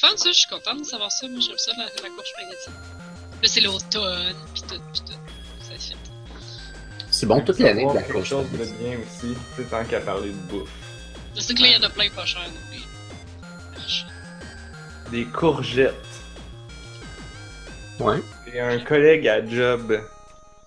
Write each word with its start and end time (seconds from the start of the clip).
c'est 0.00 0.06
le 0.06 0.10
fun, 0.10 0.16
ça. 0.16 0.28
Je 0.30 0.38
suis 0.38 0.48
contente 0.48 0.80
de 0.80 0.84
savoir 0.84 1.10
ça. 1.12 1.28
Moi, 1.28 1.40
j'aime 1.40 1.58
ça, 1.58 1.72
la, 1.76 1.84
la 1.84 2.08
courge 2.08 2.28
spaghetti. 2.28 2.70
Là, 3.42 3.48
c'est 3.48 3.60
l'automne, 3.60 4.36
pis 4.54 4.62
tout, 4.62 4.80
pis 4.92 5.00
tout. 5.00 5.12
Ça 5.60 5.78
fait. 5.78 5.96
C'est 7.10 7.26
bon 7.26 7.40
toute 7.42 7.58
l'année, 7.58 7.80
Savoir 7.82 7.94
la 7.96 8.02
quelque 8.02 8.12
courge. 8.14 8.28
chose 8.28 8.50
de 8.52 8.56
bien 8.56 8.98
aussi, 8.98 9.36
tu 9.56 9.62
sais, 9.62 9.68
tant 9.68 9.84
qu'à 9.84 10.00
parler 10.00 10.30
de 10.30 10.34
bouffe. 10.50 10.70
Je 11.36 11.40
sais 11.40 11.54
que 11.54 11.60
là, 11.62 11.68
il 11.68 11.72
y 11.74 11.76
en 11.76 11.82
a 11.82 11.90
plein 11.90 12.08
pas 12.10 12.24
chers. 12.24 12.48
Des 15.10 15.26
courgettes. 15.26 15.94
Ouais. 18.00 18.22
J'ai 18.50 18.60
un 18.60 18.78
collègue 18.78 19.28
à 19.28 19.46
job 19.46 20.00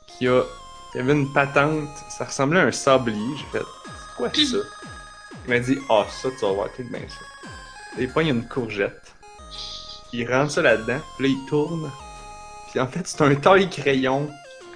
qui 0.07 0.27
a 0.27 0.43
qui 0.91 0.99
avait 0.99 1.13
une 1.13 1.33
patente, 1.33 1.89
ça 2.15 2.25
ressemblait 2.25 2.59
à 2.59 2.63
un 2.65 2.71
sablier. 2.71 3.35
J'ai 3.37 3.57
fait, 3.59 3.65
c'est 3.65 4.15
quoi 4.15 4.29
ça? 4.29 4.57
Il 5.45 5.49
m'a 5.49 5.59
dit, 5.59 5.77
ah, 5.89 6.05
ça, 6.09 6.29
tu 6.29 6.45
vas 6.45 6.53
voir, 6.53 6.69
tout 6.75 6.83
bien 6.89 7.01
ça. 7.09 7.99
Et 7.99 8.07
il 8.15 8.27
y 8.27 8.29
une 8.29 8.47
courgette. 8.47 9.14
Il 10.13 10.31
rentre 10.31 10.51
ça 10.51 10.61
là-dedans, 10.61 10.99
puis 11.17 11.27
là, 11.27 11.35
il 11.39 11.49
tourne. 11.49 11.91
Puis 12.71 12.79
en 12.79 12.87
fait, 12.87 13.01
c'est 13.05 13.21
un 13.21 13.35
taille-crayon 13.35 14.29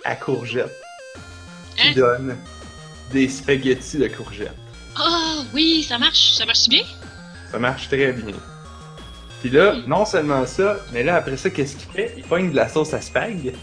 à 0.05 0.15
courgette 0.15 0.75
qui 1.77 1.87
Hein? 1.89 1.93
donne 1.95 2.37
des 3.11 3.27
spaghettis 3.29 3.97
de 3.97 4.07
courgette. 4.07 4.55
Ah, 4.95 5.37
oui, 5.53 5.83
ça 5.87 5.97
marche. 5.97 6.33
Ça 6.33 6.45
marche 6.45 6.67
bien? 6.67 6.83
Ça 7.51 7.59
marche 7.59 7.87
très 7.87 8.11
bien. 8.11 8.35
Puis 9.41 9.49
là, 9.49 9.75
non 9.87 10.03
seulement 10.05 10.45
ça, 10.45 10.77
mais 10.91 11.03
là, 11.03 11.15
après 11.15 11.37
ça, 11.37 11.49
qu'est-ce 11.49 11.77
qu'il 11.77 11.89
fait? 11.91 12.13
Il 12.17 12.23
pogne 12.23 12.51
de 12.51 12.55
la 12.55 12.67
sauce 12.67 12.93
à 12.93 12.99
spag, 13.01 13.53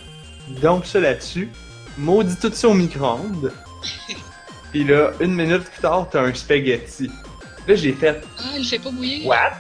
il 0.48 0.60
dompe 0.60 0.86
ça 0.86 0.98
là-dessus, 1.00 1.50
maudit 1.98 2.36
tout 2.36 2.50
ça 2.54 2.68
au 2.68 2.74
micro-ondes. 2.74 3.52
Puis 4.72 4.84
là, 4.84 5.10
une 5.20 5.34
minute 5.34 5.64
plus 5.64 5.80
tard, 5.82 6.08
t'as 6.10 6.22
un 6.22 6.32
spaghetti. 6.34 7.10
Là, 7.68 7.74
j'ai 7.74 7.92
fait 7.92 8.22
Ah, 8.38 8.56
il 8.58 8.64
fait 8.64 8.78
pas 8.78 8.90
bouillir. 8.90 9.26
What? 9.26 9.52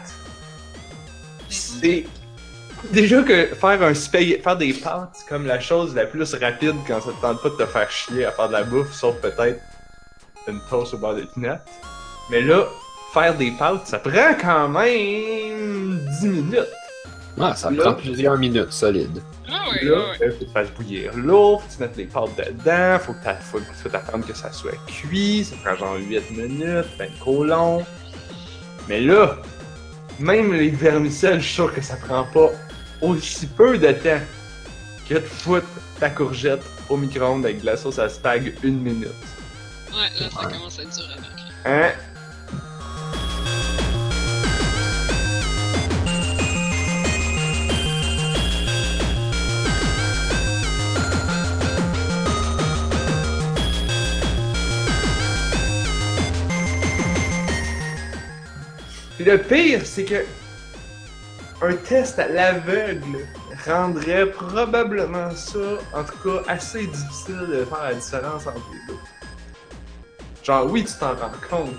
C'est. 1.56 2.04
Déjà 2.92 3.22
que 3.22 3.46
faire 3.46 3.82
un 3.82 3.94
spaghetti, 3.94 4.42
faire 4.42 4.56
des 4.56 4.72
pâtes, 4.72 5.10
c'est 5.14 5.26
comme 5.28 5.46
la 5.46 5.58
chose 5.58 5.94
la 5.94 6.04
plus 6.06 6.34
rapide 6.34 6.74
quand 6.86 7.00
ça 7.00 7.10
te 7.12 7.20
tente 7.20 7.42
pas 7.42 7.48
de 7.48 7.56
te 7.56 7.66
faire 7.66 7.90
chier 7.90 8.24
à 8.26 8.30
faire 8.32 8.48
de 8.48 8.52
la 8.52 8.62
bouffe, 8.64 8.92
sauf 8.92 9.16
peut-être 9.20 9.60
une 10.46 10.60
toast 10.70 10.94
au 10.94 10.98
beurre 10.98 11.16
de 11.16 11.22
pinot. 11.22 11.54
Mais 12.30 12.42
là, 12.42 12.64
faire 13.12 13.34
des 13.34 13.50
pâtes, 13.52 13.86
ça 13.86 13.98
prend 13.98 14.34
quand 14.40 14.68
même 14.68 15.98
10 16.20 16.26
minutes. 16.28 16.68
Ah, 17.40 17.56
ça 17.56 17.70
Là- 17.70 17.82
prend 17.82 17.94
plusieurs 17.94 18.36
minutes, 18.38 18.72
solide. 18.72 19.22
Ah, 19.48 19.70
ouais, 19.72 19.84
Là, 19.84 19.96
faut 20.18 20.24
que 20.38 20.44
tu 20.44 20.50
fasses 20.52 20.70
bouillir 20.70 21.12
l'eau, 21.16 21.58
faut 21.58 21.66
que 21.66 21.72
tu 21.72 21.80
mettes 21.80 21.96
les 21.96 22.04
pâtes 22.04 22.30
dedans, 22.36 22.98
faut 23.00 23.12
que 23.14 23.18
faut, 23.40 23.58
faut 23.82 23.88
t'attendre 23.88 24.26
que 24.26 24.34
ça 24.34 24.52
soit 24.52 24.72
cuit, 24.86 25.44
ça 25.44 25.56
prend 25.64 25.76
genre 25.76 25.96
8 25.96 26.30
minutes, 26.30 26.86
ben 26.98 27.10
trop 27.18 27.42
long. 27.44 27.84
Mais 28.88 29.00
là, 29.00 29.36
même 30.18 30.52
les 30.52 30.70
vermicelles, 30.70 31.40
je 31.40 31.44
suis 31.46 31.54
sûr 31.54 31.72
que 31.74 31.80
ça 31.82 31.96
prend 31.96 32.24
pas 32.24 32.50
aussi 33.00 33.46
peu 33.46 33.78
de 33.78 33.92
temps 33.92 34.20
que 35.08 35.14
de 35.14 35.20
foutre 35.20 35.66
ta 36.00 36.10
courgette 36.10 36.62
au 36.88 36.96
micro-ondes 36.96 37.44
avec 37.44 37.60
de 37.60 37.66
la 37.66 37.76
sauce 37.76 37.98
à 37.98 38.08
spag 38.08 38.54
une 38.62 38.80
minute. 38.80 39.08
Ouais, 39.92 40.08
là, 40.20 40.28
ça 40.30 40.46
Ouais. 40.46 40.52
commence 40.52 40.78
à 40.78 40.82
être 40.82 40.94
dur 40.96 41.04
à 41.04 41.16
vaincre. 41.20 41.52
Hein? 41.64 41.90
Le 59.24 59.38
pire, 59.38 59.80
c'est 59.84 60.04
que 60.04 60.24
un 61.62 61.74
test 61.74 62.18
à 62.18 62.28
l'aveugle 62.28 63.26
rendrait 63.66 64.30
probablement 64.30 65.30
ça, 65.34 65.78
en 65.94 66.04
tout 66.04 66.18
cas, 66.22 66.42
assez 66.48 66.86
difficile 66.86 67.46
de 67.48 67.64
faire 67.64 67.82
la 67.82 67.94
différence 67.94 68.46
entre 68.46 68.70
les 68.72 68.94
deux. 68.94 69.00
Genre, 70.42 70.70
oui, 70.70 70.84
tu 70.84 70.92
t'en 70.98 71.14
rends 71.14 71.30
compte, 71.48 71.74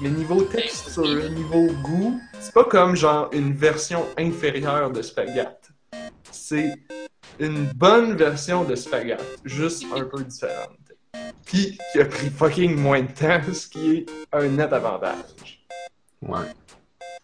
mais 0.00 0.10
niveau 0.10 0.42
texture, 0.42 1.30
niveau 1.30 1.68
goût, 1.82 2.20
c'est 2.40 2.52
pas 2.52 2.64
comme 2.64 2.96
genre 2.96 3.30
une 3.32 3.54
version 3.54 4.04
inférieure 4.18 4.90
de 4.90 5.00
spaghetti. 5.00 5.70
C'est 6.32 6.74
une 7.38 7.66
bonne 7.66 8.16
version 8.16 8.64
de 8.64 8.74
spaghetti, 8.74 9.24
juste 9.44 9.84
un 9.94 10.04
peu 10.04 10.22
différente. 10.24 10.76
Puis, 11.46 11.78
qui 11.92 12.00
a 12.00 12.04
pris 12.04 12.30
fucking 12.30 12.76
moins 12.76 13.02
de 13.02 13.12
temps, 13.12 13.40
ce 13.52 13.68
qui 13.68 13.96
est 13.96 14.06
un 14.32 14.48
net 14.48 14.72
avantage. 14.72 15.64
Ouais. 16.20 16.40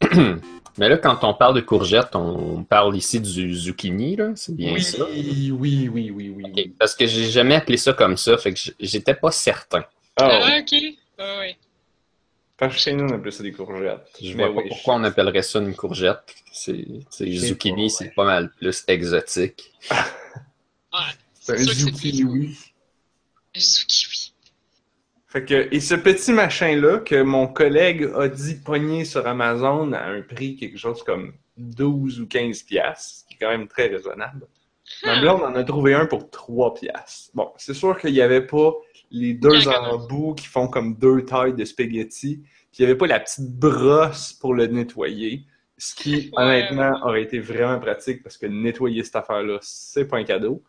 Mais 0.79 0.89
là, 0.89 0.97
quand 0.99 1.19
on 1.25 1.35
parle 1.35 1.55
de 1.57 1.61
courgettes, 1.61 2.15
on 2.15 2.63
parle 2.65 2.97
ici 2.97 3.21
du 3.21 3.55
zucchini, 3.55 4.17
là. 4.17 4.33
C'est 4.37 4.55
bien 4.55 4.73
oui, 4.73 4.83
ça. 4.83 5.05
oui, 5.11 5.51
oui, 5.53 5.89
oui, 5.93 6.11
oui, 6.11 6.35
oui. 6.37 6.75
Parce 6.79 6.95
que 6.95 7.07
j'ai 7.07 7.29
jamais 7.31 7.57
appelé 7.57 7.77
ça 7.77 7.93
comme 7.93 8.17
ça, 8.17 8.39
fait 8.39 8.55
que 8.55 8.61
j'étais 8.79 9.15
pas 9.15 9.31
certain. 9.31 9.85
Ah, 10.17 10.29
Ah, 10.43 10.59
ok. 10.61 10.73
Ouais. 11.19 11.57
parce 12.57 12.75
que 12.75 12.81
chez 12.81 12.93
nous, 12.93 13.05
on 13.05 13.13
appelle 13.15 13.33
ça 13.33 13.43
des 13.43 13.53
courgettes. 13.53 14.07
Je 14.23 14.29
Mais 14.37 14.45
vois 14.47 14.55
pas 14.55 14.61
oui, 14.63 14.69
pourquoi 14.69 14.95
on 14.95 15.05
appellerait 15.05 15.43
ça 15.43 15.59
une 15.59 15.75
courgette. 15.75 16.35
C'est 16.53 16.85
zucchini, 17.21 17.91
c'est 17.91 18.15
pas 18.15 18.25
mal 18.25 18.51
plus 18.53 18.85
exotique. 18.89 19.73
Ouais. 19.91 19.97
C'est 21.41 21.53
un 21.55 21.57
zucchini, 21.65 22.25
oui. 22.25 22.59
Zucchini. 23.57 24.20
Fait 25.31 25.45
que, 25.45 25.69
et 25.73 25.79
ce 25.79 25.95
petit 25.95 26.33
machin-là 26.33 26.99
que 26.99 27.23
mon 27.23 27.47
collègue 27.47 28.11
a 28.17 28.27
dit 28.27 28.57
pogner 28.57 29.05
sur 29.05 29.29
Amazon 29.29 29.93
à 29.93 30.03
un 30.07 30.23
prix 30.23 30.57
quelque 30.57 30.77
chose 30.77 31.05
comme 31.05 31.35
12 31.57 32.21
ou 32.21 32.27
15 32.27 32.65
piastres, 32.65 33.21
ce 33.21 33.25
qui 33.27 33.35
est 33.35 33.37
quand 33.41 33.51
même 33.51 33.69
très 33.69 33.87
raisonnable. 33.87 34.49
Ma 35.05 35.21
blonde 35.21 35.43
en 35.43 35.55
a 35.55 35.63
trouvé 35.63 35.95
un 35.95 36.07
pour 36.07 36.31
3 36.31 36.75
piastres. 36.75 37.31
Bon, 37.35 37.49
c'est 37.59 37.75
sûr 37.75 37.97
qu'il 37.97 38.13
n'y 38.13 38.21
avait 38.21 38.45
pas 38.45 38.73
les 39.13 39.35
deux 39.35 39.69
embouts 39.69 40.35
qui 40.35 40.49
font 40.49 40.67
comme 40.67 40.97
deux 40.97 41.25
tailles 41.25 41.55
de 41.55 41.65
spaghetti, 41.65 42.39
puis 42.73 42.81
il 42.81 42.83
n'y 42.83 42.91
avait 42.91 42.99
pas 42.99 43.07
la 43.07 43.21
petite 43.21 43.53
brosse 43.57 44.33
pour 44.33 44.53
le 44.53 44.67
nettoyer, 44.67 45.45
ce 45.79 45.95
qui, 45.95 46.33
honnêtement, 46.37 46.99
aurait 47.05 47.23
été 47.23 47.39
vraiment 47.39 47.79
pratique 47.79 48.25
parce 48.25 48.37
que 48.37 48.47
nettoyer 48.47 49.05
cette 49.05 49.15
affaire-là, 49.15 49.59
c'est 49.63 50.07
pas 50.07 50.19
un 50.19 50.25
cadeau. 50.25 50.65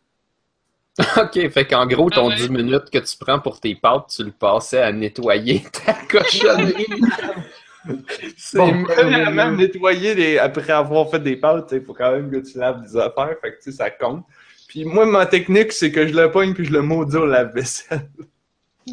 ok, 1.17 1.49
fait 1.49 1.65
qu'en 1.65 1.85
gros, 1.87 2.09
ton 2.09 2.25
Ah 2.25 2.29
ouais. 2.29 2.35
10 2.35 2.49
minutes 2.49 2.89
que 2.91 2.99
tu 2.99 3.17
prends 3.17 3.39
pour 3.39 3.59
tes 3.59 3.75
pâtes, 3.75 4.13
tu 4.15 4.23
le 4.23 4.31
passais 4.31 4.81
à 4.81 4.91
nettoyer 4.91 5.63
ta 5.85 5.93
cochonnerie. 5.93 6.85
c'est 8.37 8.57
Bon, 8.57 8.67
merveilleux. 8.67 8.85
premièrement, 8.87 9.51
nettoyer 9.51 10.15
les... 10.15 10.37
après 10.37 10.69
avoir 10.71 11.09
fait 11.09 11.19
des 11.19 11.37
pâtes, 11.37 11.69
il 11.71 11.83
faut 11.83 11.93
quand 11.93 12.11
même 12.11 12.29
que 12.29 12.37
tu 12.37 12.57
laves 12.57 12.81
des 12.83 12.97
affaires, 12.97 13.35
fait 13.41 13.51
que 13.53 13.57
tu 13.63 13.71
sais, 13.71 13.77
ça 13.77 13.89
compte. 13.89 14.25
Puis 14.67 14.85
moi, 14.85 15.05
ma 15.05 15.25
technique, 15.25 15.71
c'est 15.71 15.91
que 15.91 16.07
je 16.07 16.13
le 16.13 16.29
pogne 16.31 16.53
puis 16.53 16.65
je 16.65 16.71
le 16.71 16.81
maudis 16.81 17.17
au 17.17 17.25
lave-vaisselle. 17.25 18.09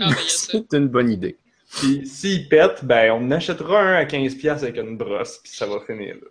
Ah, 0.00 0.08
a. 0.08 0.12
C'est 0.28 0.72
une 0.72 0.88
bonne 0.88 1.10
idée. 1.10 1.36
Puis 1.70 2.06
s'il 2.06 2.48
pète, 2.48 2.84
ben 2.84 3.12
on 3.12 3.26
en 3.26 3.30
achètera 3.32 3.80
un 3.80 3.94
à 3.94 4.04
15$ 4.04 4.38
piastres 4.38 4.64
avec 4.64 4.76
une 4.78 4.96
brosse, 4.96 5.38
puis 5.42 5.52
ça 5.52 5.66
va 5.66 5.80
finir 5.80 6.14
là. 6.14 6.28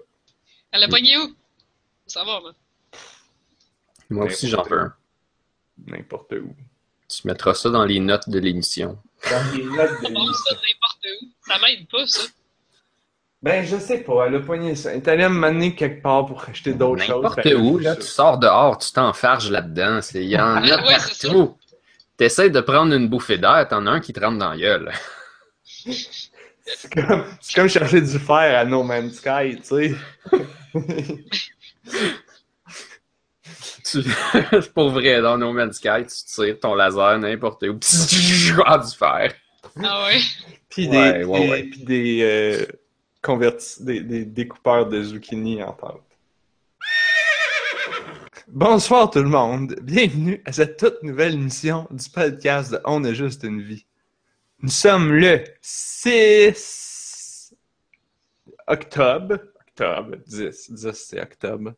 Elle 0.72 0.82
l'a 0.82 0.88
pogné 0.88 1.18
où? 1.18 1.34
Ça 2.08 2.24
va, 2.24 2.40
moi. 2.42 2.54
Moi 4.10 4.26
aussi, 4.26 4.48
j'en 4.50 4.64
veux 4.64 4.80
un. 4.80 4.94
N'importe 5.86 6.34
où. 6.34 6.56
Tu 7.10 7.28
mettras 7.28 7.54
ça 7.54 7.70
dans 7.70 7.86
les 7.86 8.00
notes 8.00 8.28
de 8.30 8.40
l'émission. 8.40 8.98
Dans 9.30 9.56
les 9.58 9.64
notes 9.64 10.02
de 10.04 10.14
Bon, 10.14 10.26
ça, 10.34 10.56
n'importe 10.56 11.06
où. 11.22 11.28
Ça 11.48 11.56
m'aide 11.60 11.88
pas, 11.90 12.06
ça. 12.08 12.22
Ben, 13.42 13.64
je 13.66 13.78
sais 13.78 14.00
pas, 14.00 14.26
elle 14.28 14.36
a 14.36 14.40
pogné 14.40 14.76
ça. 14.76 14.92
Elle 14.92 14.98
est 14.98 15.08
allée 15.08 15.30
me 15.30 15.36
mener 15.52 15.76
quelque 15.76 16.02
part 16.02 16.26
pour 16.26 16.44
acheter 16.50 16.74
d'autres 16.74 17.04
choses. 17.04 17.16
N'importe 17.24 17.44
que 17.44 17.54
où, 17.56 17.78
là, 17.78 17.94
ça. 17.94 18.02
tu 18.02 18.08
sors 18.08 18.38
dehors, 18.40 18.78
tu 18.80 18.92
t'enfarges 18.92 19.52
là-dedans. 19.52 20.02
c'est- 20.02 20.24
Il 20.24 20.30
y 20.30 20.38
en 20.38 20.56
a 20.58 20.62
Ah, 20.74 20.86
ouais, 20.88 20.96
c'est 21.00 21.28
partout. 21.28 21.56
T'essaies 22.18 22.50
de 22.50 22.60
prendre 22.62 22.94
une 22.96 23.08
bouffée 23.08 23.38
d'air, 23.38 23.68
t'en 23.70 23.86
as 23.86 23.92
un 23.92 24.00
qui 24.00 24.12
te 24.12 24.20
rentre 24.20 24.40
dans 24.40 24.50
la 24.50 24.58
gueule. 24.58 24.92
C'est 25.64 26.92
comme, 26.94 27.24
c'est 27.40 27.56
comme 27.56 27.70
chercher 27.70 28.02
du 28.02 28.20
fer 28.20 28.60
à 28.60 28.66
No 28.66 28.84
Man's 28.84 29.14
Sky, 29.18 29.56
tu 29.62 29.64
sais. 29.64 29.96
Tu... 33.90 34.04
c'est 34.52 34.74
pour 34.74 34.90
vrai, 34.90 35.22
dans 35.22 35.38
No 35.38 35.54
Man's 35.54 35.78
Sky, 35.78 36.06
tu 36.08 36.26
tires 36.26 36.60
ton 36.60 36.76
laser 36.76 37.20
n'importe 37.20 37.64
où, 37.64 37.78
pis 37.78 37.88
ah, 38.66 38.78
du 38.80 38.96
fer. 38.96 39.34
Ah 39.82 40.08
ouais. 40.08 40.20
Puis 40.70 40.88
des, 40.90 41.24
ouais, 41.24 41.70
des, 41.78 42.20
euh, 42.22 42.66
convertis- 43.24 43.84
des, 43.84 44.02
des 44.02 44.26
découpeurs 44.26 44.88
de 44.88 45.02
zucchini 45.02 45.64
en 45.64 45.72
pâte. 45.72 46.02
Bonsoir 48.50 49.10
tout 49.10 49.20
le 49.20 49.30
monde, 49.30 49.76
bienvenue 49.82 50.42
à 50.46 50.52
cette 50.52 50.78
toute 50.78 51.04
nouvelle 51.04 51.34
émission 51.34 51.88
du 51.92 52.10
podcast 52.10 52.72
de 52.72 52.80
On 52.86 53.04
a 53.04 53.14
juste 53.14 53.44
une 53.44 53.62
vie. 53.62 53.86
Nous 54.62 54.70
sommes 54.70 55.14
le 55.14 55.44
6 55.62 57.54
octobre, 58.68 59.38
octobre, 59.62 60.16
10, 60.26 60.72
10 60.72 60.92
c'est 60.94 61.22
octobre. 61.22 61.74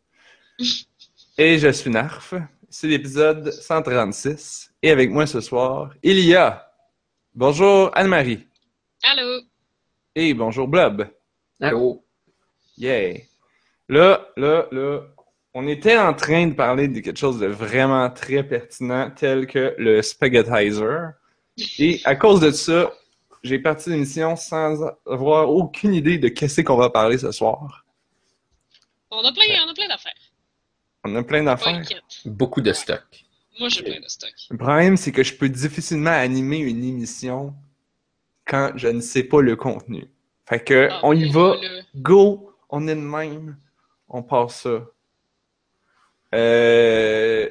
Et 1.42 1.58
je 1.58 1.70
suis 1.70 1.90
Narf, 1.90 2.34
c'est 2.70 2.88
l'épisode 2.88 3.50
136. 3.50 4.74
Et 4.84 4.92
avec 4.92 5.10
moi 5.10 5.26
ce 5.26 5.40
soir, 5.40 5.94
il 6.04 6.20
y 6.20 6.36
a, 6.36 6.70
bonjour 7.34 7.92
Anne-Marie. 7.94 8.46
Allô? 9.04 9.44
Et 10.16 10.34
bonjour 10.34 10.68
Blob. 10.68 11.08
Allô? 11.62 12.04
Yeah. 12.78 13.22
Là, 13.88 14.28
là, 14.36 14.68
là, 14.70 15.00
on 15.54 15.66
était 15.70 15.98
en 15.98 16.14
train 16.14 16.48
de 16.48 16.56
parler 16.56 16.90
de 16.90 17.00
quelque 17.00 17.18
chose 17.18 17.40
de 17.40 17.48
vraiment 17.48 18.10
très 18.10 18.44
pertinent, 18.44 19.10
tel 19.10 19.48
que 19.48 19.76
le 19.78 20.02
spaghettizer. 20.02 21.14
Et 21.78 22.02
à 22.04 22.18
cause 22.18 22.42
de 22.42 22.52
ça, 22.52 22.92
j'ai 23.44 23.60
parti 23.60 23.92
l'émission 23.92 24.36
sans 24.36 24.94
avoir 25.10 25.50
aucune 25.50 25.94
idée 25.94 26.18
de 26.18 26.28
qu'est-ce 26.28 26.60
qu'on 26.60 26.76
va 26.76 26.90
parler 26.90 27.18
ce 27.18 27.32
soir. 27.32 27.86
On 29.10 29.24
a 29.24 29.32
plein, 29.32 29.46
on 29.66 29.70
a 29.70 29.74
plein 29.74 29.88
d'affaires. 29.88 30.19
On 31.06 31.16
a 31.16 31.24
plein 31.24 31.44
d'affaires. 31.44 31.81
Beaucoup 32.25 32.62
de 32.62 32.74
stock. 32.74 33.04
Moi, 33.60 33.69
j'ai 33.69 33.84
plein 33.84 34.00
de 34.00 34.07
stock. 34.07 34.34
Le 34.50 34.57
problème, 34.57 34.98
c'est 34.98 35.12
que 35.12 35.24
je 35.24 35.34
peux 35.36 35.50
difficilement 35.50 36.12
animer 36.12 36.60
une 36.60 36.84
émission 36.84 37.54
quand 38.46 38.72
je 38.75 38.88
ne 38.88 39.01
sais 39.01 39.24
pas 39.24 39.42
le 39.42 39.56
contenu. 39.56 40.10
Fait 40.48 40.63
que, 40.63 40.88
Ah, 40.92 41.00
on 41.04 41.13
y 41.13 41.30
va. 41.30 41.56
Go, 41.96 42.54
on 42.69 42.88
est 42.88 42.96
de 42.96 43.00
même. 43.01 43.57
On 44.07 44.24
passe 44.24 44.62
ça. 44.63 44.86
Euh... 46.36 47.50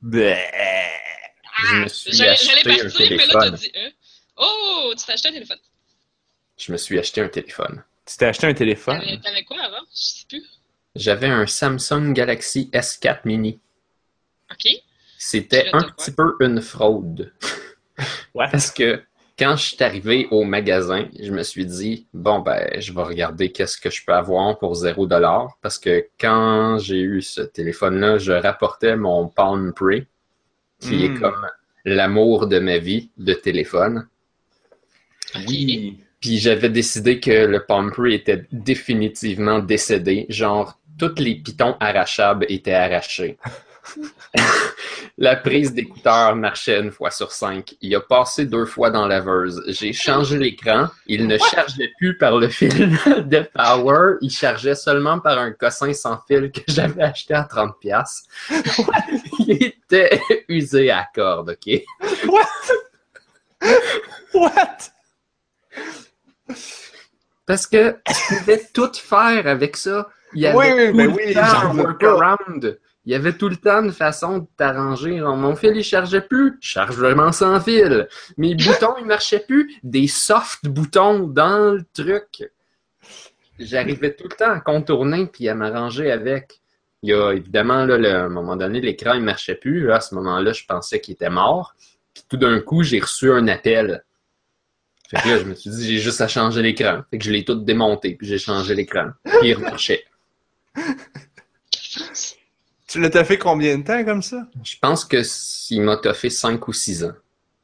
Bleh. 0.00 0.38
Je 1.64 1.76
me 1.76 1.84
Ah, 1.84 1.88
suis 1.88 2.22
acheté 2.22 2.46
j'allais 2.62 2.80
un 2.80 2.82
partir, 2.84 3.06
mais 3.10 3.16
là, 3.18 3.26
t'as 3.32 3.40
téléphone. 3.40 3.54
dit 3.56 3.72
hein? 3.76 3.90
Oh, 4.36 4.94
tu 4.98 5.04
t'es 5.04 5.12
acheté 5.12 5.28
un 5.28 5.32
téléphone. 5.32 5.58
Je 6.58 6.72
me 6.72 6.76
suis 6.76 6.98
acheté 6.98 7.20
un 7.20 7.28
téléphone. 7.28 7.84
Tu 8.06 8.16
t'es 8.16 8.26
acheté 8.26 8.46
un 8.46 8.54
téléphone? 8.54 9.00
T'avais 9.22 9.44
quoi 9.44 9.60
avant? 9.60 9.84
Je 9.94 10.00
sais 10.00 10.24
plus. 10.28 10.42
J'avais 10.94 11.28
un 11.28 11.46
Samsung 11.46 12.12
Galaxy 12.12 12.70
S4 12.72 13.20
mini. 13.24 13.60
Ok. 14.50 14.70
C'était 15.18 15.70
un 15.72 15.82
petit 15.82 16.10
peu 16.12 16.36
une 16.40 16.60
fraude. 16.60 17.32
Ouais. 18.34 18.46
Parce 18.50 18.70
que 18.70 19.02
quand 19.38 19.54
je 19.56 19.62
suis 19.74 19.84
arrivé 19.84 20.26
au 20.30 20.44
magasin, 20.44 21.06
je 21.20 21.30
me 21.30 21.42
suis 21.42 21.66
dit, 21.66 22.06
bon, 22.14 22.40
ben, 22.40 22.80
je 22.80 22.92
vais 22.92 23.02
regarder 23.02 23.52
qu'est-ce 23.52 23.76
que 23.78 23.90
je 23.90 24.02
peux 24.04 24.14
avoir 24.14 24.58
pour 24.58 24.72
0$. 24.74 25.48
Parce 25.60 25.78
que 25.78 26.06
quand 26.18 26.78
j'ai 26.78 27.00
eu 27.00 27.20
ce 27.22 27.42
téléphone-là, 27.42 28.18
je 28.18 28.32
rapportais 28.32 28.96
mon 28.96 29.28
Palm 29.28 29.72
Pre, 29.74 30.04
qui 30.80 31.04
est 31.04 31.10
Mm. 31.10 31.20
comme 31.20 31.46
l'amour 31.84 32.46
de 32.46 32.58
ma 32.58 32.78
vie 32.78 33.10
de 33.18 33.34
téléphone. 33.34 34.08
Oui. 35.46 35.98
Puis 36.20 36.38
j'avais 36.38 36.70
décidé 36.70 37.20
que 37.20 37.46
le 37.46 37.64
Palm 37.64 37.90
Pre 37.92 38.06
était 38.06 38.46
définitivement 38.52 39.58
décédé. 39.58 40.26
Genre, 40.28 40.78
tous 40.98 41.14
les 41.18 41.36
pitons 41.36 41.76
arrachables 41.80 42.46
étaient 42.48 42.74
arrachés. 42.74 43.38
La 45.18 45.36
prise 45.36 45.74
d'écouteur 45.74 46.34
marchait 46.36 46.80
une 46.80 46.90
fois 46.90 47.10
sur 47.10 47.32
cinq. 47.32 47.74
Il 47.80 47.94
a 47.94 48.00
passé 48.00 48.46
deux 48.46 48.64
fois 48.64 48.90
dans 48.90 49.06
la 49.06 49.16
laveuse. 49.18 49.62
J'ai 49.68 49.92
changé 49.92 50.38
l'écran. 50.38 50.88
Il 51.06 51.26
ne 51.26 51.36
chargeait 51.36 51.92
plus 51.98 52.16
par 52.16 52.38
le 52.38 52.48
fil 52.48 52.70
de 53.06 53.48
power. 53.54 54.16
Il 54.20 54.30
chargeait 54.30 54.74
seulement 54.74 55.20
par 55.20 55.38
un 55.38 55.52
cossin 55.52 55.92
sans 55.92 56.18
fil 56.26 56.50
que 56.50 56.60
j'avais 56.66 57.02
acheté 57.02 57.34
à 57.34 57.42
30$. 57.42 57.78
piastres. 57.78 58.28
Il 59.40 59.62
était 59.62 60.20
usé 60.48 60.90
à 60.90 61.06
corde, 61.14 61.50
OK? 61.50 61.82
What? 64.34 64.78
Parce 67.46 67.66
que 67.66 67.96
tu 68.06 68.38
pouvais 68.38 68.62
tout 68.72 68.92
faire 68.94 69.46
avec 69.46 69.76
ça. 69.76 70.08
Il 70.34 70.40
y 70.42 70.46
avait 70.46 70.56
Oui, 70.56 70.66
oui, 70.76 70.90
tout 70.90 70.96
ben 70.96 71.06
le 71.06 71.12
oui, 71.12 71.34
temps 71.34 71.40
un 71.70 71.76
workaround. 71.76 72.78
Il 73.04 73.12
y 73.12 73.14
avait 73.16 73.32
tout 73.32 73.48
le 73.48 73.56
temps 73.56 73.82
une 73.82 73.92
façon 73.92 74.38
de 74.38 74.46
t'arranger. 74.56 75.20
Mon 75.20 75.56
fil, 75.56 75.76
il 75.76 75.82
chargeait 75.82 76.20
plus. 76.20 76.56
Chargement 76.60 77.32
sans 77.32 77.60
fil. 77.60 78.06
Mes 78.36 78.54
boutons, 78.54 78.94
ils 79.00 79.06
marchaient 79.06 79.44
plus. 79.46 79.74
Des 79.82 80.06
soft 80.06 80.66
boutons 80.68 81.26
dans 81.26 81.72
le 81.74 81.82
truc. 81.92 82.44
J'arrivais 83.58 84.14
tout 84.14 84.28
le 84.30 84.36
temps 84.36 84.52
à 84.52 84.60
contourner 84.60 85.26
puis 85.26 85.48
à 85.48 85.54
m'arranger 85.54 86.10
avec. 86.10 86.60
Il 87.02 87.10
y 87.10 87.12
a 87.14 87.32
évidemment, 87.32 87.84
là, 87.84 87.98
le- 87.98 88.08
à 88.10 88.22
un 88.24 88.28
moment 88.28 88.54
donné, 88.56 88.80
l'écran, 88.80 89.14
il 89.14 89.22
marchait 89.22 89.56
plus. 89.56 89.86
Là, 89.86 89.96
à 89.96 90.00
ce 90.00 90.14
moment-là, 90.14 90.52
je 90.52 90.64
pensais 90.64 91.00
qu'il 91.00 91.14
était 91.14 91.30
mort. 91.30 91.74
Puis 92.14 92.24
tout 92.28 92.36
d'un 92.36 92.60
coup, 92.60 92.82
j'ai 92.84 93.00
reçu 93.00 93.32
un 93.32 93.48
appel. 93.48 94.04
Fait 95.10 95.16
que 95.22 95.28
là, 95.28 95.38
je 95.38 95.44
me 95.44 95.54
suis 95.54 95.70
dit, 95.70 95.86
j'ai 95.86 95.98
juste 95.98 96.20
à 96.20 96.28
changer 96.28 96.62
l'écran. 96.62 97.02
Fait 97.10 97.18
que 97.18 97.24
je 97.24 97.30
l'ai 97.32 97.44
tout 97.44 97.56
démonté, 97.56 98.14
puis 98.14 98.26
j'ai 98.26 98.38
changé 98.38 98.74
l'écran. 98.74 99.08
Puis 99.24 99.48
il 99.48 99.54
remarchait. 99.54 100.04
Tu 102.86 103.00
l'as 103.00 103.24
fait 103.24 103.38
combien 103.38 103.78
de 103.78 103.84
temps 103.84 104.04
comme 104.04 104.22
ça? 104.22 104.46
Je 104.62 104.76
pense 104.80 105.04
que 105.06 105.22
il 105.70 105.80
m'a 105.80 105.96
toffé 105.96 106.28
5 106.28 106.66
ou 106.68 106.72
6 106.72 107.04
ans. 107.04 107.12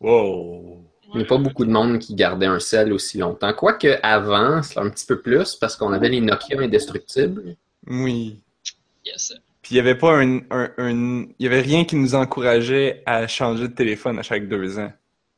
Wow. 0.01 0.83
Il 1.13 1.19
n'y 1.19 1.23
a 1.25 1.27
pas 1.27 1.37
beaucoup 1.39 1.65
de 1.67 1.71
monde 1.71 1.99
qui 1.99 2.15
gardait 2.15 2.47
un 2.47 2.59
sel 2.61 2.93
aussi 2.93 3.19
longtemps. 3.19 3.53
Quoique 3.53 3.99
avant, 4.03 4.63
c'était 4.63 4.81
un 4.81 4.89
petit 4.91 5.07
peu 5.07 5.21
plus 5.21 5.55
parce 5.57 5.77
qu'on 5.77 5.93
avait 5.93 6.09
les 6.09 6.21
Nokia 6.21 6.59
indestructibles. 6.61 7.57
Oui. 7.87 8.41
Yes. 9.05 9.35
Puis 9.63 9.75
il 9.75 9.77
y 9.79 9.81
avait 9.81 9.97
pas 9.97 10.17
un, 10.17 10.39
un, 10.51 10.71
un- 10.79 11.23
il 11.39 11.45
y 11.45 11.47
avait 11.47 11.61
rien 11.61 11.85
qui 11.85 11.97
nous 11.97 12.15
encourageait 12.15 13.03
à 13.07 13.27
changer 13.27 13.69
de 13.69 13.75
téléphone 13.75 14.19
à 14.19 14.23
chaque 14.23 14.49
deux 14.49 14.79
ans. 14.79 14.93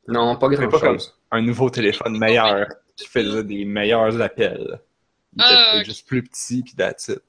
Non, 0.09 0.37
pas 0.37 0.49
grand 0.49 0.69
comme 0.69 0.81
chose. 0.99 1.15
un 1.33 1.43
nouveau 1.43 1.71
téléphone 1.71 2.17
meilleur 2.19 2.67
qui 2.97 3.07
faisait 3.09 3.45
des 3.45 3.65
meilleurs 3.65 4.21
appels. 4.21 4.81
Il 5.37 5.43
était 5.43 5.55
Ah, 5.55 5.77
ok. 5.79 5.85
juste 5.85 6.07
plus 6.07 6.23
petit 6.23 6.63
puis 6.63 6.75
that's 6.75 7.09
it. 7.09 7.23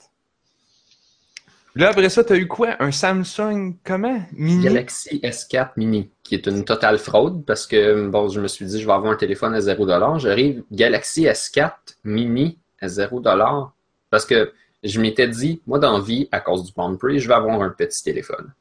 Là 1.76 1.90
après 1.90 2.10
ça, 2.10 2.24
t'as 2.24 2.36
eu 2.36 2.48
quoi? 2.48 2.76
Un 2.80 2.92
Samsung 2.92 3.76
comment? 3.86 4.22
Mini? 4.34 4.64
Galaxy 4.64 5.20
S4 5.20 5.72
Mini, 5.78 6.12
qui 6.24 6.36
est 6.36 6.46
une 6.48 6.66
totale 6.66 6.98
fraude 6.98 7.46
parce 7.46 7.66
que 7.66 8.08
bon, 8.08 8.28
je 8.28 8.42
me 8.42 8.48
suis 8.48 8.66
dit 8.66 8.82
je 8.82 8.86
vais 8.86 8.94
avoir 8.94 9.12
un 9.12 9.16
téléphone 9.16 9.54
à 9.54 9.60
0$. 9.60 10.20
J'arrive 10.20 10.64
Galaxy 10.72 11.24
S4 11.24 11.72
Mini 12.04 12.58
à 12.82 12.88
0$ 12.88 13.70
parce 14.10 14.26
que 14.26 14.52
je 14.84 15.00
m'étais 15.00 15.28
dit, 15.28 15.62
moi 15.68 15.80
dans 15.80 16.00
vie, 16.00 16.28
à 16.32 16.40
cause 16.40 16.64
du 16.64 16.74
Palm 16.74 16.98
Pre, 16.98 17.18
je 17.18 17.28
vais 17.28 17.34
avoir 17.34 17.62
un 17.62 17.70
petit 17.70 18.04
téléphone. 18.04 18.52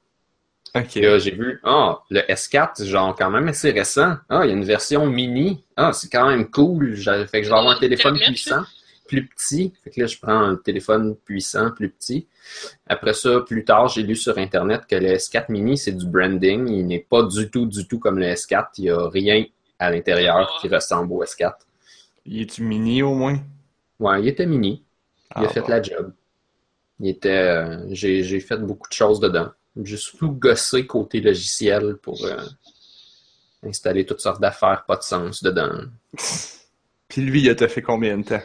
Ok. 0.75 0.87
Puis 0.91 1.01
là, 1.01 1.19
j'ai 1.19 1.33
vu, 1.33 1.61
ah, 1.65 1.99
le 2.11 2.21
S4, 2.21 2.85
genre 2.85 3.17
quand 3.17 3.31
même 3.31 3.49
assez 3.49 3.71
récent. 3.71 4.15
Ah, 4.29 4.43
il 4.45 4.49
y 4.49 4.51
a 4.51 4.55
une 4.55 4.65
version 4.65 5.07
mini. 5.07 5.65
Ah, 5.77 5.93
c'est 5.93 6.09
quand 6.09 6.29
même 6.29 6.49
cool. 6.49 6.97
Fait 6.97 7.41
que 7.41 7.43
je 7.43 7.51
vais 7.51 7.57
avoir 7.57 7.77
un 7.77 7.79
téléphone 7.79 8.19
puissant, 8.19 8.63
plus 9.11 9.27
petit. 9.27 9.73
Fait 9.83 9.91
que 9.91 10.01
là, 10.01 10.07
je 10.07 10.17
prends 10.19 10.41
un 10.41 10.55
téléphone 10.55 11.17
puissant, 11.17 11.73
plus 11.73 11.91
petit. 11.91 12.29
Après 12.87 13.13
ça, 13.13 13.41
plus 13.41 13.65
tard, 13.65 13.89
j'ai 13.89 14.05
lu 14.05 14.15
sur 14.15 14.39
Internet 14.39 14.83
que 14.89 14.95
le 14.95 15.09
S4 15.17 15.47
mini, 15.51 15.77
c'est 15.77 15.93
du 15.93 16.07
branding. 16.07 16.69
Il 16.69 16.87
n'est 16.87 17.01
pas 17.01 17.25
du 17.25 17.51
tout, 17.51 17.67
du 17.67 17.87
tout 17.89 17.99
comme 17.99 18.21
le 18.21 18.27
S4. 18.27 18.69
Il 18.79 18.85
n'y 18.85 18.91
a 18.91 19.09
rien 19.09 19.45
à 19.81 19.91
l'intérieur 19.91 20.57
qui 20.61 20.69
ressemble 20.69 21.13
au 21.13 21.25
S4. 21.25 21.55
Il 22.25 22.43
est-tu 22.43 22.63
mini 22.63 23.03
au 23.03 23.15
moins? 23.15 23.39
Ouais, 23.99 24.23
il 24.23 24.29
était 24.29 24.47
mini. 24.47 24.85
Il 25.37 25.45
a 25.45 25.49
Ah, 25.49 25.49
fait 25.49 25.67
la 25.69 25.83
job. 25.83 26.13
Il 27.01 27.09
était, 27.09 27.31
euh, 27.31 27.87
j'ai, 27.91 28.23
j'ai 28.23 28.39
fait 28.39 28.59
beaucoup 28.59 28.89
de 28.89 28.95
choses 28.95 29.19
dedans. 29.19 29.49
J'ai 29.83 29.97
surtout 29.97 30.31
gossé 30.31 30.87
côté 30.87 31.21
logiciel 31.21 31.97
pour 31.97 32.25
euh, 32.25 32.37
installer 33.65 34.07
toutes 34.07 34.21
sortes 34.21 34.41
d'affaires 34.41 34.85
pas 34.87 34.97
de 34.97 35.03
sens 35.03 35.43
dedans. 35.43 35.81
Puis 37.09 37.23
lui, 37.23 37.43
il 37.43 37.51
a 37.51 37.69
fait 37.69 37.83
combien 37.83 38.19
de 38.19 38.23
temps? 38.25 38.43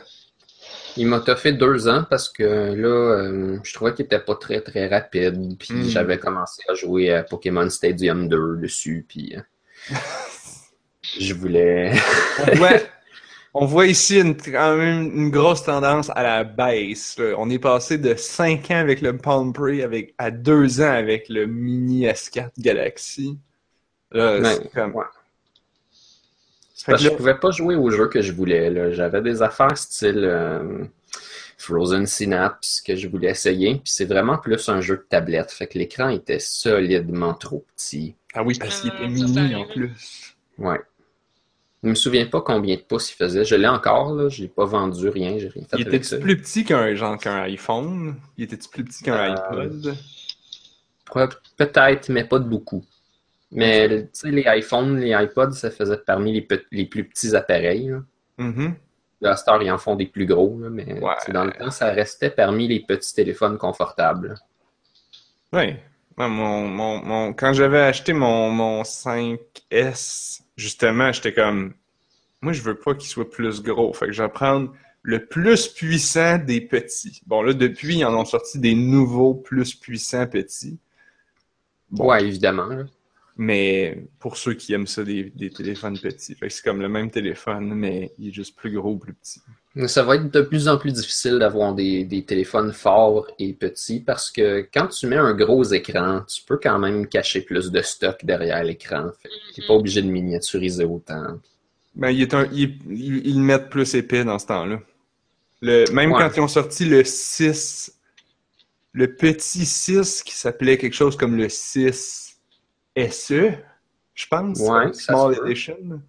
Il 0.97 1.07
m'a 1.07 1.21
fait 1.35 1.53
deux 1.53 1.87
ans 1.87 2.05
parce 2.09 2.29
que 2.29 2.43
là, 2.43 2.87
euh, 2.87 3.57
je 3.63 3.73
trouvais 3.73 3.93
qu'il 3.93 4.05
était 4.05 4.19
pas 4.19 4.35
très 4.35 4.61
très 4.61 4.87
rapide. 4.87 5.57
Puis 5.59 5.73
Mm. 5.73 5.83
j'avais 5.89 6.17
commencé 6.17 6.61
à 6.69 6.73
jouer 6.73 7.11
à 7.13 7.23
Pokémon 7.23 7.69
Stadium 7.69 8.27
2 8.29 8.57
dessus. 8.57 9.05
Puis 9.07 9.35
euh, 9.35 9.95
je 11.19 11.33
voulais. 11.33 11.91
On 12.51 12.55
voit, 12.55 12.69
on 13.53 13.65
voit 13.65 13.85
ici 13.87 14.19
une, 14.19 14.35
quand 14.37 14.77
même 14.77 15.11
une 15.15 15.29
grosse 15.31 15.63
tendance 15.63 16.09
à 16.15 16.23
la 16.23 16.43
baisse. 16.43 17.17
là. 17.19 17.35
On 17.37 17.49
est 17.49 17.59
passé 17.59 17.97
de 17.97 18.15
5 18.15 18.71
ans 18.71 18.77
avec 18.79 19.01
le 19.01 19.17
Palm 19.17 19.53
Pre 19.53 19.83
avec, 19.83 20.13
à 20.17 20.31
2 20.31 20.81
ans 20.81 20.91
avec 20.91 21.27
le 21.29 21.45
Mini 21.45 22.05
S4 22.05 22.49
Galaxy. 22.57 23.37
Là, 24.11 24.39
Ouais, 24.39 24.53
c'est 24.55 24.71
comme... 24.73 24.95
ouais. 24.95 25.03
Parce 26.86 27.03
que 27.03 27.10
je 27.10 27.15
pouvais 27.15 27.36
pas 27.39 27.51
jouer 27.51 27.75
au 27.75 27.89
jeu 27.89 28.08
que 28.08 28.22
je 28.22 28.32
voulais. 28.34 28.70
là. 28.70 28.91
J'avais 28.91 29.22
des 29.22 29.41
affaires 29.41 29.77
style 29.77 30.20
euh, 30.24 30.84
Frozen 31.58 32.05
Synapse 32.05 32.82
que 32.82 32.96
je 32.96 33.08
voulais 33.08 33.29
essayer. 33.29 33.75
Puis 33.75 33.84
c'est 33.94 34.05
vraiment 34.05 34.38
plus 34.38 34.67
un 34.70 34.82
jeu 34.82 34.98
de 34.98 35.05
tablette. 35.10 35.51
Fait 35.51 35.67
que 35.67 35.77
l'écran 35.77 36.10
était 36.10 36.39
solidement 36.39 37.34
trop 37.34 37.65
petit. 37.75 38.15
Ah 38.34 38.44
oui, 38.44 38.58
parce 38.60 38.82
qu'il 38.82 38.91
était 38.94 39.08
mini 39.08 39.55
en 39.55 39.65
plus. 39.65 40.36
Ouais. 40.58 40.79
Je 41.84 41.89
me 41.89 41.96
souviens 41.96 42.25
pas 42.25 42.41
combien 42.41 42.75
de 42.75 42.82
pouces 42.82 43.12
il 43.12 43.15
faisait. 43.15 43.46
Je 43.46 43.55
l'ai 43.55 43.67
encore, 43.67 44.13
là. 44.13 44.27
J'ai 44.27 44.48
pas 44.48 44.65
vendu 44.65 45.08
rien. 45.08 45.38
J'ai 45.38 45.50
rien 45.50 45.63
fait 45.70 45.77
Il 45.98 46.03
ça. 46.03 46.17
plus 46.17 46.36
petit 46.36 46.65
qu'un 46.65 46.94
genre 46.96 47.17
qu'un 47.17 47.44
iPhone? 47.44 48.15
Il 48.38 48.46
était-tu 48.46 48.67
plus 48.70 48.84
petit 48.84 49.03
qu'un 49.03 49.15
Euh, 49.15 49.36
iPod? 49.36 49.96
Peut-être, 51.58 52.10
mais 52.10 52.24
pas 52.25 52.39
de 52.39 52.46
beaucoup. 52.46 52.84
Mais 53.55 54.03
tu 54.03 54.09
sais, 54.13 54.31
les 54.31 54.43
iPhones, 54.47 55.00
les 55.00 55.12
iPods, 55.12 55.51
ça 55.53 55.71
faisait 55.71 55.97
parmi 55.97 56.33
les, 56.33 56.41
pe- 56.41 56.65
les 56.71 56.85
plus 56.85 57.07
petits 57.07 57.35
appareils. 57.35 57.89
Là. 57.89 58.00
Mhm. 58.38 58.75
À 59.24 59.35
cette 59.38 59.47
heure, 59.47 59.63
ils 59.63 59.71
en 59.71 59.77
font 59.77 59.95
des 59.95 60.05
plus 60.07 60.25
gros, 60.25 60.59
là, 60.59 60.69
mais 60.69 61.00
Ouais. 61.01 61.13
dans 61.33 61.45
le 61.45 61.51
temps, 61.53 61.71
ça 61.71 61.91
restait 61.91 62.29
parmi 62.29 62.67
les 62.67 62.81
petits 62.81 63.13
téléphones 63.13 63.57
confortables. 63.57 64.35
Oui. 65.53 65.75
Ouais, 66.17 66.29
mon, 66.29 66.67
mon, 66.67 67.01
mon, 67.03 67.33
quand 67.33 67.53
j'avais 67.53 67.79
acheté 67.81 68.13
mon, 68.13 68.50
mon 68.51 68.83
5S, 68.83 70.41
justement, 70.55 71.12
j'étais 71.12 71.33
comme, 71.33 71.74
moi, 72.41 72.53
je 72.53 72.62
veux 72.62 72.75
pas 72.75 72.93
qu'il 72.93 73.09
soit 73.09 73.29
plus 73.29 73.62
gros. 73.62 73.93
Fait 73.93 74.07
que 74.07 74.12
je 74.12 74.21
vais 74.24 74.29
prendre 74.29 74.74
le 75.01 75.25
plus 75.25 75.67
puissant 75.67 76.38
des 76.38 76.62
petits. 76.62 77.21
Bon, 77.25 77.41
là, 77.41 77.53
depuis, 77.53 77.97
ils 78.00 78.05
en 78.05 78.13
ont 78.15 78.25
sorti 78.25 78.59
des 78.59 78.75
nouveaux 78.75 79.33
plus 79.33 79.75
puissants 79.75 80.27
petits. 80.27 80.77
Bon. 81.91 82.07
Ouais, 82.09 82.24
évidemment. 82.25 82.67
là. 82.67 82.83
Mais 83.37 83.97
pour 84.19 84.37
ceux 84.37 84.53
qui 84.53 84.73
aiment 84.73 84.87
ça, 84.87 85.03
des, 85.03 85.25
des 85.35 85.49
téléphones 85.49 85.99
petits. 85.99 86.35
Fait 86.35 86.47
que 86.47 86.53
c'est 86.53 86.63
comme 86.63 86.81
le 86.81 86.87
même 86.87 87.11
téléphone, 87.11 87.73
mais 87.75 88.13
il 88.17 88.29
est 88.29 88.31
juste 88.31 88.55
plus 88.55 88.71
gros, 88.71 88.95
plus 88.95 89.13
petit. 89.13 89.41
Mais 89.75 89.89
Ça 89.89 90.03
va 90.03 90.15
être 90.15 90.31
de 90.31 90.39
plus 90.41 90.69
en 90.69 90.77
plus 90.77 90.93
difficile 90.93 91.37
d'avoir 91.37 91.75
des, 91.75 92.05
des 92.05 92.23
téléphones 92.23 92.71
forts 92.71 93.27
et 93.37 93.51
petits 93.51 93.99
parce 93.99 94.31
que 94.31 94.65
quand 94.73 94.87
tu 94.87 95.07
mets 95.07 95.17
un 95.17 95.33
gros 95.33 95.65
écran, 95.65 96.21
tu 96.33 96.43
peux 96.45 96.57
quand 96.57 96.79
même 96.79 97.07
cacher 97.07 97.41
plus 97.41 97.71
de 97.71 97.81
stock 97.81 98.23
derrière 98.23 98.63
l'écran. 98.63 99.11
Que 99.21 99.29
t'es 99.53 99.67
pas 99.67 99.73
obligé 99.73 100.01
de 100.01 100.07
miniaturiser 100.09 100.85
autant. 100.85 101.37
Ben, 101.93 102.11
il 102.11 102.21
est 102.21 102.33
un, 102.33 102.45
il- 102.53 102.79
il- 102.89 103.27
ils 103.27 103.35
le 103.35 103.41
mettent 103.43 103.69
plus 103.69 103.95
épais 103.95 104.23
dans 104.23 104.39
ce 104.39 104.45
temps-là. 104.47 104.79
Le, 105.61 105.91
même 105.91 106.13
Ouais. 106.13 106.19
quand 106.21 106.31
ils 106.37 106.41
ont 106.41 106.47
sorti 106.47 106.85
le 106.85 107.03
6, 107.03 107.91
le 108.93 109.13
petit 109.13 109.65
6 109.65 110.23
qui 110.23 110.33
s'appelait 110.33 110.77
quelque 110.77 110.93
chose 110.95 111.17
comme 111.17 111.35
le 111.35 111.49
6 111.49 112.25
SE, 112.95 113.51
je 114.13 114.27
pense. 114.27 114.59
Ouais, 114.59 114.93
ça 114.93 115.13
Small. 115.13 115.37
Edition. 115.45 116.01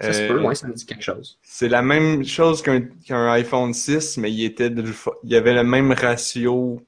Ça 0.00 0.12
se 0.12 0.22
Euh, 0.22 0.28
peut, 0.28 0.42
ouais, 0.42 0.54
ça 0.56 0.66
me 0.66 0.72
dit 0.74 0.84
quelque 0.86 1.02
chose. 1.04 1.38
C'est 1.42 1.68
la 1.68 1.80
même 1.82 2.24
chose 2.24 2.62
qu'un 2.62 3.30
iPhone 3.32 3.72
6, 3.72 4.16
mais 4.18 4.32
il 4.32 4.44
était 4.44 4.68
de- 4.70 4.92
il 5.22 5.30
y 5.30 5.36
avait 5.36 5.54
le 5.54 5.62
même 5.62 5.92
ratio, 5.92 6.82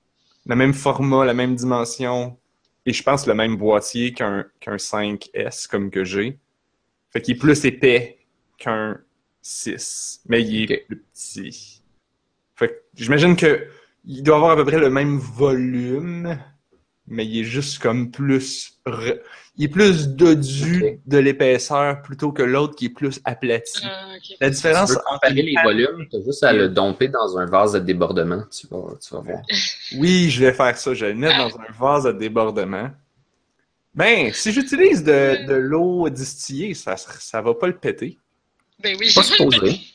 le 0.45 0.57
même 0.57 0.75
format, 0.75 1.25
la 1.25 1.33
même 1.35 1.55
dimension, 1.55 2.37
et 2.85 2.93
je 2.93 3.03
pense 3.03 3.27
le 3.27 3.35
même 3.35 3.57
boîtier 3.57 4.13
qu'un 4.13 4.45
qu'un 4.61 4.77
5S 4.79 5.67
comme 5.69 5.91
que 5.91 6.05
j'ai. 6.05 6.39
Fait 7.11 7.23
qu'il 7.23 7.37
est 7.37 7.39
plus 7.39 7.65
épais 7.65 8.19
qu'un 8.59 8.99
6, 9.41 10.21
mais 10.29 10.43
il 10.43 10.73
est 10.73 10.85
plus 10.89 10.99
petit. 11.15 11.83
Fait 12.57 12.69
que 12.69 12.75
j'imagine 12.97 13.37
que 13.37 13.69
il 14.05 14.23
doit 14.25 14.37
avoir 14.37 14.51
à 14.53 14.57
peu 14.57 14.65
près 14.65 14.79
le 14.79 14.91
même 14.91 15.19
volume, 15.19 16.39
mais 17.09 17.27
il 17.27 17.41
est 17.41 17.45
juste 17.45 17.79
comme 17.81 18.11
plus 18.11 18.73
re- 18.87 19.21
il 19.59 19.65
est 19.65 19.69
plus 19.69 20.09
dodu 20.09 21.01
de 21.07 21.19
l'épaisseur 21.19 22.03
plutôt 22.03 22.31
que 22.31 22.43
l'autre 22.43 22.75
qui 22.75 22.87
est 22.87 22.91
plus 22.91 23.21
aplati. 23.25 23.81
Ah. 23.85 24.09
La 24.13 24.19
Si 24.19 24.37
tu 24.39 24.51
différence 24.69 24.91
veux 24.91 24.97
comparer 25.07 25.33
les 25.43 25.55
volumes, 25.65 26.07
t'as 26.11 26.21
juste 26.23 26.43
à 26.45 26.53
le 26.53 26.69
domper 26.69 27.09
dans 27.09 27.39
un 27.39 27.47
vase 27.47 27.75
à 27.75 27.81
débordement. 27.81 28.43
Tu 28.51 28.67
vas, 28.67 28.83
tu 29.01 29.15
vas 29.15 29.21
voir. 29.21 29.43
Oui, 29.97 30.29
je 30.31 30.45
vais 30.45 30.53
faire 30.53 30.77
ça. 30.77 30.93
Je 30.93 31.07
vais 31.07 31.13
le 31.13 31.19
mettre 31.19 31.39
dans 31.39 31.59
un 31.59 31.73
vase 31.79 32.07
à 32.07 32.13
débordement. 32.13 32.91
Ben, 33.95 34.31
si 34.35 34.53
j'utilise 34.53 35.03
de, 35.03 35.47
de 35.47 35.55
l'eau 35.55 36.09
distillée, 36.11 36.75
ça, 36.75 36.97
ça 36.99 37.41
va 37.41 37.55
pas 37.55 37.67
le 37.67 37.77
péter. 37.77 38.19
Ben 38.83 38.95
oui. 39.01 39.11
Pas 39.15 39.23
supposé. 39.23 39.81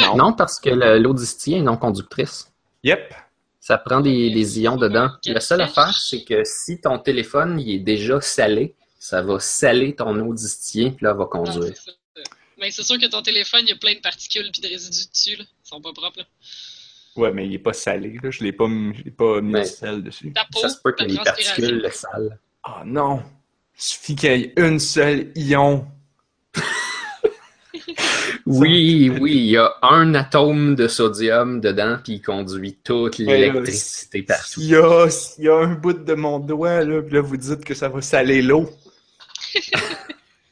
Non. 0.00 0.16
Non, 0.16 0.32
parce 0.32 0.58
que 0.58 0.68
le- 0.70 0.98
l'eau 0.98 1.14
distillée 1.14 1.58
est 1.58 1.62
non 1.62 1.76
conductrice. 1.76 2.50
Yep. 2.82 3.14
Ça 3.66 3.78
prend 3.78 4.00
des, 4.00 4.30
des 4.30 4.60
ions 4.60 4.76
dedans. 4.76 5.10
La 5.24 5.40
seule 5.40 5.60
affaire, 5.60 5.92
c'est 6.00 6.22
que 6.22 6.44
si 6.44 6.80
ton 6.80 7.00
téléphone 7.00 7.58
il 7.58 7.74
est 7.74 7.78
déjà 7.80 8.20
salé, 8.20 8.76
ça 9.00 9.22
va 9.22 9.40
saler 9.40 9.96
ton 9.96 10.16
eau 10.20 10.32
distillée, 10.32 10.92
puis 10.92 11.02
là, 11.04 11.10
elle 11.10 11.16
va 11.18 11.24
Ah, 11.24 11.32
conduire. 11.32 11.72
Mais 12.58 12.70
c'est 12.70 12.84
sûr 12.84 12.96
que 12.96 13.06
ton 13.06 13.22
téléphone, 13.22 13.62
il 13.64 13.70
y 13.70 13.72
a 13.72 13.76
plein 13.76 13.94
de 13.94 13.98
particules 14.00 14.48
puis 14.52 14.60
de 14.62 14.68
résidus 14.68 15.08
dessus. 15.10 15.34
Là. 15.34 15.44
Ils 15.64 15.68
sont 15.68 15.80
pas 15.80 15.92
propres. 15.92 16.18
Là. 16.20 16.24
Ouais, 17.16 17.32
mais 17.32 17.44
il 17.48 17.54
est 17.54 17.58
pas 17.58 17.72
salé, 17.72 18.16
là. 18.22 18.30
Je 18.30 18.44
l'ai 18.44 18.52
pas, 18.52 18.68
mis- 18.68 18.94
je 18.98 19.02
l'ai 19.02 19.10
pas 19.10 19.40
mis 19.40 19.50
Mais- 19.52 19.62
de 19.62 19.66
sel 19.66 20.00
dessus. 20.04 20.32
Peau, 20.52 20.60
Ça 20.60 20.68
se 20.68 20.76
peut 20.80 20.92
que 20.92 21.02
les 21.02 21.16
particules 21.16 21.78
le 21.82 21.90
salent. 21.90 22.38
Oh 22.68 22.82
non! 22.84 23.20
Il 23.76 23.82
suffit 23.82 24.14
qu'il 24.14 24.30
y 24.30 24.32
ait 24.44 24.52
une 24.58 24.78
seule 24.78 25.32
ion. 25.34 25.88
Oui, 28.46 29.10
oui, 29.20 29.32
il 29.36 29.46
y 29.50 29.56
a 29.56 29.74
un 29.82 30.14
atome 30.14 30.74
de 30.74 30.88
sodium 30.88 31.60
dedans, 31.60 31.98
puis 32.02 32.14
il 32.14 32.22
conduit 32.22 32.78
toute 32.84 33.18
l'électricité 33.18 34.22
partout. 34.22 34.60
S'il 34.60 34.70
y 34.70 34.76
a, 34.76 35.08
s'il 35.10 35.44
y 35.44 35.48
a 35.48 35.56
un 35.56 35.74
bout 35.74 35.92
de 35.92 36.14
mon 36.14 36.38
doigt, 36.38 36.84
là, 36.84 37.02
puis 37.02 37.14
là, 37.14 37.20
vous 37.20 37.36
dites 37.36 37.64
que 37.64 37.74
ça 37.74 37.88
va 37.88 38.00
saler 38.02 38.42
l'eau. 38.42 38.70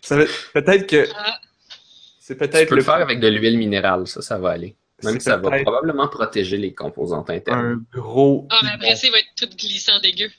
Ça 0.00 0.16
va- 0.18 0.24
peut-être 0.52 0.86
que 0.86 1.08
Ah, 1.16 1.38
c'est 2.20 2.34
Tu 2.34 2.38
peut-être 2.38 2.68
peux 2.68 2.74
le 2.74 2.80
le 2.80 2.84
faire 2.84 2.94
avec 2.96 3.20
de 3.20 3.28
l'huile 3.28 3.56
minérale, 3.56 4.06
ça, 4.06 4.20
ça 4.20 4.36
va 4.38 4.50
aller. 4.50 4.76
Même 5.02 5.16
que 5.16 5.22
ça 5.22 5.36
va 5.38 5.58
probablement 5.62 6.08
protéger 6.08 6.56
les 6.58 6.74
composantes 6.74 7.30
internes. 7.30 7.84
un 7.94 7.98
gros 7.98 8.46
ah, 8.50 8.60
mais 8.64 8.70
après 8.74 8.96
ça, 8.96 9.06
il 9.06 9.12
va 9.12 9.18
être 9.18 9.28
tout 9.36 9.48
glissant 9.56 9.98
dégueu. 10.02 10.30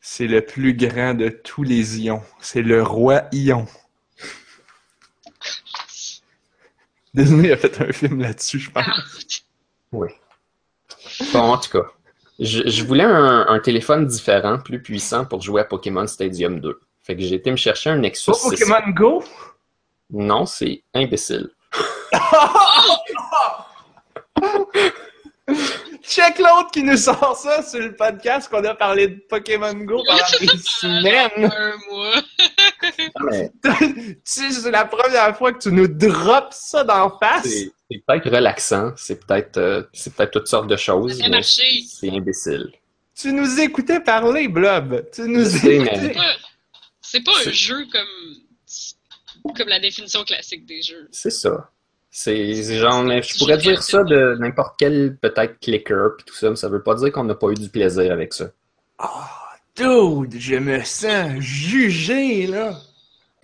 C'est 0.00 0.26
le 0.26 0.42
plus 0.44 0.74
grand 0.74 1.14
de 1.14 1.30
tous 1.30 1.62
les 1.62 2.00
ions. 2.00 2.22
C'est 2.40 2.60
le 2.62 2.82
roi 2.82 3.22
ion. 3.32 3.66
Disney 7.14 7.52
a 7.52 7.56
fait 7.56 7.80
un 7.80 7.92
film 7.92 8.20
là-dessus, 8.20 8.58
je 8.58 8.70
pense. 8.70 8.84
Ah, 8.86 8.94
Oui. 9.92 10.08
Bon, 11.32 11.40
en 11.52 11.58
tout 11.58 11.70
cas, 11.70 11.86
je, 12.40 12.68
je 12.68 12.84
voulais 12.84 13.04
un, 13.04 13.46
un 13.48 13.58
téléphone 13.60 14.06
différent, 14.06 14.58
plus 14.58 14.82
puissant 14.82 15.24
pour 15.24 15.40
jouer 15.40 15.60
à 15.60 15.64
Pokémon 15.64 16.06
Stadium 16.06 16.60
2. 16.60 16.80
Fait 17.02 17.14
que 17.16 17.22
j'ai 17.22 17.34
été 17.36 17.50
me 17.50 17.56
chercher 17.56 17.90
un 17.90 17.98
Nexus 17.98 18.30
Pas 18.32 18.36
6. 18.38 18.50
Pokémon 18.50 18.90
Go? 18.92 19.24
Non, 20.10 20.44
c'est 20.46 20.82
imbécile. 20.94 21.50
Check 26.02 26.38
l'autre 26.38 26.70
qui 26.72 26.82
nous 26.82 26.96
sort 26.96 27.36
ça 27.36 27.62
sur 27.62 27.80
le 27.80 27.94
podcast 27.94 28.48
qu'on 28.50 28.64
a 28.64 28.74
parlé 28.74 29.08
de 29.08 29.20
Pokémon 29.28 29.72
Go 29.74 30.02
pendant 30.06 30.22
des 30.40 30.46
semaines. 30.64 31.30
un 31.52 31.72
mois. 31.90 32.14
Tu 33.62 34.20
sais, 34.24 34.50
c'est 34.50 34.70
la 34.70 34.84
première 34.84 35.36
fois 35.36 35.52
que 35.52 35.58
tu 35.58 35.72
nous 35.72 35.88
drops 35.88 36.56
ça 36.56 36.84
d'en 36.84 37.10
face. 37.18 37.44
c'est 37.44 37.70
c'est 37.90 38.02
peut-être 38.06 38.30
relaxant, 38.30 38.92
c'est 38.96 39.24
peut-être 39.26 39.56
euh, 39.58 39.82
c'est 39.92 40.14
peut-être 40.14 40.30
toutes 40.32 40.48
sortes 40.48 40.66
de 40.68 40.76
choses, 40.76 41.18
Ça 41.18 41.24
c'est 41.42 42.10
imbécile. 42.10 42.72
Tu 43.16 43.32
nous 43.32 43.60
écoutais 43.60 44.00
parler, 44.00 44.48
Blob. 44.48 45.04
Tu 45.12 45.22
nous 45.22 45.44
mais- 45.62 45.76
écoutais. 45.76 46.08
pas- 46.14 46.36
C'est 47.00 47.22
pas 47.22 47.30
un 47.32 47.44
C'est- 47.44 47.52
jeu 47.52 47.86
comme 47.92 49.52
comme 49.56 49.68
la 49.68 49.78
définition 49.78 50.24
classique 50.24 50.64
des 50.66 50.82
jeux. 50.82 51.06
C'est 51.12 51.30
ça. 51.30 51.70
C'est 52.10 52.62
c'est 52.62 52.78
genre, 52.78 53.04
je 53.06 53.38
pourrais 53.38 53.58
dire 53.58 53.82
ça 53.82 54.02
de 54.04 54.36
n'importe 54.40 54.76
quel 54.78 55.16
peut-être 55.20 55.58
clicker 55.60 56.10
puis 56.16 56.24
tout 56.26 56.34
ça, 56.34 56.48
mais 56.50 56.56
ça 56.56 56.68
veut 56.68 56.82
pas 56.82 56.94
dire 56.94 57.12
qu'on 57.12 57.24
n'a 57.24 57.34
pas 57.34 57.48
eu 57.50 57.54
du 57.54 57.68
plaisir 57.68 58.10
avec 58.12 58.32
ça. 58.32 58.50
Ah, 58.98 59.30
dude, 59.76 60.36
je 60.38 60.54
me 60.56 60.82
sens 60.84 61.40
jugé, 61.40 62.46
là. 62.46 62.78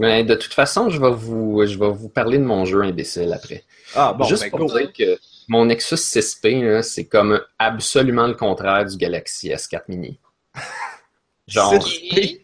Mais 0.01 0.25
de 0.25 0.35
toute 0.35 0.55
façon, 0.55 0.89
je 0.89 0.99
vais 1.01 1.11
vous, 1.11 1.63
je 1.67 1.79
vais 1.79 1.91
vous 1.91 2.09
parler 2.09 2.39
de 2.39 2.45
mon 2.45 2.65
jeu 2.65 2.83
imbécile 2.83 3.33
après. 3.35 3.65
Ah, 3.95 4.15
bon, 4.19 4.25
Juste 4.25 4.45
ben, 4.45 4.51
pour 4.51 4.73
dire 4.75 4.91
que 4.93 5.19
mon 5.49 5.67
Nexus 5.67 5.97
6P, 5.97 6.65
là, 6.65 6.83
c'est 6.83 7.05
comme 7.05 7.41
absolument 7.59 8.27
le 8.27 8.33
contraire 8.35 8.87
du 8.87 8.97
Galaxy 8.97 9.51
S4 9.51 9.83
Mini. 9.89 10.19
Genre, 11.49 11.75
6P. 11.75 12.41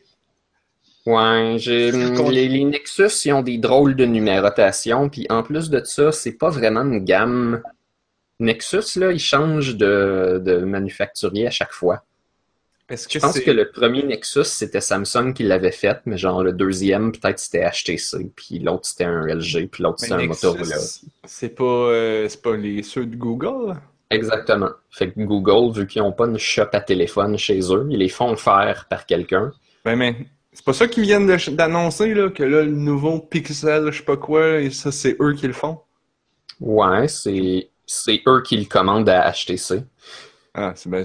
ouais, 1.06 1.54
j'ai, 1.58 1.92
con- 2.14 2.28
les, 2.28 2.46
les 2.48 2.64
Nexus, 2.64 3.08
ils 3.24 3.32
ont 3.32 3.42
des 3.42 3.56
drôles 3.58 3.96
de 3.96 4.04
numérotation, 4.04 5.08
puis 5.08 5.26
en 5.30 5.42
plus 5.42 5.70
de 5.70 5.82
ça, 5.84 6.12
c'est 6.12 6.32
pas 6.32 6.50
vraiment 6.50 6.82
une 6.82 7.04
gamme. 7.04 7.62
Nexus, 8.38 8.98
là, 8.98 9.12
ils 9.12 9.18
changent 9.18 9.76
de, 9.76 10.42
de 10.44 10.58
manufacturier 10.58 11.46
à 11.46 11.50
chaque 11.50 11.72
fois. 11.72 12.04
Est-ce 12.88 13.08
Je 13.10 13.18
pense 13.18 13.40
que 13.40 13.50
le 13.50 13.70
premier 13.70 14.04
Nexus, 14.04 14.44
c'était 14.44 14.80
Samsung 14.80 15.32
qui 15.34 15.42
l'avait 15.42 15.72
fait, 15.72 15.98
mais 16.06 16.16
genre 16.16 16.44
le 16.44 16.52
deuxième, 16.52 17.10
peut-être 17.10 17.38
c'était 17.40 17.68
HTC, 17.68 18.30
puis 18.36 18.60
l'autre 18.60 18.86
c'était 18.86 19.04
un 19.04 19.26
LG, 19.26 19.68
puis 19.68 19.82
l'autre 19.82 19.98
c'était 20.00 20.14
un 20.14 20.18
Nexus, 20.18 20.46
Motorola. 20.46 20.76
C'est 21.24 21.48
pas, 21.48 21.64
euh, 21.64 22.28
pas 22.42 22.56
les 22.56 22.82
ceux 22.84 23.06
de 23.06 23.16
Google? 23.16 23.76
Exactement. 24.10 24.70
Fait 24.90 25.10
que 25.10 25.20
Google, 25.20 25.76
vu 25.76 25.86
qu'ils 25.88 26.02
n'ont 26.02 26.12
pas 26.12 26.26
une 26.26 26.38
shop 26.38 26.68
à 26.72 26.80
téléphone 26.80 27.36
chez 27.36 27.58
eux, 27.72 27.88
ils 27.90 27.98
les 27.98 28.08
font 28.08 28.36
faire 28.36 28.86
par 28.88 29.04
quelqu'un. 29.04 29.52
Ben, 29.84 29.96
mais 29.96 30.16
c'est 30.52 30.64
pas 30.64 30.72
ça 30.72 30.86
qu'ils 30.86 31.02
viennent 31.02 31.26
d'annoncer, 31.26 32.14
là, 32.14 32.30
que 32.30 32.44
là, 32.44 32.62
le 32.62 32.70
nouveau 32.70 33.18
Pixel, 33.18 33.90
je 33.90 33.98
sais 33.98 34.04
pas 34.04 34.16
quoi, 34.16 34.60
et 34.60 34.70
ça, 34.70 34.92
c'est 34.92 35.16
eux 35.20 35.34
qui 35.34 35.48
le 35.48 35.52
font? 35.52 35.80
Ouais, 36.60 37.08
c'est 37.08 37.68
c'est 37.84 38.22
eux 38.26 38.42
qui 38.42 38.56
le 38.56 38.64
commandent 38.64 39.08
à 39.08 39.30
HTC. 39.32 39.82
Ah, 40.54 40.72
c'est 40.74 40.88
ben, 40.88 41.04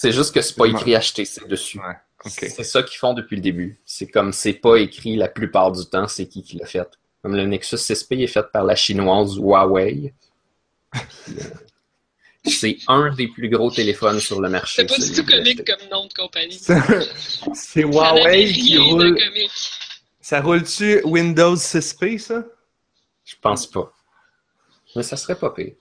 c'est... 0.00 0.12
Juste 0.12 0.32
que 0.32 0.40
c'est 0.40 0.56
pas 0.56 0.66
écrit 0.66 0.94
HTC 0.94 1.46
dessus. 1.48 1.78
Ouais. 1.80 1.96
C'est 2.30 2.64
ça 2.64 2.82
qu'ils 2.82 2.98
font 2.98 3.14
depuis 3.14 3.36
le 3.36 3.42
début. 3.42 3.80
C'est 3.84 4.06
comme 4.08 4.32
c'est 4.32 4.54
pas 4.54 4.76
écrit 4.76 5.16
la 5.16 5.28
plupart 5.28 5.72
du 5.72 5.84
temps, 5.86 6.08
c'est 6.08 6.26
qui 6.26 6.42
qui 6.42 6.56
l'a 6.56 6.66
fait. 6.66 6.88
Comme 7.22 7.34
le 7.34 7.46
Nexus 7.46 7.76
6P 7.76 8.22
est 8.22 8.26
fait 8.26 8.46
par 8.52 8.64
la 8.64 8.76
chinoise 8.76 9.36
Huawei. 9.36 10.14
Euh, 10.94 11.00
C'est 12.44 12.78
un 12.86 13.12
des 13.14 13.28
plus 13.28 13.48
gros 13.50 13.70
téléphones 13.70 14.20
sur 14.20 14.40
le 14.40 14.48
marché. 14.48 14.86
C'est 14.86 14.86
pas 14.86 15.04
du 15.04 15.12
tout 15.12 15.26
comique 15.26 15.64
comme 15.66 15.88
nom 15.90 16.06
de 16.06 16.12
compagnie. 16.14 16.58
C'est 17.54 17.82
Huawei 17.82 18.52
qui 18.52 18.78
roule... 18.78 19.18
Ça 20.20 20.40
roule-tu 20.40 21.02
Windows 21.04 21.56
6P, 21.56 22.18
ça? 22.18 22.44
Je 23.24 23.34
pense 23.40 23.66
pas. 23.66 23.92
Mais 24.94 25.02
ça 25.02 25.16
serait 25.16 25.38
pas 25.38 25.50
pire. 25.50 25.74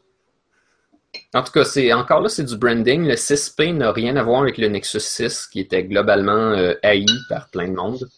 En 1.33 1.43
tout 1.43 1.51
cas, 1.51 1.63
c'est 1.63 1.91
encore 1.93 2.21
là, 2.21 2.29
c'est 2.29 2.43
du 2.43 2.57
branding. 2.57 3.05
Le 3.07 3.15
6P 3.15 3.73
n'a 3.73 3.91
rien 3.91 4.15
à 4.15 4.23
voir 4.23 4.41
avec 4.41 4.57
le 4.57 4.67
Nexus 4.67 4.99
6 4.99 5.47
qui 5.47 5.59
était 5.59 5.83
globalement 5.83 6.51
euh, 6.51 6.73
haï 6.83 7.05
par 7.29 7.49
plein 7.49 7.67
de 7.67 7.75
monde. 7.75 8.09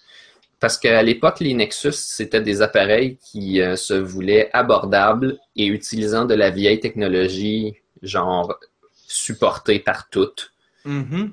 Parce 0.60 0.78
qu'à 0.78 1.02
l'époque, 1.02 1.40
les 1.40 1.54
Nexus, 1.54 1.94
c'était 1.94 2.42
des 2.42 2.62
appareils 2.62 3.18
qui 3.18 3.62
euh, 3.62 3.76
se 3.76 3.94
voulaient 3.94 4.50
abordables 4.54 5.38
et 5.56 5.68
utilisant 5.68 6.26
de 6.26 6.34
la 6.34 6.50
vieille 6.50 6.80
technologie, 6.80 7.76
genre 8.02 8.60
supportée 9.08 9.80
par 9.80 10.10
toutes. 10.10 10.54
Mhm. 10.84 11.32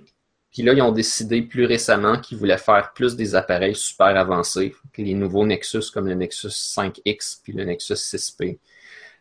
Puis 0.53 0.63
là, 0.63 0.73
ils 0.73 0.81
ont 0.81 0.93
décidé 0.93 1.43
plus 1.43 1.67
récemment 1.67 2.19
qu'ils 2.19 2.39
voulaient 2.39 2.57
faire 2.57 2.93
plus 2.95 3.17
des 3.17 3.35
appareils 3.35 3.75
super 3.75 4.17
avancés. 4.17 4.75
Les 4.97 5.13
nouveaux 5.13 5.45
Nexus, 5.45 5.91
comme 5.93 6.07
le 6.07 6.15
Nexus 6.15 6.49
5X 6.49 7.41
puis 7.43 7.53
le 7.53 7.65
Nexus 7.65 7.95
6P, 7.95 8.59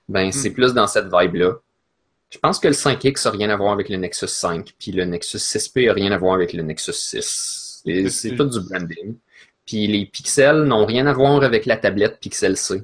ben 0.08 0.32
c'est 0.32 0.52
plus 0.52 0.74
dans 0.74 0.88
cette 0.88 1.08
vibe-là. 1.12 1.56
Je 2.36 2.40
pense 2.42 2.60
que 2.60 2.68
le 2.68 2.74
5X 2.74 3.24
n'a 3.24 3.32
rien 3.32 3.50
à 3.50 3.56
voir 3.56 3.72
avec 3.72 3.88
le 3.88 3.96
Nexus 3.96 4.28
5, 4.28 4.74
puis 4.78 4.92
le 4.92 5.06
Nexus 5.06 5.38
6P 5.38 5.86
n'a 5.86 5.94
rien 5.94 6.12
à 6.12 6.18
voir 6.18 6.36
avec 6.36 6.52
le 6.52 6.64
Nexus 6.64 6.92
6. 6.92 7.84
Et 7.86 8.10
C'est 8.10 8.36
tout 8.36 8.44
du 8.44 8.60
branding. 8.60 9.16
Puis 9.66 9.88
les 9.88 10.06
pixels 10.06 10.64
n'ont 10.64 10.86
rien 10.86 11.08
à 11.08 11.14
voir 11.14 11.44
avec 11.44 11.66
la 11.66 11.78
tablette 11.78 12.20
Pixel 12.20 12.58
C. 12.58 12.84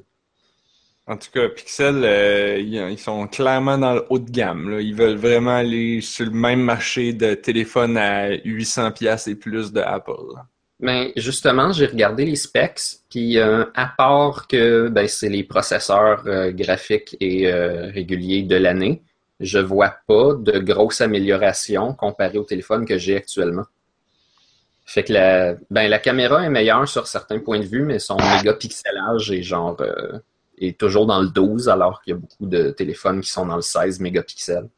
En 1.06 1.18
tout 1.18 1.28
cas, 1.34 1.50
Pixel, 1.50 2.02
euh, 2.02 2.58
ils 2.60 2.98
sont 2.98 3.26
clairement 3.26 3.76
dans 3.76 3.92
le 3.92 4.06
haut 4.08 4.18
de 4.18 4.30
gamme. 4.30 4.70
Là. 4.70 4.80
Ils 4.80 4.94
veulent 4.94 5.18
vraiment 5.18 5.56
aller 5.56 6.00
sur 6.00 6.24
le 6.24 6.32
même 6.32 6.62
marché 6.62 7.12
de 7.12 7.34
téléphone 7.34 7.98
à 7.98 8.30
800 8.30 8.92
pièces 8.92 9.28
et 9.28 9.34
plus 9.34 9.70
de 9.70 9.80
Apple. 9.80 10.32
Ben, 10.80 11.10
justement, 11.14 11.72
j'ai 11.72 11.84
regardé 11.86 12.24
les 12.24 12.36
specs, 12.36 12.80
puis 13.10 13.36
euh, 13.36 13.66
à 13.74 13.92
part 13.98 14.46
que 14.48 14.88
ben, 14.88 15.06
c'est 15.06 15.28
les 15.28 15.44
processeurs 15.44 16.22
euh, 16.26 16.52
graphiques 16.52 17.18
et 17.20 17.52
réguliers 17.52 18.44
de 18.44 18.56
l'année, 18.56 19.02
je 19.42 19.58
vois 19.58 19.96
pas 20.06 20.34
de 20.34 20.58
grosse 20.58 21.00
amélioration 21.00 21.94
comparée 21.94 22.38
au 22.38 22.44
téléphone 22.44 22.86
que 22.86 22.96
j'ai 22.96 23.16
actuellement. 23.16 23.64
Fait 24.84 25.04
que 25.04 25.12
la, 25.12 25.54
ben, 25.70 25.88
la 25.88 25.98
caméra 25.98 26.44
est 26.44 26.50
meilleure 26.50 26.88
sur 26.88 27.06
certains 27.06 27.38
points 27.38 27.60
de 27.60 27.64
vue, 27.66 27.82
mais 27.82 27.98
son 27.98 28.16
mégapixelage 28.16 29.30
est 29.30 29.42
genre 29.42 29.80
euh, 29.80 30.18
est 30.58 30.78
toujours 30.78 31.06
dans 31.06 31.20
le 31.20 31.28
12, 31.28 31.68
alors 31.68 32.02
qu'il 32.02 32.12
y 32.12 32.16
a 32.16 32.18
beaucoup 32.20 32.46
de 32.46 32.70
téléphones 32.70 33.20
qui 33.20 33.30
sont 33.30 33.46
dans 33.46 33.56
le 33.56 33.62
16 33.62 34.00
mégapixels. 34.00 34.68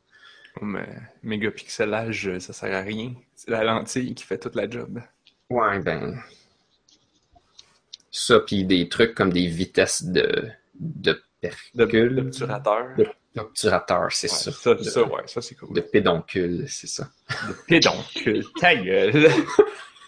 Mais 0.60 0.86
mégapixelage, 1.22 2.38
ça 2.38 2.52
sert 2.52 2.74
à 2.74 2.80
rien. 2.80 3.12
C'est 3.34 3.50
la 3.50 3.64
lentille 3.64 4.14
qui 4.14 4.24
fait 4.24 4.38
toute 4.38 4.54
la 4.54 4.68
job. 4.70 5.00
Ouais, 5.50 5.78
ben. 5.80 6.20
Ça, 8.10 8.40
puis 8.40 8.64
des 8.64 8.88
trucs 8.88 9.14
comme 9.14 9.32
des 9.32 9.46
vitesses 9.46 10.04
de, 10.04 10.48
de 10.78 11.20
De 11.42 11.50
percule. 11.76 12.16
D'obturateur. 12.16 12.94
De- 12.96 13.08
D'obturateur, 13.34 14.08
c'est 14.12 14.30
Ouais, 14.30 14.36
ça. 14.38 14.52
ça, 14.52 14.74
De- 14.74 14.82
ça, 14.84 15.02
ouais, 15.02 15.22
ça 15.26 15.42
c'est 15.42 15.54
cool. 15.56 15.74
De 15.74 15.80
pédoncule, 15.80 16.66
c'est 16.68 16.86
ça. 16.86 17.08
De 17.48 17.52
pédoncule. 17.66 18.44
Ta 18.60 18.74
gueule. 18.76 19.30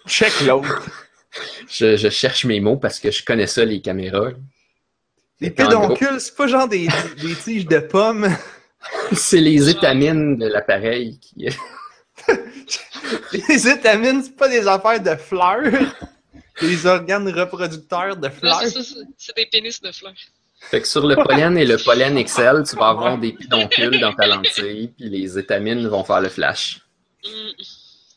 Check 0.07 0.41
l'autre. 0.43 0.89
Je, 1.69 1.97
je 1.97 2.09
cherche 2.09 2.45
mes 2.45 2.61
mots 2.61 2.77
parce 2.77 3.01
que 3.01 3.11
je 3.11 3.25
connais 3.25 3.47
ça, 3.49 3.65
les 3.65 3.81
caméras. 3.81 4.31
Les 5.41 5.51
pédoncules, 5.51 6.21
c'est 6.21 6.35
pas 6.37 6.47
genre 6.47 6.69
des, 6.69 6.89
des 7.21 7.35
tiges 7.35 7.67
de 7.67 7.79
pommes. 7.81 8.29
C'est 9.13 9.41
les 9.41 9.69
étamines 9.69 10.37
de 10.37 10.47
l'appareil 10.47 11.19
qui. 11.19 11.49
Les 13.49 13.69
étamines, 13.69 14.23
c'est 14.23 14.37
pas 14.37 14.49
des 14.49 14.67
affaires 14.67 15.01
de 15.01 15.15
fleurs. 15.17 15.73
Des 16.61 16.87
organes 16.87 17.29
reproducteurs 17.29 18.17
de 18.17 18.29
fleurs. 18.29 18.61
c'est 19.19 19.37
des 19.37 19.47
pénis 19.47 19.81
de 19.81 19.91
fleurs. 19.93 20.15
Fait 20.61 20.81
que 20.81 20.89
sur 20.89 21.07
le 21.07 21.15
pollen 21.17 21.57
et 21.57 21.65
le 21.65 21.77
pollen 21.85 22.17
Excel, 22.19 22.65
tu 22.69 22.77
vas 22.77 22.89
avoir 22.89 23.19
des 23.19 23.33
pédoncules 23.33 24.01
dans 24.01 24.13
ta 24.13 24.27
lentille, 24.27 24.89
puis 24.97 25.09
les 25.09 25.39
étamines 25.39 25.87
vont 25.87 26.03
faire 26.03 26.21
le 26.21 26.29
flash. 26.29 26.81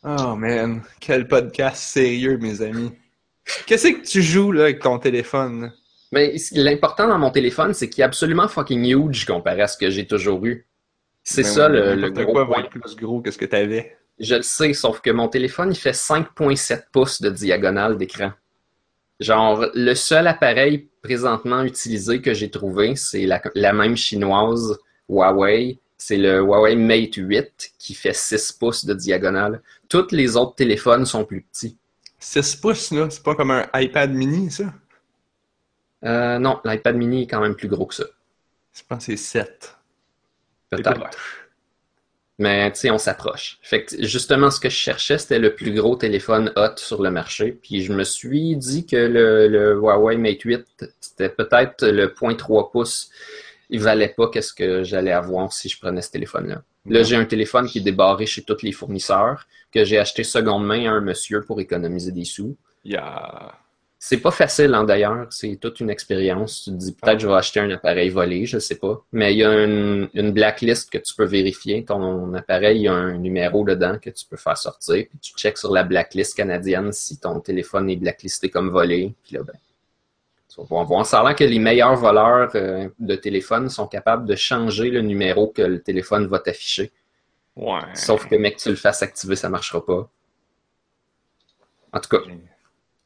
Oh 0.04 0.36
man, 0.36 0.82
quel 1.00 1.28
podcast 1.28 1.82
sérieux, 1.84 2.38
mes 2.38 2.62
amis. 2.62 2.92
Qu'est-ce 3.66 3.88
que 3.90 4.08
tu 4.08 4.22
joues 4.22 4.52
là 4.52 4.64
avec 4.64 4.80
ton 4.80 4.98
téléphone? 5.00 5.72
Mais 6.12 6.36
l'important 6.54 7.08
dans 7.08 7.20
mon 7.20 7.30
téléphone, 7.30 7.74
c'est 7.74 7.90
qu'il 7.90 8.02
est 8.02 8.06
absolument 8.06 8.48
fucking 8.48 8.84
huge 8.86 9.26
comparé 9.26 9.62
à 9.62 9.68
ce 9.68 9.78
que 9.78 9.90
j'ai 9.90 10.08
toujours 10.08 10.44
eu. 10.46 10.66
C'est 11.24 11.44
Ben 11.44 11.48
ça 11.50 11.68
oui, 11.70 11.74
le, 11.78 11.96
le 11.96 12.10
gros 12.10 12.32
quoi 12.32 12.46
point. 12.48 12.64
être 12.64 12.70
plus 12.70 12.96
gros 12.96 13.22
que 13.22 13.30
ce 13.30 13.38
que 13.38 13.46
t'avais. 13.46 13.96
Je 14.20 14.36
le 14.36 14.42
sais, 14.42 14.74
sauf 14.74 15.02
que 15.02 15.12
mon 15.12 15.28
téléphone, 15.28 15.72
il 15.72 15.78
fait 15.78 15.92
5.7 15.92 16.86
pouces 16.92 17.22
de 17.22 17.30
diagonale 17.30 17.98
d'écran. 17.98 18.32
Genre, 19.20 19.66
le 19.74 19.94
seul 19.96 20.28
appareil 20.28 20.88
présentement 21.02 21.64
utilisé 21.64 22.22
que 22.22 22.34
j'ai 22.34 22.50
trouvé, 22.50 22.96
c'est 22.96 23.26
la, 23.26 23.42
la 23.56 23.74
même 23.74 23.98
chinoise 23.98 24.80
Huawei. 25.10 25.80
C'est 25.98 26.18
le 26.18 26.40
Huawei 26.40 26.76
Mate 26.76 27.16
8 27.16 27.74
qui 27.78 27.94
fait 27.94 28.14
6 28.14 28.54
pouces 28.54 28.86
de 28.86 28.94
diagonale. 28.94 29.62
Tous 29.90 30.12
les 30.12 30.38
autres 30.38 30.56
téléphones 30.56 31.06
sont 31.06 31.26
plus 31.26 31.42
petits. 31.42 31.78
6 32.20 32.56
pouces, 32.58 32.92
là, 32.92 33.10
c'est 33.10 33.24
pas 33.24 33.36
comme 33.36 33.52
un 33.52 33.68
iPad 33.74 34.14
mini, 34.14 34.50
ça? 34.50 34.74
Euh, 36.06 36.40
non, 36.40 36.62
l'iPad 36.64 36.96
mini 36.96 37.24
est 37.24 37.28
quand 37.28 37.42
même 37.42 37.56
plus 37.56 37.68
gros 37.68 37.86
que 37.86 37.96
ça. 37.96 38.06
Je 38.74 38.82
pense 38.88 39.06
que 39.06 39.18
c'est 39.18 39.42
7. 39.42 39.76
Peut-être. 40.70 41.10
Mais 42.40 42.72
tu 42.72 42.80
sais, 42.80 42.90
on 42.90 42.98
s'approche. 42.98 43.60
Fait 43.62 43.84
que 43.84 44.02
justement, 44.04 44.50
ce 44.50 44.62
que 44.62 44.70
je 44.70 44.76
cherchais, 44.76 45.18
c'était 45.18 45.40
le 45.40 45.54
plus 45.56 45.74
gros 45.74 45.98
téléphone 45.98 46.54
hot 46.56 46.78
sur 46.78 47.04
le 47.04 47.12
marché. 47.12 47.52
Puis 47.52 47.84
je 47.84 47.92
me 47.92 48.06
suis 48.06 48.56
dit 48.56 48.86
que 48.86 48.96
le, 48.96 49.50
le 49.50 49.74
Huawei 49.74 50.16
Mate 50.16 50.42
8, 50.44 50.66
c'était 51.02 51.28
peut-être 51.28 51.86
le 51.86 52.08
0.3 52.08 52.72
pouces. 52.72 53.10
Il 53.70 53.82
valait 53.82 54.14
pas 54.16 54.30
qu'est-ce 54.30 54.54
que 54.54 54.84
j'allais 54.84 55.12
avoir 55.12 55.52
si 55.52 55.68
je 55.68 55.78
prenais 55.78 56.02
ce 56.02 56.12
téléphone-là. 56.12 56.64
Là, 56.86 57.04
j'ai 57.04 57.18
un 57.18 57.26
téléphone 57.26 57.68
qui 57.68 57.80
est 57.80 57.82
débarré 57.82 58.26
chez 58.26 58.42
tous 58.42 58.64
les 58.64 58.72
fournisseurs, 58.72 59.46
que 59.72 59.84
j'ai 59.84 60.00
acheté 60.00 60.24
seconde 60.24 60.66
main 60.66 60.90
à 60.90 60.94
un 60.94 61.02
monsieur 61.02 61.42
pour 61.44 61.60
économiser 61.60 62.14
des 62.14 62.26
sous. 62.26 62.56
Il 62.86 62.94
y 62.94 62.96
a... 62.96 63.54
C'est 64.02 64.22
pas 64.22 64.32
facile, 64.32 64.74
hein, 64.76 64.86
d'ailleurs. 64.86 65.28
C'est 65.30 65.58
toute 65.58 65.82
une 65.82 65.90
expérience. 65.90 66.64
Tu 66.64 66.72
te 66.72 66.76
dis 66.78 66.92
peut-être 66.94 67.16
Ah. 67.16 67.20
je 67.20 67.28
vais 67.28 67.34
acheter 67.34 67.60
un 67.60 67.70
appareil 67.70 68.10
volé, 68.10 68.46
je 68.46 68.58
sais 68.58 68.78
pas. 68.78 69.04
Mais 69.12 69.34
il 69.34 69.40
y 69.40 69.44
a 69.44 69.52
une, 69.66 70.08
une 70.14 70.32
blacklist 70.32 70.90
que 70.90 70.98
tu 71.00 71.14
peux 71.14 71.26
vérifier. 71.26 71.84
Ton 71.84 72.34
appareil, 72.34 72.78
il 72.78 72.84
y 72.84 72.88
a 72.88 72.94
un 72.94 73.18
numéro 73.18 73.66
dedans 73.66 73.98
que 74.00 74.10
tu 74.10 74.26
peux 74.26 74.38
faire 74.38 74.58
sortir. 74.58 75.06
Puis 75.10 75.20
tu 75.22 75.34
checks 75.34 75.58
sur 75.58 75.74
la 75.74 75.84
blacklist 75.84 76.34
canadienne 76.38 76.94
si 76.94 77.20
ton 77.20 77.42
téléphone 77.42 77.90
est 77.90 77.98
blacklisté 77.98 78.50
comme 78.50 78.70
volé. 78.70 79.14
Puis 79.26 79.36
là, 79.36 79.44
ben, 79.44 79.54
tu 80.48 80.56
vas 80.62 80.64
pouvoir 80.64 80.86
voir. 80.86 81.06
Ça 81.06 81.20
a 81.20 81.24
l'air 81.26 81.36
que 81.36 81.44
les 81.44 81.60
meilleurs 81.60 81.98
voleurs 81.98 82.52
euh, 82.56 82.88
de 83.00 83.16
téléphone 83.16 83.68
sont 83.68 83.88
capables 83.88 84.26
de 84.26 84.36
changer 84.36 84.92
le 84.92 85.02
numéro 85.02 85.48
que 85.48 85.62
le 85.62 85.82
téléphone 85.82 86.26
va 86.28 86.40
t'afficher. 86.40 86.90
Ouais. 87.58 87.82
Sauf 87.96 88.30
que, 88.30 88.36
mec, 88.36 88.56
tu 88.56 88.70
le 88.70 88.76
fasses 88.76 89.04
activer, 89.04 89.36
ça 89.36 89.50
marchera 89.50 89.86
pas. 89.86 90.10
En 91.92 92.00
tout 92.00 92.10
cas, 92.10 92.24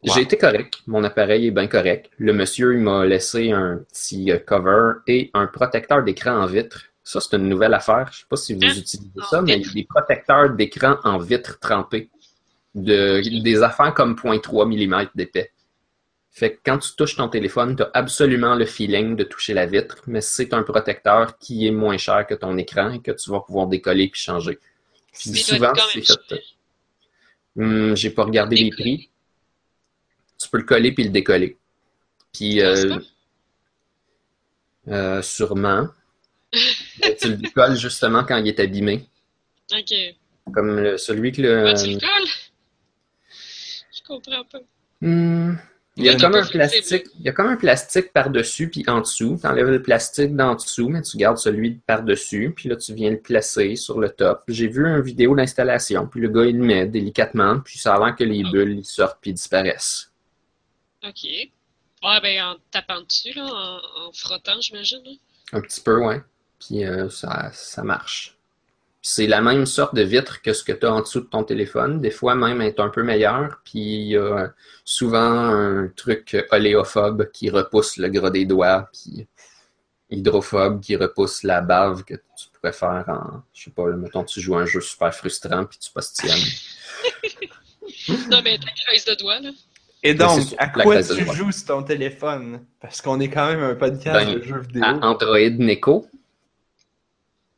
j'ai 0.03 0.21
été 0.21 0.37
correct. 0.37 0.79
Mon 0.87 1.03
appareil 1.03 1.47
est 1.47 1.51
bien 1.51 1.67
correct. 1.67 2.09
Le 2.17 2.33
monsieur, 2.33 2.73
il 2.75 2.81
m'a 2.81 3.05
laissé 3.05 3.51
un 3.51 3.77
petit 3.91 4.31
euh, 4.31 4.39
cover 4.39 4.93
et 5.07 5.31
un 5.33 5.47
protecteur 5.47 6.03
d'écran 6.03 6.31
en 6.41 6.45
vitre. 6.45 6.83
Ça, 7.03 7.19
c'est 7.19 7.35
une 7.37 7.49
nouvelle 7.49 7.73
affaire. 7.73 8.09
Je 8.11 8.19
sais 8.19 8.25
pas 8.29 8.35
si 8.37 8.53
vous 8.53 8.61
Hein? 8.63 8.69
utilisez 8.77 9.09
ça, 9.29 9.41
mais 9.41 9.57
il 9.59 9.65
y 9.65 9.69
a 9.69 9.73
des 9.73 9.83
protecteurs 9.85 10.49
d'écran 10.51 10.97
en 11.03 11.17
vitre 11.17 11.59
trempée. 11.59 12.09
De, 12.75 13.21
des 13.43 13.61
affaires 13.61 13.93
comme 13.93 14.15
0.3 14.15 14.65
mm 14.65 15.09
d'épais. 15.13 15.51
Fait 16.31 16.55
que 16.55 16.59
quand 16.65 16.79
tu 16.79 16.95
touches 16.95 17.15
ton 17.15 17.27
téléphone, 17.29 17.75
tu 17.75 17.83
as 17.83 17.91
absolument 17.93 18.55
le 18.55 18.65
feeling 18.65 19.15
de 19.15 19.23
toucher 19.23 19.53
la 19.53 19.67
vitre, 19.67 19.97
mais 20.07 20.21
c'est 20.21 20.53
un 20.55 20.63
protecteur 20.63 21.37
qui 21.37 21.67
est 21.67 21.71
moins 21.71 21.97
cher 21.97 22.25
que 22.25 22.33
ton 22.33 22.57
écran 22.57 22.89
et 22.91 22.99
que 23.01 23.11
tu 23.11 23.29
vas 23.29 23.41
pouvoir 23.41 23.67
décoller 23.67 24.07
puis 24.09 24.19
changer. 24.21 24.57
Puis 25.13 25.29
souvent, 25.43 25.73
c'est 25.93 26.01
fait. 26.01 26.41
Hum, 27.57 27.95
J'ai 27.95 28.09
pas 28.09 28.23
regardé 28.23 28.55
les 28.55 28.69
prix. 28.71 29.09
Tu 30.37 30.49
peux 30.49 30.57
le 30.57 30.63
coller 30.63 30.91
puis 30.91 31.03
le 31.05 31.09
décoller. 31.09 31.57
Puis 32.33 32.61
euh, 32.61 32.97
euh, 34.87 35.21
sûrement. 35.21 35.87
Tu 36.51 37.29
le 37.29 37.35
décolles 37.37 37.75
justement 37.77 38.23
quand 38.23 38.37
il 38.37 38.47
est 38.47 38.59
abîmé. 38.59 39.07
Ok. 39.73 39.93
Comme 40.53 40.79
le- 40.79 40.97
celui 40.97 41.31
que 41.31 41.41
le. 41.41 41.63
Ouais, 41.63 41.73
tu 41.73 41.87
le 41.93 41.99
colles? 41.99 42.29
Je 43.95 44.01
comprends 44.05 44.43
pas. 44.51 44.59
Hmm, 45.01 45.55
Il 45.95 46.05
y 46.05 46.09
a 46.09 46.15
comme 46.15 46.35
un 46.35 46.45
plastique, 46.45 47.05
il 47.19 47.25
y 47.25 47.29
a 47.29 47.31
comme 47.33 47.47
un 47.47 47.55
plastique 47.55 48.11
par-dessus 48.13 48.69
puis 48.69 48.83
en 48.87 49.01
dessous. 49.01 49.37
Tu 49.39 49.47
enlèves 49.47 49.69
le 49.69 49.81
plastique 49.81 50.35
d'en 50.35 50.55
dessous, 50.55 50.89
mais 50.89 51.01
tu 51.01 51.17
gardes 51.17 51.37
celui 51.37 51.75
par-dessus, 51.85 52.53
puis 52.55 52.69
là 52.69 52.75
tu 52.75 52.93
viens 52.93 53.11
le 53.11 53.19
placer 53.19 53.75
sur 53.75 53.99
le 53.99 54.09
top. 54.09 54.43
J'ai 54.47 54.67
vu 54.67 54.85
une 54.85 55.01
vidéo 55.01 55.35
d'installation, 55.35 56.07
puis 56.07 56.19
le 56.21 56.29
gars 56.29 56.45
il 56.45 56.57
le 56.57 56.63
met 56.63 56.85
délicatement, 56.87 57.59
puis 57.59 57.77
ça 57.79 57.95
a 57.95 57.99
l'air 58.05 58.15
que 58.15 58.23
les 58.23 58.43
bulles 58.43 58.77
ils 58.79 58.85
sortent 58.85 59.19
puis 59.21 59.33
disparaissent. 59.33 60.11
Ok. 61.03 61.23
Ouais, 61.23 62.21
ben 62.21 62.43
en 62.43 62.55
tapant 62.71 63.01
dessus, 63.01 63.33
là, 63.33 63.45
en, 63.45 64.07
en 64.07 64.11
frottant, 64.11 64.59
j'imagine. 64.61 65.01
Un 65.51 65.61
petit 65.61 65.81
peu, 65.81 65.97
ouais. 65.97 66.21
Puis 66.59 66.83
euh, 66.85 67.09
ça, 67.09 67.51
ça 67.53 67.83
marche. 67.83 68.37
C'est 69.01 69.27
la 69.27 69.41
même 69.41 69.65
sorte 69.65 69.95
de 69.95 70.01
vitre 70.01 70.41
que 70.41 70.53
ce 70.53 70.63
que 70.63 70.71
tu 70.71 70.85
as 70.85 70.93
en 70.93 71.01
dessous 71.01 71.21
de 71.21 71.25
ton 71.25 71.43
téléphone. 71.43 71.99
Des 71.99 72.11
fois 72.11 72.35
même 72.35 72.61
elle 72.61 72.69
est 72.69 72.79
un 72.79 72.89
peu 72.89 73.03
meilleure. 73.03 73.59
Puis 73.65 73.79
il 73.79 74.07
y 74.11 74.17
a 74.17 74.53
souvent 74.85 75.19
un 75.19 75.89
truc 75.89 76.37
oléophobe 76.51 77.29
qui 77.31 77.49
repousse 77.49 77.97
le 77.97 78.07
gras 78.07 78.29
des 78.29 78.45
doigts. 78.45 78.89
Puis 78.93 79.27
hydrophobe 80.09 80.79
qui 80.81 80.95
repousse 80.95 81.43
la 81.43 81.59
bave 81.59 82.03
que 82.05 82.13
tu 82.13 82.47
pourrais 82.53 82.71
faire 82.71 83.03
en. 83.07 83.43
Je 83.53 83.65
sais 83.65 83.71
pas, 83.71 83.87
mettons 83.87 84.23
tu 84.23 84.39
joues 84.39 84.55
un 84.55 84.65
jeu 84.65 84.79
super 84.79 85.13
frustrant 85.13 85.65
puis 85.65 85.77
tu 85.79 85.91
postillonnes. 85.91 86.39
Non, 88.29 88.41
mais 88.43 88.57
ta 88.57 88.71
creuse 88.71 89.05
de 89.05 89.15
doigts, 89.15 89.39
là. 89.39 89.51
Et 90.05 90.09
Mais 90.09 90.15
donc, 90.15 90.41
à 90.57 90.67
quoi 90.67 91.01
tu 91.01 91.25
joues 91.33 91.51
sur 91.51 91.65
ton 91.65 91.83
téléphone? 91.83 92.65
Parce 92.81 93.01
qu'on 93.01 93.19
est 93.21 93.29
quand 93.29 93.47
même 93.47 93.63
un 93.63 93.75
podcast 93.75 94.25
Ben, 94.25 94.35
de 94.35 94.43
jeux 94.43 94.59
vidéo. 94.59 94.83
À 94.83 94.93
Android 95.01 95.37
Neko. 95.59 96.05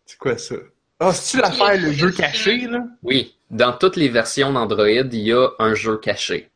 C'est 0.05 0.17
quoi 0.17 0.37
ça? 0.37 0.55
Ah, 0.99 1.11
c'est-tu 1.11 1.41
l'affaire, 1.41 1.81
le 1.81 1.91
jeu 1.91 2.11
caché, 2.11 2.67
là? 2.67 2.85
Oui, 3.01 3.35
dans 3.49 3.73
toutes 3.73 3.95
les 3.95 4.09
versions 4.09 4.53
d'Android, 4.53 4.87
il 4.87 5.15
y 5.15 5.33
a 5.33 5.49
un 5.57 5.73
jeu 5.73 5.97
caché. 5.97 6.49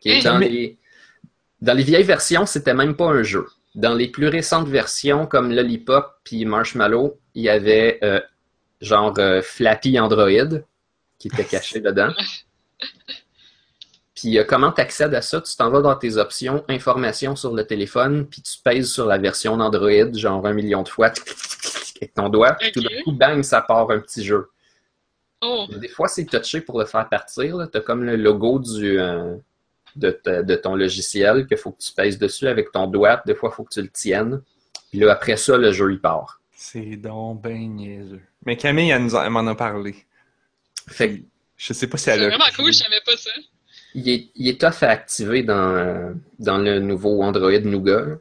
Qui 0.00 0.10
est 0.10 0.22
dans, 0.24 0.38
Mais- 0.38 0.48
les... 0.48 0.76
dans 1.60 1.74
les 1.74 1.84
vieilles 1.84 2.02
versions, 2.02 2.46
c'était 2.46 2.74
même 2.74 2.96
pas 2.96 3.06
un 3.06 3.22
jeu. 3.22 3.46
Dans 3.74 3.94
les 3.94 4.08
plus 4.08 4.28
récentes 4.28 4.68
versions, 4.68 5.26
comme 5.26 5.52
Lollipop 5.52 6.20
puis 6.24 6.46
Marshmallow, 6.46 7.18
il 7.34 7.42
y 7.42 7.50
avait 7.50 7.98
euh, 8.02 8.20
genre 8.80 9.14
euh, 9.18 9.42
Flappy 9.42 10.00
Android 10.00 10.60
qui 11.18 11.28
était 11.28 11.44
caché 11.44 11.80
dedans. 11.80 12.08
Puis 14.16 14.38
euh, 14.38 14.44
comment 14.44 14.72
tu 14.72 14.80
accèdes 14.80 15.14
à 15.14 15.20
ça? 15.22 15.40
Tu 15.40 15.54
t'en 15.56 15.70
vas 15.70 15.82
dans 15.82 15.94
tes 15.94 16.16
options, 16.16 16.64
informations 16.68 17.36
sur 17.36 17.54
le 17.54 17.64
téléphone, 17.66 18.26
puis 18.26 18.42
tu 18.42 18.54
pèses 18.64 18.90
sur 18.90 19.06
la 19.06 19.18
version 19.18 19.56
d'Android, 19.58 20.12
genre 20.14 20.44
un 20.46 20.54
million 20.54 20.82
de 20.82 20.88
fois, 20.88 21.12
avec 22.00 22.14
ton 22.14 22.28
doigt, 22.30 22.54
puis 22.54 22.72
tout 22.72 22.80
d'un 22.82 23.02
coup, 23.04 23.12
bang, 23.12 23.42
ça 23.42 23.60
part 23.60 23.90
un 23.90 24.00
petit 24.00 24.24
jeu. 24.24 24.48
Oh, 25.42 25.66
Des 25.76 25.88
fois, 25.88 26.08
c'est 26.08 26.24
touché 26.24 26.62
pour 26.62 26.78
le 26.80 26.86
faire 26.86 27.08
partir. 27.08 27.68
Tu 27.70 27.76
as 27.78 27.80
comme 27.82 28.04
le 28.04 28.16
logo 28.16 28.58
du, 28.58 28.98
euh, 28.98 29.36
de, 29.94 30.10
ta- 30.10 30.42
de 30.42 30.54
ton 30.56 30.74
logiciel 30.74 31.46
qu'il 31.46 31.58
faut 31.58 31.72
que 31.72 31.82
tu 31.82 31.92
pèses 31.92 32.18
dessus 32.18 32.48
avec 32.48 32.72
ton 32.72 32.86
doigt. 32.86 33.22
Des 33.26 33.34
fois, 33.34 33.50
il 33.52 33.54
faut 33.56 33.64
que 33.64 33.74
tu 33.74 33.82
le 33.82 33.88
tiennes. 33.90 34.40
Puis 34.90 34.98
là, 35.00 35.12
après 35.12 35.36
ça, 35.36 35.58
le 35.58 35.72
jeu, 35.72 35.92
il 35.92 36.00
part. 36.00 36.40
C'est 36.54 36.96
donc 36.96 37.42
ben 37.42 37.54
niaiseux. 37.76 38.22
Mais 38.46 38.56
Camille, 38.56 38.90
elle, 38.90 39.02
nous 39.02 39.14
en- 39.14 39.22
elle 39.22 39.30
m'en 39.30 39.46
a 39.46 39.54
parlé. 39.54 39.94
Fait 40.88 41.18
que, 41.18 41.22
Je 41.58 41.72
sais 41.74 41.86
pas 41.86 41.98
si 41.98 42.04
c'est 42.04 42.12
elle 42.12 42.24
a... 42.24 42.28
vraiment 42.28 42.44
cool, 42.56 42.72
je 42.72 42.78
savais 42.78 43.00
pas 43.04 43.16
ça. 43.16 43.30
Il, 43.96 44.10
est, 44.10 44.28
il 44.34 44.48
est 44.48 44.60
tough 44.60 44.82
à 44.82 44.90
activer 44.90 45.42
dans, 45.42 46.14
dans 46.38 46.58
le 46.58 46.80
nouveau 46.80 47.22
Android 47.22 47.58
Nougat. 47.60 48.18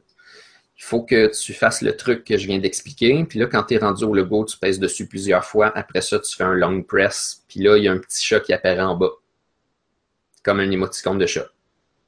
Il 0.78 0.84
faut 0.84 1.02
que 1.02 1.30
tu 1.38 1.54
fasses 1.54 1.82
le 1.82 1.96
truc 1.96 2.24
que 2.24 2.38
je 2.38 2.48
viens 2.48 2.60
d'expliquer. 2.60 3.24
Puis 3.26 3.40
là, 3.40 3.48
quand 3.48 3.64
tu 3.64 3.76
es 3.76 3.78
rendu 3.78 4.06
au 4.06 4.14
logo, 4.14 4.46
tu 4.46 4.58
pèses 4.58 4.80
dessus 4.80 5.08
plusieurs 5.08 5.44
fois. 5.44 5.72
Après 5.76 6.02
ça, 6.02 6.20
tu 6.20 6.34
fais 6.36 6.44
un 6.44 6.54
long 6.54 6.82
press. 6.82 7.44
Puis 7.50 7.60
là, 7.60 7.78
il 7.78 7.84
y 7.84 7.88
a 7.90 7.92
un 7.92 7.98
petit 7.98 8.24
chat 8.24 8.40
qui 8.40 8.54
apparaît 8.54 8.82
en 8.82 8.96
bas. 8.96 9.12
Comme 10.44 10.62
un 10.62 10.72
émoticône 10.72 11.18
de 11.18 11.26
chat. 11.26 11.48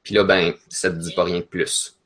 Puis 0.02 0.14
là, 0.14 0.24
ben, 0.24 0.54
ça 0.70 0.90
te 0.90 0.96
dit 0.96 1.14
pas 1.14 1.24
rien 1.24 1.40
de 1.40 1.44
plus. 1.44 1.98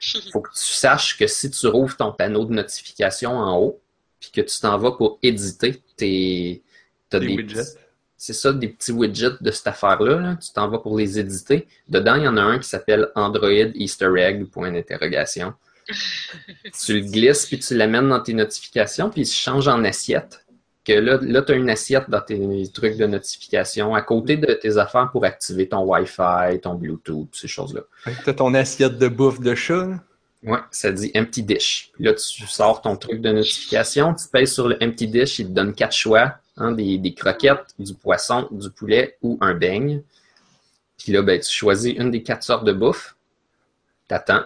faut 0.32 0.40
que 0.40 0.50
tu 0.50 0.64
saches 0.64 1.16
que 1.16 1.28
si 1.28 1.48
tu 1.50 1.68
rouvres 1.68 1.96
ton 1.96 2.12
panneau 2.12 2.44
de 2.44 2.54
notification 2.54 3.30
en 3.38 3.56
haut, 3.58 3.80
puis 4.18 4.30
que 4.32 4.40
tu 4.40 4.58
t'en 4.60 4.78
vas 4.78 4.92
pour 4.92 5.18
éditer 5.22 5.80
tes. 5.96 6.62
T'as 7.08 7.20
Des 7.20 7.28
des, 7.28 7.36
widgets. 7.36 7.83
C'est 8.26 8.32
ça, 8.32 8.54
des 8.54 8.68
petits 8.68 8.90
widgets 8.90 9.36
de 9.42 9.50
cette 9.50 9.66
affaire-là. 9.66 10.18
là. 10.18 10.36
Tu 10.36 10.50
t'en 10.50 10.66
vas 10.70 10.78
pour 10.78 10.96
les 10.96 11.18
éditer. 11.18 11.68
Dedans, 11.88 12.14
il 12.14 12.22
y 12.22 12.26
en 12.26 12.38
a 12.38 12.40
un 12.40 12.58
qui 12.58 12.66
s'appelle 12.66 13.10
Android 13.14 13.68
Easter 13.74 14.10
Egg, 14.16 14.46
point 14.46 14.72
d'interrogation. 14.72 15.52
tu 16.86 16.94
le 16.94 17.00
glisses, 17.00 17.44
puis 17.44 17.58
tu 17.58 17.76
l'amènes 17.76 18.08
dans 18.08 18.20
tes 18.20 18.32
notifications, 18.32 19.10
puis 19.10 19.20
il 19.20 19.26
se 19.26 19.36
change 19.36 19.68
en 19.68 19.84
assiette. 19.84 20.46
Que 20.86 20.94
là, 20.94 21.18
là 21.20 21.42
tu 21.42 21.52
as 21.52 21.56
une 21.56 21.68
assiette 21.68 22.08
dans 22.08 22.22
tes 22.22 22.66
trucs 22.72 22.96
de 22.96 23.04
notification 23.04 23.94
à 23.94 24.00
côté 24.00 24.38
de 24.38 24.54
tes 24.54 24.78
affaires 24.78 25.10
pour 25.12 25.26
activer 25.26 25.68
ton 25.68 25.84
Wi-Fi, 25.84 26.60
ton 26.62 26.76
Bluetooth, 26.76 27.28
ces 27.32 27.48
choses-là. 27.48 27.82
Que 28.06 28.24
T'as 28.24 28.32
ton 28.32 28.54
assiette 28.54 28.96
de 28.96 29.08
bouffe 29.08 29.40
de 29.40 29.54
chat. 29.54 30.02
Ouais, 30.42 30.60
ça 30.70 30.90
dit 30.92 31.12
Empty 31.14 31.42
Dish. 31.42 31.90
Puis 31.92 32.04
là, 32.04 32.14
tu 32.14 32.46
sors 32.46 32.80
ton 32.80 32.96
truc 32.96 33.20
de 33.20 33.32
notification, 33.32 34.14
tu 34.14 34.26
pèses 34.32 34.54
sur 34.54 34.66
le 34.66 34.78
Empty 34.82 35.08
Dish, 35.08 35.40
il 35.40 35.48
te 35.48 35.52
donne 35.52 35.74
quatre 35.74 35.94
choix, 35.94 36.38
hein, 36.56 36.72
des, 36.72 36.98
des 36.98 37.14
croquettes, 37.14 37.74
du 37.78 37.94
poisson, 37.94 38.48
du 38.50 38.70
poulet 38.70 39.16
ou 39.22 39.38
un 39.40 39.54
beigne. 39.54 40.02
Puis 40.98 41.12
là, 41.12 41.22
ben, 41.22 41.40
tu 41.40 41.50
choisis 41.50 41.94
une 41.96 42.10
des 42.10 42.22
quatre 42.22 42.42
sortes 42.42 42.64
de 42.64 42.72
bouffe, 42.72 43.16
t'attends. 44.08 44.44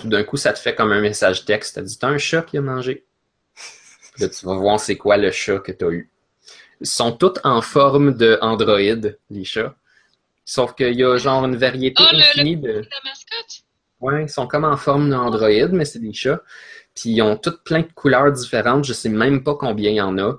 Tout 0.00 0.08
d'un 0.08 0.24
coup, 0.24 0.36
ça 0.36 0.52
te 0.52 0.58
fait 0.58 0.74
comme 0.74 0.90
un 0.92 1.00
message 1.00 1.44
texte. 1.44 1.76
Te 1.76 1.80
dit, 1.80 1.96
t'as 1.98 2.08
un 2.08 2.18
chat 2.18 2.42
qui 2.42 2.58
a 2.58 2.60
mangé. 2.60 3.04
Puis 4.14 4.22
là, 4.22 4.28
tu 4.28 4.44
vas 4.46 4.54
voir 4.56 4.80
c'est 4.80 4.96
quoi 4.96 5.16
le 5.16 5.30
chat 5.30 5.58
que 5.60 5.72
t'as 5.72 5.90
eu. 5.90 6.10
Ils 6.80 6.86
sont 6.86 7.12
tous 7.12 7.34
en 7.44 7.62
forme 7.62 8.16
de 8.16 8.38
Android, 8.40 9.10
les 9.30 9.44
chats. 9.44 9.74
Sauf 10.44 10.74
qu'il 10.74 10.94
y 10.94 11.04
a 11.04 11.16
genre 11.16 11.44
une 11.44 11.56
variété 11.56 12.02
Ah, 12.04 12.10
le- 12.12 12.18
infinie 12.20 12.56
de... 12.56 12.68
La 12.72 12.82
mascotte? 13.04 13.62
Ouais, 14.00 14.24
ils 14.24 14.28
sont 14.28 14.46
comme 14.46 14.64
en 14.64 14.76
forme 14.76 15.08
d'Android, 15.08 15.68
mais 15.72 15.84
c'est 15.84 16.00
des 16.00 16.12
chats. 16.12 16.42
Puis 16.94 17.10
ils 17.10 17.22
ont 17.22 17.36
toutes 17.36 17.62
plein 17.64 17.80
de 17.80 17.88
couleurs 17.94 18.30
différentes. 18.32 18.84
Je 18.84 18.92
sais 18.92 19.08
même 19.08 19.42
pas 19.42 19.54
combien 19.54 19.90
il 19.90 19.96
y 19.96 20.00
en 20.00 20.18
a. 20.18 20.34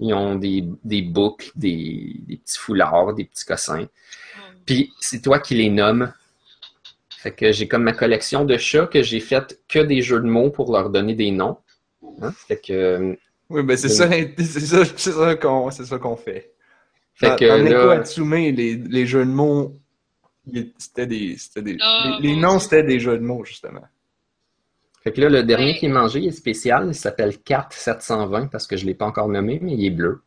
Ils 0.00 0.14
ont 0.14 0.34
des, 0.34 0.64
des 0.82 1.02
boucles, 1.02 1.50
des, 1.54 2.16
des 2.26 2.36
petits 2.38 2.58
foulards, 2.58 3.14
des 3.14 3.24
petits 3.24 3.44
cossins. 3.44 3.86
Puis 4.66 4.92
c'est 5.00 5.22
toi 5.22 5.38
qui 5.38 5.54
les 5.54 5.70
nommes. 5.70 6.12
Fait 7.10 7.32
que 7.32 7.52
j'ai 7.52 7.68
comme 7.68 7.82
ma 7.82 7.92
collection 7.92 8.44
de 8.44 8.56
chats 8.56 8.86
que 8.86 9.02
j'ai 9.02 9.20
fait 9.20 9.60
que 9.68 9.78
des 9.78 10.00
jeux 10.00 10.20
de 10.20 10.26
mots 10.26 10.50
pour 10.50 10.72
leur 10.72 10.88
donner 10.88 11.14
des 11.14 11.30
noms. 11.30 11.58
Hein? 12.22 12.32
Fait 12.48 12.58
que, 12.58 13.16
Oui, 13.50 13.62
ben 13.62 13.76
c'est 13.76 13.90
ça, 13.90 14.08
c'est 14.38 14.60
ça, 14.60 14.84
c'est 14.96 15.12
ça 15.12 15.34
qu'on 15.36 15.70
c'est 15.70 15.84
ça 15.84 15.98
qu'on 15.98 16.16
fait. 16.16 16.52
fait 17.14 17.38
que 17.38 17.46
dans 17.46 17.62
Neko 17.62 17.88
là, 17.88 17.92
Atsume, 18.00 18.34
les, 18.34 18.76
les 18.76 19.06
jeux 19.06 19.26
de 19.26 19.30
mots, 19.30 19.76
c'était 20.78 21.06
des, 21.06 21.36
c'était 21.36 21.62
des, 21.62 21.76
Ah, 21.80 22.18
les, 22.20 22.36
noms, 22.36 22.58
c'était 22.58 22.82
des 22.82 23.00
jeux 23.00 23.18
de 23.18 23.22
mots, 23.24 23.44
justement. 23.44 23.84
Fait 25.02 25.12
que 25.12 25.20
là, 25.20 25.28
le 25.28 25.42
dernier 25.42 25.72
Ouais. 25.72 25.78
qui 25.78 25.86
est 25.86 25.90
mangé, 25.90 26.20
il 26.20 26.28
est 26.28 26.32
spécial. 26.32 26.86
Il 26.88 26.94
s'appelle 26.94 27.38
4720 27.42 28.48
parce 28.48 28.66
que 28.66 28.76
je 28.76 28.84
l'ai 28.86 28.94
pas 28.94 29.06
encore 29.06 29.28
nommé, 29.28 29.58
mais 29.62 29.72
il 29.72 29.84
est 29.86 29.90
bleu. 29.90 30.22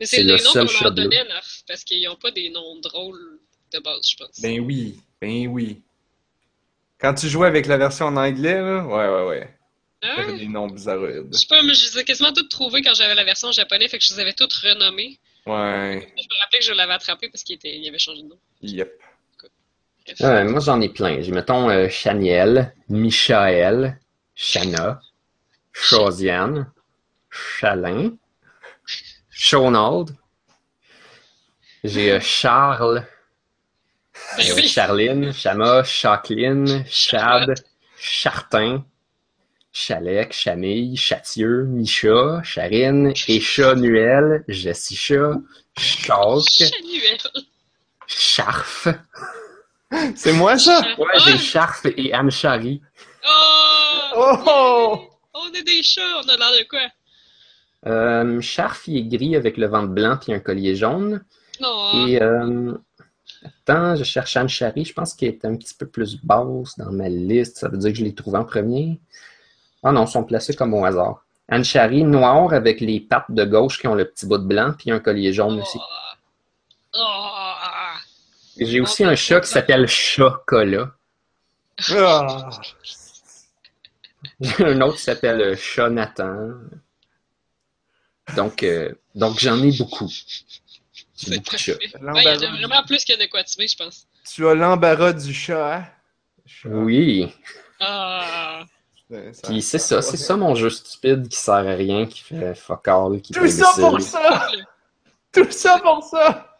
Mais 0.00 0.06
c'est 0.06 0.22
le 0.22 0.32
noms 0.32 0.38
seul 0.38 0.66
qu'on 0.66 0.72
chat 0.72 0.84
leur 0.86 0.94
bleu. 0.94 1.04
donnait, 1.04 1.24
Narf, 1.28 1.62
parce 1.68 1.84
qu'ils 1.84 2.04
n'ont 2.04 2.16
pas 2.16 2.30
des 2.30 2.50
noms 2.50 2.78
drôles 2.80 3.38
de 3.72 3.78
base, 3.78 4.08
je 4.10 4.16
pense. 4.16 4.40
Ben 4.40 4.60
oui, 4.60 4.98
ben 5.20 5.46
oui. 5.48 5.80
Quand 7.00 7.14
tu 7.14 7.28
jouais 7.28 7.46
avec 7.48 7.66
la 7.66 7.78
version 7.78 8.06
en 8.06 8.16
anglais, 8.16 8.60
là, 8.60 8.84
ouais, 8.84 9.08
ouais, 9.08 9.28
ouais. 9.28 9.54
Ah, 10.02 10.14
T'avais 10.16 10.38
des 10.38 10.46
noms 10.48 10.66
bizarroïdes. 10.66 11.28
je 11.32 11.38
sais 11.38 11.46
pas, 11.46 11.62
mais 11.62 11.74
je 11.74 11.84
les 11.92 11.98
ai 12.00 12.04
quasiment 12.04 12.32
toutes 12.32 12.48
trouvées 12.50 12.82
quand 12.82 12.94
j'avais 12.94 13.14
la 13.14 13.22
version 13.24 13.52
japonais, 13.52 13.88
fait 13.88 13.98
que 13.98 14.04
je 14.04 14.12
les 14.14 14.20
avais 14.20 14.32
toutes 14.32 14.52
renommées. 14.52 15.18
Ouais, 15.46 16.12
Je 16.16 16.22
me 16.24 16.40
rappelais 16.42 16.58
que 16.58 16.64
je 16.64 16.72
l'avais 16.72 16.92
attrapé 16.92 17.28
parce 17.28 17.42
qu'il 17.44 17.54
était... 17.56 17.76
il 17.76 17.88
avait 17.88 17.98
changé 17.98 18.22
de 18.22 18.28
nom. 18.28 18.38
yep. 18.62 18.92
Moi, 20.20 20.60
j'en 20.60 20.80
ai 20.80 20.88
plein. 20.88 21.20
J'ai, 21.20 21.32
mettons, 21.32 21.70
euh, 21.70 21.88
Chaniel, 21.88 22.74
Michael, 22.88 23.98
Chana, 24.34 25.00
Chosiane, 25.72 26.70
Chalin, 27.30 28.16
Shonald. 29.30 30.16
J'ai 31.84 32.12
euh, 32.12 32.20
Charles, 32.20 33.04
Ben 34.36 34.52
oui. 34.54 34.68
Charline, 34.68 35.32
Chama, 35.32 35.82
Jacqueline, 35.82 36.84
Chad, 36.86 37.54
Chartin, 37.96 38.84
Chalec, 39.72 40.32
Chamille, 40.32 40.96
Chatieux, 40.96 41.64
Micha, 41.64 42.42
Charine, 42.44 43.12
Écha, 43.28 43.74
Nuel, 43.74 44.44
Jessica, 44.48 45.32
Chalk. 45.76 46.44
Charf. 48.06 48.88
C'est 50.14 50.32
moi, 50.32 50.58
ça? 50.58 50.82
Ouais, 50.98 51.18
j'ai 51.24 51.38
Charf 51.38 51.86
et 51.86 52.14
Amchari. 52.14 52.80
Oh! 53.26 54.36
Oh! 54.46 55.08
On 55.34 55.52
est 55.52 55.62
des 55.62 55.82
chats, 55.82 56.02
on 56.24 56.28
a 56.28 56.36
l'air 56.36 56.50
de 56.60 56.68
quoi? 56.68 56.80
Euh, 57.86 58.40
Charf, 58.40 58.86
il 58.86 58.98
est 58.98 59.16
gris 59.16 59.36
avec 59.36 59.56
le 59.56 59.66
ventre 59.66 59.88
blanc 59.88 60.18
puis 60.20 60.32
un 60.32 60.38
collier 60.38 60.76
jaune. 60.76 61.24
Non. 61.60 62.06
Et 62.06 62.22
euh, 62.22 62.74
attends, 63.44 63.96
je 63.96 64.04
cherche 64.04 64.36
Anne-Chari. 64.36 64.84
Je 64.84 64.92
pense 64.92 65.14
qu'il 65.14 65.28
est 65.28 65.44
un 65.44 65.56
petit 65.56 65.74
peu 65.74 65.86
plus 65.86 66.16
basse 66.22 66.76
dans 66.78 66.92
ma 66.92 67.08
liste. 67.08 67.58
Ça 67.58 67.68
veut 67.68 67.78
dire 67.78 67.92
que 67.92 67.98
je 67.98 68.04
l'ai 68.04 68.14
trouvé 68.14 68.38
en 68.38 68.44
premier. 68.44 69.00
Ah 69.82 69.92
non, 69.92 70.04
ils 70.04 70.10
sont 70.10 70.24
placés 70.24 70.54
comme 70.54 70.74
au 70.74 70.84
hasard. 70.84 71.24
Anne-Chari, 71.48 72.04
noir 72.04 72.52
avec 72.52 72.80
les 72.80 73.00
pattes 73.00 73.30
de 73.30 73.44
gauche 73.44 73.80
qui 73.80 73.88
ont 73.88 73.94
le 73.94 74.04
petit 74.04 74.26
bout 74.26 74.38
de 74.38 74.44
blanc 74.44 74.74
puis 74.78 74.90
un 74.90 75.00
collier 75.00 75.32
jaune 75.32 75.60
aussi. 75.60 75.78
Oh. 76.94 77.31
J'ai 78.58 78.80
aussi 78.80 79.04
un 79.04 79.14
chat 79.14 79.40
qui 79.40 79.48
s'appelle 79.48 79.86
Chocolat. 79.86 80.92
Ah! 81.90 82.50
J'ai 84.40 84.64
un 84.64 84.80
autre 84.82 84.96
qui 84.96 85.02
s'appelle 85.02 85.40
euh, 85.40 85.56
Chat 85.56 85.88
Nathan. 85.90 86.50
Donc, 88.36 88.62
euh, 88.62 88.92
donc 89.14 89.38
j'en 89.38 89.62
ai 89.62 89.76
beaucoup. 89.76 90.08
C'est 91.14 91.36
beaucoup 91.36 91.54
de 91.54 91.58
chats. 91.58 91.74
parfait. 91.74 91.98
Ouais, 92.00 92.36
il 92.36 92.42
y 92.42 92.46
en 92.46 92.52
a 92.54 92.56
vraiment 92.56 92.82
plus 92.84 93.04
que 93.04 93.20
de 93.20 93.28
quoi 93.30 93.44
tuer, 93.44 93.68
je 93.68 93.76
pense. 93.76 94.06
Tu 94.28 94.46
as 94.46 94.54
l'embarras 94.54 95.12
du 95.12 95.32
chat, 95.32 95.76
hein? 95.76 95.86
Chat. 96.46 96.68
Oui. 96.68 97.32
Ah. 97.80 98.64
Puis 99.44 99.60
c'est 99.60 99.78
ça, 99.78 100.00
c'est 100.00 100.16
ça 100.16 100.36
mon 100.36 100.54
jeu 100.54 100.70
stupide 100.70 101.28
qui 101.28 101.36
sert 101.36 101.54
à 101.54 101.60
rien, 101.60 102.06
qui 102.06 102.22
fait 102.22 102.54
fuck 102.54 102.88
all, 102.88 103.20
qui 103.20 103.32
Tout 103.32 103.46
ça 103.46 103.72
pour 103.76 104.00
ça! 104.00 104.48
Tout 105.32 105.50
ça 105.50 105.78
pour 105.80 106.02
ça! 106.02 106.56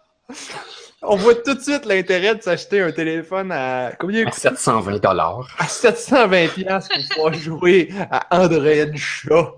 On 1.04 1.16
voit 1.16 1.34
tout 1.34 1.54
de 1.54 1.60
suite 1.60 1.84
l'intérêt 1.84 2.36
de 2.36 2.42
s'acheter 2.42 2.80
un 2.80 2.92
téléphone 2.92 3.50
à 3.50 3.92
combien? 3.98 4.24
À 4.26 4.30
720 4.30 5.02
dollars. 5.02 5.48
À 5.58 5.64
720$ 5.64 6.48
piastres 6.50 6.94
pour 6.94 7.14
pouvoir 7.14 7.34
jouer 7.34 7.88
à 8.10 8.40
Android 8.40 8.96
Chat. 8.96 9.52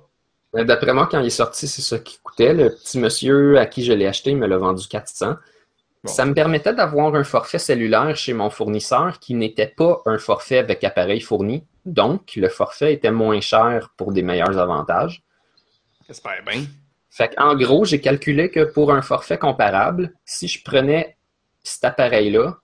D'après 0.55 0.95
moi, 0.95 1.07
quand 1.11 1.21
il 1.21 1.27
est 1.27 1.31
sorti, 1.31 1.69
c'est 1.69 1.83
ça 1.83 1.99
qui 1.99 2.19
coûtait. 2.23 2.55
Le 2.55 2.71
petit 2.71 2.99
monsieur 2.99 3.59
à 3.59 3.67
qui 3.67 3.85
je 3.85 3.93
l'ai 3.93 4.07
acheté, 4.07 4.31
il 4.31 4.39
me 4.39 4.47
l'a 4.47 4.57
vendu 4.57 4.87
400. 4.89 5.35
Bon. 6.03 6.11
Ça 6.11 6.25
me 6.25 6.33
permettait 6.33 6.73
d'avoir 6.73 7.15
un 7.15 7.25
forfait 7.25 7.59
cellulaire 7.59 8.17
chez 8.17 8.33
mon 8.33 8.49
fournisseur 8.49 9.19
qui 9.19 9.35
n'était 9.35 9.67
pas 9.67 10.01
un 10.07 10.17
forfait 10.17 10.59
avec 10.59 10.83
appareil 10.83 11.21
fourni. 11.21 11.67
Donc, 11.85 12.33
le 12.37 12.49
forfait 12.49 12.95
était 12.95 13.11
moins 13.11 13.41
cher 13.41 13.91
pour 13.97 14.13
des 14.13 14.23
meilleurs 14.23 14.59
avantages. 14.59 15.23
J'espère 16.07 16.43
bien. 16.47 16.63
Fait 17.11 17.35
en 17.39 17.55
gros, 17.55 17.85
j'ai 17.85 18.01
calculé 18.01 18.51
que 18.51 18.65
pour 18.65 18.93
un 18.93 19.03
forfait 19.03 19.39
comparable, 19.39 20.15
si 20.25 20.49
je 20.49 20.63
prenais 20.63 21.17
cet 21.65 21.85
appareil-là, 21.85 22.59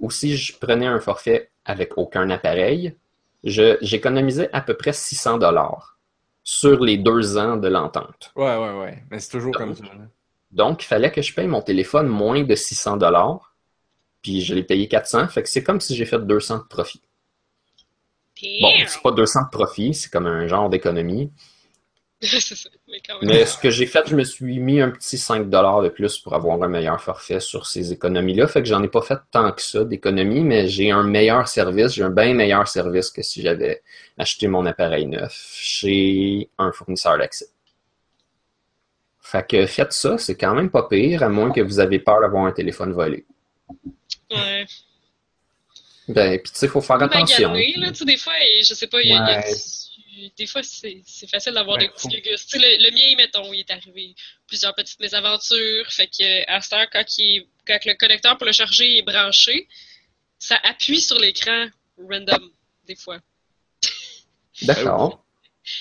ou 0.00 0.10
si 0.10 0.36
je 0.36 0.58
prenais 0.58 0.86
un 0.86 0.98
forfait 1.00 1.50
avec 1.64 1.96
aucun 1.96 2.28
appareil, 2.30 2.96
je- 3.44 3.78
j'économisais 3.82 4.50
à 4.52 4.60
peu 4.62 4.74
près 4.76 4.92
600 4.92 5.38
dollars 5.38 5.98
sur 6.42 6.84
les 6.84 6.98
deux 6.98 7.38
ans 7.38 7.56
de 7.56 7.68
l'entente. 7.68 8.32
Ouais, 8.36 8.56
ouais, 8.56 8.78
ouais. 8.80 9.04
Mais 9.12 9.20
c'est 9.20 9.30
toujours 9.30 9.52
Donc. 9.52 9.60
comme 9.62 9.74
ça. 9.76 9.84
là. 9.84 10.08
Donc, 10.50 10.82
il 10.82 10.86
fallait 10.86 11.12
que 11.12 11.22
je 11.22 11.34
paye 11.34 11.46
mon 11.46 11.62
téléphone 11.62 12.08
moins 12.08 12.42
de 12.42 12.54
600 12.56 12.96
dollars, 12.96 13.54
puis 14.22 14.42
je 14.42 14.54
l'ai 14.54 14.64
payé 14.64 14.88
400, 14.88 15.28
fait 15.28 15.42
que 15.42 15.48
c'est 15.48 15.62
comme 15.62 15.80
si 15.80 15.94
j'ai 15.96 16.06
fait 16.06 16.18
200 16.24 16.58
de 16.58 16.64
profit. 16.64 17.02
Bon, 18.60 18.70
c'est 18.86 19.00
pas 19.02 19.12
200 19.12 19.44
de 19.44 19.48
profit, 19.50 19.94
c'est 19.94 20.10
comme 20.10 20.26
un 20.26 20.46
genre 20.46 20.68
d'économie. 20.68 21.32
mais 22.88 23.00
quand 23.06 23.20
même. 23.20 23.28
Mais 23.30 23.44
ce 23.46 23.58
que 23.58 23.70
j'ai 23.70 23.86
fait, 23.86 24.06
je 24.08 24.14
me 24.14 24.24
suis 24.24 24.58
mis 24.60 24.80
un 24.80 24.90
petit 24.90 25.18
5 25.18 25.48
dollars 25.50 25.82
de 25.82 25.88
plus 25.88 26.18
pour 26.18 26.34
avoir 26.34 26.62
un 26.62 26.68
meilleur 26.68 27.00
forfait 27.02 27.40
sur 27.40 27.66
ces 27.66 27.92
économies-là. 27.92 28.46
Fait 28.46 28.62
que 28.62 28.68
j'en 28.68 28.82
ai 28.82 28.88
pas 28.88 29.02
fait 29.02 29.18
tant 29.30 29.50
que 29.52 29.62
ça 29.62 29.84
d'économies, 29.84 30.42
mais 30.42 30.68
j'ai 30.68 30.90
un 30.90 31.02
meilleur 31.02 31.48
service, 31.48 31.92
j'ai 31.94 32.02
un 32.04 32.10
bien 32.10 32.34
meilleur 32.34 32.66
service 32.68 33.10
que 33.10 33.22
si 33.22 33.42
j'avais 33.42 33.82
acheté 34.18 34.48
mon 34.48 34.64
appareil 34.66 35.06
neuf 35.06 35.32
chez 35.54 36.48
un 36.58 36.72
fournisseur 36.72 37.18
d'accès. 37.18 37.48
Fait 39.20 39.44
que 39.46 39.66
faites 39.66 39.92
ça, 39.92 40.18
c'est 40.18 40.36
quand 40.36 40.54
même 40.54 40.70
pas 40.70 40.86
pire, 40.88 41.22
à 41.24 41.28
moins 41.28 41.50
que 41.50 41.60
vous 41.60 41.80
avez 41.80 41.98
peur 41.98 42.20
d'avoir 42.20 42.44
un 42.46 42.52
téléphone 42.52 42.92
volé. 42.92 43.26
Ouais. 44.30 44.64
Ben, 46.08 46.38
puis 46.40 46.52
tu 46.52 46.58
sais, 46.58 46.68
faut 46.68 46.80
faire 46.80 47.02
attention. 47.02 47.48
Maganer, 47.48 47.74
là, 47.78 47.88
tu 47.88 47.96
sais, 47.96 48.04
des 48.04 48.16
fois, 48.16 48.32
je 48.62 48.72
sais 48.74 48.86
pas, 48.86 49.00
il 49.02 49.08
y 49.08 49.12
a, 49.12 49.16
il 49.16 49.18
y 49.18 49.34
a- 49.34 49.38
Ouais. 49.38 49.54
Des 50.36 50.46
fois, 50.46 50.62
c'est 50.62 51.02
c'est 51.04 51.28
facile 51.28 51.54
d'avoir 51.54 51.76
Ouais, 51.76 51.86
des 51.86 51.88
petits 51.88 52.08
sais, 52.36 52.58
le, 52.58 52.84
le 52.84 52.90
mien, 52.90 53.16
mettons, 53.16 53.52
il 53.52 53.60
est 53.60 53.70
arrivé 53.70 54.14
plusieurs 54.46 54.74
petites 54.74 55.00
mésaventures. 55.00 55.90
Fait 55.90 56.06
que, 56.06 56.50
à 56.50 56.60
cette 56.60 56.72
heure, 56.72 56.86
quand, 56.92 57.18
il 57.18 57.46
quand 57.66 57.84
le 57.84 57.94
connecteur 57.94 58.36
pour 58.36 58.46
le 58.46 58.52
charger 58.52 58.98
est 58.98 59.02
branché, 59.02 59.68
ça 60.38 60.56
appuie 60.64 61.00
sur 61.00 61.18
l'écran 61.18 61.66
random, 61.98 62.50
des 62.86 62.96
fois. 62.96 63.18
D'accord. 64.62 65.22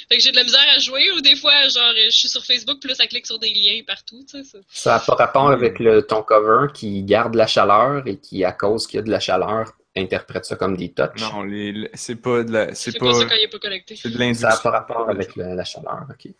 Fait 0.10 0.18
que 0.18 0.24
j'ai 0.24 0.32
de 0.32 0.36
la 0.36 0.44
misère 0.44 0.66
à 0.76 0.80
jouer, 0.80 1.12
ou 1.12 1.22
des 1.22 1.36
fois, 1.36 1.68
genre, 1.68 1.94
je 1.96 2.10
suis 2.10 2.28
sur 2.28 2.44
Facebook, 2.44 2.84
là, 2.86 2.96
ça 2.96 3.06
clique 3.06 3.28
sur 3.28 3.38
des 3.38 3.54
liens 3.54 3.84
partout, 3.86 4.26
tu 4.28 4.44
sais. 4.44 4.44
ça. 4.44 4.58
Ça 4.68 4.92
n'a 4.94 5.00
pas 5.00 5.14
rapport 5.14 5.52
avec 5.52 5.78
le, 5.78 6.02
ton 6.02 6.24
cover 6.24 6.74
qui 6.74 7.04
garde 7.04 7.36
la 7.36 7.46
chaleur 7.46 8.08
et 8.08 8.20
qui, 8.20 8.44
à 8.44 8.52
cause 8.52 8.88
qu'il 8.88 8.98
y 8.98 9.00
a 9.00 9.04
de 9.04 9.12
la 9.12 9.20
chaleur, 9.20 9.72
interprète 9.96 10.46
ça 10.46 10.56
comme 10.56 10.76
des 10.78 10.92
touches. 10.92 11.22
Non, 11.22 11.44
les, 11.44 11.90
c'est 11.94 12.16
pas 12.16 12.44
de 12.44 12.52
la. 12.52 12.76
C'est 12.76 12.98
pas... 12.98 13.06
pas. 13.08 13.14
ça 13.14 13.26
quand 13.26 13.36
il 13.36 13.44
est 13.46 13.52
pas 13.52 13.60
connecté. 13.60 13.96
C'est 13.96 14.10
de 14.10 14.14
Ça 14.14 14.20
n'a 14.20 14.26
l'induction. 14.26 14.58
pas 14.64 14.72
rapport 14.72 15.10
avec 15.10 15.36
le- 15.36 15.56
la 15.56 15.64
chaleur, 15.64 16.06
ok. 16.10 16.32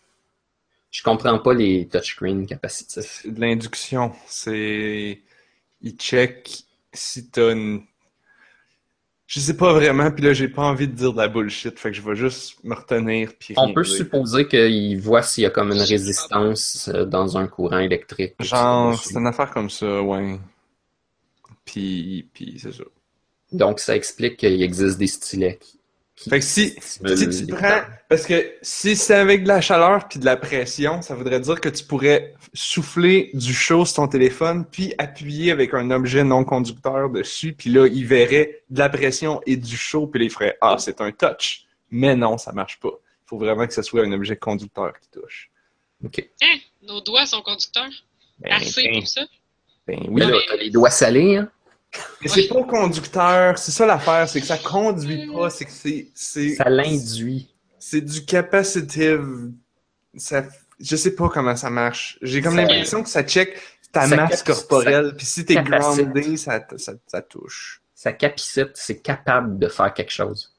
Je 0.90 1.02
comprends 1.02 1.38
pas 1.38 1.52
les 1.54 1.88
touchscreen 1.88 2.46
capacitifs. 2.46 3.20
C'est 3.22 3.32
de 3.34 3.40
l'induction. 3.40 4.12
C'est. 4.26 5.20
Il 5.82 5.92
check 5.96 6.50
si 6.92 7.28
t'as 7.30 7.52
une. 7.52 7.82
Je 9.28 9.40
sais 9.40 9.56
pas 9.56 9.72
vraiment, 9.72 10.12
puis 10.12 10.22
là, 10.24 10.32
j'ai 10.32 10.46
pas 10.48 10.62
envie 10.62 10.86
de 10.86 10.92
dire 10.94 11.12
de 11.12 11.18
la 11.18 11.26
bullshit, 11.26 11.76
fait 11.80 11.90
que 11.90 11.96
je 11.96 12.00
vais 12.02 12.14
juste 12.14 12.62
me 12.62 12.74
retenir, 12.76 13.32
puis 13.36 13.54
On 13.56 13.74
peut 13.74 13.82
dire. 13.82 13.92
supposer 13.96 14.46
qu'il 14.46 15.00
voit 15.00 15.22
s'il 15.22 15.42
y 15.42 15.46
a 15.46 15.50
comme 15.50 15.72
une 15.72 15.80
résistance 15.82 16.88
euh, 16.94 17.04
dans 17.04 17.36
un 17.36 17.48
courant 17.48 17.80
électrique. 17.80 18.34
Genre, 18.38 18.96
c'est 19.02 19.16
une 19.18 19.26
affaire 19.26 19.50
comme 19.50 19.68
ça, 19.68 20.00
ouais. 20.00 20.38
Puis, 21.64 22.28
puis 22.32 22.56
c'est 22.60 22.70
ça. 22.72 22.84
Donc, 23.52 23.80
ça 23.80 23.94
explique 23.96 24.38
qu'il 24.38 24.62
existe 24.62 24.98
des 24.98 25.06
stylets 25.06 25.58
qui, 25.60 25.80
qui 26.16 26.30
Fait 26.30 26.40
que 26.40 26.44
si, 26.44 26.74
tu 26.74 27.46
prends, 27.46 27.82
parce 28.08 28.26
que 28.26 28.54
si 28.62 28.96
c'est 28.96 29.14
avec 29.14 29.44
de 29.44 29.48
la 29.48 29.60
chaleur 29.60 30.08
puis 30.08 30.18
de 30.18 30.24
la 30.24 30.36
pression, 30.36 31.02
ça 31.02 31.14
voudrait 31.14 31.40
dire 31.40 31.60
que 31.60 31.68
tu 31.68 31.84
pourrais 31.84 32.34
souffler 32.54 33.30
du 33.34 33.54
chaud 33.54 33.84
sur 33.84 33.96
ton 33.96 34.08
téléphone 34.08 34.64
puis 34.64 34.94
appuyer 34.98 35.52
avec 35.52 35.74
un 35.74 35.90
objet 35.90 36.24
non 36.24 36.44
conducteur 36.44 37.10
dessus 37.10 37.52
puis 37.52 37.70
là, 37.70 37.86
il 37.86 38.06
verrait 38.06 38.62
de 38.70 38.78
la 38.78 38.88
pression 38.88 39.40
et 39.46 39.56
du 39.56 39.76
chaud 39.76 40.06
puis 40.06 40.24
il 40.24 40.30
ferait 40.30 40.56
ah, 40.60 40.76
c'est 40.78 41.00
un 41.00 41.12
touch. 41.12 41.66
Mais 41.90 42.16
non, 42.16 42.38
ça 42.38 42.52
marche 42.52 42.80
pas. 42.80 42.90
Il 42.90 43.28
faut 43.28 43.38
vraiment 43.38 43.66
que 43.66 43.74
ce 43.74 43.82
soit 43.82 44.02
un 44.02 44.12
objet 44.12 44.36
conducteur 44.36 44.92
qui 45.00 45.08
touche. 45.10 45.50
Ok. 46.04 46.28
Hein? 46.42 46.58
Nos 46.82 47.00
doigts 47.00 47.26
sont 47.26 47.42
conducteurs? 47.42 47.90
Ben, 48.38 48.52
Assez 48.52 48.82
ben, 48.82 48.94
pour 48.94 49.08
ça. 49.08 49.22
ben 49.86 50.00
oui. 50.08 50.22
Mais 50.24 50.26
là, 50.26 50.38
t'as 50.48 50.56
les 50.56 50.70
doigts 50.70 50.90
salés, 50.90 51.36
hein? 51.36 51.50
Mais 52.22 52.28
c'est 52.28 52.48
pas 52.48 52.62
conducteur, 52.64 53.58
c'est 53.58 53.72
ça 53.72 53.86
l'affaire, 53.86 54.28
c'est 54.28 54.40
que 54.40 54.46
ça 54.46 54.58
conduit 54.58 55.30
pas, 55.32 55.50
c'est 55.50 55.64
que 55.64 55.70
c'est 55.70 56.08
c'est 56.14 56.54
Ça 56.54 56.68
l'induit. 56.68 57.54
C'est 57.78 58.00
du 58.00 58.24
capacitive. 58.24 59.50
Ça, 60.16 60.44
je 60.80 60.96
sais 60.96 61.14
pas 61.14 61.28
comment 61.28 61.56
ça 61.56 61.70
marche. 61.70 62.18
J'ai 62.22 62.40
comme 62.42 62.56
l'impression 62.56 63.02
que 63.02 63.08
ça 63.08 63.22
check 63.22 63.56
ta 63.92 64.06
ça 64.06 64.16
masse 64.16 64.42
corporelle. 64.42 65.14
Puis 65.16 65.26
si 65.26 65.44
t'es 65.44 65.56
groundé, 65.62 66.36
ça, 66.36 66.66
ça, 66.76 66.94
ça 67.06 67.22
touche. 67.22 67.82
Ça 67.94 68.12
capacite, 68.12 68.72
c'est 68.74 69.00
capable 69.00 69.58
de 69.58 69.68
faire 69.68 69.92
quelque 69.94 70.12
chose. 70.12 70.52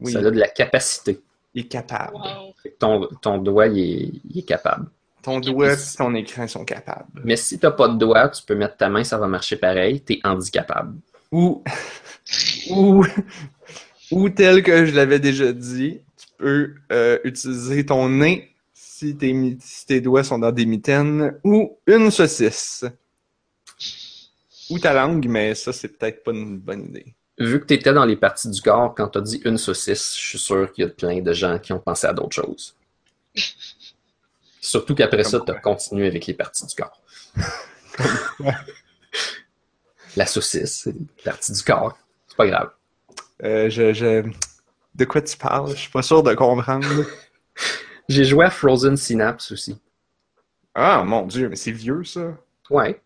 Oui, 0.00 0.12
Ça 0.12 0.18
a 0.18 0.22
de 0.22 0.30
la 0.30 0.48
capacité. 0.48 1.20
il 1.54 1.64
est 1.64 1.68
capable. 1.68 2.14
Wow. 2.14 2.54
Ton, 2.78 3.08
ton 3.20 3.38
doigt, 3.38 3.66
il 3.68 3.78
est, 3.78 4.12
il 4.30 4.38
est 4.38 4.42
capable. 4.42 4.86
Ton 5.22 5.40
doigt 5.40 5.72
et 5.72 5.76
ton 5.98 6.14
écran 6.14 6.48
sont 6.48 6.64
capables. 6.64 7.20
Mais 7.24 7.36
si 7.36 7.58
t'as 7.58 7.70
pas 7.70 7.88
de 7.88 7.98
doigt, 7.98 8.28
tu 8.30 8.42
peux 8.42 8.54
mettre 8.54 8.76
ta 8.76 8.88
main, 8.88 9.04
ça 9.04 9.18
va 9.18 9.26
marcher 9.26 9.56
pareil. 9.56 10.00
T'es 10.00 10.18
handicapable. 10.24 10.96
Ou, 11.30 11.62
ou, 12.70 13.04
ou 14.10 14.28
tel 14.30 14.62
que 14.62 14.86
je 14.86 14.94
l'avais 14.94 15.18
déjà 15.20 15.52
dit, 15.52 16.00
tu 16.16 16.26
peux 16.38 16.74
euh, 16.92 17.18
utiliser 17.24 17.84
ton 17.86 18.08
nez 18.08 18.50
si 18.72 19.16
tes, 19.16 19.32
mi- 19.32 19.58
si 19.60 19.86
tes 19.86 20.00
doigts 20.00 20.24
sont 20.24 20.38
dans 20.38 20.52
des 20.52 20.66
mitaines 20.66 21.38
ou 21.44 21.76
une 21.86 22.10
saucisse. 22.10 22.84
Ou 24.70 24.78
ta 24.78 24.92
langue, 24.92 25.26
mais 25.28 25.54
ça, 25.54 25.72
c'est 25.72 25.88
peut-être 25.88 26.22
pas 26.24 26.32
une 26.32 26.58
bonne 26.58 26.84
idée. 26.86 27.14
Vu 27.38 27.60
que 27.60 27.64
t'étais 27.66 27.92
dans 27.92 28.04
les 28.04 28.16
parties 28.16 28.50
du 28.50 28.60
corps, 28.60 28.94
quand 28.94 29.08
t'as 29.08 29.20
dit 29.20 29.40
une 29.44 29.58
saucisse, 29.58 30.14
je 30.16 30.24
suis 30.28 30.38
sûr 30.38 30.72
qu'il 30.72 30.84
y 30.84 30.86
a 30.86 30.90
plein 30.90 31.20
de 31.20 31.32
gens 31.32 31.58
qui 31.58 31.72
ont 31.72 31.78
pensé 31.80 32.06
à 32.06 32.12
d'autres 32.12 32.34
choses. 32.36 32.74
Surtout 34.60 34.94
qu'après 34.94 35.24
ça, 35.24 35.40
t'as 35.40 35.54
quoi? 35.54 35.74
continué 35.74 36.06
avec 36.06 36.26
les 36.26 36.34
parties 36.34 36.66
du 36.66 36.74
corps. 36.74 37.00
La 40.16 40.26
saucisse, 40.26 40.82
c'est 40.84 40.90
une 40.90 41.06
partie 41.24 41.52
du 41.52 41.62
corps. 41.62 41.96
C'est 42.26 42.36
pas 42.36 42.46
grave. 42.46 42.70
Euh, 43.42 43.70
je, 43.70 43.92
je... 43.92 44.28
De 44.94 45.04
quoi 45.04 45.22
tu 45.22 45.36
parles? 45.36 45.70
Je 45.70 45.76
suis 45.82 45.90
pas 45.90 46.02
sûr 46.02 46.22
de 46.22 46.34
comprendre. 46.34 46.86
J'ai 48.08 48.24
joué 48.24 48.44
à 48.46 48.50
Frozen 48.50 48.96
Synapse 48.96 49.52
aussi. 49.52 49.78
Ah, 50.74 51.04
mon 51.04 51.26
Dieu, 51.26 51.48
mais 51.48 51.56
c'est 51.56 51.70
vieux, 51.70 52.04
ça. 52.04 52.36
Ouais. 52.68 53.00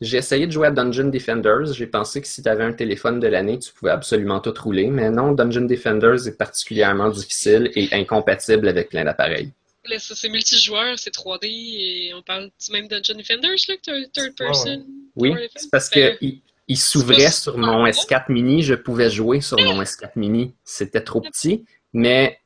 J'ai 0.00 0.18
essayé 0.18 0.46
de 0.46 0.52
jouer 0.52 0.66
à 0.66 0.70
Dungeon 0.70 1.08
Defenders. 1.08 1.72
J'ai 1.72 1.86
pensé 1.86 2.20
que 2.20 2.26
si 2.26 2.42
tu 2.42 2.48
avais 2.48 2.64
un 2.64 2.72
téléphone 2.72 3.20
de 3.20 3.28
l'année, 3.28 3.58
tu 3.58 3.72
pouvais 3.72 3.92
absolument 3.92 4.40
tout 4.40 4.54
rouler. 4.60 4.88
Mais 4.88 5.10
non, 5.10 5.32
Dungeon 5.32 5.62
Defenders 5.66 6.26
est 6.26 6.36
particulièrement 6.36 7.08
difficile 7.08 7.70
et 7.76 7.88
incompatible 7.92 8.68
avec 8.68 8.90
plein 8.90 9.04
d'appareils. 9.04 9.52
Là, 9.88 9.98
ça, 9.98 10.14
c'est 10.14 10.28
multijoueur, 10.28 10.98
c'est 10.98 11.12
3D, 11.12 11.46
et 11.46 12.14
on 12.14 12.22
parle 12.22 12.50
du 12.64 12.72
même 12.72 12.86
Dungeon 12.86 13.16
Defenders, 13.16 13.56
là, 13.68 13.74
que 13.84 14.06
third 14.10 14.36
person. 14.36 14.84
Oui, 15.16 15.34
c'est 15.56 15.70
parce 15.70 15.90
Ben, 15.90 16.12
que 16.16 16.24
il, 16.24 16.40
il 16.68 16.76
s'ouvrait 16.78 17.30
sur 17.32 17.58
mon 17.58 17.82
bon. 17.82 17.86
S4 17.86 18.30
mini. 18.30 18.62
Je 18.62 18.74
pouvais 18.74 19.10
jouer 19.10 19.40
sur 19.40 19.58
mon 19.58 19.82
S4 19.82 20.12
mini. 20.16 20.54
C'était 20.64 21.02
trop 21.02 21.20
petit, 21.20 21.64
mais 21.92 22.38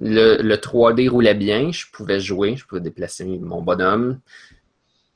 le, 0.00 0.42
le 0.42 0.56
3D 0.56 1.08
roulait 1.08 1.34
bien. 1.34 1.70
Je 1.70 1.86
pouvais 1.92 2.18
jouer, 2.18 2.56
je 2.56 2.66
pouvais 2.66 2.80
déplacer 2.80 3.24
mon 3.24 3.62
bonhomme. 3.62 4.20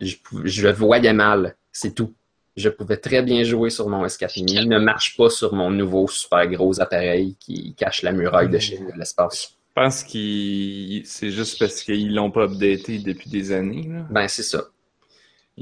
Je, 0.01 0.15
je 0.45 0.69
voyais 0.69 1.13
mal, 1.13 1.57
c'est 1.73 1.95
tout. 1.95 2.15
Je 2.57 2.69
pouvais 2.69 2.99
très 2.99 3.23
bien 3.23 3.43
jouer 3.43 3.71
sur 3.71 3.89
mon 3.89 4.07
S4 4.07 4.39
mini. 4.39 4.55
Il 4.63 4.69
ne 4.69 4.79
marche 4.79 5.17
pas 5.17 5.29
sur 5.29 5.55
mon 5.55 5.71
nouveau 5.71 6.07
super 6.07 6.47
gros 6.47 6.81
appareil 6.81 7.35
qui 7.41 7.75
cache 7.75 8.03
la 8.03 8.13
muraille 8.13 8.49
de 8.49 8.59
chez 8.61 8.79
de 8.79 8.97
l'espace. 8.97 9.57
Je 9.77 9.83
pense 9.83 10.05
que 10.05 11.09
c'est 11.09 11.31
juste 11.31 11.59
parce 11.59 11.83
qu'ils 11.83 12.15
l'ont 12.15 12.31
pas 12.31 12.45
updaté 12.45 12.99
depuis 13.01 13.29
des 13.29 13.51
années. 13.51 13.89
Là. 13.89 14.07
Ben, 14.09 14.29
c'est 14.29 14.45
ça. 14.45 14.65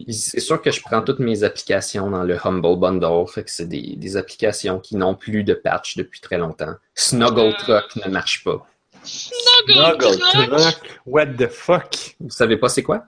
C'est 0.08 0.40
sûr 0.40 0.60
que 0.60 0.70
je 0.70 0.80
prends 0.82 1.02
toutes 1.02 1.18
mes 1.18 1.44
applications 1.44 2.10
dans 2.10 2.22
le 2.22 2.38
Humble 2.46 2.78
Bundle, 2.78 3.26
fait 3.28 3.44
que 3.44 3.50
c'est 3.50 3.66
des, 3.68 3.94
des 3.96 4.16
applications 4.16 4.80
qui 4.80 4.96
n'ont 4.96 5.14
plus 5.14 5.44
de 5.44 5.54
patch 5.54 5.96
depuis 5.96 6.20
très 6.20 6.38
longtemps. 6.38 6.74
Snuggle 6.94 7.54
Truck 7.58 7.96
ne 8.04 8.10
marche 8.10 8.42
pas. 8.44 8.66
Snuggle 9.04 10.14
Snuggle 10.14 10.18
Truck! 10.18 10.48
Truck, 10.60 11.00
what 11.06 11.26
the 11.26 11.48
fuck? 11.48 12.16
Vous 12.20 12.30
savez 12.30 12.56
pas 12.56 12.68
c'est 12.68 12.82
quoi? 12.82 13.04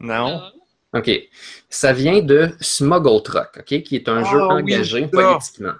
Non? 0.00 0.40
Ah. 0.92 0.98
OK. 0.98 1.10
Ça 1.70 1.92
vient 1.92 2.20
de 2.20 2.50
Smuggle 2.60 3.22
Truck, 3.22 3.58
OK, 3.58 3.82
qui 3.82 3.94
est 3.96 4.08
un 4.08 4.22
Ah 4.24 4.30
jeu 4.30 4.38
oui, 4.38 4.52
engagé 4.52 5.02
ça. 5.02 5.08
politiquement. 5.08 5.72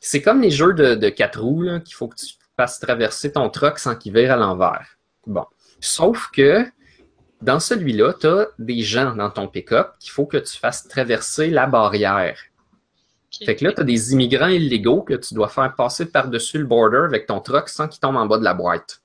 C'est 0.00 0.22
comme 0.22 0.40
les 0.40 0.50
jeux 0.50 0.72
de, 0.74 0.94
de 0.94 1.08
quatre 1.08 1.40
roues, 1.40 1.66
qu'il 1.84 1.94
faut 1.94 2.08
que 2.08 2.16
tu 2.16 2.26
fasses 2.56 2.80
traverser 2.80 3.32
ton 3.32 3.50
truck 3.50 3.78
sans 3.78 3.96
qu'il 3.96 4.12
vire 4.12 4.32
à 4.32 4.36
l'envers. 4.36 4.96
Bon. 5.26 5.44
Sauf 5.80 6.30
que 6.32 6.64
dans 7.42 7.60
celui-là, 7.60 8.14
tu 8.14 8.26
as 8.26 8.48
des 8.58 8.80
gens 8.80 9.14
dans 9.14 9.30
ton 9.30 9.48
pick-up 9.48 9.92
qu'il 9.98 10.10
faut 10.10 10.26
que 10.26 10.38
tu 10.38 10.56
fasses 10.56 10.88
traverser 10.88 11.50
la 11.50 11.66
barrière. 11.66 12.38
Fait 13.44 13.56
que 13.56 13.64
là, 13.64 13.72
tu 13.72 13.80
as 13.80 13.84
des 13.84 14.12
immigrants 14.12 14.48
illégaux 14.48 15.02
que 15.02 15.14
tu 15.14 15.34
dois 15.34 15.48
faire 15.48 15.74
passer 15.74 16.06
par-dessus 16.06 16.58
le 16.58 16.64
border 16.64 17.02
avec 17.04 17.26
ton 17.26 17.40
truck 17.40 17.68
sans 17.68 17.88
qu'ils 17.88 18.00
tombent 18.00 18.16
en 18.16 18.26
bas 18.26 18.38
de 18.38 18.44
la 18.44 18.54
boîte. 18.54 19.02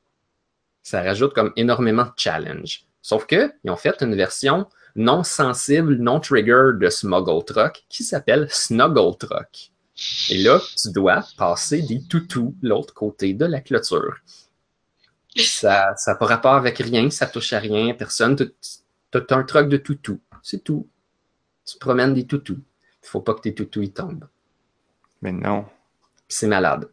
Ça 0.83 1.01
rajoute 1.01 1.33
comme 1.33 1.51
énormément 1.55 2.03
de 2.03 2.11
challenge. 2.15 2.85
Sauf 3.01 3.25
que 3.25 3.51
ils 3.63 3.71
ont 3.71 3.75
fait 3.75 4.01
une 4.01 4.15
version 4.15 4.67
non 4.95 5.23
sensible, 5.23 5.95
non 5.95 6.19
trigger 6.19 6.71
de 6.79 6.89
Smuggle 6.89 7.43
Truck 7.43 7.83
qui 7.89 8.03
s'appelle 8.03 8.47
Snuggle 8.49 9.17
Truck. 9.17 9.71
Et 10.29 10.37
là, 10.37 10.61
tu 10.81 10.91
dois 10.91 11.25
passer 11.37 11.81
des 11.81 12.01
toutous 12.03 12.55
de 12.61 12.69
l'autre 12.69 12.93
côté 12.93 13.33
de 13.33 13.45
la 13.45 13.61
clôture. 13.61 14.17
Ça 15.35 15.93
n'a 16.07 16.15
pas 16.15 16.25
rapport 16.25 16.53
avec 16.55 16.77
rien, 16.79 17.09
ça 17.09 17.27
touche 17.27 17.53
à 17.53 17.59
rien, 17.59 17.93
personne. 17.93 18.35
Tu 18.35 18.45
as 19.13 19.35
un 19.35 19.43
truck 19.43 19.69
de 19.69 19.77
toutous. 19.77 20.19
C'est 20.43 20.63
tout. 20.63 20.87
Tu 21.65 21.77
promènes 21.77 22.13
des 22.13 22.25
toutous. 22.25 22.59
Il 23.03 23.07
faut 23.07 23.21
pas 23.21 23.33
que 23.33 23.41
tes 23.41 23.53
toutous 23.53 23.81
ils 23.83 23.93
tombent. 23.93 24.27
Mais 25.21 25.31
non. 25.31 25.65
C'est 26.27 26.47
malade. 26.47 26.89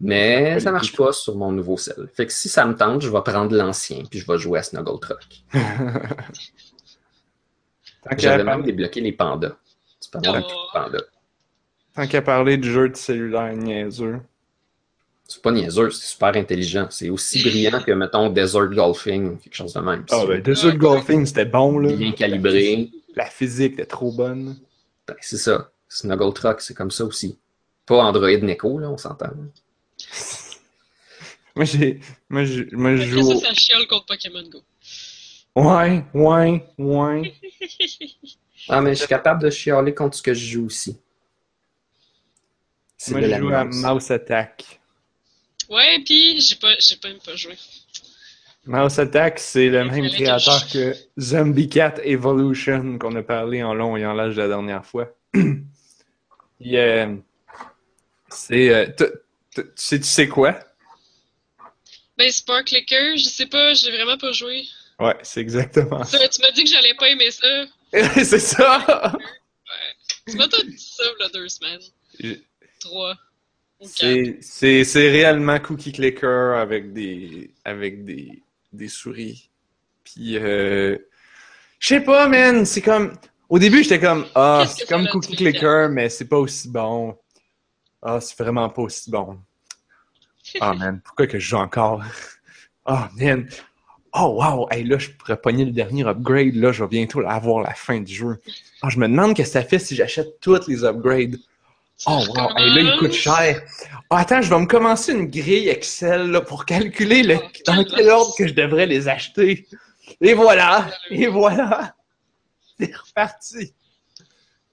Mais 0.00 0.60
ça 0.60 0.70
les 0.70 0.74
marche 0.74 0.94
pas 0.96 1.12
sur 1.12 1.34
mon 1.36 1.50
nouveau 1.50 1.76
sel. 1.76 2.08
Fait 2.14 2.26
que 2.26 2.32
si 2.32 2.48
ça 2.48 2.64
me 2.66 2.76
tente, 2.76 3.02
je 3.02 3.08
vais 3.08 3.22
prendre 3.22 3.54
l'ancien 3.56 4.04
puis 4.08 4.20
je 4.20 4.26
vais 4.30 4.38
jouer 4.38 4.60
à 4.60 4.62
Snuggle 4.62 5.00
Truck. 5.00 5.42
J'avais 8.16 8.44
même 8.44 8.62
débloqué 8.62 9.00
les 9.00 9.12
pandas. 9.12 9.56
Tu 10.00 10.08
peux 10.10 10.18
avoir 10.18 10.42
Oh. 10.44 10.78
un 10.78 10.82
panda. 10.84 10.98
Tant 11.98 12.06
qu'à 12.06 12.22
parler 12.22 12.56
de 12.56 12.62
jeux 12.62 12.88
de 12.90 12.96
cellulaire 12.96 13.52
niaiseux. 13.56 14.20
C'est 15.26 15.42
pas 15.42 15.50
niaiseux, 15.50 15.90
c'est 15.90 16.06
super 16.06 16.36
intelligent. 16.36 16.86
C'est 16.90 17.10
aussi 17.10 17.42
brillant 17.42 17.82
que, 17.82 17.90
mettons, 17.90 18.30
Desert 18.30 18.68
Golfing, 18.68 19.36
quelque 19.38 19.54
chose 19.54 19.72
de 19.72 19.80
même. 19.80 20.04
Ah 20.10 20.24
ben, 20.26 20.40
Desert 20.40 20.76
Golfing, 20.76 21.26
c'était 21.26 21.44
bon, 21.44 21.80
là. 21.80 21.92
bien 21.92 22.12
calibré. 22.12 22.88
La 23.16 23.26
physique 23.26 23.72
était 23.72 23.84
trop 23.84 24.12
bonne. 24.12 24.56
Ben, 25.08 25.16
c'est 25.20 25.38
ça. 25.38 25.72
Snuggle 25.88 26.32
Truck, 26.32 26.60
c'est 26.60 26.74
comme 26.74 26.92
ça 26.92 27.04
aussi. 27.04 27.36
Pas 27.84 27.96
Android 27.96 28.28
Neko, 28.28 28.78
là, 28.78 28.90
on 28.90 28.96
s'entend. 28.96 29.30
Moi, 31.56 31.64
j'ai. 31.64 31.98
Moi, 32.28 32.44
je, 32.44 32.62
moi, 32.72 32.94
joue. 32.94 33.40
ça, 33.40 33.48
ça 33.48 33.54
chiale 33.54 33.88
contre 33.88 34.06
Pokémon 34.06 34.48
Go. 34.48 34.62
Ouais, 35.56 36.04
ouais, 36.14 36.64
ouais. 36.78 37.34
Ah, 38.68 38.82
mais 38.82 38.90
je 38.90 38.98
suis 38.98 39.08
capable 39.08 39.42
de 39.42 39.48
chialer 39.48 39.94
contre 39.94 40.18
ce 40.18 40.22
que 40.22 40.34
je 40.34 40.44
joue 40.44 40.66
aussi. 40.66 40.98
C'est 42.98 43.12
Moi, 43.12 43.20
de 43.20 43.26
je 43.26 43.30
la 43.30 43.38
joue 43.38 43.48
à. 43.50 43.64
Mouse 43.64 44.10
Attack. 44.10 44.80
Ouais, 45.70 46.02
pis 46.04 46.40
j'ai 46.40 46.56
pas, 46.56 46.74
j'ai 46.80 46.96
pas 46.96 47.08
même 47.08 47.20
pas 47.20 47.36
joué. 47.36 47.56
Mouse 48.66 48.98
Attack, 48.98 49.38
c'est 49.38 49.68
le 49.68 49.84
même 49.84 50.10
que 50.10 50.14
créateur 50.14 50.68
que 50.68 50.94
Zombie 51.18 51.68
Cat 51.68 51.94
Evolution 52.02 52.98
qu'on 52.98 53.14
a 53.14 53.22
parlé 53.22 53.62
en 53.62 53.72
long 53.72 53.96
et 53.96 54.04
en 54.04 54.12
large 54.12 54.36
la 54.36 54.48
dernière 54.48 54.84
fois. 54.84 55.16
Puis, 55.32 56.76
euh, 56.76 57.14
c'est. 58.28 58.68
euh, 58.70 58.86
tu 59.54 59.62
sais, 59.76 59.98
tu 60.00 60.04
sais 60.04 60.28
quoi? 60.28 60.58
Ben, 62.18 62.30
un 62.48 62.62
clicker, 62.64 63.16
je 63.16 63.28
sais 63.28 63.46
pas, 63.46 63.74
j'ai 63.74 63.92
vraiment 63.92 64.18
pas 64.18 64.32
joué. 64.32 64.64
Ouais, 64.98 65.16
c'est 65.22 65.40
exactement 65.40 66.02
ça. 66.02 66.18
Tu 66.18 66.28
tu 66.30 66.42
m'as 66.42 66.50
dit 66.50 66.64
que 66.64 66.70
j'allais 66.70 66.94
pas 66.94 67.08
aimer 67.08 67.30
ça. 67.30 67.64
c'est 68.24 68.40
ça! 68.40 69.16
Tu 70.26 70.36
m'as 70.36 70.48
tout 70.48 70.62
dit 70.64 70.78
ça, 70.78 71.04
là, 71.20 71.28
deux 71.32 71.48
semaines. 71.48 71.80
C'est, 73.80 75.08
réellement 75.10 75.58
cookie 75.60 75.92
clicker 75.92 76.58
avec 76.58 76.92
des, 76.92 77.52
avec 77.64 78.04
des, 78.04 78.42
des 78.72 78.88
souris. 78.88 79.50
Puis, 80.04 80.36
euh, 80.36 80.96
je 81.78 81.86
sais 81.86 82.00
pas, 82.00 82.28
man, 82.28 82.64
c'est 82.64 82.82
comme, 82.82 83.12
au 83.48 83.58
début, 83.58 83.82
j'étais 83.82 84.00
comme, 84.00 84.26
ah, 84.34 84.64
c'est 84.66 84.88
comme 84.88 85.06
cookie 85.08 85.36
clicker, 85.36 85.88
mais 85.90 86.08
c'est 86.08 86.26
pas 86.26 86.38
aussi 86.38 86.68
bon. 86.68 87.16
Ah, 88.02 88.20
c'est 88.20 88.38
vraiment 88.38 88.68
pas 88.68 88.82
aussi 88.82 89.10
bon. 89.10 89.38
Ah, 90.62 90.72
man, 90.72 91.02
pourquoi 91.04 91.26
que 91.26 91.38
je 91.38 91.46
joue 91.50 91.56
encore? 91.56 92.02
Ah, 92.90 93.10
man. 93.18 93.46
Oh, 94.14 94.38
wow, 94.40 94.66
hey, 94.70 94.82
là, 94.82 94.96
je 94.96 95.10
pourrais 95.10 95.38
pogner 95.38 95.66
le 95.66 95.72
dernier 95.72 96.06
upgrade, 96.08 96.54
là, 96.54 96.72
je 96.72 96.82
vais 96.82 96.88
bientôt 96.88 97.20
avoir 97.20 97.62
la 97.62 97.74
fin 97.74 98.00
du 98.00 98.14
jeu. 98.14 98.40
Ah, 98.80 98.88
je 98.88 98.98
me 98.98 99.06
demande 99.06 99.36
qu'est-ce 99.36 99.50
que 99.50 99.60
ça 99.60 99.62
fait 99.62 99.78
si 99.78 99.94
j'achète 99.94 100.40
tous 100.40 100.66
les 100.66 100.84
upgrades. 100.84 101.36
Oh 102.06 102.24
wow, 102.28 102.50
Hey, 102.56 102.74
là 102.74 102.80
il 102.80 102.98
coûte 102.98 103.12
cher. 103.12 103.62
Ah, 104.10 104.18
attends, 104.18 104.40
je 104.40 104.48
vais 104.48 104.60
me 104.60 104.66
commencer 104.66 105.12
une 105.12 105.26
grille 105.26 105.68
Excel 105.68 106.30
là, 106.30 106.40
pour 106.40 106.64
calculer 106.64 107.22
le, 107.22 107.36
Oh, 107.36 107.48
dans 107.66 107.84
quel 107.84 108.08
ordre 108.08 108.34
que 108.36 108.46
je 108.46 108.54
devrais 108.54 108.86
les 108.86 109.08
acheter. 109.08 109.66
Et 110.20 110.34
voilà, 110.34 110.90
et 111.10 111.26
voilà. 111.26 111.94
C'est 112.78 112.94
reparti. 112.94 113.74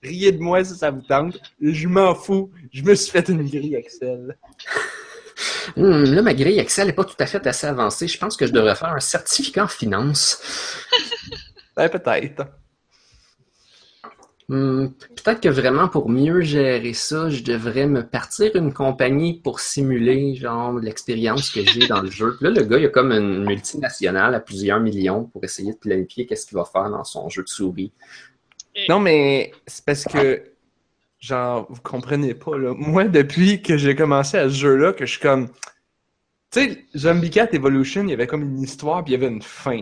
Riez 0.03 0.31
de 0.31 0.38
moi 0.38 0.63
si 0.63 0.75
ça 0.75 0.91
vous 0.91 1.01
tente. 1.01 1.38
Je 1.59 1.88
m'en 1.88 2.13
fous. 2.13 2.51
Je 2.71 2.83
me 2.83 2.93
suis 2.93 3.11
fait 3.11 3.27
une 3.27 3.47
grille 3.49 3.75
Excel. 3.75 4.38
Hum, 5.75 6.03
là, 6.03 6.21
ma 6.21 6.33
grille 6.33 6.59
Excel 6.59 6.88
n'est 6.88 6.93
pas 6.93 7.03
tout 7.03 7.15
à 7.19 7.25
fait 7.25 7.45
assez 7.47 7.65
avancée. 7.65 8.07
Je 8.07 8.17
pense 8.19 8.38
que 8.38 8.45
je 8.45 8.51
devrais 8.51 8.75
faire 8.75 8.93
un 8.93 8.99
certificat 8.99 9.63
en 9.63 9.67
finance. 9.67 10.39
Ben, 11.75 11.89
peut-être. 11.89 12.45
Hum, 14.47 14.93
Peut-être 15.15 15.41
que 15.41 15.49
vraiment 15.49 15.88
pour 15.88 16.08
mieux 16.08 16.41
gérer 16.41 16.93
ça, 16.93 17.29
je 17.31 17.41
devrais 17.41 17.88
me 17.88 18.05
partir 18.08 18.55
une 18.55 18.73
compagnie 18.73 19.39
pour 19.41 19.60
simuler 19.60 20.36
genre 20.36 20.73
l'expérience 20.73 21.49
que 21.49 21.65
j'ai 21.65 21.88
dans 21.88 22.01
le 22.01 22.12
jeu. 22.12 22.36
Puis 22.38 22.45
là, 22.45 22.51
le 22.51 22.63
gars, 22.63 22.77
il 22.77 22.86
a 22.86 22.89
comme 22.89 23.12
une 23.12 23.43
multinationale 23.43 24.36
à 24.36 24.39
plusieurs 24.39 24.79
millions 24.79 25.23
pour 25.25 25.43
essayer 25.43 25.73
de 25.73 25.77
planifier 25.79 26.27
qu'est-ce 26.27 26.45
qu'il 26.45 26.58
va 26.58 26.65
faire 26.65 26.91
dans 26.91 27.03
son 27.03 27.27
jeu 27.29 27.41
de 27.41 27.47
souris. 27.49 27.91
Non, 28.89 28.99
mais 28.99 29.51
c'est 29.67 29.84
parce 29.86 30.03
que, 30.05 30.43
genre, 31.19 31.65
vous 31.69 31.81
comprenez 31.81 32.34
pas, 32.36 32.58
là. 32.58 32.73
Moi, 32.77 33.05
depuis 33.05 33.62
que 33.62 33.77
j'ai 33.77 33.95
commencé 33.95 34.38
à 34.38 34.49
ce 34.49 34.55
jeu-là, 34.55 34.93
que 34.93 35.05
je 35.05 35.12
suis 35.12 35.21
comme. 35.21 35.49
Tu 36.51 36.60
sais, 36.62 36.86
Zombie 36.95 37.29
Cat 37.29 37.49
Evolution, 37.53 38.03
il 38.03 38.10
y 38.12 38.13
avait 38.13 38.27
comme 38.27 38.43
une 38.43 38.62
histoire, 38.62 39.03
puis 39.03 39.13
il 39.13 39.19
y 39.19 39.23
avait 39.23 39.34
une 39.34 39.41
fin. 39.41 39.81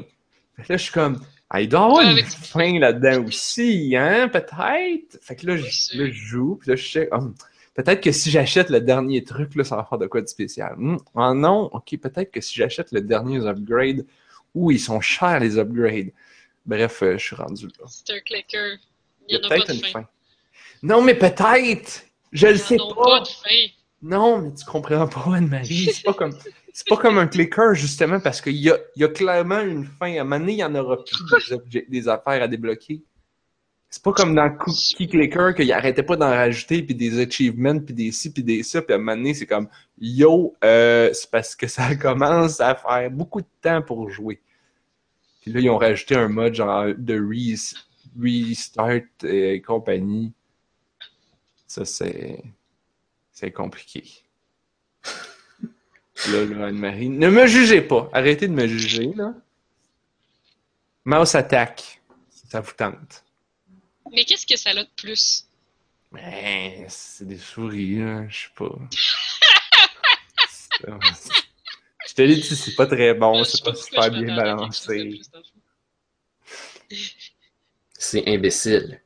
Fait 0.56 0.63
que 0.63 0.73
là, 0.73 0.78
je 0.78 0.84
suis 0.84 0.93
comme. 0.93 1.19
Ah, 1.49 1.62
il 1.62 1.69
doit 1.69 1.82
y 1.82 1.84
avoir 1.84 2.01
une 2.03 2.23
fin 2.25 2.79
là-dedans 2.79 3.25
aussi, 3.25 3.95
hein, 3.95 4.27
peut-être. 4.27 5.19
Fait 5.21 5.36
que 5.36 5.45
là, 5.45 5.56
je, 5.58 5.65
Aussi. 5.65 5.97
là, 5.97 6.06
je 6.08 6.12
joue, 6.13 6.56
puis 6.56 6.69
là, 6.71 6.75
je 6.75 6.88
sais. 6.89 7.10
hum, 7.13 7.36
peut-être 7.75 8.01
que 8.01 8.12
si 8.12 8.32
j'achète 8.32 8.69
le 8.71 8.82
dernier 8.82 9.23
truc, 9.23 9.53
là, 9.56 9.63
ça 9.63 9.75
va 9.75 9.84
faire 9.86 9.99
de 9.99 10.08
quoi 10.08 10.21
de 10.21 10.27
spécial. 10.27 10.73
Hum, 10.77 10.97
ah 11.15 11.34
non, 11.36 11.69
ok, 11.71 11.97
peut-être 12.01 12.32
que 12.32 12.41
si 12.41 12.56
j'achète 12.56 12.91
le 12.91 13.01
dernier 13.01 13.45
upgrade, 13.45 14.06
ouh, 14.56 14.71
ils 14.71 14.79
sont 14.79 14.99
chers 15.01 15.39
les 15.39 15.58
upgrades. 15.60 16.12
Bref, 16.65 17.03
euh, 17.03 17.17
je 17.17 17.23
suis 17.23 17.36
rendu 17.36 17.67
là. 17.67 17.86
C'est 17.88 18.13
un 18.13 18.19
clicker. 18.21 18.77
Il 19.29 19.34
y 19.34 19.38
a 19.38 19.39
n'y 19.39 19.45
en 19.45 19.47
a 19.47 19.49
pas 19.49 19.56
peut-être 19.56 19.67
de 19.69 19.73
une 19.73 19.79
fin. 19.84 20.01
fin. 20.01 20.08
Non, 20.82 21.01
mais 21.01 21.13
peut-être! 21.15 22.03
Je 22.32 22.47
le 22.47 22.58
sais 22.58 22.77
pas! 22.77 22.95
pas 23.03 23.19
de 23.19 23.27
fin. 23.27 23.73
Non, 24.01 24.39
mais 24.39 24.53
tu 24.53 24.65
comprends 24.65 25.08
pas, 25.08 25.36
Anne-Marie. 25.36 25.89
C'est 25.93 26.03
pas 26.03 26.13
comme. 26.13 26.36
C'est 26.73 26.88
pas 26.88 26.97
comme 26.97 27.19
un 27.19 27.27
clicker, 27.27 27.75
justement, 27.75 28.19
parce 28.19 28.41
qu'il 28.41 28.57
y 28.57 28.69
a, 28.71 28.77
il 28.95 29.03
y 29.03 29.05
a 29.05 29.09
clairement 29.09 29.62
une 29.62 29.86
fin. 29.86 30.13
À 30.17 30.21
un 30.21 30.23
moment 30.23 30.39
donné, 30.39 30.53
il 30.53 30.57
y 30.59 30.63
en 30.63 30.73
aura 30.75 30.97
plus 31.03 31.23
des, 31.31 31.53
objets- 31.55 31.86
des 31.89 32.07
affaires 32.09 32.41
à 32.43 32.47
débloquer. 32.47 33.03
C'est 33.89 34.01
pas 34.03 34.12
comme 34.13 34.33
dans 34.36 34.49
Cookie 34.49 35.07
Clicker 35.07 35.53
qu'il 35.55 35.71
arrêtait 35.71 36.03
pas 36.03 36.15
d'en 36.15 36.29
rajouter, 36.29 36.81
puis 36.81 36.95
des 36.95 37.19
achievements, 37.21 37.79
puis 37.79 37.93
des 37.93 38.12
ci, 38.12 38.33
puis 38.33 38.43
des 38.43 38.63
ça, 38.63 38.81
puis 38.81 38.93
à 38.93 38.95
un 38.95 38.99
moment 38.99 39.15
donné, 39.15 39.36
c'est 39.36 39.45
comme 39.45 39.69
Yo, 39.99 40.55
euh, 40.63 41.12
c'est 41.13 41.29
parce 41.29 41.55
que 41.55 41.67
ça 41.67 41.95
commence 42.01 42.59
à 42.59 42.73
faire 42.75 43.12
beaucoup 43.12 43.41
de 43.41 43.47
temps 43.62 43.83
pour 43.83 44.09
jouer. 44.09 44.41
Puis 45.41 45.51
là, 45.51 45.59
ils 45.59 45.69
ont 45.69 45.77
rajouté 45.77 46.15
un 46.15 46.27
mode 46.27 46.55
genre 46.55 46.86
de 46.97 47.19
re- 47.19 47.75
restart 48.19 49.01
et 49.23 49.62
compagnie. 49.62 50.33
Ça, 51.67 51.86
c'est. 51.86 52.41
C'est 53.31 53.51
compliqué. 53.51 54.03
Là, 56.30 56.45
là, 56.45 56.65
Anne-Marie. 56.67 57.10
Ne 57.10 57.30
me 57.30 57.47
jugez 57.47 57.82
pas. 57.82 58.10
Arrêtez 58.13 58.47
de 58.47 58.54
me 58.54 58.67
juger, 58.67 59.12
là. 59.15 59.34
Mouse 61.06 61.36
attack. 61.36 62.02
Si 62.30 62.47
ça 62.47 62.62
vous 62.62 62.71
tente. 62.73 63.23
Mais 64.12 64.23
qu'est-ce 64.26 64.45
que 64.45 64.58
ça 64.58 64.69
a 64.71 64.76
de 64.76 64.88
plus? 64.95 65.45
Mais 66.12 66.86
c'est 66.88 67.28
des 67.28 67.38
souris, 67.38 67.99
là. 67.99 68.28
Je 68.30 68.43
sais 68.43 68.49
pas. 68.56 68.69
Je 72.08 72.13
te 72.13 72.21
l'ai 72.21 72.35
dit, 72.35 72.44
c'est 72.56 72.75
pas 72.75 72.85
très 72.85 73.13
bon, 73.13 73.44
c'est 73.44 73.63
pas 73.63 73.73
super 73.73 74.12
bien 74.12 74.35
balancé. 74.35 75.21
C'est 77.98 78.27
imbécile. 78.27 79.02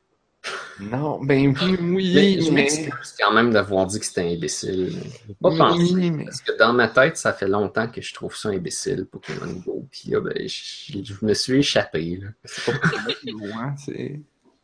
Non, 0.80 1.18
ben 1.22 1.54
oui, 1.60 1.76
Mais 1.80 1.96
oui, 1.96 2.40
je 2.40 2.50
mais. 2.50 2.62
m'excuse 2.62 3.14
quand 3.18 3.32
même 3.32 3.52
d'avoir 3.52 3.86
dit 3.86 3.98
que 3.98 4.06
c'était 4.06 4.32
imbécile. 4.32 4.96
Pas 5.40 5.50
penser. 5.56 5.94
Oui, 5.94 6.10
mais. 6.10 6.24
Parce 6.24 6.40
que 6.40 6.56
dans 6.56 6.72
ma 6.72 6.88
tête, 6.88 7.16
ça 7.16 7.32
fait 7.32 7.48
longtemps 7.48 7.88
que 7.88 8.00
je 8.00 8.14
trouve 8.14 8.36
ça 8.36 8.50
imbécile, 8.50 9.06
Pokémon 9.06 9.52
Go. 9.64 9.86
Puis 9.90 10.10
là, 10.10 10.20
ben, 10.20 10.48
je, 10.48 11.02
je 11.02 11.14
me 11.22 11.34
suis 11.34 11.58
échappé. 11.58 12.20
Là. 12.22 12.28
C'est 12.44 12.64
pas 12.72 12.78
Pokémon 12.78 13.38
Go, 13.38 13.46
hein, 13.54 13.74
c'est. 13.84 14.20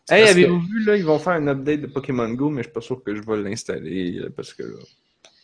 Hey, 0.08 0.28
avez-vous 0.28 0.60
vu, 0.60 0.84
là, 0.84 0.96
ils 0.96 1.04
vont 1.04 1.18
faire 1.18 1.32
un 1.32 1.48
update 1.48 1.80
de 1.80 1.86
Pokémon 1.86 2.28
Go, 2.28 2.50
mais 2.50 2.62
je 2.62 2.68
suis 2.68 2.74
pas 2.74 2.82
sûr 2.82 3.02
que 3.02 3.14
je 3.14 3.22
vais 3.22 3.36
l'installer, 3.38 4.12
là, 4.12 4.28
parce 4.34 4.52
que 4.52 4.62
là. 4.62 4.78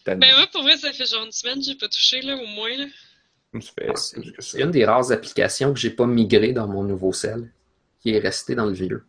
Ben 0.07 0.18
moi, 0.18 0.47
pour 0.53 0.62
vrai, 0.62 0.77
ça 0.77 0.93
fait 0.93 1.07
genre 1.07 1.25
une 1.25 1.33
semaine 1.33 1.59
que 1.59 1.64
j'ai 1.64 1.75
pas 1.75 1.89
touché, 1.89 2.21
là, 2.23 2.37
au 2.37 2.47
moins, 2.47 2.77
là. 2.77 2.87
Fait 3.53 3.91
C'est 4.39 4.61
une 4.61 4.71
des 4.71 4.85
rares 4.85 5.11
applications 5.11 5.73
que 5.73 5.81
j'ai 5.81 5.91
pas 5.91 6.07
migré 6.07 6.53
dans 6.53 6.68
mon 6.68 6.85
nouveau 6.85 7.12
cell, 7.12 7.51
qui 8.01 8.11
est 8.11 8.18
resté 8.18 8.55
dans 8.55 8.66
le 8.66 8.73
vieux. 8.73 9.05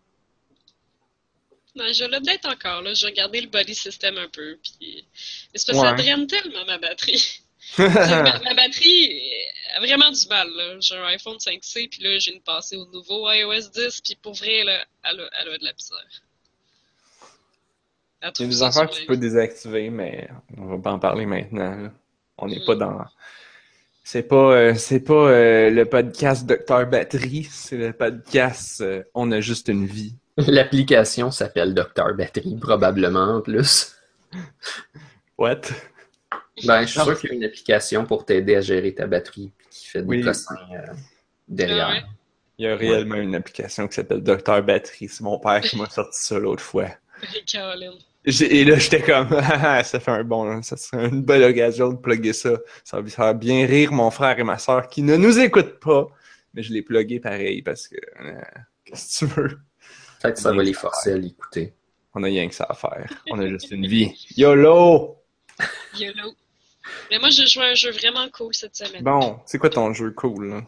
Non, 1.76 1.86
je 1.94 2.04
l'update 2.06 2.46
encore, 2.46 2.82
là. 2.82 2.94
J'ai 2.94 3.08
regardé 3.08 3.42
le 3.42 3.48
body 3.48 3.74
system 3.76 4.18
un 4.18 4.28
peu, 4.28 4.58
puis... 4.62 5.06
C'est 5.56 5.68
parce 5.68 5.80
que 5.80 5.86
ça 5.88 5.94
draine 5.94 6.28
tellement 6.28 6.66
ma 6.66 6.78
batterie. 6.78 7.42
ma, 7.78 8.40
ma 8.40 8.54
batterie 8.56 9.22
a 9.76 9.80
vraiment 9.80 10.12
du 10.12 10.28
mal. 10.28 10.50
J'ai 10.82 10.98
un 10.98 11.06
iPhone 11.06 11.38
5C, 11.38 11.90
puis 11.90 12.04
là, 12.04 12.18
j'ai 12.20 12.34
une 12.34 12.42
passée 12.42 12.76
au 12.76 12.86
nouveau 12.88 13.30
iOS 13.32 13.70
10, 13.74 14.02
puis 14.02 14.16
pour 14.22 14.34
vrai, 14.34 14.64
là, 14.66 14.86
elle 15.04 15.20
a, 15.22 15.30
elle 15.42 15.50
a 15.54 15.58
de 15.58 15.64
la 15.64 15.72
misère. 15.74 16.06
Il 18.24 18.26
y 18.26 18.44
a 18.44 18.48
des 18.48 18.64
affaires 18.64 18.90
que 18.90 18.96
tu 18.96 19.06
peux 19.06 19.18
désactiver, 19.18 19.90
mais 19.90 20.30
on 20.58 20.66
va 20.66 20.78
pas 20.78 20.92
en 20.92 21.00
parler 21.00 21.26
maintenant. 21.26 21.76
là. 21.84 21.92
On 22.38 22.48
n'est 22.48 22.60
Mm. 22.60 22.66
pas 22.66 22.76
dans. 22.76 23.06
C'est 24.04 24.24
pas, 24.24 24.36
euh, 24.36 24.76
c'est 24.76 25.00
pas 25.00 25.14
euh, 25.14 25.70
le 25.70 25.86
podcast 25.86 26.46
Docteur 26.46 26.88
Batterie, 26.88 27.48
c'est 27.50 27.78
le 27.78 27.94
podcast 27.94 28.82
euh, 28.82 29.04
On 29.14 29.32
a 29.32 29.40
juste 29.42 29.68
une 29.70 29.86
vie. 29.86 30.16
L'application 30.48 31.32
s'appelle 31.32 31.74
Docteur 31.74 32.14
Batterie, 32.16 32.56
probablement 32.60 33.36
en 33.38 33.42
plus. 33.42 33.96
What? 35.38 35.62
Ben, 36.66 36.82
je 36.84 36.88
suis 36.88 37.00
Non. 37.00 37.06
sûr 37.06 37.20
qu'il 37.20 37.30
y 37.30 37.34
a 37.34 37.36
une 37.36 37.44
application 37.44 38.06
pour 38.06 38.26
t'aider 38.26 38.56
à 38.56 38.62
gérer 38.62 38.94
ta 38.94 39.08
batterie 39.08 39.52
qui 39.70 39.88
fait 39.88 40.02
des 40.02 40.08
Oui. 40.08 40.22
cossins 40.22 40.56
euh, 40.74 40.94
derrière. 41.48 41.88
Ah 41.88 41.94
ouais? 41.94 42.04
Il 42.58 42.66
y 42.66 42.68
a 42.68 42.76
réellement 42.76 43.16
une 43.16 43.34
application 43.34 43.88
qui 43.88 43.96
s'appelle 43.96 44.22
Docteur 44.22 44.62
Batterie. 44.64 45.08
C'est 45.10 45.22
mon 45.24 45.40
père 45.40 45.62
qui 45.62 45.78
m'a 45.78 45.90
sorti 45.90 46.24
ça 46.24 46.38
l'autre 46.38 46.62
fois. 46.64 46.90
Et 48.26 48.64
là, 48.66 48.76
j'étais 48.78 49.02
comme, 49.02 49.30
Ah, 49.42 49.84
ça 49.84 50.00
fait 50.00 50.12
un 50.12 50.24
bon, 50.24 50.62
ça 50.62 50.78
serait 50.78 51.08
une 51.10 51.24
belle 51.24 51.44
occasion 51.44 51.90
de 51.90 51.98
plugger 51.98 52.34
ça. 52.34 52.52
Ça 52.84 53.02
va 53.02 53.10
faire 53.10 53.34
bien 53.34 53.66
rire 53.66 53.92
mon 53.92 54.12
frère 54.12 54.38
et 54.38 54.44
ma 54.44 54.60
soeur 54.60 54.90
qui 54.90 55.02
ne 55.02 55.16
nous 55.18 55.40
écoutent 55.40 55.80
pas. 55.80 56.08
Mais 56.54 56.62
je 56.62 56.72
l'ai 56.72 56.84
plugué 56.84 57.20
pareil 57.20 57.64
parce 57.64 57.88
que, 57.88 57.96
euh, 57.96 58.42
qu'est-ce 58.86 59.26
que 59.26 59.26
tu 59.26 59.34
veux? 59.42 59.60
Peut-être 60.22 60.36
que 60.36 60.42
ça 60.42 60.52
va 60.54 60.64
les 60.64 60.74
forcer 60.74 61.14
à 61.14 61.18
l'écouter. 61.18 61.74
On 62.14 62.24
a 62.24 62.28
rien 62.28 62.48
que 62.48 62.54
ça 62.56 62.66
à 62.70 62.74
faire. 62.76 63.08
On 63.32 63.40
a 63.40 63.48
juste 63.48 63.72
une 63.72 63.88
vie. 63.88 64.12
YOLO! 64.38 65.18
YOLO. 65.98 66.36
Mais 67.10 67.20
moi, 67.20 67.30
j'ai 67.30 67.48
joué 67.48 67.64
à 67.64 67.68
un 67.70 67.74
jeu 67.76 67.92
vraiment 67.92 68.28
cool 68.30 68.54
cette 68.54 68.76
semaine. 68.76 69.04
Bon, 69.04 69.40
c'est 69.46 69.58
quoi 69.58 69.70
ton 69.70 69.94
jeu 69.94 70.12
cool, 70.12 70.50
là? 70.50 70.62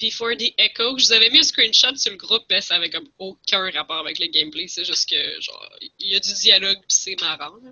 Before 0.00 0.36
the 0.38 0.52
Echo. 0.58 0.98
Je 0.98 1.06
vous 1.06 1.12
avais 1.12 1.30
mis 1.30 1.38
un 1.40 1.42
screenshot 1.42 1.94
sur 1.96 2.12
le 2.12 2.18
groupe, 2.18 2.44
mais 2.50 2.60
ça 2.60 2.76
avait 2.76 2.90
comme 2.90 3.08
aucun 3.18 3.70
rapport 3.70 3.96
avec 3.98 4.18
le 4.18 4.26
gameplay. 4.28 4.66
C'est 4.68 4.84
juste 4.84 5.08
que, 5.08 5.40
genre, 5.40 5.68
il 5.98 6.12
y 6.12 6.16
a 6.16 6.20
du 6.20 6.32
dialogue 6.34 6.76
pis 6.88 6.94
c'est 6.94 7.20
marrant. 7.20 7.56
là. 7.62 7.70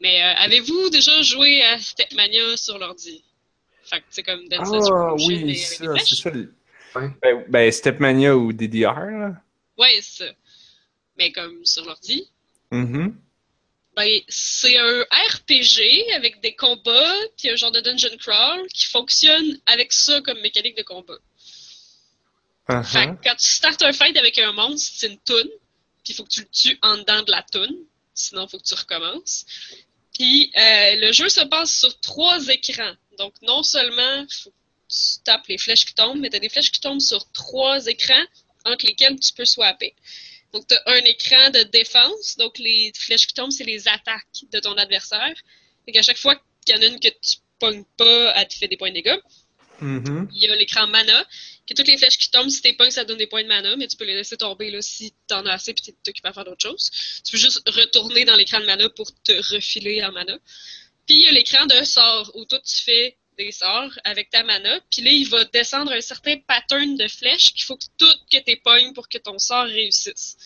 Mais 0.00 0.22
euh, 0.22 0.34
avez-vous 0.44 0.90
déjà 0.90 1.22
joué 1.22 1.62
à 1.62 1.78
Stepmania 1.78 2.56
sur 2.56 2.78
l'ordi? 2.78 3.22
Fait 3.84 3.98
que 4.00 4.04
c'est 4.10 4.22
comme 4.22 4.48
Dance 4.48 4.68
Ah 4.92 5.14
oui, 5.14 5.56
ça, 5.56 5.84
c'est 6.04 6.14
ça. 6.16 6.30
le- 6.30 6.54
Ouais. 6.96 7.08
Ben, 7.22 7.44
ben, 7.48 7.70
Stepmania 7.70 8.36
ou 8.36 8.52
DDR, 8.52 8.94
là. 9.10 9.32
Ça? 10.02 10.26
Mais 11.16 11.32
comme 11.32 11.64
sur 11.64 11.84
l'ordi. 11.84 12.28
Mhm. 12.70 13.16
Ben, 13.96 14.20
c'est 14.28 14.78
un 14.78 15.02
RPG 15.02 16.14
avec 16.14 16.40
des 16.40 16.54
combats, 16.54 17.18
puis 17.36 17.50
un 17.50 17.56
genre 17.56 17.72
de 17.72 17.80
dungeon 17.80 18.16
crawl 18.18 18.66
qui 18.68 18.86
fonctionne 18.86 19.60
avec 19.66 19.92
ça 19.92 20.20
comme 20.22 20.40
mécanique 20.40 20.76
de 20.76 20.82
combat. 20.82 21.18
Uh-huh. 22.68 22.84
Fait 22.84 23.06
que 23.08 23.28
quand 23.28 23.34
tu 23.34 23.50
startes 23.50 23.82
un 23.82 23.92
fight 23.92 24.16
avec 24.16 24.38
un 24.38 24.52
monstre, 24.52 24.92
c'est 24.96 25.08
une 25.08 25.18
toune, 25.18 25.50
puis 26.04 26.12
il 26.12 26.14
faut 26.14 26.24
que 26.24 26.30
tu 26.30 26.40
le 26.42 26.48
tues 26.48 26.78
en 26.82 26.98
dedans 26.98 27.22
de 27.22 27.30
la 27.32 27.42
toune, 27.42 27.84
sinon 28.14 28.46
il 28.46 28.50
faut 28.50 28.58
que 28.58 28.64
tu 28.64 28.74
recommences. 28.74 29.44
Puis 30.16 30.52
euh, 30.56 30.96
le 30.96 31.12
jeu 31.12 31.28
se 31.28 31.40
passe 31.40 31.80
sur 31.80 31.98
trois 32.00 32.46
écrans. 32.48 32.94
Donc 33.18 33.34
non 33.42 33.62
seulement 33.64 34.26
faut 34.30 34.50
que 34.50 34.54
tu 34.88 35.22
tapes 35.24 35.48
les 35.48 35.58
flèches 35.58 35.84
qui 35.84 35.94
tombent, 35.94 36.20
mais 36.20 36.30
tu 36.30 36.36
as 36.36 36.40
des 36.40 36.48
flèches 36.48 36.70
qui 36.70 36.80
tombent 36.80 37.00
sur 37.00 37.30
trois 37.32 37.86
écrans 37.86 38.24
entre 38.64 38.86
lesquels 38.86 39.18
tu 39.18 39.32
peux 39.32 39.44
swapper. 39.44 39.94
Donc 40.52 40.66
tu 40.66 40.74
as 40.74 40.82
un 40.86 41.04
écran 41.04 41.50
de 41.50 41.62
défense, 41.64 42.36
donc 42.36 42.58
les 42.58 42.92
flèches 42.96 43.26
qui 43.26 43.34
tombent, 43.34 43.52
c'est 43.52 43.64
les 43.64 43.86
attaques 43.88 44.44
de 44.52 44.58
ton 44.58 44.74
adversaire. 44.74 45.34
Fait 45.84 45.92
qu'à 45.92 46.02
chaque 46.02 46.18
fois 46.18 46.34
qu'il 46.64 46.74
y 46.74 46.78
en 46.78 46.82
a 46.82 46.86
une 46.86 47.00
que 47.00 47.08
tu 47.08 47.38
pognes 47.58 47.84
pas, 47.96 48.32
elle 48.36 48.48
te 48.48 48.54
fait 48.54 48.68
des 48.68 48.76
points 48.76 48.90
de 48.90 48.94
dégâts. 48.94 49.20
Mhm. 49.80 50.28
Il 50.34 50.42
y 50.42 50.50
a 50.50 50.56
l'écran 50.56 50.86
mana, 50.86 51.26
que 51.66 51.74
toutes 51.74 51.86
les 51.86 51.96
flèches 51.96 52.18
qui 52.18 52.30
tombent, 52.30 52.50
si 52.50 52.60
t'es 52.60 52.72
pognes, 52.74 52.90
ça 52.90 53.04
donne 53.04 53.18
des 53.18 53.26
points 53.26 53.42
de 53.42 53.48
mana, 53.48 53.76
mais 53.76 53.86
tu 53.86 53.96
peux 53.96 54.04
les 54.04 54.14
laisser 54.14 54.36
tomber 54.36 54.70
là, 54.70 54.82
si 54.82 55.14
t'en 55.26 55.46
as 55.46 55.52
assez 55.52 55.72
puis 55.72 55.84
t'es 55.84 56.10
occupé 56.10 56.28
à 56.28 56.32
faire 56.32 56.44
d'autres 56.44 56.62
choses. 56.62 56.90
Tu 57.24 57.32
peux 57.32 57.38
juste 57.38 57.62
retourner 57.66 58.24
dans 58.24 58.36
l'écran 58.36 58.60
de 58.60 58.66
mana 58.66 58.88
pour 58.90 59.10
te 59.22 59.32
refiler 59.54 60.02
en 60.04 60.12
mana. 60.12 60.38
Puis 61.06 61.16
il 61.16 61.22
y 61.22 61.26
a 61.28 61.32
l'écran 61.32 61.66
de 61.66 61.84
sort 61.84 62.30
où 62.34 62.44
toi 62.44 62.60
tu 62.60 62.82
fais 62.82 63.16
des 63.40 63.52
sorts 63.52 63.98
avec 64.04 64.28
ta 64.28 64.42
mana, 64.42 64.80
puis 64.90 65.02
là 65.02 65.10
il 65.10 65.28
va 65.28 65.44
descendre 65.46 65.92
un 65.92 66.00
certain 66.00 66.36
pattern 66.46 66.96
de 66.96 67.08
flèches 67.08 67.48
qu'il 67.54 67.64
faut 67.64 67.76
que 67.76 67.86
tout 67.96 68.16
que 68.30 68.38
t'es 68.38 68.56
pognes 68.56 68.92
pour 68.92 69.08
que 69.08 69.18
ton 69.18 69.38
sort 69.38 69.64
réussisse. 69.64 70.36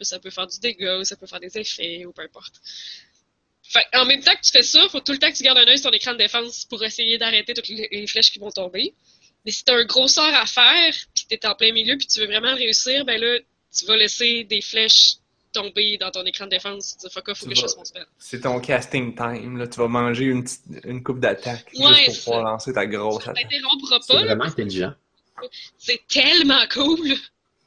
Ça 0.00 0.20
peut 0.20 0.30
faire 0.30 0.46
du 0.46 0.60
dégât, 0.60 0.98
ou 1.00 1.04
ça 1.04 1.16
peut 1.16 1.26
faire 1.26 1.40
des 1.40 1.58
effets, 1.58 2.04
ou 2.04 2.12
peu 2.12 2.22
importe. 2.22 2.54
En 3.94 4.04
même 4.04 4.22
temps 4.22 4.34
que 4.36 4.42
tu 4.42 4.52
fais 4.52 4.62
ça, 4.62 4.88
faut 4.88 5.00
tout 5.00 5.10
le 5.10 5.18
temps 5.18 5.30
que 5.30 5.36
tu 5.36 5.42
gardes 5.42 5.58
un 5.58 5.66
œil 5.66 5.78
sur 5.78 5.90
ton 5.90 5.96
écran 5.96 6.12
de 6.12 6.18
défense 6.18 6.64
pour 6.66 6.84
essayer 6.84 7.18
d'arrêter 7.18 7.52
toutes 7.52 7.68
les, 7.68 8.06
flèches 8.06 8.30
qui 8.30 8.38
vont 8.38 8.52
tomber. 8.52 8.94
Mais 9.44 9.50
si 9.50 9.64
t'as 9.64 9.74
un 9.74 9.84
gros 9.84 10.06
sort 10.06 10.32
à 10.32 10.46
faire, 10.46 10.94
puis 11.14 11.24
t'es 11.28 11.44
en 11.46 11.56
plein 11.56 11.72
milieu, 11.72 11.96
puis 11.98 12.06
tu 12.06 12.20
veux 12.20 12.26
vraiment 12.26 12.54
réussir, 12.54 13.04
ben 13.04 13.20
là, 13.20 13.38
tu 13.76 13.84
vas 13.86 13.96
laisser 13.96 14.44
des 14.44 14.60
flèches 14.60 15.16
tomber 15.62 15.98
dans 15.98 16.10
ton 16.10 16.24
écran 16.24 16.44
de 16.46 16.50
défense. 16.50 16.96
Tu 17.00 17.06
dis, 17.06 17.12
fuck 17.12 17.28
off, 17.28 17.38
faut 17.38 17.44
Tu 17.46 17.50
que 17.50 17.56
je 17.56 17.60
fasse 17.62 17.76
mon 17.76 17.84
spell. 17.84 18.06
C'est 18.18 18.40
ton 18.42 18.60
casting 18.60 19.14
time, 19.14 19.56
là. 19.58 19.66
Tu 19.66 19.78
vas 19.78 19.88
manger 19.88 20.24
une, 20.24 20.44
petite- 20.44 20.84
une 20.84 21.02
coupe 21.02 21.20
d'attaque 21.20 21.70
Ouais, 21.76 21.94
juste 22.04 22.24
pour 22.24 22.34
pouvoir 22.34 22.52
lancer 22.52 22.72
ta 22.72 22.86
grosse 22.86 23.24
Ça 23.24 23.30
attaque. 23.30 23.48
t'interrompra 23.48 23.98
C'est 24.00 24.12
pas, 24.12 24.20
là. 24.20 24.26
vraiment 24.26 24.44
intelligent. 24.44 24.92
C'est 25.78 26.00
tellement 26.08 26.66
cool. 26.72 27.14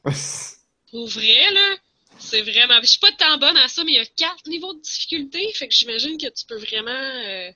Pour 0.90 1.06
vrai, 1.08 1.50
là, 1.52 1.76
c'est 2.18 2.42
vraiment. 2.42 2.78
Je 2.82 2.86
suis 2.86 2.98
pas 2.98 3.12
tant 3.12 3.38
bonne 3.38 3.56
à 3.56 3.68
ça, 3.68 3.82
mais 3.84 3.92
il 3.92 3.96
y 3.96 3.98
a 3.98 4.04
quatre 4.04 4.46
niveaux 4.46 4.74
de 4.74 4.80
difficulté, 4.80 5.50
fait 5.54 5.68
que 5.68 5.74
j'imagine 5.74 6.18
que 6.18 6.26
tu 6.28 6.44
peux 6.46 6.58
vraiment. 6.58 6.90
euh, 6.90 7.50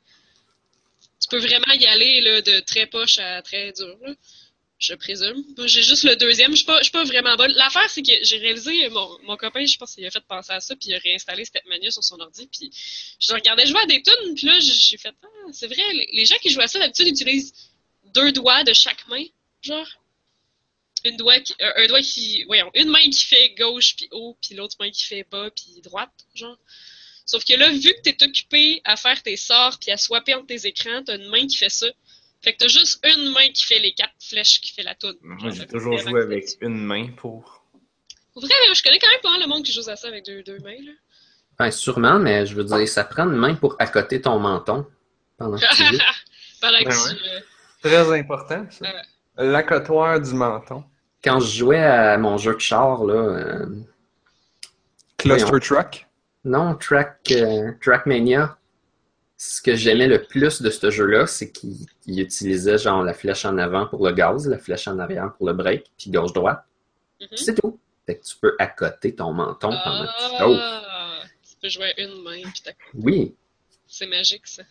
Tu 1.21 1.29
peux 1.29 1.39
vraiment 1.39 1.73
y 1.75 1.85
aller 1.87 2.21
là, 2.23 2.41
de 2.41 2.61
très 2.61 2.87
poche 2.87 3.19
à 3.19 3.43
très 3.43 3.73
dur, 3.73 3.95
là. 4.03 4.13
Je 4.79 4.95
présume. 4.95 5.43
J'ai 5.65 5.83
juste 5.83 6.05
le 6.05 6.17
deuxième. 6.17 6.51
Je 6.51 6.57
suis 6.57 6.67
pas, 6.67 6.83
suis 6.83 6.93
pas 6.93 7.05
vraiment 7.05 7.35
bonne. 7.37 7.53
L'affaire, 7.53 7.89
c'est 7.89 8.03
que 8.03 8.13
j'ai 8.23 8.37
réalisé, 8.37 8.89
mon, 8.91 9.09
mon 9.23 9.37
copain, 9.37 9.65
je 9.65 9.77
pense 9.79 9.95
qu'il 9.95 10.05
a 10.05 10.11
fait 10.11 10.25
penser 10.29 10.53
à 10.53 10.61
ça, 10.61 10.77
puis 10.77 10.91
il 10.91 10.95
a 10.95 10.99
réinstallé 10.99 11.47
Stepmania 11.47 11.91
sur 11.91 12.05
son 12.05 12.21
ordi, 12.21 12.47
puis 12.47 12.71
je 13.19 13.33
regardais 13.33 13.67
jouer 13.67 13.81
à 13.83 13.87
des 13.87 14.03
tunes, 14.03 14.35
puis 14.35 14.47
là, 14.47 14.59
j'ai 14.61 14.99
fait, 14.99 15.15
ah, 15.23 15.27
c'est 15.53 15.67
vrai, 15.67 15.83
les, 15.95 16.11
les 16.13 16.25
gens 16.27 16.37
qui 16.43 16.51
jouent 16.51 16.61
à 16.61 16.69
ça, 16.69 16.79
d'habitude, 16.79 17.09
utilisent 17.09 17.55
deux 18.15 18.33
doigts 18.33 18.65
de 18.65 18.75
chaque 18.75 19.09
main, 19.09 19.25
genre 19.63 19.89
une 21.07 21.17
doigt 21.17 21.41
qui, 21.41 21.55
euh, 21.61 21.73
un 21.77 21.87
doigt 21.87 22.03
qui, 22.03 22.45
voyons, 22.45 22.71
une 22.75 22.89
main 22.89 23.11
qui 23.11 23.25
fait 23.25 23.51
gauche 23.51 23.97
puis 23.97 24.09
haut, 24.11 24.37
puis 24.43 24.55
l'autre 24.55 24.77
main 24.81 24.91
qui 24.91 25.05
fait 25.05 25.25
bas 25.31 25.51
puis 25.51 25.81
droite, 25.83 26.11
genre. 26.35 26.59
Sauf 27.25 27.45
que 27.45 27.55
là, 27.55 27.71
vu 27.71 27.93
que 27.93 28.01
t'es 28.03 28.23
occupé 28.23 28.81
à 28.85 28.97
faire 28.97 29.21
tes 29.23 29.37
sorts 29.37 29.79
puis 29.81 29.91
à 29.91 29.97
swapper 29.97 30.35
entre 30.35 30.47
tes 30.47 30.67
écrans, 30.67 31.03
t'as 31.05 31.17
une 31.17 31.29
main 31.29 31.47
qui 31.47 31.57
fait 31.57 31.71
ça. 31.71 31.87
Fait 32.47 32.53
que 32.53 32.59
t'as 32.59 32.69
juste 32.69 33.05
une 33.05 33.33
main 33.33 33.49
qui 33.53 33.65
fait 33.65 33.81
les 33.81 33.93
quatre 33.93 34.15
flèches 34.23 34.61
qui 34.61 34.73
fait 34.73 34.85
la 34.85 34.95
toune. 34.95 35.17
Moi, 35.21 35.51
j'ai 35.51 35.67
toujours 35.67 35.99
joué 35.99 36.23
avec 36.23 36.47
une 36.61 36.77
main 36.79 37.09
pour. 37.17 37.65
Pour 38.33 38.41
vrai, 38.43 38.55
je 38.73 38.83
connais 38.85 39.01
quand 39.01 39.11
même 39.11 39.21
pas 39.21 39.31
mal 39.33 39.41
le 39.41 39.49
monde 39.49 39.65
qui 39.65 39.73
joue 39.73 39.81
à 39.91 39.97
ça 39.97 40.07
avec 40.07 40.25
deux, 40.25 40.45
deux 40.45 40.61
mains, 40.61 40.77
là. 40.85 40.93
Ben, 41.59 41.73
sûrement, 41.73 42.21
mais 42.21 42.47
je 42.47 42.55
veux 42.55 42.63
dire, 42.63 42.87
ça 42.87 43.03
prend 43.03 43.25
une 43.25 43.37
main 43.37 43.57
pour 43.57 43.75
accoter 43.81 44.21
ton 44.21 44.39
menton 44.39 44.87
pendant 45.37 45.57
que 45.59 45.75
tu 45.75 45.83
joues. 45.85 45.99
Pendant 46.61 46.79
que 46.79 46.85
Ben 46.85 46.91
tu, 46.91 46.99
ouais. 46.99 47.31
euh, 47.35 47.41
Très 47.83 48.19
important, 48.21 48.67
ça. 48.71 48.87
L'accotoir 49.37 50.21
du 50.21 50.33
menton. 50.33 50.85
Quand 51.25 51.41
je 51.41 51.59
jouais 51.59 51.83
à 51.83 52.17
mon 52.17 52.39
jeu 52.39 52.55
de 52.55 52.61
char, 52.61 53.03
là, 53.05 53.15
euh, 53.15 53.67
Cluster 55.19 55.45
Voyons. 55.47 55.59
Truck? 55.59 56.07
non, 56.45 56.77
Track, 56.77 57.19
euh, 57.33 57.73
Trackmania, 57.83 58.57
ce 59.39 59.61
que 59.61 59.75
j'aimais 59.75 60.07
le 60.07 60.23
plus 60.23 60.63
de 60.63 60.71
ce 60.71 60.91
jeu-là, 60.91 61.27
c'est 61.27 61.51
qu'il 61.53 61.87
utilisait 62.07 62.79
genre 62.79 63.03
la 63.03 63.13
flèche 63.13 63.45
en 63.45 63.59
avant 63.59 63.87
pour 63.87 64.07
le 64.07 64.13
gaz, 64.13 64.49
la 64.49 64.59
flèche 64.59 64.89
en 64.89 64.99
arrière 64.99 65.33
pour 65.37 65.47
le 65.47 65.53
break, 65.53 65.85
puis 65.99 66.11
gauche-droite. 66.11 66.65
mhm. 67.21 67.29
C'est 67.35 67.61
tout. 67.61 67.79
Fait 68.07 68.19
que 68.19 68.25
tu 68.25 68.37
peux 68.37 68.55
accoter 68.59 69.15
ton 69.15 69.33
menton 69.33 69.71
pendant 69.71 70.07
que 70.07 70.29
tu. 70.29 70.61
Ah, 70.61 71.23
tu 71.43 71.57
peux 71.61 71.69
jouer 71.69 71.93
à 71.97 72.01
une 72.01 72.23
main, 72.23 72.43
puis 72.43 72.63
Oui, 72.95 73.35
c'est 73.87 74.07
magique 74.07 74.47
ça. 74.47 74.63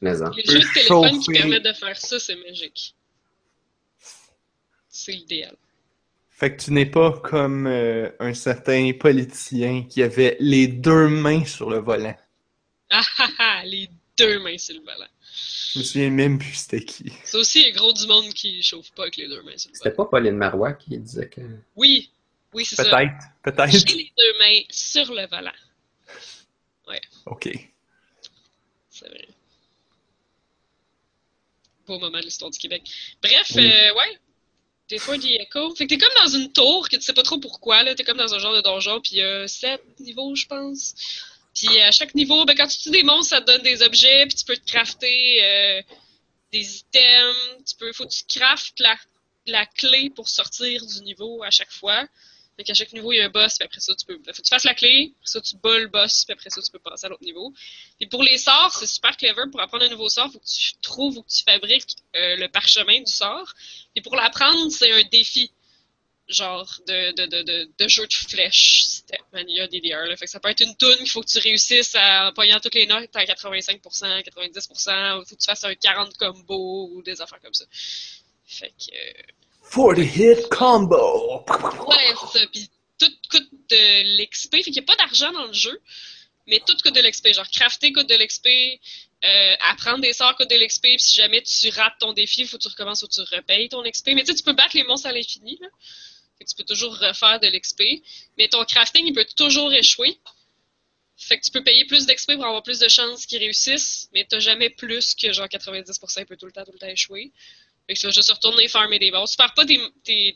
mais 0.00 0.20
en. 0.20 0.30
Les 0.30 0.44
jeux 0.44 0.58
de 0.60 0.74
téléphone 0.74 1.20
qui 1.20 1.32
permettent 1.32 1.64
de 1.64 1.72
faire 1.72 1.96
ça, 1.96 2.18
c'est 2.18 2.36
magique. 2.36 2.94
C'est 4.88 5.12
l'idéal. 5.12 5.56
Fait 6.28 6.54
que 6.56 6.62
tu 6.62 6.72
n'es 6.72 6.86
pas 6.86 7.12
comme 7.22 7.66
euh, 7.68 8.10
un 8.18 8.34
certain 8.34 8.90
politicien 8.98 9.84
qui 9.88 10.02
avait 10.02 10.36
les 10.40 10.66
deux 10.66 11.06
mains 11.08 11.44
sur 11.44 11.70
le 11.70 11.78
volant. 11.78 12.16
Ah 12.90 13.02
ah 13.18 13.28
ah, 13.38 13.62
les 13.64 13.88
deux 14.18 14.38
mains 14.40 14.58
sur 14.58 14.74
le 14.74 14.80
volant. 14.80 15.08
Je 15.72 15.78
me 15.78 15.84
souviens 15.84 16.10
même 16.10 16.38
plus 16.38 16.54
c'était 16.54 16.84
qui. 16.84 17.10
C'est 17.24 17.36
aussi 17.38 17.64
un 17.66 17.70
gros 17.70 17.92
du 17.92 18.06
monde 18.06 18.32
qui 18.34 18.62
chauffe 18.62 18.90
pas 18.92 19.02
avec 19.04 19.16
les 19.16 19.28
deux 19.28 19.42
mains 19.42 19.56
sur 19.56 19.70
le 19.70 19.76
C'était 19.76 19.90
volant. 19.90 20.04
pas 20.10 20.18
Pauline 20.18 20.36
Marois 20.36 20.72
qui 20.74 20.98
disait 20.98 21.28
que. 21.28 21.40
Oui, 21.76 22.10
oui, 22.52 22.64
c'est 22.64 22.76
ça. 22.76 22.84
Peut-être, 22.84 23.70
J'ai 23.70 23.78
peut-être. 23.80 23.94
les 23.96 24.12
deux 24.16 24.38
mains 24.38 24.60
sur 24.70 25.12
le 25.14 25.26
volant. 25.26 25.52
Ok. 27.26 27.48
C'est 28.90 29.08
vrai. 29.08 29.26
beau 31.86 31.98
moment 31.98 32.18
de 32.18 32.24
l'histoire 32.24 32.50
du 32.50 32.58
Québec. 32.58 32.82
Bref, 33.22 33.50
Oui. 33.56 33.64
euh, 33.64 33.94
ouais. 33.94 34.18
Des 34.88 34.98
fois, 34.98 35.16
des 35.16 35.28
échos. 35.28 35.74
Fait 35.74 35.86
que 35.86 35.94
t'es 35.94 35.98
comme 35.98 36.14
dans 36.22 36.28
une 36.38 36.52
tour 36.52 36.88
que 36.88 36.96
tu 36.96 37.02
sais 37.02 37.14
pas 37.14 37.22
trop 37.22 37.38
pourquoi, 37.38 37.82
là. 37.82 37.94
T'es 37.94 38.04
comme 38.04 38.18
dans 38.18 38.34
un 38.34 38.38
genre 38.38 38.54
de 38.54 38.60
donjon, 38.60 39.00
puis 39.00 39.12
il 39.12 39.18
y 39.18 39.22
a 39.22 39.48
sept 39.48 39.82
niveaux, 40.00 40.34
je 40.34 40.46
pense. 40.46 40.94
Puis 41.54 41.80
à 41.80 41.90
chaque 41.90 42.14
niveau, 42.14 42.44
ben, 42.44 42.56
quand 42.56 42.66
tu 42.66 42.78
tues 42.78 42.90
des 42.90 43.02
monstres, 43.02 43.30
ça 43.30 43.40
te 43.40 43.46
donne 43.46 43.62
des 43.62 43.82
objets, 43.82 44.26
puis 44.26 44.36
tu 44.36 44.44
peux 44.44 44.56
te 44.56 44.70
crafter 44.70 45.44
euh, 45.44 45.82
des 46.52 46.78
items. 46.78 47.64
Tu 47.68 47.76
peux, 47.76 47.92
faut 47.92 48.06
que 48.06 48.12
tu 48.12 48.24
craftes 48.38 48.80
la, 48.80 48.96
la 49.46 49.66
clé 49.66 50.10
pour 50.10 50.28
sortir 50.28 50.84
du 50.86 51.02
niveau 51.02 51.42
à 51.42 51.50
chaque 51.50 51.72
fois. 51.72 52.06
Fait 52.56 52.64
qu'à 52.64 52.74
chaque 52.74 52.92
niveau, 52.92 53.12
il 53.12 53.16
y 53.16 53.20
a 53.20 53.26
un 53.26 53.30
boss, 53.30 53.56
puis 53.58 53.64
après 53.64 53.80
ça, 53.80 53.94
tu 53.94 54.04
peux. 54.04 54.14
Faut 54.14 54.42
que 54.42 54.42
tu 54.42 54.48
fasses 54.48 54.64
la 54.64 54.74
clé, 54.74 55.12
après 55.16 55.26
ça, 55.26 55.40
tu 55.40 55.56
bats 55.56 55.78
le 55.78 55.88
boss, 55.88 56.24
puis 56.26 56.34
après 56.34 56.50
ça, 56.50 56.60
tu 56.60 56.70
peux 56.70 56.78
passer 56.78 57.06
à 57.06 57.08
l'autre 57.08 57.24
niveau. 57.24 57.52
Et 57.98 58.06
pour 58.06 58.22
les 58.22 58.36
sorts, 58.36 58.74
c'est 58.78 58.86
super 58.86 59.16
clever. 59.16 59.44
Pour 59.50 59.60
apprendre 59.60 59.84
un 59.84 59.88
nouveau 59.88 60.10
sort, 60.10 60.30
faut 60.30 60.38
que 60.38 60.44
tu 60.44 60.72
trouves 60.82 61.16
ou 61.16 61.22
que 61.22 61.30
tu 61.30 61.42
fabriques 61.44 61.96
euh, 62.14 62.36
le 62.36 62.48
parchemin 62.48 63.00
du 63.00 63.10
sort. 63.10 63.54
Et 63.96 64.02
pour 64.02 64.16
l'apprendre, 64.16 64.70
c'est 64.70 64.92
un 64.92 65.02
défi. 65.10 65.50
Genre 66.28 66.80
de, 66.86 67.12
de, 67.12 67.26
de, 67.26 67.42
de, 67.42 67.70
de 67.78 67.88
jeu 67.88 68.06
de 68.06 68.12
flèche. 68.14 68.84
Stepmania 68.86 69.66
DDR. 69.66 70.06
Là. 70.06 70.16
Fait 70.16 70.24
que 70.26 70.30
ça 70.30 70.40
peut 70.40 70.48
être 70.48 70.60
une 70.60 70.74
toune 70.76 70.96
qu'il 70.98 71.10
faut 71.10 71.20
que 71.20 71.28
tu 71.28 71.38
réussisses 71.38 71.94
à, 71.96 72.28
en 72.28 72.32
pognant 72.32 72.60
toutes 72.60 72.74
les 72.76 72.86
notes 72.86 73.14
à 73.14 73.24
85%, 73.24 73.80
90%. 73.80 75.20
Il 75.20 75.28
faut 75.28 75.34
que 75.36 75.40
tu 75.40 75.46
fasses 75.46 75.64
un 75.64 75.74
40 75.74 76.16
combo 76.16 76.88
ou 76.92 77.02
des 77.02 77.20
affaires 77.20 77.40
comme 77.40 77.52
ça. 77.52 77.64
Fait 78.46 78.70
que. 78.70 78.94
euh, 78.94 79.22
For 79.64 79.94
the 79.94 80.00
hit 80.00 80.48
combo! 80.48 81.44
Ouais, 81.88 82.14
c'est 82.32 82.38
ça. 82.38 82.46
Puis 82.52 82.70
tout 82.98 83.12
coûte 83.30 83.48
de 83.70 84.22
l'XP. 84.22 84.56
Fait 84.56 84.62
qu'il 84.62 84.72
n'y 84.74 84.78
a 84.78 84.82
pas 84.82 84.96
d'argent 84.96 85.32
dans 85.32 85.46
le 85.46 85.52
jeu, 85.52 85.80
mais 86.46 86.60
tout 86.66 86.76
coûte 86.82 86.94
de 86.94 87.00
l'XP. 87.00 87.32
Genre, 87.32 87.48
crafter 87.50 87.92
coûte 87.92 88.08
de 88.08 88.14
l'XP, 88.14 88.46
euh, 89.24 89.54
apprendre 89.70 90.00
des 90.00 90.12
sorts 90.12 90.36
coûte 90.36 90.50
de 90.50 90.56
l'XP. 90.56 90.82
Puis 90.82 91.00
si 91.00 91.16
jamais 91.16 91.42
tu 91.42 91.68
rates 91.70 91.98
ton 91.98 92.12
défi, 92.12 92.42
il 92.42 92.48
faut 92.48 92.58
que 92.58 92.62
tu 92.62 92.68
recommences 92.68 93.02
ou 93.02 93.08
tu 93.08 93.20
repayes 93.22 93.68
ton 93.68 93.82
XP. 93.82 94.08
Mais 94.14 94.22
tu 94.22 94.28
sais, 94.32 94.34
tu 94.36 94.42
peux 94.44 94.52
battre 94.52 94.76
les 94.76 94.84
monstres 94.84 95.08
à 95.08 95.12
l'infini, 95.12 95.58
là. 95.60 95.68
Que 96.40 96.44
tu 96.44 96.54
peux 96.56 96.64
toujours 96.64 96.96
refaire 96.98 97.40
de 97.40 97.46
l'XP. 97.46 97.82
Mais 98.38 98.48
ton 98.48 98.64
crafting, 98.64 99.06
il 99.06 99.14
peut 99.14 99.26
toujours 99.36 99.72
échouer. 99.72 100.18
Fait 101.16 101.38
que 101.38 101.44
tu 101.44 101.52
peux 101.52 101.62
payer 101.62 101.84
plus 101.84 102.06
d'XP 102.06 102.34
pour 102.34 102.46
avoir 102.46 102.62
plus 102.62 102.80
de 102.80 102.88
chances 102.88 103.26
qu'ils 103.26 103.38
réussissent, 103.38 104.08
mais 104.12 104.26
t'as 104.28 104.40
jamais 104.40 104.70
plus 104.70 105.14
que 105.14 105.32
genre 105.32 105.46
90%, 105.46 106.20
il 106.20 106.26
peut 106.26 106.36
tout 106.36 106.46
le 106.46 106.52
temps, 106.52 106.64
tout 106.64 106.72
le 106.72 106.78
temps 106.78 106.88
échouer. 106.88 107.30
Fait 107.86 107.94
que 107.94 107.98
tu 108.00 108.06
vas 108.06 108.12
juste 108.12 108.30
retourner 108.30 108.66
farmer 108.68 108.98
des 108.98 109.10
boss. 109.10 109.30
Tu 109.30 109.36
perds 109.36 109.54
pas 109.54 109.64
tes, 109.64 109.78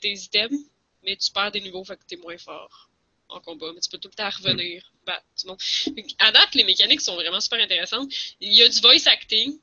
items, 0.03 0.61
mais 1.03 1.17
tu 1.17 1.31
perds 1.33 1.53
des 1.53 1.61
niveaux, 1.61 1.85
fait 1.85 1.97
que 1.97 2.05
t'es 2.07 2.17
moins 2.17 2.39
fort 2.39 2.89
en 3.29 3.41
combat. 3.41 3.73
Mais 3.75 3.81
tu 3.81 3.91
peux 3.91 3.99
tout 3.99 4.09
le 4.09 4.15
temps 4.15 4.31
revenir 4.31 4.93
battre 5.05 5.25
tout 5.37 5.47
le 5.47 5.51
monde. 5.51 6.07
À 6.21 6.31
date, 6.31 6.55
les 6.55 6.65
mécaniques 6.65 7.01
sont 7.01 7.17
vraiment 7.17 7.41
super 7.41 7.61
intéressantes. 7.61 8.13
Il 8.41 8.53
y 8.53 8.63
a 8.63 8.69
du 8.69 8.81
voice 8.81 9.07
acting 9.07 9.59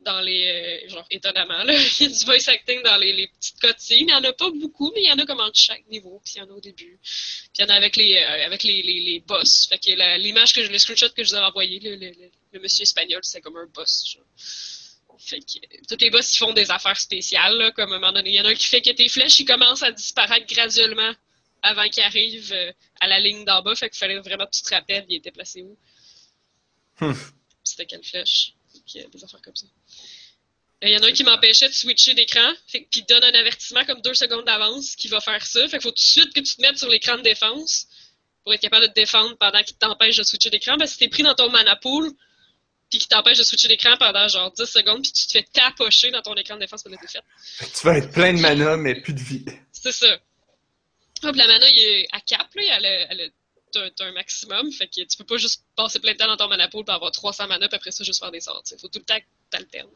dans 0.00 0.20
les... 0.20 0.84
euh, 0.86 0.88
genre, 0.88 1.06
étonnamment, 1.10 1.62
là. 1.64 1.72
Il 2.00 2.02
y 2.02 2.06
a 2.06 2.16
du 2.18 2.24
voice 2.24 2.48
acting 2.48 2.82
dans 2.82 2.96
les, 2.96 3.12
les 3.12 3.28
petites 3.28 3.60
cutscenes. 3.60 3.98
Il 4.00 4.06
n'y 4.06 4.14
en 4.14 4.22
a 4.24 4.32
pas 4.32 4.50
beaucoup, 4.50 4.92
mais 4.94 5.02
il 5.02 5.08
y 5.08 5.12
en 5.12 5.18
a 5.18 5.26
comme 5.26 5.40
entre 5.40 5.58
chaque 5.58 5.86
niveau, 5.88 6.20
puis 6.24 6.34
il 6.36 6.38
y 6.38 6.42
en 6.42 6.48
a 6.48 6.52
au 6.52 6.60
début. 6.60 6.98
Puis 7.02 7.50
il 7.58 7.62
y 7.62 7.64
en 7.64 7.68
a 7.68 7.74
avec 7.74 7.96
les, 7.96 8.16
euh, 8.16 8.46
avec 8.46 8.62
les, 8.62 8.82
les, 8.82 9.00
les 9.00 9.20
boss. 9.20 9.66
Fait 9.68 9.78
que 9.78 10.18
l'image 10.18 10.52
que 10.52 10.64
je, 10.64 10.70
le 10.70 10.78
screenshot 10.78 11.10
que 11.10 11.24
je 11.24 11.30
vous 11.30 11.36
ai 11.36 11.40
envoyé, 11.40 11.80
le, 11.80 11.96
le, 11.96 12.10
le, 12.10 12.30
le 12.52 12.60
monsieur 12.60 12.82
espagnol, 12.82 13.20
c'est 13.22 13.40
comme 13.40 13.56
un 13.56 13.66
boss, 13.66 14.12
genre. 14.14 14.24
Fait 15.18 15.40
que 15.40 15.58
euh, 15.58 15.80
tous 15.88 15.96
les 16.00 16.10
boss, 16.10 16.32
ils 16.32 16.36
font 16.38 16.52
des 16.52 16.70
affaires 16.70 16.98
spéciales, 17.00 17.56
là, 17.58 17.72
comme 17.72 17.92
à 17.92 17.96
un 17.96 17.98
moment 17.98 18.12
donné. 18.12 18.30
Il 18.30 18.36
y 18.36 18.40
en 18.40 18.44
a 18.44 18.50
un 18.50 18.54
qui 18.54 18.66
fait 18.66 18.80
que 18.82 18.90
tes 18.90 19.08
flèches, 19.08 19.40
ils 19.40 19.44
commencent 19.44 19.82
à 19.82 19.90
disparaître 19.90 20.46
graduellement 20.46 21.12
avant 21.62 21.88
qu'ils 21.88 22.04
arrivent 22.04 22.54
à 23.00 23.08
la 23.08 23.18
ligne 23.18 23.44
d'en 23.44 23.62
bas. 23.62 23.74
Fait 23.74 23.90
qu'il 23.90 23.98
fallait 23.98 24.18
vraiment 24.20 24.46
que 24.46 24.52
tu 24.56 24.62
te 24.62 24.72
rappelles, 24.72 25.04
il 25.08 25.16
était 25.16 25.32
placé 25.32 25.62
où. 25.62 25.76
Hmm. 27.00 27.14
C'était 27.64 27.86
quelle 27.86 28.04
flèche? 28.04 28.54
Fait 28.92 29.00
que, 29.00 29.04
euh, 29.04 29.08
des 29.10 29.24
affaires 29.24 29.42
comme 29.42 29.56
ça. 29.56 29.66
Il 30.82 30.90
y 30.90 30.96
en 30.96 31.02
a 31.02 31.08
un 31.08 31.12
qui 31.12 31.24
m'empêchait 31.24 31.68
de 31.68 31.72
switcher 31.74 32.14
d'écran, 32.14 32.52
puis 32.70 33.02
donne 33.08 33.24
un 33.24 33.34
avertissement 33.34 33.84
comme 33.84 34.00
deux 34.00 34.14
secondes 34.14 34.44
d'avance 34.44 34.94
qui 34.94 35.08
va 35.08 35.20
faire 35.20 35.44
ça. 35.44 35.62
Fait 35.66 35.78
qu'il 35.78 35.80
faut 35.82 35.90
tout 35.90 35.94
de 35.96 35.98
suite 36.00 36.32
que 36.32 36.40
tu 36.40 36.54
te 36.54 36.62
mettes 36.62 36.78
sur 36.78 36.88
l'écran 36.88 37.16
de 37.16 37.22
défense 37.22 37.86
pour 38.44 38.54
être 38.54 38.60
capable 38.60 38.84
de 38.86 38.90
te 38.90 38.94
défendre 38.94 39.36
pendant 39.38 39.60
qu'il 39.64 39.76
t'empêche 39.76 40.16
de 40.16 40.22
switcher 40.22 40.50
d'écran. 40.50 40.76
Parce 40.78 40.90
que 40.92 40.94
si 40.94 40.98
t'es 41.00 41.08
pris 41.08 41.24
dans 41.24 41.34
ton 41.34 41.50
mana 41.50 41.74
pool, 41.76 42.12
puis 42.90 43.00
qu'il 43.00 43.08
t'empêche 43.08 43.38
de 43.38 43.42
switcher 43.42 43.66
d'écran 43.68 43.96
pendant 43.98 44.28
genre 44.28 44.52
10 44.52 44.64
secondes, 44.66 45.02
puis 45.02 45.12
tu 45.12 45.26
te 45.26 45.32
fais 45.32 45.42
tapocher 45.52 46.12
dans 46.12 46.22
ton 46.22 46.34
écran 46.36 46.54
de 46.54 46.60
défense 46.60 46.82
pour 46.84 46.92
la 46.92 46.96
défaite. 46.98 47.24
Tu 47.58 47.84
vas 47.84 47.98
être 47.98 48.12
plein 48.12 48.32
de 48.32 48.38
mana, 48.40 48.76
mais 48.76 48.94
plus 49.00 49.12
de 49.14 49.20
vie. 49.20 49.44
C'est 49.72 49.92
ça. 49.92 50.16
Hop, 51.24 51.34
la 51.34 51.46
mana, 51.48 51.68
il 51.70 51.78
est 51.78 52.08
à 52.12 52.20
cap, 52.20 52.46
là, 52.54 52.62
elle 52.76 52.86
a, 52.86 53.12
elle 53.12 53.20
a- 53.22 53.28
un 53.76 54.12
maximum, 54.12 54.72
fait 54.72 54.88
que 54.88 55.02
tu 55.02 55.16
peux 55.16 55.24
pas 55.24 55.36
juste 55.36 55.64
passer 55.76 56.00
plein 56.00 56.12
de 56.12 56.18
temps 56.18 56.26
dans 56.26 56.36
ton 56.36 56.48
mana 56.48 56.68
pool 56.68 56.84
pour 56.84 56.94
avoir 56.94 57.12
300 57.12 57.46
mana, 57.48 57.68
puis 57.68 57.76
après 57.76 57.90
ça, 57.90 58.04
juste 58.04 58.20
faire 58.20 58.30
des 58.30 58.40
sorts. 58.40 58.62
Il 58.70 58.78
faut 58.78 58.88
tout 58.88 58.98
le 58.98 59.04
temps 59.04 59.18
que 59.18 59.24
t'alternes. 59.50 59.90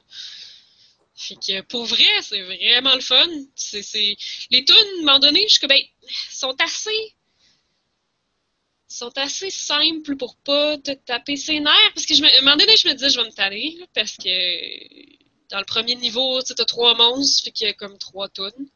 Fait 1.14 1.36
que 1.36 1.60
pour 1.62 1.84
vrai, 1.84 2.08
c'est 2.22 2.42
vraiment 2.42 2.94
le 2.94 3.00
fun. 3.00 3.28
C'est, 3.54 3.82
c'est... 3.82 4.16
Les 4.50 4.64
tunes, 4.64 4.76
à 4.76 4.98
un 4.98 5.04
moment 5.04 5.18
donné, 5.18 5.46
je 5.48 5.66
ben, 5.66 5.80
sont 6.30 6.54
assez. 6.58 7.14
sont 8.88 9.16
assez 9.16 9.50
simples 9.50 10.16
pour 10.16 10.36
pas 10.36 10.78
te 10.78 10.92
taper 10.92 11.36
ses 11.36 11.60
nerfs. 11.60 11.92
Parce 11.94 12.06
que 12.06 12.14
je 12.14 12.22
me... 12.22 12.28
à 12.28 12.38
un 12.38 12.40
moment 12.42 12.56
donné, 12.56 12.76
je 12.76 12.88
me 12.88 12.94
disais, 12.94 13.10
je 13.10 13.20
vais 13.20 13.26
me 13.26 13.32
tanner, 13.32 13.78
parce 13.94 14.16
que 14.16 15.48
dans 15.50 15.58
le 15.58 15.66
premier 15.66 15.96
niveau, 15.96 16.42
tu 16.42 16.54
t'as 16.54 16.64
trois 16.64 16.94
monstres, 16.94 17.44
fait 17.44 17.52
qu'il 17.52 17.66
y 17.66 17.70
a 17.70 17.74
comme 17.74 17.98
trois 17.98 18.28
tunes. 18.30 18.68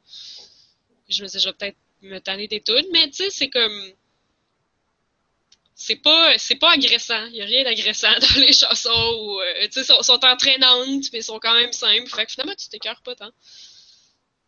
Je 1.08 1.22
me 1.22 1.28
disais, 1.28 1.38
je 1.38 1.48
vais 1.48 1.54
peut-être 1.54 1.78
me 2.02 2.18
tanner 2.18 2.48
des 2.48 2.60
tunes, 2.60 2.86
mais 2.92 3.08
tu 3.08 3.24
sais, 3.24 3.30
c'est 3.30 3.48
comme. 3.48 3.92
C'est 5.76 5.96
pas, 5.96 6.36
c'est 6.38 6.56
pas 6.56 6.72
agressant. 6.72 7.26
Il 7.26 7.36
y 7.36 7.42
a 7.42 7.44
rien 7.44 7.62
d'agressant 7.64 8.10
dans 8.20 8.40
les 8.40 8.52
chansons. 8.52 9.14
Ou, 9.20 9.40
euh, 9.40 9.66
tu 9.66 9.72
sais, 9.74 9.84
sont, 9.84 10.02
sont 10.02 10.24
entraînantes, 10.24 11.04
mais 11.12 11.22
sont 11.22 11.38
quand 11.38 11.54
même 11.54 11.72
simples. 11.72 12.08
Fait 12.08 12.26
que 12.26 12.32
finalement, 12.32 12.54
tu 12.56 12.68
t'écœures 12.68 13.02
pas 13.02 13.14
tant. 13.14 13.30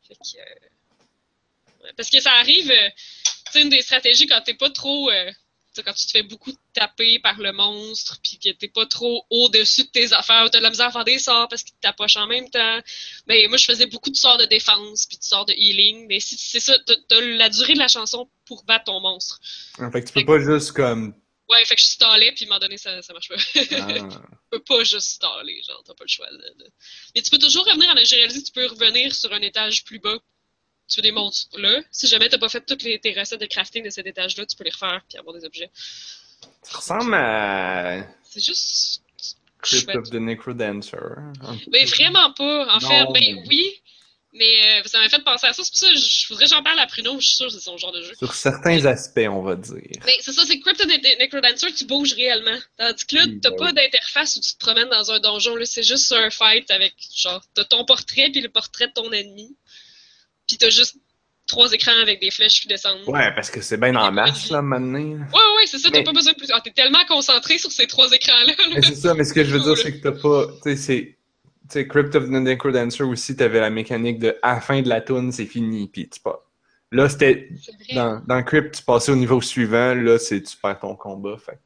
Fait 0.09 0.15
que. 0.15 0.39
euh, 0.41 1.93
Parce 1.97 2.11
que 2.11 2.21
ça 2.21 2.33
arrive. 2.35 2.71
euh, 2.71 2.91
tu 3.47 3.53
sais, 3.53 3.63
une 3.63 3.69
des 3.71 3.83
stratégies 3.83 4.27
quand 4.27 4.41
t'es 4.43 4.55
pas 4.55 4.71
trop. 4.71 5.11
Quand 5.83 5.93
tu 5.93 6.07
te 6.07 6.13
fais 6.13 6.23
beaucoup 6.23 6.53
taper 6.73 7.19
par 7.19 7.39
le 7.39 7.53
monstre, 7.53 8.19
puis 8.23 8.39
que 8.39 8.51
t'es 8.51 8.69
pas 8.69 8.87
trop 8.87 9.25
au-dessus 9.31 9.85
de 9.85 9.89
tes 9.89 10.13
affaires, 10.13 10.49
t'as 10.51 10.59
de 10.59 10.63
la 10.63 10.71
misère 10.71 10.87
à 10.87 10.93
faire 10.93 11.05
des 11.05 11.19
sorts 11.19 11.49
parce 11.49 11.63
qu'il 11.63 11.75
te 11.75 11.81
tapoche 11.81 12.17
en 12.17 12.27
même 12.27 12.49
temps. 12.51 12.81
Ben, 13.27 13.49
moi, 13.49 13.57
je 13.57 13.65
faisais 13.65 13.87
beaucoup 13.87 14.11
de 14.11 14.17
sorts 14.17 14.39
de 14.39 14.45
défense, 14.45 15.07
puis 15.07 15.19
de 15.19 15.25
sorts 15.25 15.47
de 15.47 15.53
healing. 15.53 16.07
Mais 16.09 16.21
si 16.21 16.37
c'est 16.37 16.61
ça, 16.61 16.75
t'as 17.09 17.21
la 17.21 17.49
durée 17.49 17.75
de 17.75 17.79
la 17.79 17.89
chanson 17.89 18.29
pour 18.45 18.65
battre 18.65 18.85
ton 18.85 19.01
monstre. 19.01 19.41
Fait 19.93 20.03
que 20.03 20.07
tu 20.07 20.13
peux 20.13 20.25
pas 20.25 20.41
juste 20.41 20.73
comme. 20.73 21.15
Ouais, 21.49 21.65
fait 21.65 21.77
que 21.77 21.81
je 21.81 21.87
stallais, 21.87 22.33
puis 22.33 22.45
à 22.45 22.49
un 22.49 22.49
moment 22.49 22.61
donné, 22.61 22.77
ça, 22.77 23.01
ça 23.01 23.13
marche 23.15 23.29
pas. 23.29 23.37
Ah. 23.37 23.93
tu 23.99 24.19
peux 24.51 24.61
pas 24.61 24.85
juste 24.85 25.09
staller, 25.13 25.63
genre, 25.67 25.83
t'as 25.85 25.95
pas 25.95 26.05
le 26.05 26.09
choix. 26.09 26.29
Mais 27.15 27.23
tu 27.23 27.31
peux 27.31 27.39
toujours 27.39 27.65
revenir 27.65 27.89
en 27.91 27.97
J'ai 28.05 28.17
réalisé 28.17 28.43
que 28.43 28.47
tu 28.47 28.53
peux 28.53 28.67
revenir 28.67 29.15
sur 29.15 29.33
un 29.33 29.41
étage 29.41 29.85
plus 29.85 29.99
bas. 29.99 30.19
Tu 30.89 31.01
là. 31.03 31.81
Si 31.91 32.07
jamais 32.07 32.29
t'as 32.29 32.39
pas 32.39 32.49
fait 32.49 32.65
toutes 32.65 32.83
les, 32.83 32.99
tes 32.99 33.13
recettes 33.19 33.41
de 33.41 33.47
crafting 33.47 33.85
de 33.85 33.91
cet 33.91 34.07
étage-là, 34.07 34.47
tu 34.47 34.57
peux 34.57 34.65
les 34.65 34.71
refaire 34.71 35.03
puis 35.09 35.19
avoir 35.19 35.35
des 35.35 35.45
objets. 35.45 35.71
Ça 36.63 36.79
ressemble 36.79 37.15
à 37.15 38.07
C'est 38.25 38.45
juste. 38.45 39.03
Crypt 39.61 39.85
chouette. 39.85 39.97
of 39.97 40.11
the 40.11 40.15
Necrodancer. 40.15 40.97
Mais 41.73 41.85
vraiment 41.85 42.33
pas. 42.33 42.75
En 42.77 42.81
Non, 42.81 42.89
fait, 42.89 43.05
ben 43.13 43.15
mais- 43.37 43.45
oui. 43.49 43.71
Mais 44.35 44.81
euh, 44.81 44.83
ça 44.85 44.99
m'a 45.01 45.09
fait 45.09 45.25
penser 45.25 45.47
à 45.47 45.53
ça. 45.55 45.65
C'est 45.65 45.71
pour 45.71 45.79
ça 45.79 45.91
que 45.91 45.97
je 45.99 46.29
voudrais 46.29 46.45
que 46.45 46.51
j'en 46.51 46.63
parle 46.63 46.79
à 46.79 46.87
Pruno. 46.87 47.19
Je 47.19 47.27
suis 47.27 47.37
sûre 47.37 47.47
que 47.47 47.53
c'est 47.55 47.61
son 47.61 47.79
genre 47.79 47.93
de 47.93 48.03
jeu. 48.03 48.13
Sur 48.19 48.35
certains 48.35 48.85
aspects, 48.85 49.27
on 49.29 49.43
va 49.43 49.57
dire. 49.57 49.81
Mais 50.05 50.13
c'est 50.21 50.33
ça, 50.33 50.45
c'est 50.47 50.61
Crypt 50.61 50.81
of 50.81 50.87
the 50.87 51.19
Necrodancer, 51.19 51.73
tu 51.73 51.87
bouges 51.87 52.13
réellement. 52.13 52.57
Tandis 52.77 53.07
que 53.07 53.17
là, 53.17 53.25
t'as 53.43 53.51
pas 53.53 53.73
d'interface 53.73 54.37
où 54.37 54.41
tu 54.41 54.53
te 54.53 54.59
promènes 54.59 54.91
dans 54.91 55.11
un 55.11 55.19
donjon. 55.19 55.57
Là, 55.57 55.65
c'est 55.65 55.83
juste 55.83 56.13
un 56.13 56.29
fight 56.31 56.71
avec, 56.71 56.95
genre, 57.17 57.43
t'as 57.55 57.65
ton 57.65 57.85
portrait 57.87 58.29
puis 58.31 58.43
le 58.43 58.51
portrait 58.51 58.89
de 58.89 58.93
ton 58.93 59.11
ennemi. 59.13 59.57
Puis 60.49 60.57
t'as 60.57 60.71
juste 60.71 60.97
trois 61.47 61.73
écrans 61.73 61.97
avec 62.03 62.21
des 62.21 62.31
flèches 62.31 62.61
qui 62.63 62.69
descendent. 62.69 63.07
Ouais, 63.07 63.33
parce 63.35 63.51
que 63.51 63.61
c'est 63.61 63.77
bien 63.79 63.95
en 63.97 64.11
masse, 64.13 64.51
là, 64.51 64.61
maintenant. 64.63 64.99
Ouais, 64.99 65.17
ouais, 65.57 65.67
c'est 65.67 65.79
ça, 65.79 65.89
t'as 65.91 65.99
Mais- 65.99 66.05
pas 66.05 66.13
besoin 66.13 66.33
de 66.33 66.39
plus. 66.39 66.49
Ah, 66.53 66.61
t'es 66.63 66.71
tellement 66.73 67.05
concentré 67.07 67.59
sur 67.59 67.71
ces 67.73 67.87
trois 67.87 68.11
écrans-là. 68.11 68.55
là. 68.75 68.81
C'est 68.83 68.95
ça, 68.97 69.15
mais 69.15 69.25
ce 69.25 69.33
que 69.33 69.45
je 69.45 69.51
veux 69.57 69.61
dire, 69.61 69.77
c'est 69.83 69.93
que 70.01 70.03
t'as 70.03 70.13
pas. 70.21 70.47
Tu 70.63 70.71
sais, 70.71 70.77
c'est. 70.77 71.15
Tu 71.71 71.75
sais, 71.75 71.87
Crypt 71.87 72.15
of 72.15 72.25
the 72.25 72.31
Necrodancer 72.31 73.03
aussi, 73.03 73.37
t'avais 73.37 73.61
la 73.61 73.69
mécanique 73.71 74.19
de 74.19 74.39
à 74.43 74.55
la 74.55 74.61
fin 74.63 74.81
de 74.81 74.89
la 74.89 75.03
tune, 75.03 75.31
c'est 75.33 75.45
fini, 75.47 75.87
puis 75.89 76.09
tu 76.09 76.19
pars. 76.21 76.41
Là, 76.91 77.09
c'était. 77.11 77.51
Dans, 77.95 78.23
dans 78.27 78.43
Crypt, 78.43 78.75
tu 78.77 78.83
passais 78.83 79.13
au 79.13 79.17
niveau 79.17 79.41
suivant, 79.43 79.95
là, 79.95 80.19
c'est 80.19 80.43
tu 80.43 80.57
perds 80.57 80.79
ton 80.81 80.97
combat, 80.97 81.37
fait. 81.37 81.59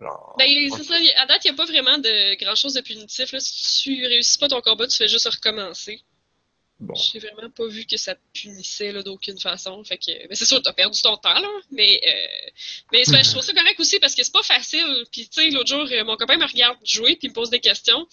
Genre. 0.00 0.34
Ben, 0.38 0.46
c'est 0.76 0.82
ça, 0.82 0.94
à 1.22 1.26
date, 1.26 1.44
il 1.44 1.52
n'y 1.52 1.54
a 1.54 1.56
pas 1.56 1.64
vraiment 1.66 1.98
de 1.98 2.36
grand 2.42 2.56
chose 2.56 2.74
de 2.74 2.80
punitif. 2.80 3.30
Là. 3.32 3.38
Si 3.40 3.82
tu 3.84 4.04
réussis 4.06 4.38
pas 4.38 4.48
ton 4.48 4.60
combat, 4.60 4.88
tu 4.88 4.96
fais 4.96 5.06
juste 5.08 5.28
recommencer. 5.28 6.00
J'ai 6.96 7.18
vraiment 7.20 7.48
pas 7.50 7.66
vu 7.66 7.86
que 7.86 7.96
ça 7.96 8.14
punissait 8.32 8.92
d'aucune 9.02 9.38
façon. 9.38 9.82
Fait 9.84 9.96
que, 9.96 10.10
ben, 10.28 10.34
c'est 10.34 10.44
sûr, 10.44 10.60
t'as 10.60 10.72
perdu 10.72 11.00
ton 11.00 11.16
temps, 11.16 11.38
là. 11.38 11.48
Mais, 11.70 12.00
euh, 12.06 12.50
mais 12.92 13.04
je 13.04 13.30
trouve 13.30 13.42
ça 13.42 13.52
correct 13.54 13.78
aussi 13.78 13.98
parce 14.00 14.14
que 14.14 14.22
c'est 14.24 14.32
pas 14.32 14.42
facile. 14.42 15.04
Puis, 15.12 15.28
tu 15.28 15.40
sais, 15.40 15.50
l'autre 15.50 15.68
jour, 15.68 15.86
euh, 15.90 16.04
mon 16.04 16.16
copain 16.16 16.36
me 16.36 16.46
regarde 16.46 16.76
jouer 16.84 17.16
puis 17.16 17.28
me 17.28 17.32
pose 17.34 17.50
des 17.50 17.60
questions. 17.60 18.06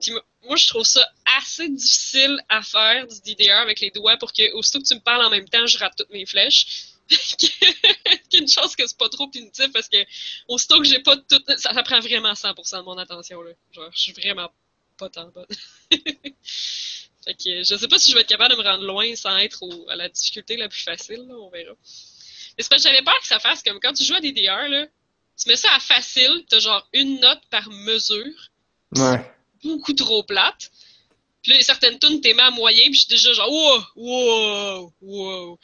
Puis, 0.00 0.12
mo- 0.12 0.20
moi, 0.44 0.56
je 0.56 0.68
trouve 0.68 0.84
ça 0.84 1.06
assez 1.38 1.68
difficile 1.68 2.40
à 2.48 2.62
faire 2.62 3.06
du 3.06 3.20
DDR 3.20 3.58
avec 3.58 3.80
les 3.80 3.90
doigts 3.90 4.16
pour 4.16 4.32
que, 4.32 4.52
aussitôt 4.52 4.80
que 4.80 4.86
tu 4.86 4.94
me 4.94 5.00
parles 5.00 5.24
en 5.24 5.30
même 5.30 5.48
temps, 5.48 5.66
je 5.66 5.78
rate 5.78 5.94
toutes 5.96 6.10
mes 6.10 6.24
flèches. 6.26 6.66
Qu'une 8.30 8.48
chance 8.48 8.74
que 8.76 8.86
c'est 8.86 8.96
pas 8.96 9.08
trop 9.10 9.28
punitif 9.28 9.70
parce 9.72 9.88
que, 9.88 9.98
aussitôt 10.48 10.78
que 10.80 10.84
j'ai 10.86 11.00
pas 11.00 11.16
tout. 11.16 11.42
Ça, 11.58 11.74
ça 11.74 11.82
prend 11.82 12.00
vraiment 12.00 12.32
100% 12.32 12.78
de 12.78 12.82
mon 12.84 12.96
attention, 12.96 13.42
là. 13.42 13.50
Genre, 13.72 13.90
je 13.92 14.00
suis 14.00 14.12
vraiment 14.12 14.50
pas 14.96 15.10
tant 15.10 15.28
bonne. 15.28 15.46
Fait 17.24 17.34
que 17.34 17.62
je 17.64 17.76
sais 17.76 17.88
pas 17.88 17.98
si 17.98 18.10
je 18.10 18.14
vais 18.16 18.20
être 18.22 18.28
capable 18.28 18.54
de 18.54 18.58
me 18.62 18.66
rendre 18.68 18.84
loin 18.84 19.14
sans 19.16 19.36
être 19.38 19.62
au- 19.62 19.88
à 19.88 19.96
la 19.96 20.08
difficulté 20.08 20.56
la 20.56 20.68
plus 20.68 20.80
facile, 20.82 21.24
là, 21.26 21.34
on 21.34 21.48
verra. 21.50 21.72
Mais 21.72 22.62
c'est 22.62 22.68
parce 22.68 22.82
que 22.82 22.88
j'avais 22.90 23.02
peur 23.02 23.18
que 23.20 23.26
ça 23.26 23.40
fasse 23.40 23.62
comme 23.62 23.80
quand 23.80 23.92
tu 23.94 24.04
joues 24.04 24.14
à 24.14 24.20
DDR, 24.20 24.68
là, 24.68 24.86
tu 25.42 25.48
mets 25.48 25.56
ça 25.56 25.68
à 25.74 25.80
facile, 25.80 26.44
t'as 26.48 26.58
genre 26.60 26.86
une 26.92 27.18
note 27.20 27.40
par 27.50 27.68
mesure, 27.70 28.50
Ouais. 28.96 29.20
beaucoup 29.64 29.92
trop 29.94 30.22
plate. 30.22 30.70
Puis 31.42 31.52
là, 31.52 31.62
certaines 31.62 31.98
tunes, 31.98 32.20
t'es 32.20 32.32
mis 32.32 32.40
à 32.40 32.50
moyen, 32.50 32.84
puis 32.84 32.94
je 32.94 33.00
suis 33.00 33.08
déjà 33.08 33.32
genre, 33.32 33.50
wow, 33.50 33.82
wow, 33.96 34.92
wow. 35.02 35.58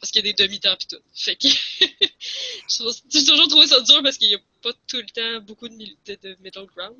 Parce 0.00 0.10
qu'il 0.10 0.24
y 0.24 0.28
a 0.28 0.32
des 0.32 0.44
demi-temps 0.44 0.76
pis 0.76 0.86
tout. 0.86 0.96
Fait 1.14 1.36
que, 1.36 1.48
j'ai 3.10 3.24
toujours 3.24 3.48
trouvé 3.48 3.66
ça 3.66 3.80
dur 3.80 4.02
parce 4.02 4.16
qu'il 4.18 4.28
y 4.30 4.34
a 4.34 4.38
pas 4.62 4.72
tout 4.86 4.98
le 4.98 5.06
temps 5.06 5.40
beaucoup 5.46 5.68
de, 5.68 5.74
mil- 5.74 5.96
de, 6.06 6.18
de 6.22 6.36
middle 6.42 6.66
ground. 6.74 6.96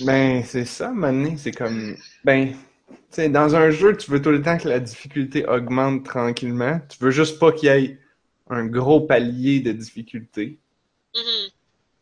Ben, 0.00 0.44
c'est 0.44 0.64
ça, 0.66 0.90
maintenant, 0.90 1.36
c'est 1.38 1.52
comme. 1.52 1.96
Ben, 2.24 2.56
tu 2.90 2.96
sais, 3.10 3.28
dans 3.28 3.54
un 3.56 3.70
jeu, 3.70 3.96
tu 3.96 4.10
veux 4.10 4.22
tout 4.22 4.30
le 4.30 4.42
temps 4.42 4.58
que 4.58 4.68
la 4.68 4.80
difficulté 4.80 5.46
augmente 5.46 6.04
tranquillement. 6.04 6.80
Tu 6.88 6.98
veux 7.02 7.10
juste 7.10 7.38
pas 7.38 7.52
qu'il 7.52 7.68
y 7.68 7.72
ait 7.72 7.98
un 8.48 8.66
gros 8.66 9.00
palier 9.00 9.60
de 9.60 9.72
difficulté. 9.72 10.58
Mhm. 11.14 11.50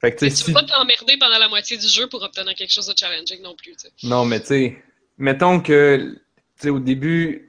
Fait 0.01 0.13
que, 0.13 0.19
tu 0.19 0.25
veux 0.27 0.31
si. 0.31 0.53
pas 0.53 0.63
t'emmerder 0.63 1.17
pendant 1.19 1.39
la 1.39 1.49
moitié 1.49 1.77
du 1.77 1.89
jeu 1.89 2.09
pour 2.09 2.23
obtenir 2.23 2.55
quelque 2.55 2.73
chose 2.73 2.87
de 2.87 2.95
challenging 2.97 3.43
non 3.43 3.57
plus. 3.57 3.75
Non, 4.05 4.25
mais 4.25 4.41
tu 4.41 4.47
sais, 4.47 4.83
mettons 5.17 5.61
que, 5.61 6.15
tu 6.57 6.63
sais, 6.63 6.71
au 6.71 6.79
début, 6.79 7.49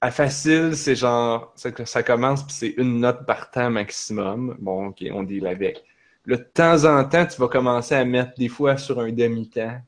à 0.00 0.10
facile, 0.10 0.76
c'est 0.76 0.94
genre, 0.94 1.52
ça 1.56 2.02
commence 2.02 2.44
puis 2.44 2.54
c'est 2.54 2.74
une 2.76 3.00
note 3.00 3.26
par 3.26 3.50
temps 3.50 3.70
maximum. 3.70 4.56
Bon, 4.60 4.88
ok, 4.88 5.04
on 5.12 5.22
deal 5.22 5.46
avec. 5.46 5.82
Là, 6.26 6.36
de 6.36 6.42
temps 6.42 6.84
en 6.84 7.04
temps, 7.04 7.26
tu 7.26 7.40
vas 7.40 7.48
commencer 7.48 7.94
à 7.94 8.04
mettre 8.04 8.32
des 8.38 8.48
fois 8.48 8.76
sur 8.76 9.00
un 9.00 9.10
demi-temps. 9.10 9.80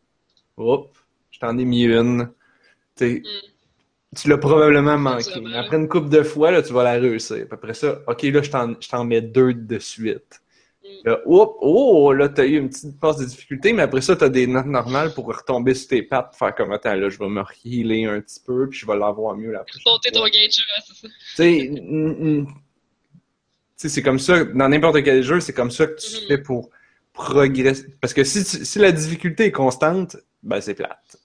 Hop, 0.56 0.96
je 1.30 1.38
t'en 1.38 1.56
ai 1.58 1.64
mis 1.64 1.84
une. 1.84 2.30
Tu 2.96 3.04
sais, 3.06 3.22
tu 4.16 4.28
l'as 4.28 4.38
probablement 4.38 4.98
manqué. 4.98 5.40
Mais 5.40 5.56
après 5.56 5.76
une 5.78 5.88
couple 5.88 6.10
de 6.10 6.22
fois, 6.22 6.50
là, 6.50 6.62
tu 6.62 6.72
vas 6.72 6.84
la 6.84 6.92
réussir. 6.92 7.36
Puis 7.36 7.48
après 7.50 7.74
ça, 7.74 8.00
ok, 8.06 8.22
là, 8.24 8.42
je 8.42 8.50
t'en, 8.88 9.04
mets 9.04 9.22
deux 9.22 9.54
de 9.54 9.78
suite. 9.78 10.42
Mm. 10.84 10.88
Là, 11.04 11.20
hop, 11.24 11.56
oh, 11.60 12.12
là, 12.12 12.28
t'as 12.28 12.44
eu 12.44 12.58
une 12.58 12.68
petite 12.68 13.00
passe 13.00 13.16
de 13.16 13.24
difficulté, 13.24 13.72
mais 13.72 13.82
après 13.82 14.02
ça, 14.02 14.14
t'as 14.16 14.28
des 14.28 14.46
notes 14.46 14.66
normales 14.66 15.14
pour 15.14 15.26
retomber 15.26 15.74
sur 15.74 15.88
tes 15.88 16.02
pattes, 16.02 16.34
faire 16.36 16.54
comme, 16.54 16.72
attends, 16.72 16.94
là, 16.94 17.08
je 17.08 17.18
vais 17.18 17.28
me 17.28 17.42
healer 17.64 18.04
un 18.04 18.20
petit 18.20 18.40
peu, 18.44 18.68
puis 18.68 18.80
je 18.80 18.86
vais 18.86 18.96
l'avoir 18.96 19.34
mieux 19.36 19.52
la 19.52 19.60
prochaine 19.60 19.82
ton 20.12 20.20
gauge, 20.20 20.32
ouais, 20.34 20.48
c'est 20.86 20.94
ça. 20.94 21.08
Tu 21.08 21.34
sais, 21.34 21.70
mm, 21.70 22.40
mm. 22.40 22.46
C'est 23.76 24.02
comme 24.02 24.18
ça, 24.18 24.44
dans 24.44 24.68
n'importe 24.68 25.02
quel 25.02 25.22
jeu, 25.22 25.40
c'est 25.40 25.52
comme 25.52 25.70
ça 25.70 25.86
que 25.86 25.94
tu 26.00 26.14
Mhm. 26.14 26.26
fais 26.28 26.38
pour 26.38 26.70
progresser. 27.12 27.86
Parce 28.00 28.14
que 28.14 28.22
si, 28.22 28.44
si 28.44 28.78
la 28.78 28.92
difficulté 28.92 29.46
est 29.46 29.52
constante, 29.52 30.16
ben, 30.42 30.60
c'est 30.60 30.74
plate 30.74 31.16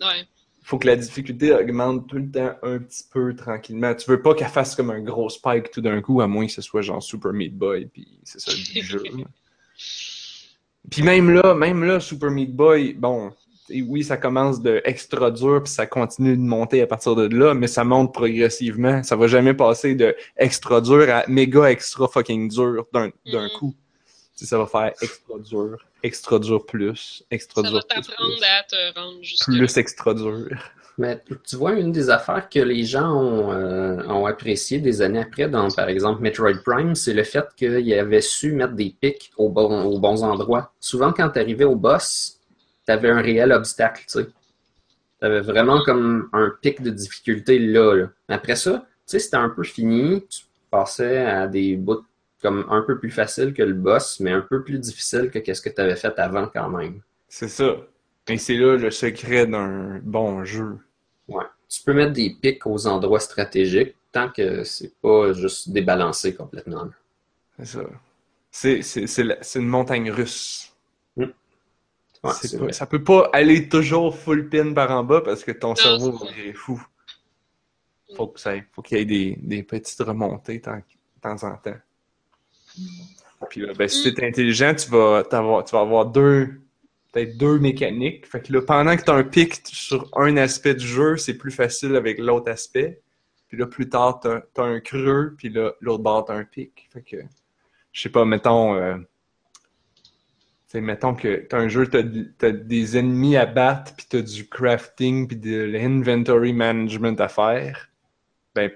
Ouais. 0.00 0.26
Faut 0.68 0.78
que 0.78 0.88
la 0.88 0.96
difficulté 0.96 1.52
augmente 1.52 2.08
tout 2.08 2.16
le 2.16 2.28
temps 2.28 2.50
un 2.64 2.78
petit 2.80 3.04
peu 3.12 3.36
tranquillement. 3.36 3.94
Tu 3.94 4.10
veux 4.10 4.20
pas 4.20 4.34
qu'elle 4.34 4.48
fasse 4.48 4.74
comme 4.74 4.90
un 4.90 5.00
gros 5.00 5.28
spike 5.30 5.70
tout 5.70 5.80
d'un 5.80 6.00
coup, 6.02 6.20
à 6.20 6.26
moins 6.26 6.44
que 6.46 6.52
ce 6.52 6.60
soit 6.60 6.82
genre 6.82 7.00
Super 7.00 7.32
Meat 7.32 7.56
Boy, 7.56 7.86
puis 7.86 8.18
c'est 8.24 8.40
ça 8.40 8.50
le 8.50 8.82
jeu. 8.82 9.02
Puis 10.90 11.02
même 11.02 11.30
là, 11.30 11.54
même 11.54 11.84
là, 11.84 12.00
Super 12.00 12.30
Meat 12.30 12.54
Boy, 12.54 12.94
bon, 12.94 13.32
oui, 13.70 14.02
ça 14.04 14.16
commence 14.16 14.60
de 14.60 14.80
extra 14.84 15.30
dur, 15.30 15.62
puis 15.64 15.72
ça 15.72 15.86
continue 15.86 16.36
de 16.36 16.42
monter 16.42 16.80
à 16.82 16.86
partir 16.86 17.14
de 17.16 17.26
là, 17.26 17.54
mais 17.54 17.66
ça 17.66 17.84
monte 17.84 18.12
progressivement. 18.14 19.02
Ça 19.02 19.16
va 19.16 19.26
jamais 19.26 19.54
passer 19.54 19.94
de 19.94 20.14
extra 20.36 20.80
dur 20.80 21.06
à 21.10 21.24
méga 21.28 21.70
extra 21.70 22.06
fucking 22.08 22.48
dur 22.48 22.86
d'un 22.92 23.10
d'un 23.32 23.44
Mhm. 23.44 23.50
coup. 23.58 23.74
Ça 24.44 24.58
va 24.58 24.66
faire 24.66 24.92
extra 25.00 25.38
dur, 25.38 25.78
extra 26.02 26.38
dur 26.38 26.66
plus, 26.66 27.24
extra 27.30 27.62
Ça 27.62 27.68
dur 27.70 27.78
va 27.78 27.82
plus, 27.88 27.98
à 27.98 28.02
te 28.02 28.98
rendre 28.98 29.20
plus 29.46 29.76
extra 29.78 30.14
dur. 30.14 30.48
Mais 30.98 31.22
tu 31.46 31.56
vois, 31.56 31.72
une 31.72 31.92
des 31.92 32.08
affaires 32.08 32.48
que 32.48 32.58
les 32.58 32.84
gens 32.84 33.12
ont, 33.12 33.52
euh, 33.52 34.02
ont 34.06 34.24
apprécié 34.24 34.78
des 34.78 35.02
années 35.02 35.20
après, 35.20 35.48
dans 35.48 35.70
par 35.70 35.88
exemple 35.88 36.22
Metroid 36.22 36.54
Prime, 36.64 36.94
c'est 36.94 37.12
le 37.12 37.22
fait 37.22 37.46
qu'il 37.56 37.92
avait 37.94 38.22
su 38.22 38.52
mettre 38.52 38.72
des 38.74 38.94
pics 38.98 39.30
au 39.36 39.48
bon- 39.50 39.84
aux 39.84 39.98
bons 39.98 40.22
endroits. 40.22 40.72
Souvent, 40.80 41.12
quand 41.12 41.28
tu 41.30 41.38
arrivais 41.38 41.64
au 41.64 41.76
boss, 41.76 42.40
tu 42.86 42.92
avais 42.92 43.10
un 43.10 43.20
réel 43.20 43.52
obstacle, 43.52 44.04
tu 44.06 44.20
sais. 44.20 44.26
Tu 45.18 45.26
avais 45.26 45.40
vraiment 45.40 45.82
comme 45.82 46.28
un 46.32 46.50
pic 46.62 46.82
de 46.82 46.90
difficulté 46.90 47.58
là, 47.58 47.94
là. 47.94 48.06
Après 48.28 48.56
ça, 48.56 48.72
tu 48.80 48.86
sais, 49.06 49.18
c'était 49.18 49.36
un 49.36 49.50
peu 49.50 49.64
fini, 49.64 50.22
tu 50.26 50.44
passais 50.70 51.18
à 51.18 51.46
des 51.46 51.76
bouts 51.76 52.04
comme 52.42 52.66
un 52.68 52.82
peu 52.82 52.98
plus 52.98 53.10
faciles 53.10 53.54
que 53.54 53.62
le 53.62 53.72
boss, 53.74 54.20
mais 54.20 54.30
un 54.32 54.40
peu 54.42 54.62
plus 54.62 54.78
difficile 54.78 55.30
que 55.30 55.52
ce 55.54 55.60
que 55.62 55.68
tu 55.70 55.80
avais 55.80 55.96
fait 55.96 56.18
avant 56.18 56.46
quand 56.48 56.68
même. 56.68 57.00
C'est 57.28 57.48
ça. 57.48 57.76
Et 58.28 58.38
c'est 58.38 58.56
là 58.56 58.76
le 58.76 58.90
secret 58.90 59.46
d'un 59.46 60.00
bon 60.02 60.44
jeu. 60.44 60.78
Ouais. 61.28 61.44
Tu 61.68 61.82
peux 61.82 61.92
mettre 61.94 62.12
des 62.12 62.30
pics 62.40 62.66
aux 62.66 62.86
endroits 62.86 63.20
stratégiques 63.20 63.94
tant 64.12 64.30
que 64.30 64.64
c'est 64.64 64.94
pas 65.00 65.32
juste 65.32 65.70
débalancé 65.70 66.34
complètement. 66.34 66.84
là. 66.84 66.90
C'est 67.58 67.64
ça. 67.66 67.80
C'est, 68.50 68.82
c'est, 68.82 69.06
c'est, 69.06 69.24
la- 69.24 69.42
c'est 69.42 69.58
une 69.60 69.68
montagne 69.68 70.10
russe. 70.10 70.72
Ouais, 71.16 72.32
C'est 72.40 72.48
c'est 72.48 72.56
pas- 72.58 72.64
vrai. 72.64 72.72
ça 72.72 72.86
peut 72.86 73.02
pas 73.04 73.30
aller 73.32 73.68
toujours 73.68 74.16
full 74.16 74.48
pin 74.48 74.72
par 74.72 74.90
en 74.90 75.04
bas 75.04 75.20
parce 75.20 75.44
que 75.44 75.52
ton 75.52 75.74
cerveau 75.74 76.12
va 76.12 76.30
virer 76.32 76.52
fou. 76.54 76.82
Faut, 78.16 78.28
que 78.28 78.40
ça, 78.40 78.54
faut 78.72 78.82
qu'il 78.82 78.98
y 78.98 79.00
ait 79.00 79.04
des, 79.04 79.36
des 79.42 79.62
petites 79.62 80.00
remontées 80.00 80.60
tant- 80.60 80.76
de 80.76 80.82
temps 81.20 81.42
en 81.46 81.56
temps. 81.56 81.76
Puis 83.50 83.60
là, 83.60 83.72
ben, 83.74 83.88
si 83.88 84.12
t'es 84.14 84.26
intelligent, 84.26 84.74
tu 84.74 84.90
vas, 84.90 85.22
t'avoir, 85.22 85.64
tu 85.64 85.72
vas 85.72 85.80
avoir 85.80 86.06
deux, 86.06 86.60
peut-être 87.12 87.36
deux 87.36 87.58
mécaniques. 87.58 88.26
Fait 88.26 88.40
que 88.40 88.52
là, 88.52 88.62
pendant 88.62 88.96
que 88.96 89.02
tu 89.02 89.10
as 89.10 89.14
un 89.14 89.24
pic 89.24 89.60
sur 89.64 90.08
un 90.16 90.36
aspect 90.36 90.74
du 90.74 90.86
jeu, 90.86 91.16
c'est 91.16 91.34
plus 91.34 91.50
facile 91.50 91.96
avec 91.96 92.18
l'autre 92.18 92.50
aspect. 92.50 93.00
Puis 93.48 93.56
là, 93.56 93.66
plus 93.66 93.88
tard, 93.88 94.20
tu 94.20 94.28
as, 94.28 94.64
un 94.64 94.80
creux, 94.80 95.34
puis 95.36 95.48
là, 95.48 95.72
l'autre 95.80 96.02
bord, 96.02 96.24
tu 96.24 96.32
un 96.32 96.44
pic. 96.44 96.88
Fait 96.92 97.02
que, 97.02 97.16
je 97.92 98.02
sais 98.02 98.08
pas, 98.08 98.24
mettons, 98.24 98.74
euh, 98.74 98.96
tu 100.68 100.80
mettons 100.80 101.14
que 101.14 101.46
tu 101.48 101.54
as 101.54 101.58
un 101.58 101.68
jeu, 101.68 101.88
tu 101.88 101.96
as, 102.42 102.50
des 102.50 102.98
ennemis 102.98 103.36
à 103.36 103.46
battre, 103.46 103.94
puis 103.94 104.06
tu 104.10 104.16
as 104.16 104.22
du 104.22 104.48
crafting, 104.48 105.28
puis 105.28 105.36
de 105.36 105.62
l'inventory 105.62 106.52
management 106.52 107.20
à 107.20 107.28
faire. 107.28 107.88
Ben, 108.54 108.70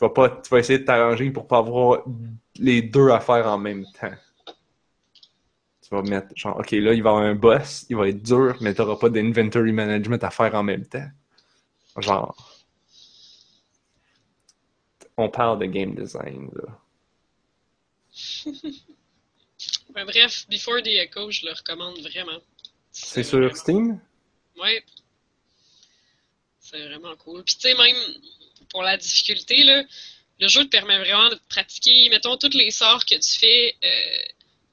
tu 0.00 0.06
vas, 0.06 0.14
pas, 0.14 0.30
tu 0.30 0.48
vas 0.48 0.58
essayer 0.60 0.78
de 0.78 0.84
t'arranger 0.84 1.30
pour 1.30 1.46
pas 1.46 1.58
avoir 1.58 2.04
les 2.56 2.80
deux 2.80 3.10
à 3.10 3.20
faire 3.20 3.46
en 3.46 3.58
même 3.58 3.84
temps. 4.00 4.14
Tu 5.82 5.90
vas 5.90 6.00
mettre, 6.00 6.28
genre, 6.34 6.58
OK, 6.58 6.70
là, 6.70 6.94
il 6.94 7.02
va 7.02 7.10
y 7.10 7.12
avoir 7.12 7.18
un 7.18 7.34
boss, 7.34 7.84
il 7.90 7.96
va 7.96 8.08
être 8.08 8.22
dur, 8.22 8.56
mais 8.62 8.72
tu 8.72 8.80
n'auras 8.80 8.96
pas 8.96 9.10
d'inventory 9.10 9.72
management 9.72 10.24
à 10.24 10.30
faire 10.30 10.54
en 10.54 10.62
même 10.62 10.86
temps. 10.86 11.06
Genre. 11.98 12.34
On 15.18 15.28
parle 15.28 15.58
de 15.58 15.66
game 15.66 15.94
design, 15.94 16.50
là. 16.54 16.78
Ben, 19.90 20.06
bref, 20.06 20.46
Before 20.48 20.80
the 20.82 20.86
Echo, 20.86 21.30
je 21.30 21.44
le 21.44 21.52
recommande 21.52 21.98
vraiment. 21.98 22.40
C'est 22.90 23.24
sur 23.24 23.54
Steam? 23.54 24.00
Ouais. 24.56 24.82
C'est 26.60 26.86
vraiment 26.86 27.14
cool. 27.16 27.42
Puis 27.42 27.56
tu 27.56 27.68
sais, 27.68 27.74
même 27.74 27.96
pour 28.70 28.82
la 28.82 28.96
difficulté, 28.96 29.64
là, 29.64 29.82
le 30.38 30.48
jeu 30.48 30.64
te 30.64 30.68
permet 30.70 30.98
vraiment 30.98 31.28
de 31.28 31.38
pratiquer, 31.48 32.08
mettons, 32.10 32.36
tous 32.36 32.54
les 32.54 32.70
sorts 32.70 33.04
que 33.04 33.14
tu 33.14 33.38
fais, 33.38 33.76
euh, 33.84 34.22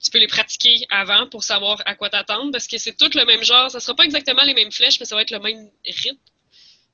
tu 0.01 0.11
peux 0.11 0.19
les 0.19 0.27
pratiquer 0.27 0.85
avant 0.89 1.27
pour 1.27 1.43
savoir 1.43 1.81
à 1.85 1.95
quoi 1.95 2.09
t'attendre, 2.09 2.51
parce 2.51 2.67
que 2.67 2.77
c'est 2.77 2.95
tout 2.95 3.09
le 3.15 3.25
même 3.25 3.43
genre. 3.43 3.69
Ça 3.69 3.79
sera 3.79 3.95
pas 3.95 4.03
exactement 4.05 4.43
les 4.43 4.53
mêmes 4.53 4.71
flèches, 4.71 4.99
mais 4.99 5.05
ça 5.05 5.15
va 5.15 5.23
être 5.23 5.31
le 5.31 5.39
même 5.39 5.69
rythme. 5.85 6.17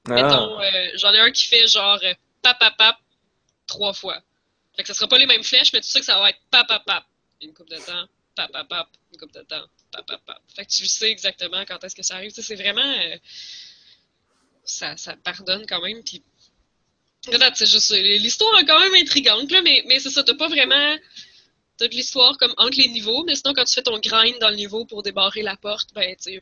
Mettons, 0.08 0.58
Ah, 0.60 0.64
euh, 0.66 0.90
j'en 0.96 1.14
ai 1.14 1.20
un 1.20 1.32
qui 1.32 1.46
fait 1.46 1.68
genre 1.68 2.00
euh, 2.04 2.14
pap 2.42 2.58
pap 2.60 2.76
pap 2.78 2.98
trois 3.68 3.94
fois. 3.94 4.22
Fait 4.76 4.82
que 4.82 4.88
ça 4.88 4.94
sera 4.96 5.08
pas 5.08 5.18
les 5.18 5.28
mêmes 5.28 5.44
flèches, 5.44 5.72
mais 5.72 5.82
tu 5.82 5.88
sais 5.88 6.00
que 6.00 6.06
ça 6.06 6.18
va 6.20 6.30
être 6.30 6.40
pap 6.50 6.68
pap 6.68 6.84
pap. 6.86 7.06
Une 7.42 7.54
coupe 7.54 7.70
de 7.70 7.78
temps, 7.78 8.06
pap 8.36 8.52
pap 8.52 8.68
pap, 8.68 8.88
une 9.12 9.20
coupe 9.20 9.34
de 9.34 9.42
temps, 9.44 9.66
pap 9.92 10.06
pap 10.08 10.22
pap. 10.26 10.42
Fait 10.56 10.66
que 10.66 10.72
tu 10.72 10.86
sais 10.88 11.10
exactement 11.12 11.64
quand 11.66 11.82
est-ce 11.84 11.96
que 11.96 12.04
ça 12.04 12.16
arrive. 12.16 12.32
C'est 12.32 12.56
vraiment. 12.56 12.82
euh, 12.82 13.18
ça, 14.66 14.98
ça 14.98 15.16
pardonne 15.18 15.66
quand 15.68 15.82
même. 15.82 16.04
Puis. 16.04 16.24
C'est 17.24 17.66
juste. 17.66 17.92
L'histoire 17.92 18.60
est 18.60 18.66
quand 18.66 18.80
même 18.80 18.96
intrigante, 18.96 19.52
là, 19.52 19.62
mais, 19.62 19.84
mais 19.88 20.00
c'est 20.00 20.10
ça, 20.10 20.24
t'as 20.24 20.36
pas 20.36 20.50
vraiment 20.50 20.98
toute 21.80 21.94
l'histoire 21.94 22.38
comme 22.38 22.54
entre 22.58 22.78
les 22.78 22.90
niveaux, 22.90 23.24
mais 23.24 23.36
sinon 23.36 23.54
quand 23.54 23.64
tu 23.66 23.74
fais 23.74 23.82
ton 23.82 24.00
grind 24.00 24.38
dans 24.40 24.50
le 24.50 24.56
niveau 24.56 24.86
pour 24.86 25.04
débarrer 25.04 25.42
la 25.42 25.56
porte, 25.56 25.94
ben 25.94 26.16
tu 26.16 26.40
sais, 26.40 26.42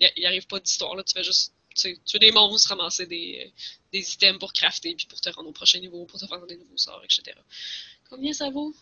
y 0.00 0.26
arrive 0.26 0.46
pas 0.46 0.60
d'histoire 0.60 0.94
là, 0.96 1.02
tu 1.02 1.14
fais 1.14 1.24
juste. 1.24 1.54
Tu 1.74 2.18
des 2.18 2.32
monstres, 2.32 2.68
ramasser 2.70 3.06
des, 3.06 3.46
euh, 3.46 3.50
des 3.92 4.12
items 4.12 4.40
pour 4.40 4.52
crafter, 4.52 4.94
puis 4.96 5.06
pour 5.06 5.20
te 5.20 5.30
rendre 5.30 5.48
au 5.48 5.52
prochain 5.52 5.78
niveau, 5.78 6.04
pour 6.04 6.18
te 6.18 6.26
faire 6.26 6.44
des 6.46 6.56
nouveaux 6.56 6.76
sorts, 6.76 7.02
etc. 7.04 7.36
Combien 8.10 8.32
ça 8.32 8.50
vaut? 8.50 8.74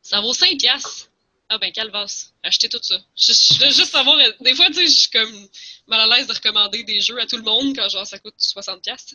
Ça 0.00 0.22
vaut 0.22 0.32
5 0.32 0.56
piastres. 0.58 1.10
Ah 1.48 1.58
ben, 1.58 1.70
calvasse. 1.70 2.32
Achetez 2.42 2.68
tout 2.68 2.82
ça. 2.82 3.00
Je, 3.16 3.32
je 3.32 3.60
veux 3.60 3.70
juste 3.70 3.92
savoir, 3.92 4.18
des 4.40 4.54
fois, 4.54 4.66
tu 4.66 4.74
sais, 4.74 4.86
je 4.86 4.98
suis 4.98 5.10
comme 5.10 5.48
mal 5.86 6.00
à 6.00 6.16
l'aise 6.16 6.26
de 6.26 6.32
recommander 6.32 6.82
des 6.82 7.00
jeux 7.00 7.20
à 7.20 7.26
tout 7.26 7.36
le 7.36 7.44
monde 7.44 7.74
quand 7.76 7.88
genre 7.88 8.06
ça 8.06 8.18
coûte 8.18 8.34
60 8.36 8.82
piastres. 8.82 9.14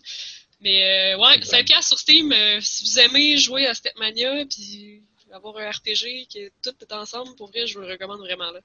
Mais 0.62 1.14
euh, 1.14 1.18
ouais, 1.18 1.42
5 1.42 1.66
piastres 1.66 1.90
sur 1.90 2.00
Steam, 2.00 2.32
euh, 2.32 2.60
si 2.62 2.86
vous 2.86 3.00
aimez 3.00 3.38
jouer 3.38 3.68
à 3.68 3.74
Stepmania, 3.74 4.46
puis 4.46 5.02
avoir 5.32 5.58
un 5.58 5.70
RPG 5.70 6.28
qui 6.30 6.40
est 6.40 6.52
tout 6.64 6.74
est 6.82 6.94
ensemble, 6.94 7.36
pour 7.36 7.50
vrai, 7.50 7.68
je 7.68 7.74
vous 7.74 7.82
le 7.82 7.92
recommande 7.92 8.20
vraiment 8.20 8.52
là. 8.52 8.62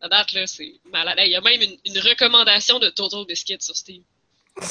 À 0.00 0.08
date, 0.08 0.32
là, 0.32 0.46
c'est 0.46 0.74
malade. 0.84 1.18
Il 1.24 1.30
y 1.30 1.36
a 1.36 1.40
même 1.40 1.62
une, 1.62 1.78
une 1.84 1.98
recommandation 1.98 2.78
de 2.78 2.90
Total 2.90 3.24
Biscuit 3.26 3.56
sur 3.60 3.76
Steam. 3.76 4.02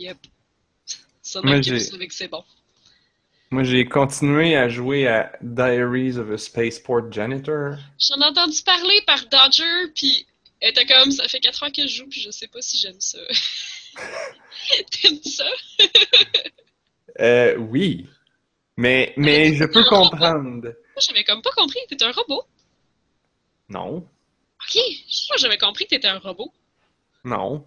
Yep. 0.00 0.16
Ça, 1.20 1.42
savez 1.42 2.06
que 2.06 2.14
c'est 2.14 2.28
bon. 2.28 2.44
Moi, 3.50 3.64
j'ai 3.64 3.86
continué 3.86 4.56
à 4.56 4.68
jouer 4.68 5.08
à 5.08 5.32
Diaries 5.40 6.18
of 6.18 6.30
a 6.30 6.36
Spaceport 6.36 7.10
Janitor. 7.10 7.76
J'en 7.98 8.20
ai 8.20 8.24
entendu 8.26 8.62
parler 8.62 9.00
par 9.06 9.24
Dodger, 9.26 9.90
puis 9.94 10.26
elle 10.60 10.70
était 10.70 10.84
comme, 10.84 11.10
ça 11.10 11.26
fait 11.28 11.40
4 11.40 11.62
ans 11.62 11.70
que 11.70 11.86
je 11.86 11.96
joue, 11.96 12.06
puis 12.08 12.20
je 12.20 12.30
sais 12.30 12.48
pas 12.48 12.60
si 12.60 12.78
j'aime 12.78 13.00
ça. 13.00 13.18
T'aimes 14.90 15.22
ça? 15.22 15.48
Euh, 17.20 17.56
oui. 17.56 18.06
Mais, 18.76 19.12
mais 19.16 19.52
je 19.56 19.64
peux 19.64 19.82
comprendre. 19.82 20.62
Moi, 20.62 21.00
j'avais 21.00 21.24
comme 21.24 21.42
pas 21.42 21.50
compris, 21.50 21.80
t'étais 21.88 22.04
un 22.04 22.12
robot. 22.12 22.44
Non. 23.68 23.96
Ok, 23.96 24.80
moi 25.28 25.36
j'avais 25.36 25.58
compris 25.58 25.84
que 25.86 25.90
t'étais 25.90 26.06
un 26.06 26.20
robot. 26.20 26.52
Non. 27.24 27.66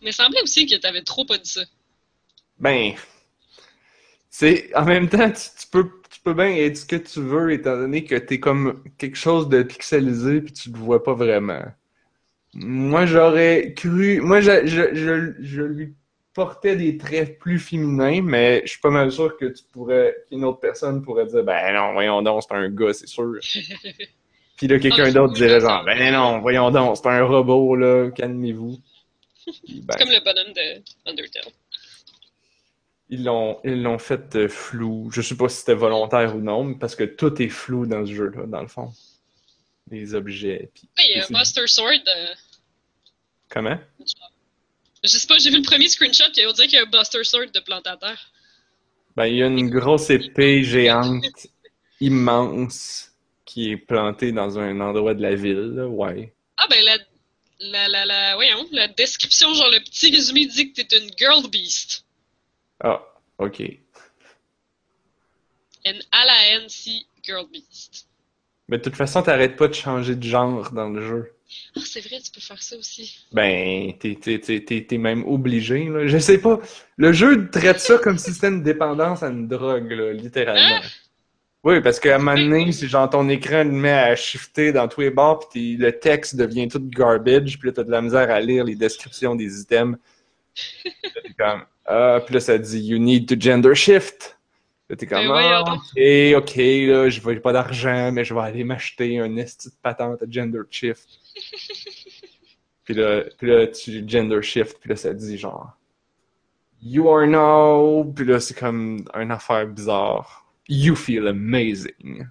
Mais 0.00 0.10
il 0.10 0.12
semblait 0.12 0.42
aussi 0.42 0.66
que 0.66 0.76
t'avais 0.76 1.02
trop 1.02 1.24
pas 1.24 1.38
dit 1.38 1.50
ça. 1.50 1.62
Ben, 2.60 2.94
c'est 4.32 4.74
en 4.76 4.86
même 4.86 5.10
temps, 5.10 5.30
tu, 5.30 5.42
tu 5.60 5.68
peux, 5.70 5.90
tu 6.10 6.20
peux 6.22 6.34
bien 6.34 6.48
être 6.56 6.78
ce 6.78 6.86
que 6.86 6.96
tu 6.96 7.20
veux, 7.22 7.52
étant 7.52 7.76
donné 7.78 8.04
que 8.04 8.16
t'es 8.16 8.40
comme 8.40 8.82
quelque 8.98 9.16
chose 9.18 9.48
de 9.50 9.62
pixelisé 9.62 10.42
puis 10.42 10.54
tu 10.54 10.70
le 10.72 10.78
vois 10.78 11.04
pas 11.04 11.14
vraiment. 11.14 11.62
Moi, 12.54 13.06
j'aurais 13.06 13.74
cru, 13.74 14.20
moi, 14.20 14.40
je, 14.40 14.66
je, 14.66 14.94
je, 14.94 15.34
je 15.42 15.62
lui 15.62 15.94
portais 16.34 16.76
des 16.76 16.98
traits 16.98 17.38
plus 17.38 17.58
féminins, 17.58 18.22
mais 18.22 18.62
je 18.64 18.72
suis 18.72 18.80
pas 18.80 18.90
mal 18.90 19.12
sûr 19.12 19.36
que 19.38 19.46
tu 19.46 19.64
pourrais, 19.72 20.16
qu'une 20.28 20.44
autre 20.44 20.60
personne 20.60 21.02
pourrait 21.02 21.26
dire, 21.26 21.44
ben 21.44 21.74
non, 21.74 21.92
voyons 21.94 22.22
donc, 22.22 22.42
c'est 22.42 22.54
un 22.54 22.70
gars, 22.70 22.92
c'est 22.94 23.08
sûr. 23.08 23.34
Puis 24.56 24.66
là, 24.68 24.78
quelqu'un 24.78 25.04
Ah, 25.06 25.10
d'autre 25.10 25.34
c'est 25.36 25.46
dirait 25.46 25.60
genre, 25.60 25.84
ben 25.84 26.12
non, 26.12 26.40
voyons 26.40 26.70
donc, 26.70 26.96
c'est 26.96 27.08
un 27.08 27.24
robot, 27.24 27.76
là, 27.76 28.10
calmez-vous. 28.12 28.78
Puis, 29.64 29.80
ben, 29.82 29.94
C'est 29.98 30.04
comme 30.04 30.12
le 30.12 30.24
bonhomme 30.24 30.52
de 30.52 30.82
Undertale. 31.10 31.52
Ils 33.14 33.24
l'ont, 33.24 33.60
ils 33.62 33.82
l'ont 33.82 33.98
fait 33.98 34.36
euh, 34.36 34.48
flou. 34.48 35.10
Je 35.12 35.20
sais 35.20 35.36
pas 35.36 35.46
si 35.50 35.58
c'était 35.58 35.74
volontaire 35.74 36.34
ou 36.34 36.40
non, 36.40 36.64
mais 36.64 36.76
parce 36.76 36.96
que 36.96 37.04
tout 37.04 37.42
est 37.42 37.50
flou 37.50 37.84
dans 37.86 38.06
ce 38.06 38.12
jeu-là, 38.14 38.46
dans 38.46 38.62
le 38.62 38.68
fond. 38.68 38.90
Les 39.90 40.14
objets, 40.14 40.70
puis... 40.74 40.88
Oui, 40.96 41.04
il 41.10 41.16
y 41.18 41.20
a 41.20 41.24
c'est- 41.26 41.34
Buster 41.34 41.66
Sword. 41.66 42.00
euh, 42.08 42.26
Comment? 43.50 43.78
je 45.04 45.08
sais 45.08 45.26
pas, 45.26 45.36
j'ai 45.38 45.50
vu 45.50 45.56
le 45.58 45.62
premier 45.62 45.88
screenshot, 45.88 46.24
et 46.38 46.46
on 46.46 46.52
dirait 46.52 46.68
qu'il 46.68 46.78
y 46.78 46.80
a 46.80 46.84
un 46.86 46.90
Buster 46.90 47.22
Sword 47.24 47.50
de 47.52 47.60
plantateur. 47.60 48.16
Ben, 49.14 49.26
il 49.26 49.36
y 49.36 49.42
a 49.42 49.46
une 49.46 49.68
grosse 49.68 50.08
épée 50.08 50.62
géante, 50.64 51.22
immense, 52.00 53.10
qui 53.44 53.72
est 53.72 53.76
plantée 53.76 54.32
dans 54.32 54.58
un 54.58 54.80
endroit 54.80 55.12
de 55.12 55.20
la 55.20 55.34
ville, 55.34 55.72
là, 55.74 55.86
ouais. 55.86 56.32
Ah 56.56 56.66
ben 56.70 56.82
la, 56.82 56.96
la, 57.60 57.88
la, 57.88 58.06
la, 58.06 58.34
voyons, 58.36 58.66
la 58.72 58.88
description, 58.88 59.52
genre 59.52 59.68
le 59.70 59.80
petit 59.80 60.10
résumé 60.10 60.46
dit 60.46 60.72
que 60.72 60.80
t'es 60.80 60.98
une 60.98 61.10
girl 61.18 61.46
beast. 61.50 62.06
Ah, 62.82 63.00
ok. 63.38 63.60
N 65.84 65.96
A-L-A-N-C 66.12 67.06
girl 67.22 67.46
beast. 67.50 68.08
Mais 68.68 68.78
de 68.78 68.82
toute 68.82 68.96
façon, 68.96 69.22
t'arrêtes 69.22 69.56
pas 69.56 69.68
de 69.68 69.74
changer 69.74 70.14
de 70.16 70.22
genre 70.22 70.70
dans 70.72 70.88
le 70.88 71.02
jeu. 71.02 71.32
Ah, 71.76 71.80
c'est 71.84 72.00
vrai, 72.00 72.18
tu 72.20 72.30
peux 72.30 72.40
faire 72.40 72.62
ça 72.62 72.76
aussi. 72.76 73.26
Ben, 73.32 73.92
t'es, 73.98 74.18
t'es, 74.20 74.38
t'es, 74.38 74.64
t'es, 74.64 74.84
t'es 74.84 74.98
même 74.98 75.24
obligé, 75.26 75.84
là. 75.84 76.06
Je 76.06 76.18
sais 76.18 76.38
pas. 76.38 76.58
Le 76.96 77.12
jeu 77.12 77.50
traite 77.50 77.80
ça 77.80 77.98
comme 77.98 78.18
si 78.18 78.32
c'était 78.32 78.48
une 78.48 78.62
dépendance 78.62 79.22
à 79.22 79.28
une 79.28 79.48
drogue, 79.48 79.90
là, 79.90 80.12
littéralement. 80.12 80.76
Hein? 80.76 80.88
Oui, 81.64 81.80
parce 81.80 82.00
qu'à 82.00 82.16
un 82.16 82.18
moment 82.18 82.34
donné, 82.34 82.72
c'est 82.72 82.88
genre 82.88 83.08
ton 83.08 83.28
écran 83.28 83.62
le 83.62 83.70
met 83.70 83.92
à 83.92 84.16
shifter 84.16 84.72
dans 84.72 84.88
tous 84.88 85.02
les 85.02 85.10
bords, 85.10 85.48
puis 85.48 85.76
le 85.76 85.96
texte 85.96 86.34
devient 86.34 86.66
tout 86.66 86.82
garbage, 86.88 87.58
puis 87.58 87.68
là, 87.68 87.72
t'as 87.74 87.84
de 87.84 87.90
la 87.90 88.02
misère 88.02 88.30
à 88.30 88.40
lire 88.40 88.64
les 88.64 88.74
descriptions 88.74 89.36
des 89.36 89.60
items. 89.60 89.96
Comme, 91.38 91.64
ah, 91.86 92.20
puis 92.24 92.34
là, 92.34 92.40
ça 92.40 92.58
dit, 92.58 92.80
you 92.80 92.98
need 92.98 93.28
to 93.28 93.34
gender 93.38 93.74
shift. 93.74 94.38
Là, 94.88 94.96
t'es 94.96 95.06
comme, 95.06 95.18
Ben 95.18 95.28
voyons 95.28 95.64
ah, 95.66 95.74
ok, 95.74 96.42
ok, 96.42 96.56
là, 96.56 97.08
je 97.08 97.20
vais 97.20 97.40
pas 97.40 97.52
d'argent, 97.52 98.12
mais 98.12 98.24
je 98.24 98.34
vais 98.34 98.40
aller 98.40 98.64
m'acheter 98.64 99.18
un 99.18 99.36
esti 99.36 99.68
de 99.68 99.74
patente 99.82 100.22
à 100.22 100.26
gender 100.28 100.60
shift. 100.70 101.08
puis 102.84 102.94
là, 102.94 103.24
puis 103.38 103.48
là, 103.48 103.66
tu 103.66 104.04
gender 104.06 104.42
shift, 104.42 104.78
puis 104.80 104.90
là, 104.90 104.96
ça 104.96 105.14
dit 105.14 105.38
genre, 105.38 105.76
you 106.82 107.08
are 107.08 107.26
now, 107.26 108.04
puis 108.04 108.26
là, 108.26 108.40
c'est 108.40 108.58
comme 108.58 109.04
une 109.14 109.30
affaire 109.30 109.66
bizarre. 109.66 110.44
You 110.68 110.94
feel 110.94 111.26
amazing. 111.26 112.26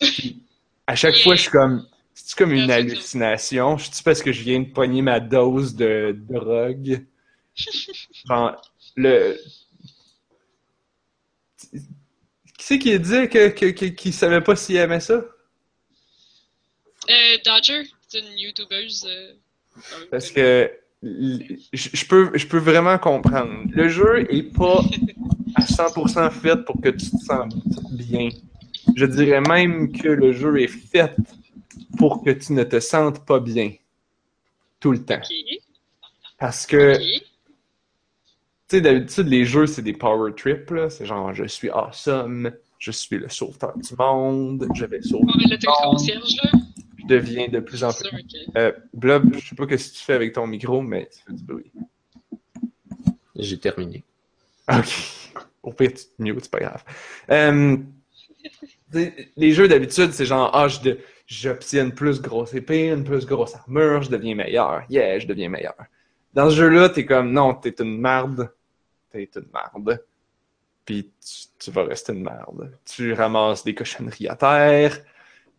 Puis, 0.00 0.42
à 0.86 0.94
chaque 0.94 1.16
fois, 1.16 1.34
je 1.34 1.42
suis 1.42 1.50
comme, 1.50 1.86
c'est 2.14 2.36
comme 2.36 2.52
une 2.52 2.70
hallucination? 2.70 3.78
Je 3.78 3.90
dis 3.90 4.02
parce 4.02 4.22
que 4.22 4.32
je 4.32 4.42
viens 4.42 4.60
de 4.60 4.68
pogner 4.68 5.02
ma 5.02 5.20
dose 5.20 5.74
de 5.74 6.16
drogue? 6.16 7.04
Genre, 8.28 8.60
le. 8.98 9.38
Qui 12.58 12.64
c'est 12.64 12.78
qui 12.78 12.98
dit 12.98 13.28
que, 13.28 13.48
que, 13.90 14.10
savait 14.12 14.40
pas 14.40 14.56
s'il 14.56 14.76
aimait 14.76 15.00
ça? 15.00 15.14
Euh, 17.08 17.36
Dodger, 17.44 17.84
c'est 18.08 18.18
une 18.18 18.38
youtubeuse. 18.38 19.06
euh, 19.08 19.32
Parce 20.10 20.30
que 20.30 20.70
je 21.02 22.04
peux, 22.06 22.36
je 22.36 22.46
peux 22.46 22.58
vraiment 22.58 22.98
comprendre. 22.98 23.62
Le 23.70 23.88
jeu 23.88 24.26
est 24.30 24.42
pas 24.42 24.82
à 25.54 25.62
100% 25.62 26.30
fait 26.32 26.56
pour 26.64 26.80
que 26.80 26.90
tu 26.90 27.10
te 27.10 27.24
sentes 27.24 27.54
bien. 27.92 28.28
Je 28.96 29.06
dirais 29.06 29.40
même 29.40 29.92
que 29.92 30.08
le 30.08 30.32
jeu 30.32 30.60
est 30.60 30.68
fait 30.68 31.14
pour 31.96 32.22
que 32.24 32.30
tu 32.30 32.52
ne 32.52 32.64
te 32.64 32.80
sentes 32.80 33.24
pas 33.24 33.38
bien. 33.40 33.72
Tout 34.80 34.92
le 34.92 35.04
temps. 35.04 35.20
Parce 36.38 36.66
que. 36.66 36.94
Tu 38.68 38.76
sais, 38.76 38.80
d'habitude, 38.82 39.28
les 39.28 39.44
jeux, 39.44 39.66
c'est 39.66 39.82
des 39.82 39.94
power 39.94 40.32
trips, 40.34 40.70
là. 40.70 40.90
C'est 40.90 41.06
genre, 41.06 41.32
je 41.32 41.44
suis 41.44 41.70
awesome, 41.70 42.50
je 42.78 42.90
suis 42.90 43.16
le 43.16 43.28
sauveteur 43.28 43.76
du 43.76 43.94
monde, 43.98 44.68
je 44.74 44.84
vais 44.84 45.00
sauver. 45.00 45.24
Bon, 45.24 45.32
mais 45.38 45.44
là, 45.48 45.56
le 45.60 45.90
concierge, 45.90 46.36
là. 46.42 46.50
Je 46.98 47.06
deviens 47.06 47.48
de 47.48 47.60
plus 47.60 47.82
en 47.82 47.92
plus. 47.92 48.04
sûr 48.04 48.10
que... 48.10 48.58
Euh, 48.58 48.72
Blob, 48.92 49.34
je 49.34 49.48
sais 49.48 49.54
pas 49.56 49.64
ce 49.64 49.68
que 49.68 49.76
tu 49.96 50.04
fais 50.04 50.12
avec 50.12 50.34
ton 50.34 50.46
micro, 50.46 50.82
mais 50.82 51.08
tu 51.10 51.20
fais 51.26 51.32
du 51.32 51.42
bruit. 51.44 51.72
J'ai 53.36 53.58
terminé. 53.58 54.04
Ok. 54.70 55.32
Au 55.62 55.72
pire, 55.72 55.92
tu 55.94 56.04
te 56.04 56.22
mutes, 56.22 56.40
c'est 56.42 56.50
pas 56.50 56.60
grave. 56.60 56.84
Euh, 57.30 57.76
tu 58.42 58.50
sais, 58.92 59.30
les 59.36 59.52
jeux 59.52 59.68
d'habitude, 59.68 60.12
c'est 60.12 60.26
genre, 60.26 60.50
ah, 60.52 60.68
je 60.68 60.80
de- 60.80 60.98
j'obtiens 61.26 61.84
une 61.86 61.92
plus 61.92 62.20
grosse 62.20 62.52
épée, 62.54 62.88
une 62.88 63.04
plus 63.04 63.24
grosse 63.26 63.54
armure, 63.54 64.02
je 64.02 64.10
deviens 64.10 64.34
meilleur. 64.34 64.82
Yeah, 64.90 65.18
je 65.18 65.26
deviens 65.26 65.48
meilleur. 65.48 65.74
Dans 66.34 66.50
ce 66.50 66.56
jeu-là, 66.56 66.90
t'es 66.90 67.06
comme, 67.06 67.32
non, 67.32 67.54
t'es 67.54 67.74
une 67.80 67.98
merde. 67.98 68.50
T'es 69.10 69.28
une 69.36 69.46
merde. 69.52 70.04
Puis 70.84 71.10
tu, 71.20 71.46
tu 71.58 71.70
vas 71.70 71.84
rester 71.84 72.12
une 72.12 72.22
merde. 72.22 72.72
Tu 72.84 73.12
ramasses 73.12 73.64
des 73.64 73.74
cochonneries 73.74 74.28
à 74.28 74.36
terre. 74.36 74.98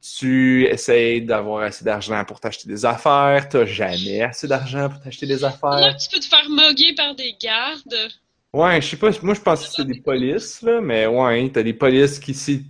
Tu 0.01 0.65
essayes 0.65 1.21
d'avoir 1.23 1.63
assez 1.63 1.83
d'argent 1.83 2.23
pour 2.25 2.39
t'acheter 2.39 2.67
des 2.69 2.85
affaires. 2.85 3.49
T'as 3.49 3.65
jamais 3.65 4.21
assez 4.21 4.47
d'argent 4.47 4.89
pour 4.89 5.01
t'acheter 5.01 5.27
des 5.27 5.39
Là, 5.39 5.49
affaires. 5.49 5.97
tu 5.97 6.09
peux 6.09 6.19
te 6.19 6.25
faire 6.25 6.49
moguer 6.49 6.95
par 6.95 7.15
des 7.15 7.35
gardes. 7.39 8.09
Ouais, 8.53 8.81
je 8.81 8.87
sais 8.87 8.97
pas, 8.97 9.11
moi 9.21 9.35
je 9.35 9.41
pense 9.41 9.67
que 9.67 9.73
c'est 9.73 9.85
des 9.85 10.01
polices, 10.01 10.61
là, 10.63 10.81
mais 10.81 11.05
ouais, 11.05 11.51
t'as 11.53 11.61
des 11.61 11.73
polices 11.73 12.17
qui, 12.17 12.33
si, 12.33 12.65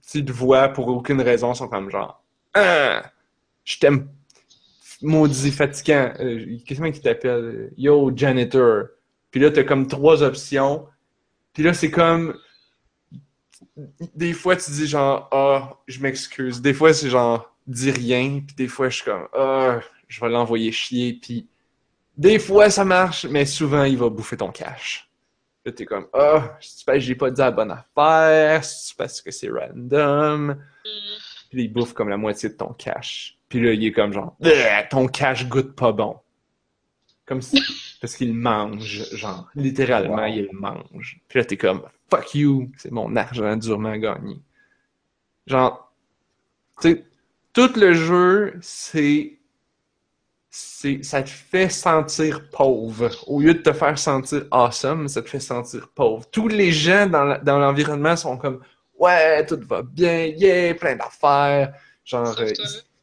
s'ils 0.00 0.24
te 0.24 0.32
voient 0.32 0.68
pour 0.68 0.88
aucune 0.88 1.20
raison, 1.20 1.54
sont 1.54 1.68
comme 1.68 1.90
genre, 1.90 2.20
ah, 2.54 3.04
je 3.64 3.78
t'aime, 3.78 4.08
maudit 5.00 5.52
fatigant, 5.52 6.12
euh, 6.18 6.58
qu'est-ce 6.66 6.82
qui 6.90 7.00
t'appelle? 7.00 7.72
Yo, 7.76 8.10
janitor. 8.16 8.86
Puis 9.32 9.40
là, 9.40 9.50
t'as 9.50 9.64
comme 9.64 9.88
trois 9.88 10.22
options. 10.22 10.86
Puis 11.52 11.64
là, 11.64 11.74
c'est 11.74 11.90
comme, 11.90 12.38
des 14.14 14.34
fois, 14.34 14.56
tu 14.56 14.70
dis 14.70 14.86
genre, 14.86 15.28
ah, 15.32 15.78
je 15.88 16.00
m'excuse. 16.00 16.60
Des 16.60 16.74
fois, 16.74 16.92
c'est 16.92 17.10
genre, 17.10 17.52
dis 17.66 17.90
rien. 17.90 18.40
Puis 18.46 18.54
des 18.54 18.68
fois, 18.68 18.88
je 18.90 18.96
suis 18.96 19.04
comme, 19.04 19.26
ah, 19.32 19.80
je 20.06 20.20
vais 20.20 20.28
l'envoyer 20.28 20.70
chier. 20.70 21.18
Puis 21.20 21.48
des 22.16 22.38
fois, 22.38 22.70
ça 22.70 22.84
marche, 22.84 23.24
mais 23.24 23.46
souvent, 23.46 23.84
il 23.84 23.96
va 23.96 24.10
bouffer 24.10 24.36
ton 24.36 24.50
cash. 24.50 25.10
Là, 25.64 25.72
t'es 25.72 25.86
comme, 25.86 26.06
ah, 26.12 26.58
c'est 26.60 26.84
parce 26.84 26.98
que 26.98 27.04
j'ai 27.04 27.14
pas 27.14 27.30
dit 27.30 27.40
la 27.40 27.50
bonne 27.50 27.70
affaire, 27.70 28.64
c'est 28.64 28.96
parce 28.96 29.22
que 29.22 29.30
c'est 29.30 29.48
random. 29.48 30.50
Hmm. 30.50 30.58
Puis 31.50 31.64
il 31.64 31.72
bouffe 31.72 31.94
comme 31.94 32.08
la 32.08 32.16
moitié 32.16 32.50
de 32.50 32.54
ton 32.54 32.72
cash. 32.72 33.38
Puis 33.48 33.60
là, 33.60 33.72
il 33.72 33.84
est 33.84 33.92
comme 33.92 34.12
genre, 34.12 34.36
ton 34.90 35.06
cash 35.08 35.48
goûte 35.48 35.74
pas 35.74 35.92
bon. 35.92 36.16
Comme 37.26 37.40
si, 37.40 37.62
parce 38.00 38.16
qu'il 38.16 38.34
mange, 38.34 39.04
genre, 39.12 39.48
littéralement, 39.54 40.16
Wow. 40.26 40.34
il 40.34 40.48
mange. 40.52 41.20
Puis 41.28 41.38
là, 41.38 41.44
t'es 41.44 41.56
comme, 41.56 41.82
fuck 42.10 42.34
you, 42.34 42.70
c'est 42.76 42.90
mon 42.90 43.14
argent 43.16 43.56
durement 43.56 43.96
gagné. 43.96 44.40
Genre, 45.46 45.92
tu 46.80 46.88
sais, 46.90 47.04
tout 47.52 47.70
le 47.76 47.92
jeu, 47.94 48.58
c'est 48.60 49.38
c'est, 50.50 51.02
ça 51.02 51.22
te 51.22 51.30
fait 51.30 51.70
sentir 51.70 52.50
pauvre. 52.50 53.10
Au 53.26 53.40
lieu 53.40 53.54
de 53.54 53.60
te 53.60 53.72
faire 53.72 53.98
sentir 53.98 54.44
awesome, 54.50 55.08
ça 55.08 55.22
te 55.22 55.28
fait 55.30 55.40
sentir 55.40 55.88
pauvre. 55.88 56.28
Tous 56.30 56.46
les 56.48 56.72
gens 56.72 57.06
dans, 57.06 57.24
la- 57.24 57.38
dans 57.38 57.58
l'environnement 57.58 58.16
sont 58.16 58.36
comme 58.36 58.60
Ouais, 58.98 59.44
tout 59.46 59.58
va 59.66 59.82
bien, 59.82 60.26
yeah, 60.26 60.74
plein 60.74 60.94
d'affaires. 60.96 61.74
Genre, 62.04 62.36
euh. 62.38 62.52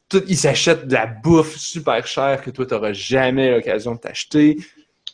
Tout, 0.10 0.24
ils 0.28 0.38
s'achètent 0.38 0.88
de 0.88 0.94
la 0.94 1.06
bouffe 1.06 1.56
super 1.56 2.06
chère 2.08 2.42
que 2.42 2.50
toi, 2.50 2.66
t'auras 2.66 2.94
jamais 2.94 3.52
l'occasion 3.52 3.96
de 3.96 4.00
t'acheter. 4.00 4.58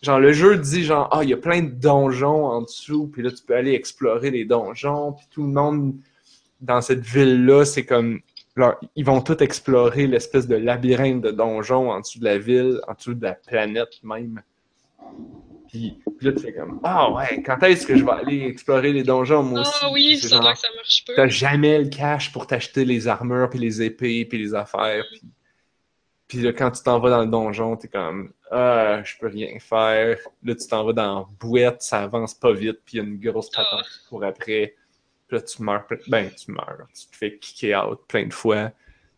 Genre, 0.01 0.19
le 0.19 0.33
jeu 0.33 0.57
dit, 0.57 0.83
genre, 0.83 1.09
ah, 1.11 1.21
il 1.23 1.29
y 1.29 1.33
a 1.33 1.37
plein 1.37 1.61
de 1.61 1.69
donjons 1.69 2.45
en 2.45 2.61
dessous, 2.61 3.07
puis 3.07 3.21
là, 3.21 3.31
tu 3.31 3.43
peux 3.43 3.55
aller 3.55 3.73
explorer 3.73 4.31
les 4.31 4.45
donjons, 4.45 5.13
puis 5.13 5.25
tout 5.31 5.43
le 5.43 5.49
monde 5.49 5.95
dans 6.61 6.81
cette 6.81 7.01
ville-là, 7.01 7.65
c'est 7.65 7.85
comme, 7.85 8.19
leur- 8.55 8.79
ils 8.95 9.05
vont 9.05 9.21
tous 9.21 9.41
explorer 9.43 10.07
l'espèce 10.07 10.47
de 10.47 10.55
labyrinthe 10.55 11.21
de 11.21 11.31
donjons 11.31 11.91
en 11.91 11.99
dessous 11.99 12.19
de 12.19 12.25
la 12.25 12.37
ville, 12.37 12.79
en 12.87 12.93
dessous 12.93 13.13
de 13.13 13.23
la 13.23 13.33
planète 13.33 13.99
même. 14.03 14.41
Puis, 15.75 15.99
puis 16.17 16.27
là, 16.27 16.31
tu 16.31 16.39
fais 16.39 16.53
comme, 16.53 16.79
ah 16.83 17.11
ouais, 17.11 17.43
quand 17.43 17.61
est-ce 17.63 17.85
que 17.85 17.97
je 17.97 18.05
vais 18.05 18.11
aller 18.11 18.43
explorer 18.45 18.93
les 18.93 19.03
donjons, 19.03 19.43
moi 19.43 19.61
aussi? 19.61 19.71
Ah 19.81 19.89
oui, 19.91 20.17
C'est 20.17 20.29
ça 20.29 20.35
genre, 20.35 20.43
doit 20.43 20.53
que 20.53 20.59
ça 20.59 20.67
marche 20.73 21.03
pas. 21.05 21.13
T'as 21.17 21.27
jamais 21.27 21.79
le 21.79 21.89
cash 21.89 22.31
pour 22.31 22.47
t'acheter 22.47 22.85
les 22.85 23.09
armures, 23.09 23.49
puis 23.49 23.59
les 23.59 23.81
épées, 23.81 24.23
puis 24.23 24.37
les 24.37 24.53
affaires. 24.55 25.03
Puis, 25.11 25.21
puis 26.29 26.37
là, 26.39 26.53
quand 26.53 26.71
tu 26.71 26.81
t'en 26.81 26.99
vas 26.99 27.09
dans 27.09 27.21
le 27.21 27.27
donjon, 27.27 27.75
t'es 27.75 27.89
comme 27.89 28.31
Ah, 28.49 29.01
je 29.03 29.15
peux 29.19 29.27
rien 29.27 29.59
faire. 29.59 30.17
Là, 30.43 30.55
tu 30.55 30.65
t'en 30.65 30.85
vas 30.85 30.93
dans 30.93 31.19
la 31.19 31.25
bouette, 31.41 31.81
ça 31.81 32.03
avance 32.03 32.33
pas 32.33 32.53
vite, 32.53 32.79
puis 32.85 32.93
il 32.93 32.97
y 32.97 32.99
a 33.01 33.03
une 33.03 33.19
grosse 33.19 33.49
patente 33.49 33.83
qui 33.83 34.07
court 34.09 34.23
après. 34.23 34.75
Puis 35.27 35.37
là, 35.37 35.41
tu 35.43 35.61
meurs. 35.61 35.85
Ben, 36.07 36.29
tu 36.29 36.51
meurs. 36.51 36.87
Tu 36.97 37.07
te 37.07 37.17
fais 37.17 37.37
kicker 37.37 37.75
out 37.75 37.99
plein 38.07 38.27
de 38.27 38.33
fois. 38.33 38.71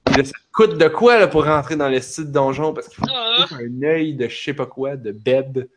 Puis 0.05 0.15
là, 0.15 0.23
ça 0.23 0.31
te 0.31 0.51
coûte 0.53 0.77
de 0.79 0.87
quoi 0.87 1.19
là, 1.19 1.27
pour 1.27 1.45
rentrer 1.45 1.75
dans 1.75 1.89
le 1.89 1.99
site 1.99 2.31
donjon? 2.31 2.73
Parce 2.73 2.87
qu'il 2.87 2.97
faut 2.97 3.11
Ah, 3.13 3.45
un 3.51 3.83
œil 3.83 4.15
de 4.15 4.27
je 4.27 4.41
sais 4.43 4.53
pas 4.55 4.65
quoi, 4.65 4.95
de 4.95 5.11
Beb, 5.11 5.67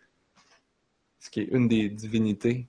ce 1.21 1.31
qui 1.31 1.41
est 1.43 1.49
une 1.53 1.68
des 1.68 1.89
divinités. 1.91 2.68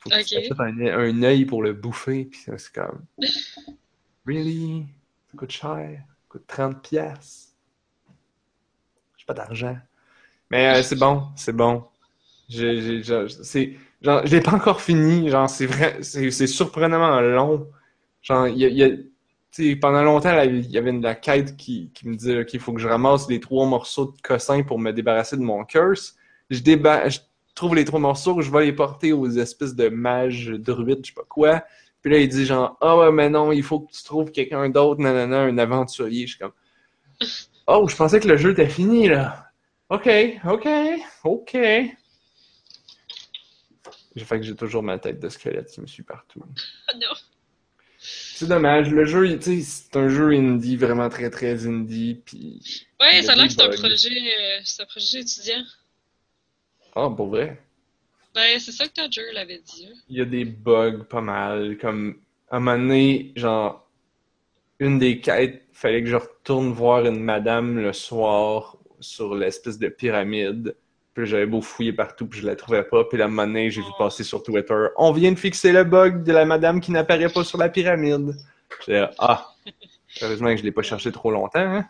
Faut 0.00 0.10
que 0.10 0.16
tu 0.22 0.52
un, 0.58 0.80
un 0.80 1.22
œil 1.24 1.46
pour 1.46 1.62
le 1.62 1.72
bouffer, 1.74 2.26
puis 2.26 2.40
c'est 2.58 2.72
comme. 2.72 3.04
Really? 4.26 4.86
Ça 5.30 5.38
coûte 5.38 5.52
cher? 5.52 6.04
Ça 6.06 6.24
coûte 6.28 6.46
30 6.46 6.82
pièces. 6.82 7.54
J'ai 9.16 9.24
pas 9.26 9.34
d'argent. 9.34 9.76
Mais 10.50 10.68
euh, 10.80 10.82
c'est 10.82 10.96
bon, 10.98 11.24
c'est 11.36 11.54
bon. 11.56 11.84
J'ai, 12.48 12.80
j'ai, 12.82 13.02
genre, 13.02 13.28
c'est, 13.30 13.74
genre, 14.02 14.26
je 14.26 14.36
l'ai 14.36 14.42
pas 14.42 14.54
encore 14.54 14.82
fini. 14.82 15.28
Genre, 15.30 15.50
c'est 15.50 15.66
vrai, 15.66 15.98
c'est, 16.02 16.30
c'est 16.30 16.46
surprenamment 16.46 17.20
long. 17.20 17.68
Genre, 18.22 18.48
il 18.48 18.58
y 18.58 18.84
a, 18.84 18.88
y 19.58 19.76
pendant 19.76 20.02
longtemps, 20.02 20.40
il 20.42 20.66
y 20.70 20.78
avait 20.78 20.90
une, 20.90 21.02
la 21.02 21.14
quête 21.14 21.56
qui, 21.56 21.90
qui 21.94 22.08
me 22.08 22.16
disait, 22.16 22.40
OK, 22.40 22.54
il 22.54 22.60
faut 22.60 22.72
que 22.74 22.80
je 22.80 22.88
ramasse 22.88 23.28
les 23.28 23.40
trois 23.40 23.66
morceaux 23.66 24.06
de 24.12 24.20
cossin 24.22 24.62
pour 24.62 24.78
me 24.78 24.92
débarrasser 24.92 25.36
de 25.36 25.42
mon 25.42 25.64
curse. 25.64 26.16
Je, 26.50 26.60
déba- 26.60 27.08
je 27.10 27.20
trouve 27.56 27.74
les 27.74 27.84
trois 27.84 27.98
morceaux, 27.98 28.40
je 28.40 28.50
vais 28.52 28.66
les 28.66 28.72
porter 28.72 29.12
aux 29.12 29.28
espèces 29.28 29.74
de 29.74 29.88
mages 29.88 30.48
druides, 30.50 31.00
je 31.02 31.08
sais 31.08 31.14
pas 31.14 31.26
quoi. 31.28 31.64
Puis 32.02 32.12
là, 32.12 32.18
il 32.20 32.28
dit 32.28 32.44
genre, 32.44 32.76
ah 32.80 32.96
ouais, 32.96 33.10
mais 33.10 33.28
non, 33.28 33.50
il 33.50 33.64
faut 33.64 33.80
que 33.80 33.90
tu 33.90 34.04
trouves 34.04 34.30
quelqu'un 34.30 34.68
d'autre, 34.68 35.00
nanana, 35.00 35.40
un 35.40 35.58
aventurier. 35.58 36.26
Je 36.26 36.36
suis 36.36 36.38
comme, 36.38 36.52
oh, 37.66 37.88
je 37.88 37.96
pensais 37.96 38.20
que 38.20 38.28
le 38.28 38.36
jeu 38.36 38.52
était 38.52 38.68
fini, 38.68 39.08
là. 39.08 39.50
Ok, 39.88 40.08
ok, 40.44 40.68
ok. 41.24 41.52
J'ai 44.14 44.24
fait 44.24 44.38
que 44.38 44.46
j'ai 44.46 44.54
toujours 44.54 44.82
ma 44.82 44.98
tête 44.98 45.18
de 45.20 45.28
squelette 45.28 45.70
qui 45.70 45.80
me 45.80 45.86
suit 45.86 46.02
partout. 46.02 46.42
ah 46.88 46.92
non. 47.00 47.14
C'est 47.98 48.46
dommage, 48.46 48.90
le 48.90 49.04
jeu, 49.04 49.38
tu 49.38 49.42
sais, 49.42 49.62
c'est 49.62 49.96
un 49.96 50.08
jeu 50.08 50.30
indie, 50.30 50.76
vraiment 50.76 51.08
très 51.08 51.30
très 51.30 51.66
indie, 51.66 52.20
puis... 52.24 52.86
Ouais, 53.00 53.22
ça 53.22 53.32
a 53.32 53.34
l'air 53.34 53.46
que 53.46 53.52
c'est 53.52 53.62
un 53.62 53.70
projet, 53.70 54.10
euh, 54.10 54.60
c'est 54.62 54.82
un 54.82 54.86
projet 54.86 55.20
étudiant. 55.20 55.64
Ah, 56.96 57.10
pour 57.14 57.28
vrai? 57.28 57.60
Ben, 58.34 58.58
c'est 58.58 58.72
ça 58.72 58.86
que 58.88 58.92
Todger 58.92 59.32
l'avait 59.32 59.60
dit. 59.60 59.86
hein. 59.90 59.94
Il 60.08 60.16
y 60.18 60.20
a 60.20 60.24
des 60.24 60.44
bugs 60.44 61.04
pas 61.08 61.20
mal, 61.20 61.78
comme, 61.78 62.16
à 62.50 62.56
un 62.56 62.60
moment 62.60 62.78
donné, 62.78 63.32
genre, 63.36 63.86
une 64.78 64.98
des 64.98 65.20
quêtes, 65.20 65.64
fallait 65.72 66.02
que 66.02 66.08
je 66.08 66.16
retourne 66.16 66.72
voir 66.72 67.04
une 67.06 67.20
madame 67.22 67.78
le 67.78 67.92
soir 67.92 68.76
sur 69.00 69.34
l'espèce 69.34 69.78
de 69.78 69.88
pyramide. 69.88 70.74
Puis 71.14 71.26
j'avais 71.26 71.46
beau 71.46 71.62
fouiller 71.62 71.94
partout, 71.94 72.26
puis 72.26 72.40
je 72.40 72.46
la 72.46 72.56
trouvais 72.56 72.84
pas. 72.84 73.04
Puis 73.04 73.16
là, 73.18 73.24
à 73.24 73.26
un 73.26 73.30
moment 73.30 73.46
donné, 73.46 73.70
j'ai 73.70 73.80
vu 73.80 73.88
passer 73.98 74.22
sur 74.24 74.42
Twitter, 74.42 74.86
on 74.98 75.12
vient 75.12 75.32
de 75.32 75.38
fixer 75.38 75.72
le 75.72 75.84
bug 75.84 76.22
de 76.24 76.32
la 76.32 76.44
madame 76.44 76.80
qui 76.80 76.92
n'apparaît 76.92 77.30
pas 77.30 77.44
sur 77.44 77.56
la 77.58 77.70
pyramide. 77.70 78.36
Là, 78.86 79.10
ah, 79.18 79.54
heureusement 80.22 80.50
que 80.50 80.58
je 80.58 80.62
l'ai 80.64 80.72
pas 80.72 80.82
cherché 80.82 81.10
trop 81.12 81.30
longtemps, 81.30 81.60
hein? 81.60 81.88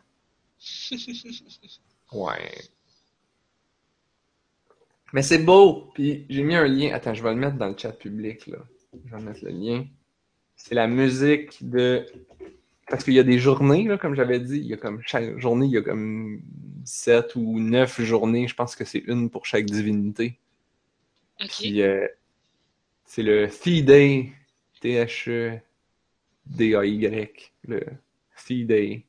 Ouais. 2.13 2.53
Mais 5.13 5.23
c'est 5.23 5.39
beau! 5.39 5.91
Puis 5.95 6.27
j'ai 6.29 6.43
mis 6.43 6.55
un 6.55 6.67
lien. 6.67 6.93
Attends, 6.93 7.15
je 7.15 7.23
vais 7.23 7.31
le 7.31 7.37
mettre 7.37 7.57
dans 7.57 7.69
le 7.69 7.77
chat 7.77 7.93
public, 7.93 8.47
là. 8.47 8.59
Je 9.05 9.15
vais 9.15 9.23
mettre 9.23 9.45
le 9.45 9.51
lien. 9.51 9.87
C'est 10.57 10.75
la 10.75 10.89
musique 10.89 11.59
de. 11.69 12.07
Parce 12.89 13.05
qu'il 13.05 13.15
y 13.15 13.19
a 13.19 13.25
des 13.25 13.39
journées, 13.39 13.85
là, 13.85 13.99
comme 13.99 14.15
j'avais 14.15 14.41
dit. 14.41 14.59
Il 14.59 14.67
y 14.67 14.75
a 14.75 14.77
comme 14.77 15.01
chaque 15.05 15.39
journée, 15.39 15.67
il 15.67 15.73
y 15.73 15.79
a 15.79 15.83
comme 15.83 16.41
7 16.85 17.35
ou 17.37 17.61
9 17.61 18.01
journées. 18.03 18.49
Je 18.49 18.55
pense 18.55 18.77
que 18.77 18.85
c'est 18.85 19.03
une 19.07 19.31
pour 19.31 19.47
chaque 19.47 19.67
divinité. 19.67 20.39
Ok. 21.41 21.51
Puis 21.51 21.83
euh, 21.83 22.07
c'est 23.05 23.23
le 23.23 23.49
Thee 23.49 23.83
Day. 23.83 24.33
T-H-E-D-A-Y. 24.81 25.63
Le 27.67 27.81
Thee 28.47 28.65
Day. 28.65 29.05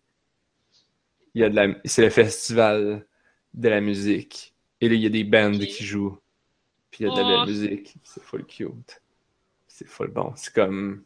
Il 1.34 1.42
y 1.42 1.44
a 1.44 1.50
de 1.50 1.56
la... 1.56 1.68
C'est 1.86 2.02
le 2.02 2.10
festival 2.10 3.06
de 3.54 3.70
la 3.70 3.82
musique. 3.82 4.56
Et 4.82 4.90
là, 4.90 4.96
il 4.96 5.02
y 5.02 5.06
a 5.06 5.10
des 5.10 5.24
bands 5.24 5.58
qui 5.58 5.84
jouent. 5.86 6.18
Puis 6.92 7.04
il 7.04 7.08
y 7.08 7.10
a 7.12 7.14
de 7.14 7.20
la 7.20 7.26
Oh. 7.26 7.46
belle 7.46 7.54
musique. 7.54 7.96
C'est 8.04 8.24
full 8.24 8.46
cute. 8.46 9.02
C'est 9.68 9.88
full 9.88 10.10
bon. 10.10 10.34
C'est 10.36 10.54
comme... 10.54 11.04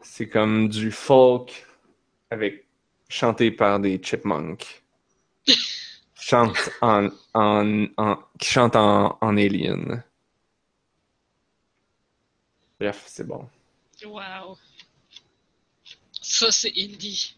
C'est 0.00 0.28
comme 0.28 0.68
du 0.68 0.90
folk 0.92 1.66
avec... 2.30 2.66
chanté 3.08 3.50
par 3.50 3.80
des 3.80 3.98
chipmunks. 4.02 4.82
Chante 6.20 6.70
en, 6.82 7.08
en, 7.32 7.86
en, 7.96 8.16
qui 8.38 8.50
chante 8.50 8.76
en, 8.76 9.16
en 9.22 9.36
alien. 9.38 10.04
Bref, 12.78 13.04
c'est 13.06 13.26
bon. 13.26 13.48
Wow. 14.04 14.58
Ça, 16.20 16.52
c'est 16.52 16.72
indie. 16.76 17.37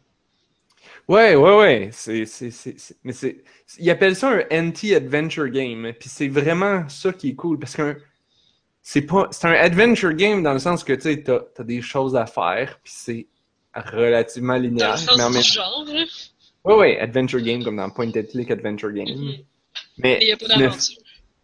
Ouais, 1.10 1.34
ouais, 1.34 1.56
ouais. 1.56 1.88
C'est, 1.92 2.24
c'est, 2.24 2.50
c'est, 2.52 2.78
c'est- 2.78 2.96
mais 3.02 3.12
c'est, 3.12 3.42
ils 3.80 3.90
appellent 3.90 4.14
ça 4.14 4.30
un 4.30 4.68
anti-adventure 4.68 5.48
game. 5.48 5.92
Puis 5.98 6.08
c'est 6.08 6.28
vraiment 6.28 6.88
ça 6.88 7.12
qui 7.12 7.30
est 7.30 7.34
cool 7.34 7.58
parce 7.58 7.74
qu'un, 7.74 7.96
c'est 8.80 9.02
pas, 9.02 9.26
c'est 9.32 9.46
un 9.48 9.52
adventure 9.52 10.12
game 10.12 10.42
dans 10.44 10.52
le 10.52 10.60
sens 10.60 10.84
que 10.84 10.92
tu 10.92 11.02
sais, 11.02 11.22
t'as, 11.22 11.40
t'as 11.54 11.64
des 11.64 11.82
choses 11.82 12.14
à 12.14 12.26
faire, 12.26 12.78
puis 12.84 12.92
c'est 12.94 13.26
relativement 13.74 14.54
Dans 14.54 14.60
linéaire. 14.62 14.96
le 15.10 15.16
mais 15.16 15.22
en 15.24 15.30
même 15.30 15.42
genre, 15.42 15.84
là. 15.88 16.04
ouais, 16.64 16.74
ouais, 16.76 16.98
adventure 17.00 17.40
game 17.40 17.64
comme 17.64 17.76
dans 17.76 17.90
Point 17.90 18.08
and 18.16 18.22
Click 18.30 18.50
Adventure 18.50 18.92
Game. 18.92 19.08
Mhm. 19.08 19.34
Mais, 19.98 20.16
Mais 20.16 20.18
il 20.22 20.26
n'y 20.26 20.32
a 20.32 20.36
pas 20.36 20.46
tu 20.46 20.52
ne- 20.52 20.58
d'aventure. 20.64 20.96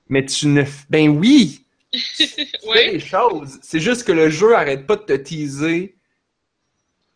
mais 0.08 0.24
tu 0.26 0.46
ne, 0.46 0.62
f- 0.62 0.84
ben 0.88 1.08
oui, 1.08 1.64
tu 1.92 2.26
fais 2.26 2.46
Ouais. 2.68 2.92
les 2.92 3.00
choses. 3.00 3.58
C'est 3.62 3.80
juste 3.80 4.04
que 4.04 4.12
le 4.12 4.30
jeu 4.30 4.54
arrête 4.54 4.86
pas 4.86 4.94
de 4.96 5.02
te 5.02 5.12
teaser 5.16 5.95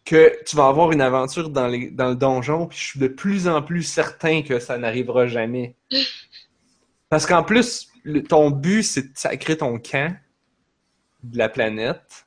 que 0.05 0.42
tu 0.44 0.57
vas 0.57 0.66
avoir 0.68 0.92
une 0.92 1.01
aventure 1.01 1.51
dans, 1.51 1.66
les, 1.68 1.90
dans 1.90 2.09
le 2.09 2.16
donjon, 2.16 2.66
puis 2.66 2.78
je 2.78 2.84
suis 2.84 3.01
de 3.01 3.09
plus 3.09 3.46
en 3.48 3.62
plus 3.62 3.82
certain 3.82 4.42
que 4.42 4.59
ça 4.59 4.78
n'arrivera 4.78 5.26
jamais. 5.26 5.74
Parce 7.09 7.26
qu'en 7.26 7.42
plus, 7.42 7.88
le- 8.05 8.22
ton 8.22 8.51
but, 8.51 8.82
c'est 8.82 9.12
de 9.12 9.18
sacrer 9.18 9.57
ton 9.57 9.78
camp 9.78 10.16
de 11.22 11.38
la 11.38 11.48
planète. 11.48 12.26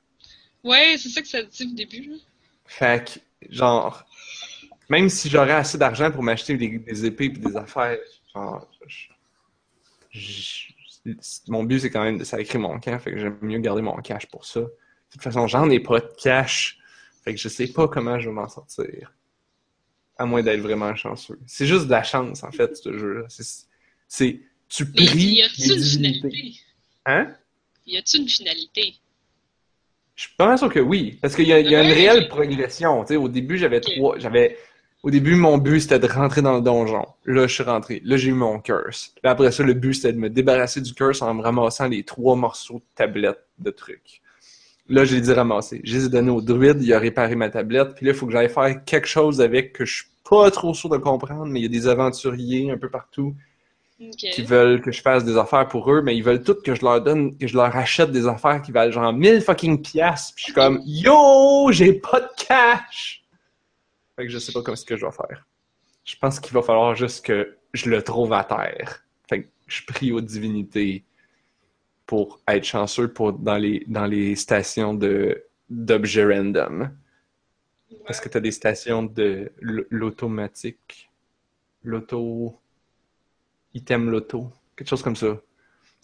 Ouais, 0.63 0.95
c'est 0.97 1.09
ça 1.09 1.21
que 1.21 1.28
ça 1.28 1.41
dit 1.43 1.67
au 1.71 1.76
début, 1.76 2.09
là. 2.09 2.15
Fait 2.65 3.05
que, 3.41 3.53
genre, 3.53 4.05
même 4.89 5.09
si 5.09 5.30
j'aurais 5.30 5.53
assez 5.53 5.78
d'argent 5.78 6.11
pour 6.11 6.24
m'acheter 6.24 6.55
des, 6.57 6.78
des 6.80 7.05
épées 7.05 7.26
et 7.26 7.30
des 7.30 7.57
affaires, 7.57 7.97
genre, 8.34 8.67
je- 8.88 9.07
je- 10.11 10.67
mon 11.47 11.63
but 11.63 11.80
c'est 11.80 11.89
quand 11.89 12.03
même 12.03 12.17
de 12.17 12.24
sacrer 12.24 12.57
mon 12.57 12.80
camp, 12.80 12.97
fait 12.99 13.11
que 13.11 13.17
j'aime 13.19 13.38
mieux 13.41 13.59
garder 13.59 13.82
mon 13.82 13.95
cash 13.97 14.26
pour 14.28 14.45
ça. 14.45 14.61
De 14.61 14.69
toute 15.11 15.21
façon, 15.21 15.47
j'en 15.47 15.69
ai 15.69 15.80
pas 15.80 15.99
de 15.99 16.09
cash, 16.21 16.80
fait 17.24 17.34
que 17.34 17.39
je 17.39 17.47
sais 17.47 17.67
pas 17.67 17.88
comment 17.88 18.19
je 18.19 18.30
vais 18.30 18.36
m'en 18.36 18.49
sortir. 18.49 19.13
À 20.17 20.26
moins 20.26 20.43
d'être 20.43 20.59
vraiment 20.59 20.95
chanceux. 20.95 21.39
C'est 21.47 21.65
juste 21.65 21.86
de 21.86 21.91
la 21.91 22.03
chance, 22.03 22.43
en 22.43 22.51
fait, 22.51 22.76
ce 22.76 22.97
jeu-là. 22.97 23.26
C'est, 24.07 24.41
tu 24.69 24.86
Mais 24.86 25.05
pries 25.05 25.19
y 25.19 25.41
a-t-il 25.41 25.71
une 25.74 25.84
finalité? 25.84 26.53
Hein? 27.05 27.34
Y 27.88 27.97
a-t-il 27.97 28.21
une 28.21 28.30
finalité? 28.30 28.95
Je 30.15 30.24
suis 30.24 30.36
pas 30.36 30.47
mal 30.47 30.57
sûr 30.57 30.71
que 30.71 30.80
oui. 30.80 31.17
Parce 31.21 31.36
qu'il 31.36 31.47
y 31.47 31.53
a, 31.53 31.59
il 31.59 31.69
y 31.69 31.76
a 31.76 31.84
une 31.84 31.91
réelle 31.91 32.28
progression. 32.28 33.03
Tu 33.03 33.09
sais, 33.09 33.15
au 33.15 33.28
début, 33.28 33.57
j'avais 33.57 33.82
trois. 33.82 34.19
J'avais. 34.19 34.57
Au 35.01 35.09
début, 35.09 35.36
mon 35.36 35.57
but, 35.57 35.82
c'était 35.82 35.99
de 35.99 36.07
rentrer 36.07 36.41
dans 36.41 36.55
le 36.55 36.61
donjon. 36.61 37.05
Là, 37.26 37.47
je 37.47 37.53
suis 37.53 37.63
rentré. 37.63 38.01
Là, 38.05 38.15
j'ai 38.15 38.30
eu 38.30 38.34
mon 38.34 38.59
curse. 38.59 39.13
Puis 39.21 39.30
après 39.30 39.51
ça, 39.51 39.63
le 39.63 39.74
but, 39.74 39.95
c'était 39.95 40.13
de 40.13 40.19
me 40.19 40.30
débarrasser 40.30 40.80
du 40.82 40.93
curse 40.93 41.21
en 41.21 41.34
me 41.34 41.41
ramassant 41.41 41.88
les 41.88 42.03
trois 42.03 42.36
morceaux 42.36 42.76
de 42.76 42.86
tablette 42.95 43.45
de 43.59 43.71
trucs. 43.71 44.21
Là, 44.90 45.06
j'ai 45.06 45.22
dit 45.22 45.32
ramasser. 45.32 45.82
Je 45.84 45.98
les 45.98 46.06
ai 46.06 46.10
donnés 46.10 46.32
au 46.32 46.42
druide, 46.42 46.82
il 46.82 46.94
a 46.94 47.00
réparé 47.00 47.36
ma 47.36 47.50
tablette. 47.50 47.96
Puis 47.96 48.06
là, 48.06 48.12
il 48.12 48.18
faut 48.18 48.26
que 48.26 48.34
j'aille 48.34 48.50
faire 48.50 48.84
quelque 48.84 49.08
chose 49.08 49.40
avec 49.40 49.74
que 49.74 49.86
je 49.86 49.98
suis 49.98 50.06
pas 50.30 50.52
trop 50.52 50.74
sûr 50.74 50.90
de 50.90 50.98
comprendre, 50.98 51.46
mais 51.46 51.62
il 51.62 51.64
y 51.64 51.66
a 51.66 51.70
des 51.70 51.88
aventuriers 51.88 52.72
un 52.72 52.78
peu 52.78 52.90
partout 52.90 53.36
qui 54.18 54.42
veulent 54.44 54.82
que 54.82 54.92
je 54.92 55.02
fasse 55.02 55.24
des 55.24 55.38
affaires 55.38 55.68
pour 55.68 55.92
eux, 55.92 56.02
mais 56.02 56.16
ils 56.16 56.24
veulent 56.24 56.44
toutes 56.44 56.64
que 56.64 56.76
je 56.76 56.84
leur 56.84 57.02
donne, 57.02 57.38
que 57.38 57.48
je 57.48 57.56
leur 57.56 57.76
achète 57.76 58.12
des 58.12 58.28
affaires 58.28 58.62
qui 58.62 58.72
valent 58.72 58.92
genre 58.92 59.14
1000 59.14 59.42
fucking 59.42 59.82
piastres. 59.82 60.34
Puis 60.36 60.42
je 60.42 60.46
suis 60.46 60.54
comme, 60.54 60.82
yo, 60.86 61.72
j'ai 61.72 61.94
pas 61.94 62.20
de 62.20 62.28
cash! 62.38 63.24
Fait 64.16 64.26
que 64.26 64.32
je 64.32 64.40
sais 64.40 64.52
pas 64.52 64.62
comment 64.62 64.76
ce 64.76 64.86
que 64.86 64.98
je 64.98 65.06
vais 65.06 65.12
faire. 65.12 65.46
Je 66.04 66.16
pense 66.18 66.40
qu'il 66.40 66.54
va 66.54 66.62
falloir 66.62 66.96
juste 66.96 67.26
que 67.26 67.56
je 67.74 67.90
le 67.90 68.02
trouve 68.04 68.34
à 68.34 68.44
terre. 68.44 69.04
Fait 69.28 69.44
que 69.44 69.48
je 69.68 69.82
prie 69.86 70.12
aux 70.12 70.22
divinités 70.22 71.04
pour 72.06 72.39
être 72.47 72.64
chanceux 72.66 73.12
pour 73.12 73.34
dans 73.34 73.58
les 73.58 73.84
dans 73.88 74.06
les 74.06 74.36
stations 74.36 74.93
de 74.93 75.43
d'objets 75.70 76.26
random. 76.26 76.91
Parce 78.06 78.20
que 78.20 78.30
tu 78.30 78.38
as 78.38 78.41
des 78.41 78.51
stations 78.51 79.04
de 79.04 79.51
l'automatique? 79.62 81.10
L'auto. 81.84 82.60
Item 83.74 84.10
loto. 84.10 84.51
Quelque 84.76 84.89
chose 84.89 85.01
comme 85.04 85.16
ça. 85.16 85.39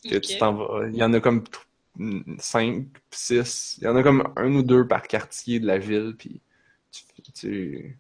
Que 0.04 0.16
Ok. 0.18 0.22
tu 0.22 0.38
t'en 0.38 0.54
vas. 0.54 0.88
Il 0.88 0.96
y 0.96 1.04
en 1.04 1.14
a 1.14 1.20
comme 1.20 1.44
5, 2.40 2.86
6. 3.12 3.78
Il 3.82 3.84
y 3.84 3.88
en 3.88 3.96
a 3.96 4.04
comme 4.04 4.32
un 4.36 4.54
ou 4.54 4.64
deux 4.64 4.88
par 4.88 5.04
quartier 5.08 5.60
de 5.60 5.68
la 5.68 5.78
ville. 5.78 6.16
Puis 6.18 6.42
tu, 6.92 7.04
tu, 7.34 8.00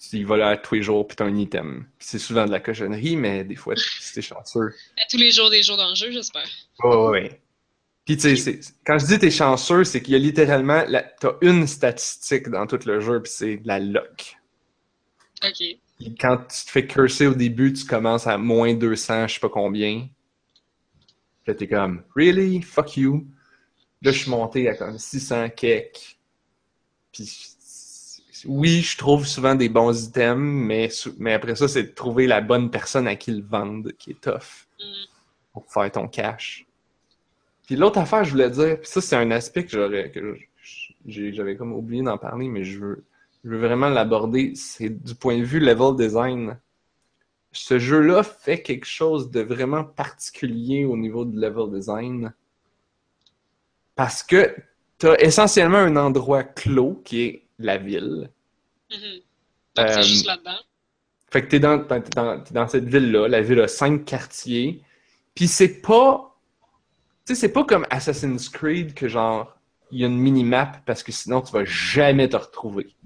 tu 0.00 0.16
y 0.16 0.24
vas 0.24 0.36
là 0.36 0.56
tous 0.56 0.74
les 0.76 0.82
jours. 0.82 1.06
Puis 1.06 1.16
tu 1.16 1.22
as 1.22 1.26
un 1.26 1.36
item. 1.36 1.86
Puis 1.98 2.08
c'est 2.10 2.18
souvent 2.18 2.46
de 2.46 2.50
la 2.50 2.60
cochonnerie, 2.60 3.16
mais 3.16 3.44
des 3.44 3.56
fois, 3.56 3.74
si 3.76 4.14
t'es 4.14 4.22
chanceux. 4.22 4.74
À 4.96 5.06
tous 5.10 5.18
les 5.18 5.30
jours 5.30 5.50
des 5.50 5.62
jours 5.62 5.76
dans 5.76 5.90
le 5.90 5.94
jeu, 5.94 6.10
j'espère. 6.10 6.46
Ouais, 6.82 6.96
ouais, 6.96 7.08
ouais. 7.10 7.40
Puis, 8.06 8.16
tu 8.16 8.22
sais, 8.22 8.36
c'est- 8.36 8.74
quand 8.84 8.98
je 8.98 9.06
dis 9.06 9.18
t'es 9.18 9.30
chanceux, 9.30 9.84
c'est 9.84 10.02
qu'il 10.02 10.14
y 10.14 10.16
a 10.16 10.18
littéralement, 10.18 10.82
la- 10.88 11.02
t'as 11.02 11.34
une 11.42 11.66
statistique 11.66 12.48
dans 12.48 12.66
tout 12.66 12.80
le 12.86 12.98
jeu, 13.00 13.22
puis 13.22 13.30
c'est 13.32 13.60
la 13.64 13.78
luck. 13.78 14.36
Ok. 15.44 15.62
Quand 16.18 16.38
tu 16.38 16.64
te 16.64 16.70
fais 16.70 16.86
curser 16.86 17.26
au 17.26 17.34
début, 17.34 17.72
tu 17.72 17.84
commences 17.84 18.26
à 18.26 18.36
moins 18.38 18.74
200, 18.74 19.28
je 19.28 19.34
sais 19.34 19.40
pas 19.40 19.48
combien. 19.50 20.08
Puis 21.44 21.52
là, 21.52 21.54
t'es 21.54 21.68
comme, 21.68 22.02
really? 22.16 22.62
Fuck 22.62 22.96
you. 22.96 23.26
Là, 24.02 24.12
je 24.12 24.18
suis 24.18 24.30
monté 24.30 24.68
à 24.68 24.74
comme 24.74 24.98
600 24.98 25.50
kek. 25.50 26.18
Puis, 27.12 27.49
oui, 28.46 28.80
je 28.80 28.96
trouve 28.96 29.26
souvent 29.26 29.54
des 29.54 29.68
bons 29.68 30.06
items, 30.06 30.38
mais, 31.18 31.32
après 31.34 31.56
ça, 31.56 31.68
c'est 31.68 31.82
de 31.82 31.88
trouver 31.94 32.26
la 32.26 32.40
bonne 32.40 32.70
personne 32.70 33.06
à 33.06 33.16
qui 33.16 33.32
le 33.32 33.42
vendre 33.42 33.90
qui 33.92 34.10
est 34.12 34.20
tough 34.20 34.66
Mm. 34.78 34.82
pour 35.52 35.64
faire 35.70 35.90
ton 35.92 36.08
cash. 36.08 36.64
Puis 37.66 37.76
l'autre 37.76 37.98
affaire, 37.98 38.24
je 38.24 38.30
voulais 38.30 38.50
dire, 38.50 38.78
puis 38.80 38.88
ça, 38.88 39.00
c'est 39.00 39.16
un 39.16 39.30
aspect 39.30 39.64
que 39.64 39.70
j'aurais, 39.70 40.10
que 40.10 40.36
j'ai- 41.06 41.32
j'avais 41.32 41.56
comme 41.56 41.72
oublié 41.72 42.02
d'en 42.02 42.18
parler, 42.18 42.48
mais 42.48 42.64
je 42.64 42.78
veux, 42.78 43.04
je 43.44 43.50
veux 43.50 43.58
vraiment 43.58 43.88
l'aborder. 43.88 44.54
C'est 44.54 44.88
du 44.88 45.14
point 45.14 45.38
de 45.38 45.44
vue 45.44 45.60
level 45.60 45.96
design. 45.96 46.58
Ce 47.52 47.78
jeu-là 47.78 48.22
fait 48.22 48.62
quelque 48.62 48.86
chose 48.86 49.30
de 49.30 49.40
vraiment 49.40 49.84
particulier 49.84 50.84
au 50.84 50.96
niveau 50.96 51.24
du 51.24 51.38
level 51.38 51.70
design. 51.70 52.32
Parce 53.96 54.22
que 54.22 54.54
tu 54.98 55.08
as 55.08 55.20
essentiellement 55.20 55.78
un 55.78 55.96
endroit 55.96 56.42
clos 56.42 57.00
qui 57.04 57.22
est 57.22 57.42
la 57.64 57.76
ville. 57.76 58.30
Donc, 58.90 59.86
Euh, 59.86 59.92
c'est 59.94 60.02
juste 60.02 60.26
là-dedans. 60.26 60.58
Fait 61.30 61.42
que 61.42 61.46
t'es 61.46 61.60
dans, 61.60 62.68
cette 62.68 62.86
ville-là, 62.86 63.28
la 63.28 63.40
ville 63.40 63.60
a 63.60 63.68
cinq 63.68 64.04
quartiers, 64.04 64.82
puis 65.34 65.46
c'est 65.46 65.80
pas, 65.80 66.36
tu 67.24 67.34
sais, 67.34 67.40
c'est 67.40 67.52
pas 67.52 67.62
comme 67.64 67.86
Assassin's 67.88 68.48
Creed 68.48 68.94
que 68.94 69.06
genre, 69.06 69.56
il 69.92 70.00
y 70.00 70.04
a 70.04 70.08
une 70.08 70.18
mini-map 70.18 70.82
parce 70.86 71.04
que 71.04 71.12
sinon 71.12 71.40
tu 71.40 71.52
vas 71.52 71.64
jamais 71.64 72.28
te 72.28 72.36
retrouver. 72.36 72.96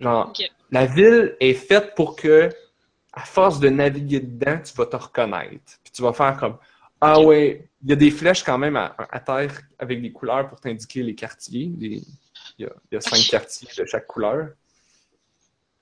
Genre, 0.00 0.32
la 0.70 0.86
ville 0.86 1.36
est 1.40 1.52
faite 1.52 1.94
pour 1.94 2.16
que, 2.16 2.48
à 3.12 3.24
force 3.24 3.60
de 3.60 3.68
naviguer 3.68 4.20
dedans, 4.20 4.58
tu 4.64 4.72
vas 4.74 4.86
te 4.86 4.96
reconnaître. 4.96 5.78
Puis 5.84 5.92
tu 5.92 6.00
vas 6.00 6.14
faire 6.14 6.38
comme, 6.38 6.56
ah 7.02 7.20
ouais, 7.20 7.68
il 7.82 7.90
y 7.90 7.92
a 7.92 7.96
des 7.96 8.10
flèches 8.10 8.42
quand 8.44 8.56
même 8.56 8.76
à, 8.76 8.94
à 8.96 9.20
terre 9.20 9.60
avec 9.78 10.00
des 10.00 10.10
couleurs 10.10 10.48
pour 10.48 10.58
t'indiquer 10.58 11.02
les 11.02 11.14
quartiers. 11.14 11.70
Il 12.60 12.68
y, 12.92 12.96
a, 12.96 13.00
cinq 13.00 13.26
quartiers 13.30 13.68
de 13.78 13.86
chaque 13.86 14.06
couleur. 14.06 14.50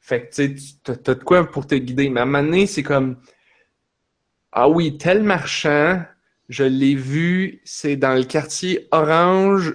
Fait 0.00 0.28
que, 0.28 0.34
tu 0.34 0.58
sais, 0.58 0.96
t'as 1.02 1.14
de 1.14 1.24
quoi 1.24 1.50
pour 1.50 1.66
te 1.66 1.74
guider. 1.74 2.08
Mais 2.08 2.20
à 2.20 2.22
un 2.22 2.26
moment 2.26 2.44
donné, 2.44 2.66
c'est 2.66 2.84
comme, 2.84 3.16
ah 4.52 4.68
oui, 4.68 4.96
tel 4.96 5.24
marchand, 5.24 6.02
je 6.48 6.62
l'ai 6.64 6.94
vu, 6.94 7.60
c'est 7.64 7.96
dans 7.96 8.14
le 8.14 8.24
quartier 8.24 8.86
orange, 8.92 9.74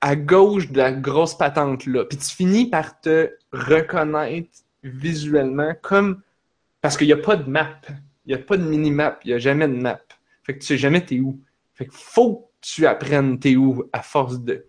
à 0.00 0.16
gauche 0.16 0.70
de 0.70 0.78
la 0.78 0.92
grosse 0.92 1.36
patente 1.36 1.86
là. 1.86 2.04
Puis 2.04 2.18
tu 2.18 2.28
finis 2.28 2.68
par 2.68 3.00
te 3.00 3.30
reconnaître 3.52 4.50
visuellement 4.82 5.74
comme, 5.82 6.22
parce 6.80 6.96
qu'il 6.96 7.06
n'y 7.06 7.12
a 7.12 7.18
pas 7.18 7.36
de 7.36 7.50
map. 7.50 7.80
Il 8.26 8.34
n'y 8.34 8.34
a 8.34 8.44
pas 8.44 8.56
de 8.56 8.64
mini-map. 8.64 9.18
Il 9.24 9.28
n'y 9.28 9.34
a 9.34 9.38
jamais 9.38 9.66
de 9.66 9.74
map. 9.74 10.00
Fait 10.44 10.54
que 10.54 10.60
tu 10.60 10.66
sais 10.66 10.78
jamais 10.78 11.04
t'es 11.04 11.20
où. 11.20 11.40
Fait 11.72 11.86
que 11.86 11.94
faut 11.94 12.36
que 12.36 12.66
tu 12.66 12.86
apprennes 12.86 13.38
t'es 13.38 13.56
où 13.56 13.88
à 13.92 14.02
force 14.02 14.40
de. 14.40 14.66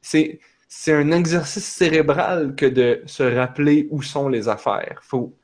C'est, 0.00 0.40
c'est 0.68 0.92
un 0.92 1.10
exercice 1.12 1.64
cérébral 1.64 2.54
que 2.56 2.66
de 2.66 3.02
se 3.06 3.22
rappeler 3.22 3.86
où 3.90 4.02
sont 4.02 4.28
les 4.28 4.48
affaires. 4.48 4.98
Faut, 5.02 5.34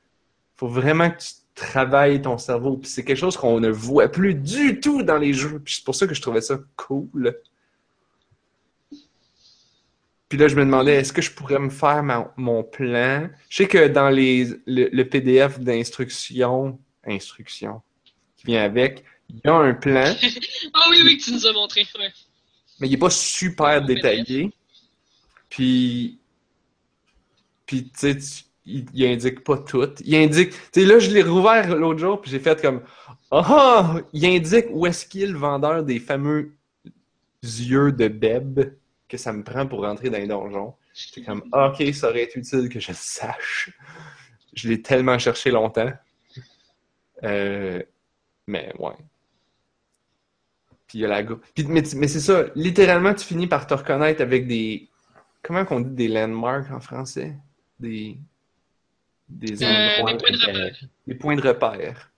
faut 0.57 0.69
vraiment 0.69 1.11
que 1.11 1.19
tu 1.19 1.33
travailles 1.55 2.21
ton 2.23 2.39
cerveau. 2.39 2.77
Puis 2.79 2.91
c'est 2.91 3.05
quelque 3.05 3.17
chose 3.19 3.37
qu'on 3.37 3.61
ne 3.61 3.69
voit 3.71 4.09
plus 4.09 4.35
du 4.35 4.81
tout 4.81 5.03
dans 5.03 5.19
les 5.19 5.33
jeux. 5.33 5.61
Puis 5.61 5.75
c'est 5.77 5.85
pour 5.85 5.95
ça 5.95 6.07
que 6.07 6.15
je 6.15 6.21
trouvais 6.23 6.41
ça 6.41 6.59
cool. 6.77 7.37
Puis 10.29 10.39
là, 10.39 10.47
je 10.47 10.55
me 10.55 10.65
demandais, 10.65 10.95
est-ce 10.95 11.13
que 11.13 11.23
je 11.23 11.33
pourrais 11.33 11.59
me 11.59 11.71
faire 11.71 12.03
ma- 12.05 12.33
mon 12.37 12.63
plan? 12.63 13.29
Je 13.49 13.57
sais 13.57 13.69
que 13.69 13.89
dans 13.89 14.11
les, 14.11 14.45
le, 14.67 14.89
le 14.93 15.09
PDF 15.09 15.59
d'instruction, 15.59 16.79
instruction, 17.05 17.83
qui 18.37 18.47
vient 18.47 18.63
avec, 18.63 19.05
il 19.29 19.41
y 19.45 19.49
a 19.49 19.55
un 19.55 19.75
plan, 19.75 20.05
Ah 20.75 20.87
oui, 20.91 21.01
oui, 21.05 21.19
que 21.19 21.25
tu 21.25 21.33
nous 21.33 21.47
as 21.47 21.53
montré. 21.53 21.85
Ouais. 21.99 22.09
mais 22.79 22.87
il 22.87 22.93
n'est 22.93 22.97
pas 22.97 23.11
super 23.11 23.83
détaillé. 23.85 24.53
Puis, 25.51 26.21
puis 27.67 27.85
tu 27.85 27.91
sais, 28.21 28.45
il, 28.67 28.87
il 28.93 29.07
indique 29.07 29.43
pas 29.45 29.59
tout. 29.59 29.89
Il 30.05 30.15
indique, 30.17 30.51
tu 30.73 30.81
sais, 30.81 30.87
là, 30.87 30.99
je 30.99 31.11
l'ai 31.11 31.23
rouvert 31.23 31.75
l'autre 31.77 31.99
jour, 32.01 32.21
puis 32.21 32.31
j'ai 32.31 32.41
fait 32.41 32.61
comme, 32.61 32.83
ah, 33.31 33.97
il 34.13 34.25
indique 34.27 34.67
où 34.71 34.87
est-ce 34.87 35.07
qu'il 35.07 35.23
est 35.23 35.27
le 35.27 35.39
vendeur 35.39 35.85
des 35.85 35.99
fameux 36.01 36.53
yeux 37.43 37.93
de 37.93 38.09
Beb 38.09 38.61
que 39.09 39.17
ça 39.17 39.33
me 39.33 39.43
prend 39.45 39.67
pour 39.67 39.83
rentrer 39.83 40.11
dans 40.11 40.19
les 40.19 40.27
donjons. 40.27 40.75
J'étais 40.95 41.23
comme, 41.23 41.45
ah, 41.53 41.69
ok, 41.73 41.95
ça 41.95 42.11
aurait 42.11 42.25
été 42.25 42.39
utile 42.41 42.69
que 42.69 42.81
je 42.81 42.89
le 42.89 42.97
sache. 42.99 43.71
Je 44.55 44.69
l'ai 44.69 44.83
tellement 44.83 45.19
cherché 45.19 45.51
longtemps. 45.51 45.91
Euh, 47.25 47.83
mais 48.47 48.73
ouais. 48.79 48.97
Puis 50.87 50.99
il 50.99 51.03
y 51.03 51.05
a 51.05 51.09
la 51.09 51.23
go- 51.23 51.41
Puis, 51.55 51.65
mais 51.67 51.85
c'est 51.85 52.21
ça, 52.21 52.47
littéralement, 52.55 53.15
tu 53.15 53.25
finis 53.25 53.47
par 53.47 53.67
te 53.67 53.75
reconnaître 53.75 54.21
avec 54.23 54.47
des. 54.47 54.89
Comment 55.43 55.65
qu'on 55.65 55.81
dit 55.81 55.95
des 55.95 56.09
landmarks 56.09 56.71
en 56.71 56.81
français? 56.81 57.37
Des. 57.79 58.19
Des 59.29 59.63
Euh, 59.63 59.67
des 59.97 60.01
points 60.03 60.13
de 60.15 60.23
repère. 60.47 60.81
Des 61.07 61.15
points 61.15 61.37
de 61.37 61.49
repère. 61.49 62.11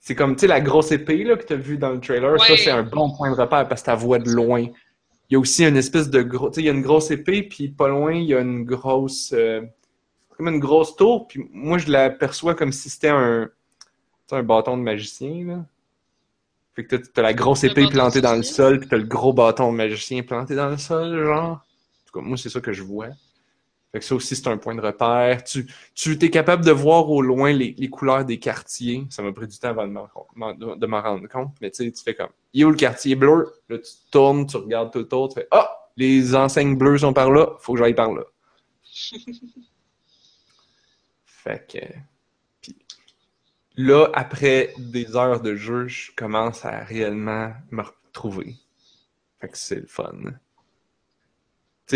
C'est 0.00 0.14
comme, 0.16 0.34
tu 0.34 0.40
sais, 0.40 0.46
la 0.48 0.60
grosse 0.60 0.90
épée 0.90 1.22
là, 1.22 1.36
que 1.36 1.44
tu 1.44 1.52
as 1.52 1.56
vue 1.56 1.78
dans 1.78 1.90
le 1.90 2.00
trailer, 2.00 2.40
ça, 2.40 2.56
c'est 2.56 2.70
un 2.70 2.82
bon 2.82 3.14
point 3.14 3.30
de 3.30 3.36
repère 3.40 3.68
parce 3.68 3.82
que 3.82 3.84
tu 3.84 3.90
la 3.90 3.96
vois 3.96 4.18
de 4.18 4.30
loin. 4.30 4.62
Il 4.62 5.34
y 5.34 5.36
a 5.36 5.38
aussi 5.38 5.64
une 5.64 5.76
espèce 5.76 6.10
de 6.10 6.22
gros. 6.22 6.48
Tu 6.50 6.56
sais, 6.56 6.60
il 6.62 6.64
y 6.66 6.68
a 6.68 6.72
une 6.72 6.82
grosse 6.82 7.10
épée, 7.10 7.42
puis 7.44 7.68
pas 7.68 7.88
loin, 7.88 8.12
il 8.14 8.24
y 8.24 8.34
a 8.34 8.40
une 8.40 8.64
grosse. 8.64 9.32
euh, 9.32 9.62
comme 10.30 10.48
une 10.48 10.58
grosse 10.58 10.96
tour, 10.96 11.28
puis 11.28 11.46
moi, 11.52 11.78
je 11.78 11.90
l'aperçois 11.90 12.54
comme 12.54 12.72
si 12.72 12.90
c'était 12.90 13.08
un. 13.10 13.48
un 14.32 14.42
bâton 14.42 14.78
de 14.78 14.82
magicien, 14.82 15.44
là. 15.46 15.64
Fait 16.74 16.84
que 16.86 16.96
t'as- 16.96 17.06
t'as 17.14 17.22
la 17.22 17.34
grosse 17.34 17.64
épée 17.64 17.82
plantée 17.92 18.22
dans 18.22 18.34
le 18.34 18.42
sol, 18.42 18.80
puis 18.80 18.88
t'as 18.88 18.96
le 18.96 19.04
gros 19.04 19.34
bâton 19.34 19.70
de 19.70 19.76
magicien 19.76 20.22
planté 20.22 20.54
dans 20.56 20.70
le 20.70 20.78
sol, 20.78 21.22
genre. 21.22 21.62
En 22.14 22.20
tout 22.20 22.20
cas, 22.20 22.28
moi, 22.28 22.36
c'est 22.36 22.48
ça 22.50 22.60
que 22.60 22.72
je 22.72 22.82
vois. 22.82 23.08
Fait 23.92 23.98
que 24.00 24.04
ça 24.04 24.14
aussi, 24.14 24.36
c'est 24.36 24.48
un 24.48 24.56
point 24.58 24.74
de 24.74 24.80
repère. 24.80 25.44
Tu, 25.44 25.66
tu 25.94 26.12
es 26.24 26.30
capable 26.30 26.64
de 26.64 26.70
voir 26.72 27.10
au 27.10 27.22
loin 27.22 27.52
les, 27.52 27.74
les 27.78 27.90
couleurs 27.90 28.24
des 28.24 28.38
quartiers. 28.38 29.06
Ça 29.10 29.22
m'a 29.22 29.32
pris 29.32 29.46
du 29.48 29.58
temps 29.58 29.68
avant 29.70 29.86
de 29.86 29.92
m'en, 29.92 30.08
m'en- 30.34 30.54
de 30.54 30.86
m'en 30.86 31.02
rendre 31.02 31.28
compte. 31.28 31.54
Mais 31.60 31.70
tu 31.70 31.84
sais, 31.84 31.92
tu 31.92 32.02
fais 32.02 32.14
comme, 32.14 32.30
il 32.54 32.62
est 32.62 32.64
où 32.64 32.70
le 32.70 32.76
quartier 32.76 33.16
bleu? 33.16 33.52
Là, 33.68 33.78
tu 33.78 33.92
tournes, 34.10 34.46
tu 34.46 34.56
regardes 34.56 34.92
tout 34.92 35.00
autour, 35.00 35.28
tu 35.28 35.34
fais, 35.40 35.48
ah, 35.50 35.70
les 35.96 36.34
enseignes 36.34 36.76
bleues 36.76 36.98
sont 36.98 37.12
par 37.12 37.30
là, 37.30 37.48
faut 37.60 37.74
que 37.74 37.80
j'aille 37.80 37.94
par 37.94 38.12
là. 38.14 38.22
fait 41.24 41.66
que, 41.66 41.78
puis 42.60 42.76
là, 43.76 44.08
après 44.14 44.72
des 44.78 45.16
heures 45.16 45.40
de 45.42 45.54
jeu, 45.54 45.86
je 45.88 46.10
commence 46.16 46.64
à 46.64 46.78
réellement 46.84 47.52
me 47.70 47.82
retrouver. 47.82 48.56
Fait 49.40 49.48
que 49.48 49.58
c'est 49.58 49.80
le 49.80 49.86
fun. 49.88 50.12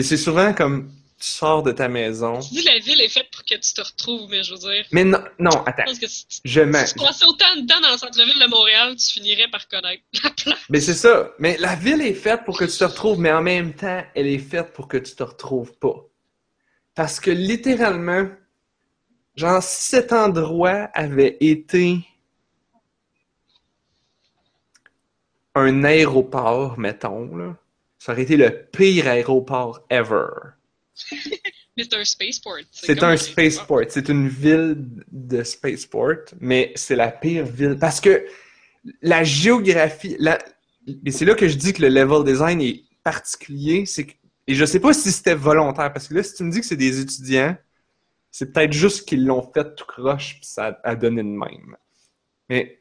C'est 0.02 0.16
souvent 0.16 0.52
comme, 0.52 0.90
tu 1.18 1.28
sors 1.28 1.62
de 1.62 1.72
ta 1.72 1.88
maison. 1.88 2.40
Tu 2.40 2.54
dis 2.54 2.62
la 2.62 2.78
ville 2.78 3.00
est 3.00 3.08
faite 3.08 3.30
pour 3.32 3.42
que 3.44 3.54
tu 3.54 3.72
te 3.72 3.80
retrouves, 3.80 4.28
mais 4.30 4.42
je 4.42 4.52
veux 4.52 4.58
dire. 4.58 4.84
Mais 4.92 5.04
non, 5.04 5.18
non, 5.38 5.50
Je 5.50 5.58
attends. 5.70 5.84
pense 5.86 5.98
que 5.98 6.06
si 6.06 6.26
tu 6.26 6.40
Je 6.44 6.60
si 6.86 6.94
tu 6.94 7.00
passais 7.00 7.24
autant 7.24 7.56
de 7.56 7.66
temps 7.66 7.80
dans 7.80 7.92
le 7.92 7.98
centre-ville 7.98 8.38
de 8.38 8.48
Montréal, 8.48 8.94
tu 8.96 9.12
finirais 9.12 9.48
par 9.50 9.66
connaître 9.68 10.02
la 10.22 10.30
place. 10.30 10.58
Mais 10.68 10.80
c'est 10.80 10.94
ça. 10.94 11.30
Mais 11.38 11.56
la 11.58 11.74
ville 11.74 12.02
est 12.02 12.14
faite 12.14 12.44
pour 12.44 12.58
que 12.58 12.64
tu 12.66 12.76
te 12.76 12.84
retrouves, 12.84 13.18
mais 13.18 13.32
en 13.32 13.42
même 13.42 13.72
temps, 13.74 14.04
elle 14.14 14.26
est 14.26 14.38
faite 14.38 14.72
pour 14.74 14.88
que 14.88 14.98
tu 14.98 15.14
te 15.14 15.22
retrouves 15.22 15.72
pas. 15.78 15.94
Parce 16.94 17.18
que 17.18 17.30
littéralement, 17.30 18.28
genre, 19.36 19.62
cet 19.62 20.12
endroit 20.12 20.90
avait 20.92 21.38
été 21.40 22.00
un 25.54 25.84
aéroport, 25.84 26.78
mettons, 26.78 27.34
là, 27.34 27.56
ça 28.06 28.12
aurait 28.12 28.22
été 28.22 28.36
le 28.36 28.68
pire 28.72 29.08
aéroport 29.08 29.84
ever. 29.90 30.28
C'est 31.76 31.92
un 31.92 32.04
spaceport. 32.04 32.58
C'est 32.70 33.02
un 33.02 33.16
spaceport. 33.16 33.82
C'est 33.88 34.08
une 34.08 34.28
ville 34.28 34.76
de 35.10 35.42
spaceport, 35.42 36.24
mais 36.40 36.72
c'est 36.76 36.96
la 36.96 37.10
pire 37.10 37.44
ville. 37.44 37.76
Parce 37.78 38.00
que 38.00 38.24
la 39.02 39.24
géographie. 39.24 40.16
La... 40.18 40.38
Et 41.04 41.10
c'est 41.10 41.26
là 41.26 41.34
que 41.34 41.48
je 41.48 41.56
dis 41.56 41.74
que 41.74 41.82
le 41.82 41.88
level 41.88 42.24
design 42.24 42.62
est 42.62 42.84
particulier. 43.04 43.84
C'est 43.84 44.06
que... 44.06 44.12
Et 44.46 44.54
je 44.54 44.64
sais 44.64 44.80
pas 44.80 44.94
si 44.94 45.12
c'était 45.12 45.34
volontaire, 45.34 45.92
parce 45.92 46.08
que 46.08 46.14
là, 46.14 46.22
si 46.22 46.32
tu 46.34 46.44
me 46.44 46.50
dis 46.50 46.60
que 46.60 46.66
c'est 46.66 46.76
des 46.76 47.00
étudiants, 47.00 47.58
c'est 48.30 48.52
peut-être 48.52 48.72
juste 48.72 49.06
qu'ils 49.06 49.26
l'ont 49.26 49.50
fait 49.52 49.74
tout 49.74 49.84
croche, 49.84 50.36
puis 50.36 50.46
ça 50.46 50.80
a 50.82 50.94
donné 50.94 51.22
de 51.22 51.28
même. 51.28 51.76
Mais 52.48 52.78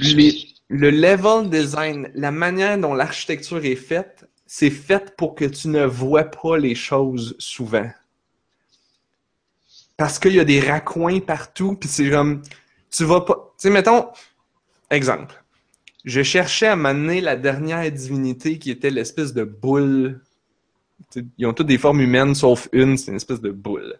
les- 0.00 0.57
le 0.68 0.90
level 0.90 1.48
design, 1.48 2.10
la 2.14 2.30
manière 2.30 2.78
dont 2.78 2.94
l'architecture 2.94 3.64
est 3.64 3.76
faite, 3.76 4.28
c'est 4.46 4.70
fait 4.70 5.16
pour 5.16 5.34
que 5.34 5.44
tu 5.44 5.68
ne 5.68 5.84
vois 5.84 6.24
pas 6.24 6.58
les 6.58 6.74
choses 6.74 7.34
souvent. 7.38 7.90
Parce 9.96 10.18
qu'il 10.18 10.34
y 10.34 10.40
a 10.40 10.44
des 10.44 10.60
raccoins 10.60 11.20
partout, 11.20 11.74
puis 11.74 11.88
c'est 11.88 12.08
comme, 12.10 12.42
tu 12.90 13.04
vas 13.04 13.22
pas, 13.22 13.52
tu 13.58 13.62
sais, 13.62 13.70
mettons, 13.70 14.08
exemple, 14.90 15.42
je 16.04 16.22
cherchais 16.22 16.68
à 16.68 16.76
m'amener 16.76 17.20
la 17.20 17.36
dernière 17.36 17.90
divinité 17.90 18.58
qui 18.58 18.70
était 18.70 18.90
l'espèce 18.90 19.34
de 19.34 19.44
boule. 19.44 20.20
Ils 21.36 21.46
ont 21.46 21.52
toutes 21.52 21.66
des 21.66 21.78
formes 21.78 22.00
humaines, 22.00 22.34
sauf 22.34 22.68
une, 22.72 22.96
c'est 22.96 23.10
une 23.10 23.16
espèce 23.16 23.40
de 23.40 23.50
boule. 23.50 23.98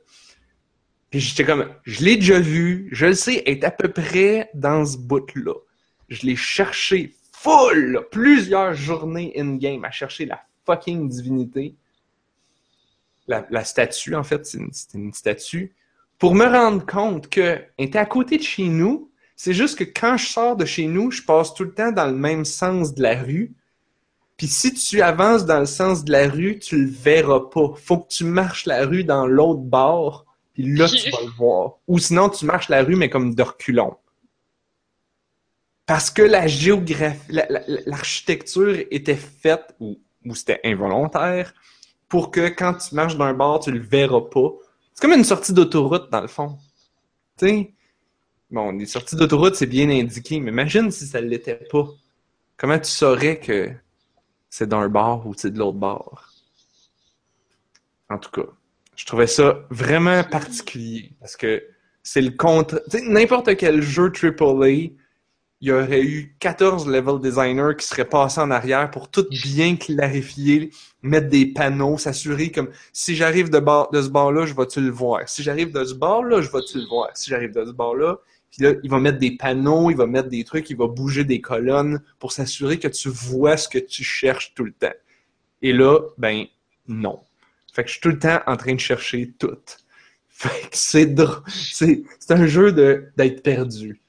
Puis 1.10 1.20
j'étais 1.20 1.44
comme, 1.44 1.68
je 1.84 2.04
l'ai 2.04 2.16
déjà 2.16 2.38
vu, 2.38 2.88
je 2.92 3.06
le 3.06 3.14
sais, 3.14 3.42
est 3.46 3.64
à 3.64 3.70
peu 3.70 3.88
près 3.88 4.50
dans 4.54 4.84
ce 4.84 4.96
bout-là. 4.98 5.54
Je 6.08 6.26
l'ai 6.26 6.36
cherché 6.36 7.14
full, 7.32 7.92
là, 7.92 8.02
plusieurs 8.02 8.74
journées 8.74 9.32
in-game 9.36 9.84
à 9.84 9.90
chercher 9.90 10.26
la 10.26 10.40
fucking 10.66 11.08
divinité. 11.08 11.74
La, 13.26 13.46
la 13.50 13.64
statue, 13.64 14.14
en 14.14 14.24
fait, 14.24 14.46
c'est 14.46 14.58
une, 14.58 14.70
c'est 14.72 14.94
une 14.94 15.12
statue. 15.12 15.74
Pour 16.18 16.34
me 16.34 16.46
rendre 16.46 16.84
compte 16.84 17.28
qu'elle 17.28 17.70
était 17.78 17.98
à 17.98 18.06
côté 18.06 18.38
de 18.38 18.42
chez 18.42 18.64
nous, 18.68 19.10
c'est 19.36 19.54
juste 19.54 19.78
que 19.78 19.84
quand 19.84 20.16
je 20.16 20.26
sors 20.26 20.56
de 20.56 20.64
chez 20.64 20.86
nous, 20.86 21.12
je 21.12 21.22
passe 21.22 21.54
tout 21.54 21.62
le 21.64 21.72
temps 21.72 21.92
dans 21.92 22.06
le 22.06 22.12
même 22.12 22.44
sens 22.44 22.92
de 22.92 23.02
la 23.02 23.22
rue. 23.22 23.52
Puis 24.36 24.48
si 24.48 24.74
tu 24.74 25.00
avances 25.00 25.46
dans 25.46 25.60
le 25.60 25.66
sens 25.66 26.04
de 26.04 26.10
la 26.10 26.28
rue, 26.28 26.58
tu 26.58 26.76
le 26.76 26.90
verras 26.90 27.40
pas. 27.52 27.72
Faut 27.76 27.98
que 27.98 28.08
tu 28.08 28.24
marches 28.24 28.66
la 28.66 28.84
rue 28.84 29.04
dans 29.04 29.26
l'autre 29.26 29.60
bord, 29.60 30.26
puis 30.54 30.64
là, 30.74 30.88
tu 30.88 31.08
vas 31.10 31.22
le 31.22 31.30
voir. 31.36 31.74
Ou 31.86 32.00
sinon, 32.00 32.28
tu 32.28 32.46
marches 32.46 32.68
la 32.68 32.82
rue, 32.82 32.96
mais 32.96 33.10
comme 33.10 33.34
de 33.34 33.42
reculons. 33.42 33.96
Parce 35.88 36.10
que 36.10 36.22
la 36.22 36.46
géographie, 36.46 37.32
la- 37.32 37.46
la- 37.48 37.64
l'architecture 37.86 38.76
était 38.90 39.16
faite, 39.16 39.74
ou, 39.80 39.98
c'était 40.34 40.60
involontaire, 40.64 41.54
pour 42.08 42.30
que 42.30 42.48
quand 42.50 42.74
tu 42.74 42.94
marches 42.94 43.16
d'un 43.16 43.32
bord, 43.32 43.60
tu 43.60 43.72
le 43.72 43.80
verras 43.80 44.20
pas. 44.20 44.50
C'est 44.94 45.00
comme 45.02 45.14
une 45.18 45.24
sortie 45.24 45.54
d'autoroute, 45.54 46.10
dans 46.12 46.20
le 46.20 46.28
fond. 46.28 46.58
Tu? 47.38 47.74
Bon, 48.50 48.72
les 48.72 48.86
sorties 48.86 49.16
d'autoroute, 49.16 49.54
c'est 49.56 49.66
bien 49.66 49.88
indiqué, 49.90 50.40
mais 50.40 50.50
imagine 50.50 50.90
si 50.90 51.06
ça 51.06 51.20
l'était 51.22 51.54
pas. 51.70 51.86
Comment 52.58 52.78
tu 52.78 52.90
saurais 52.90 53.38
que 53.40 53.70
c'est 54.50 54.68
d'un 54.68 54.88
bord 54.90 55.26
ou 55.26 55.34
c'est 55.34 55.50
de 55.50 55.58
l'autre 55.58 55.78
bord? 55.78 56.32
En 58.10 58.18
tout 58.18 58.30
cas, 58.30 58.46
je 58.96 59.06
trouvais 59.06 59.26
ça 59.26 59.60
vraiment 59.70 60.24
particulier 60.24 61.12
parce 61.20 61.36
que 61.36 61.62
c'est 62.02 62.22
le 62.22 62.30
contre. 62.32 62.82
N'importe 63.04 63.56
quel 63.56 63.82
jeu 63.82 64.10
AAA, 64.10 64.92
il 65.60 65.68
y 65.68 65.72
aurait 65.72 66.02
eu 66.02 66.36
14 66.38 66.86
level 66.86 67.20
designers 67.20 67.74
qui 67.76 67.86
seraient 67.86 68.08
passés 68.08 68.40
en 68.40 68.50
arrière 68.50 68.90
pour 68.90 69.10
tout 69.10 69.26
bien 69.28 69.76
clarifier, 69.76 70.70
mettre 71.02 71.28
des 71.28 71.46
panneaux, 71.46 71.98
s'assurer 71.98 72.52
comme 72.52 72.68
si 72.92 73.16
j'arrive 73.16 73.50
de, 73.50 73.58
ce 73.58 74.08
bord-là, 74.08 74.46
je 74.46 74.54
vais-tu 74.54 74.80
le 74.80 74.90
voir? 74.90 75.28
Si 75.28 75.42
j'arrive 75.42 75.72
de 75.72 75.84
ce 75.84 75.94
bord-là, 75.94 76.42
je 76.42 76.50
vais-tu 76.50 76.78
le 76.78 76.86
voir? 76.86 77.08
Si 77.14 77.30
j'arrive 77.30 77.52
de 77.52 77.64
ce 77.64 77.72
bord-là, 77.72 78.18
là, 78.60 78.72
il 78.82 78.90
va 78.90 79.00
mettre 79.00 79.18
des 79.18 79.32
panneaux, 79.32 79.90
il 79.90 79.96
va 79.96 80.06
mettre 80.06 80.28
des 80.28 80.44
trucs, 80.44 80.70
il 80.70 80.76
va 80.76 80.86
bouger 80.86 81.24
des 81.24 81.40
colonnes 81.40 82.02
pour 82.20 82.30
s'assurer 82.30 82.78
que 82.78 82.88
tu 82.88 83.08
vois 83.08 83.56
ce 83.56 83.68
que 83.68 83.78
tu 83.78 84.04
cherches 84.04 84.54
tout 84.54 84.64
le 84.64 84.72
temps. 84.72 84.94
Et 85.62 85.72
là, 85.72 85.98
ben, 86.18 86.44
non. 86.86 87.20
Fait 87.72 87.82
que 87.82 87.88
je 87.88 87.94
suis 87.94 88.00
tout 88.00 88.10
le 88.10 88.18
temps 88.18 88.40
en 88.46 88.56
train 88.56 88.74
de 88.74 88.80
chercher 88.80 89.32
tout. 89.38 89.58
Fait 90.28 90.70
que 90.70 90.76
c'est 90.76 91.06
drôle. 91.06 91.42
C'est, 91.48 92.04
un 92.30 92.46
jeu 92.46 92.72
d'être 93.16 93.42
perdu. 93.42 94.00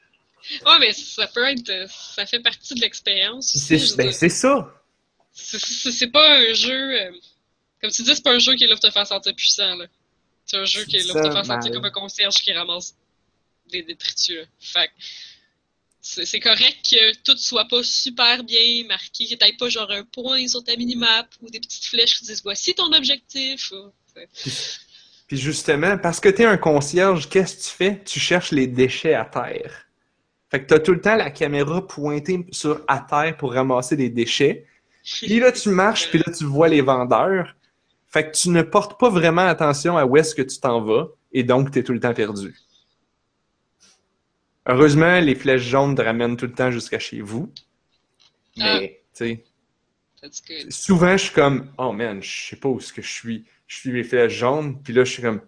Ouais, 0.66 0.80
mais 0.80 0.93
ça 0.93 1.28
peut 1.28 1.45
être. 1.47 1.72
Ça 2.16 2.26
fait 2.26 2.39
partie 2.39 2.74
de 2.76 2.82
l'expérience. 2.82 3.52
C'est, 3.56 3.78
ben, 3.97 4.12
c'est 4.12 4.30
ça. 4.30 4.76
C'est- 5.32 6.08
pas 6.12 6.38
un 6.38 6.54
jeu. 6.54 7.02
euh, 7.02 7.12
comme 7.82 7.91
tu 7.91 8.02
dis, 8.04 8.14
c'est 8.16 8.24
pas 8.24 8.34
un 8.34 8.39
jeu 8.39 8.56
qui 8.56 8.64
est 8.64 8.68
là 8.68 8.76
pour 8.76 8.82
te 8.84 8.91
faire 8.91 9.08
sentir 9.08 9.34
puissant. 9.36 9.76
là. 9.76 9.86
C'est 10.45 10.58
un 10.58 10.66
jeu 10.66 10.84
qui 10.86 10.97
est 10.97 11.04
là 11.04 11.14
pour 11.14 11.22
te 11.22 11.32
faire 11.32 11.45
sentir 11.45 11.72
ben- 11.72 11.74
comme 11.76 11.86
un 11.86 11.91
concierge 11.91 12.36
qui 12.36 12.52
ramasse 12.52 12.95
des 13.72 13.84
détritus. 13.84 14.47
Fait 14.60 14.89
c'est 16.02 16.39
correct 16.39 16.78
que 16.89 17.16
tout 17.24 17.38
soit 17.38 17.68
pas 17.68 17.84
super 17.84 18.43
bien 18.43 18.86
marqué, 18.88 19.28
que 19.28 19.36
t'aies 19.36 19.54
pas 19.54 19.70
genre 19.70 19.91
un 19.91 20.04
point 20.04 20.47
sur 20.47 20.64
ta 20.64 20.76
minimap 20.76 21.28
ou 21.41 21.50
des 21.50 21.60
petites 21.60 21.86
flèches 21.86 22.18
qui 22.18 22.26
disent 22.26 22.41
voici 22.41 22.74
ton 22.74 22.91
objectif. 22.93 23.72
c'est- 24.34 24.80
Puis 25.28 25.38
justement, 25.38 25.97
parce 26.00 26.20
que 26.20 26.30
t'es 26.30 26.45
un 26.45 26.58
concierge, 26.58 27.30
qu'est-ce 27.30 27.56
que 27.58 27.62
tu 27.64 27.70
fais? 27.70 28.04
Tu 28.04 28.20
cherches 28.20 28.52
les 28.52 28.66
déchets 28.66 29.14
à 29.14 29.26
terre. 29.26 29.86
Fait 30.50 30.62
que 30.62 30.66
t'as 30.66 30.80
tout 30.80 30.93
le 30.93 31.02
temps 31.02 31.16
la 31.16 31.30
caméra 31.30 31.86
pointée 31.86 32.45
sur 32.52 32.82
à 32.88 33.00
terre 33.00 33.38
pour 33.38 33.54
ramasser 33.54 33.95
des 33.95 34.10
déchets. 34.10 34.66
Puis 35.04 35.39
là, 35.39 35.52
tu 35.52 35.70
marches, 35.70 36.10
puis 36.10 36.20
là, 36.20 36.32
tu 36.32 36.43
vois 36.45 36.68
les 36.68 36.82
vendeurs. 36.82 37.56
Fait 38.08 38.30
que 38.30 38.36
tu 38.36 38.50
ne 38.50 38.64
portes 38.64 39.00
pas 39.00 39.10
vraiment 39.10 39.45
attention 39.45 39.97
à 39.97 40.06
où 40.06 40.18
est-ce 40.18 40.34
que 40.34 40.41
tu 40.41 40.60
t'en 40.60 40.82
vas, 40.82 41.10
et 41.32 41.43
donc 41.43 41.70
t'es 41.72 41.84
tout 41.84 41.93
le 41.93 42.00
temps 42.00 42.14
perdu. 42.14 42.56
Heureusement, 44.66 45.20
les 45.20 45.36
flèches 45.36 45.62
jaunes 45.62 45.95
te 45.95 46.02
ramènent 46.02 46.36
tout 46.36 46.47
le 46.47 46.54
temps 46.54 46.72
jusqu'à 46.72 47.00
chez 47.00 47.22
vous. 47.22 47.52
Mais, 48.58 49.02
tu 49.16 49.43
sais, 50.22 50.70
souvent, 50.70 51.16
je 51.16 51.26
suis 51.26 51.34
comme, 51.34 51.72
oh 51.78 51.91
man, 51.91 52.22
je 52.22 52.50
sais 52.50 52.56
pas 52.56 52.70
où 52.70 52.80
est-ce 52.80 52.91
que 52.91 53.02
je 53.02 53.12
suis. 53.12 53.45
Je 53.68 53.78
suis 53.78 53.91
les 53.91 54.04
flèches 54.04 54.34
jaunes, 54.34 54.82
puis 54.82 54.93
là, 54.93 55.04
je 55.04 55.12
suis 55.12 55.22
comme, 55.22 55.41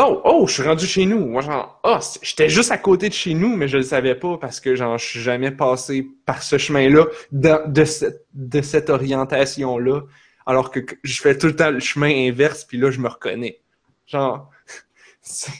oh, 0.00 0.20
oh, 0.24 0.46
je 0.46 0.52
suis 0.54 0.62
rendu 0.62 0.86
chez 0.86 1.06
nous. 1.06 1.26
Moi, 1.26 1.42
genre, 1.42 1.80
oh, 1.84 1.98
j'étais 2.22 2.48
juste 2.48 2.70
à 2.70 2.78
côté 2.78 3.08
de 3.08 3.14
chez 3.14 3.34
nous, 3.34 3.56
mais 3.56 3.68
je 3.68 3.78
le 3.78 3.82
savais 3.82 4.14
pas 4.14 4.38
parce 4.38 4.60
que, 4.60 4.74
genre, 4.74 4.98
je 4.98 5.06
suis 5.06 5.20
jamais 5.20 5.50
passé 5.50 6.06
par 6.26 6.42
ce 6.42 6.58
chemin-là, 6.58 7.06
de, 7.32 7.84
cette- 7.84 8.90
orientation-là, 8.90 10.02
alors 10.46 10.70
que 10.70 10.80
je 11.02 11.20
fais 11.20 11.36
tout 11.36 11.46
le 11.48 11.56
temps 11.56 11.70
le 11.70 11.80
chemin 11.80 12.28
inverse, 12.28 12.64
puis 12.64 12.78
là, 12.78 12.90
je 12.90 13.00
me 13.00 13.08
reconnais. 13.08 13.60
Genre, 14.06 14.50
c'est 15.22 15.52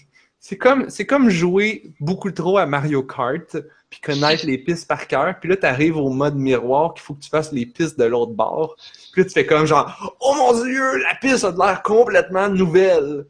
c'est 0.50 0.56
comme, 0.56 0.90
c'est 0.90 1.06
comme 1.06 1.30
jouer 1.30 1.92
beaucoup 2.00 2.32
trop 2.32 2.58
à 2.58 2.66
Mario 2.66 3.04
Kart, 3.04 3.56
puis 3.88 4.00
connaître 4.00 4.44
les 4.46 4.58
pistes 4.58 4.88
par 4.88 5.06
cœur, 5.06 5.38
puis 5.38 5.48
là, 5.48 5.56
t'arrives 5.56 5.96
au 5.96 6.10
mode 6.10 6.34
miroir 6.34 6.92
qu'il 6.92 7.02
faut 7.04 7.14
que 7.14 7.20
tu 7.20 7.30
fasses 7.30 7.52
les 7.52 7.66
pistes 7.66 7.96
de 7.96 8.04
l'autre 8.04 8.32
bord. 8.32 8.74
Puis 9.12 9.22
là, 9.22 9.28
tu 9.28 9.32
fais 9.32 9.46
comme 9.46 9.64
genre, 9.66 10.16
oh 10.18 10.34
mon 10.34 10.64
dieu, 10.64 10.96
la 10.96 11.14
piste 11.20 11.44
a 11.44 11.52
de 11.52 11.58
l'air 11.58 11.82
complètement 11.84 12.48
nouvelle. 12.48 13.26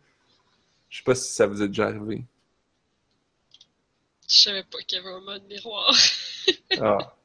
Je 0.90 0.98
sais 0.98 1.04
pas 1.04 1.14
si 1.14 1.32
ça 1.32 1.46
vous 1.46 1.62
est 1.62 1.68
déjà 1.68 1.86
arrivé. 1.86 2.24
Je 4.28 4.40
savais 4.42 4.64
pas 4.64 4.78
qu'il 4.82 4.98
y 4.98 5.00
avait 5.00 5.14
un 5.14 5.20
mode 5.20 5.44
miroir. 5.48 5.94
Ah. 6.80 7.16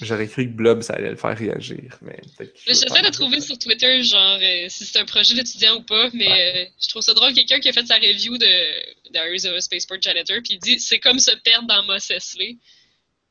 J'aurais 0.00 0.28
cru 0.28 0.46
que 0.46 0.52
Blob, 0.52 0.82
ça 0.82 0.94
allait 0.94 1.10
le 1.10 1.16
faire 1.16 1.36
réagir, 1.36 1.98
mais 2.00 2.18
peut-être 2.36 2.58
J'essaie 2.66 2.86
de 2.86 3.10
trouver 3.10 3.40
sur 3.40 3.58
Twitter, 3.58 4.02
genre, 4.02 4.38
euh, 4.40 4.66
si 4.68 4.86
c'est 4.86 4.98
un 4.98 5.04
projet 5.04 5.34
d'étudiant 5.34 5.76
ou 5.76 5.82
pas, 5.82 6.08
mais 6.14 6.30
euh, 6.30 6.70
je 6.80 6.88
trouve 6.88 7.02
ça 7.02 7.12
drôle, 7.14 7.34
quelqu'un 7.34 7.60
qui 7.60 7.68
a 7.68 7.72
fait 7.72 7.86
sa 7.86 7.96
review 7.96 8.38
de 8.38 9.10
Diaries 9.10 9.46
of 9.46 9.54
a 9.54 9.60
Spaceport 9.60 10.00
Janitor, 10.00 10.38
puis 10.42 10.54
il 10.54 10.58
dit 10.58 10.80
c'est 10.80 10.98
comme 10.98 11.18
se 11.18 11.32
perdre 11.36 11.68
dans 11.68 11.82
Moss 11.84 12.10
Eisley. 12.10 12.56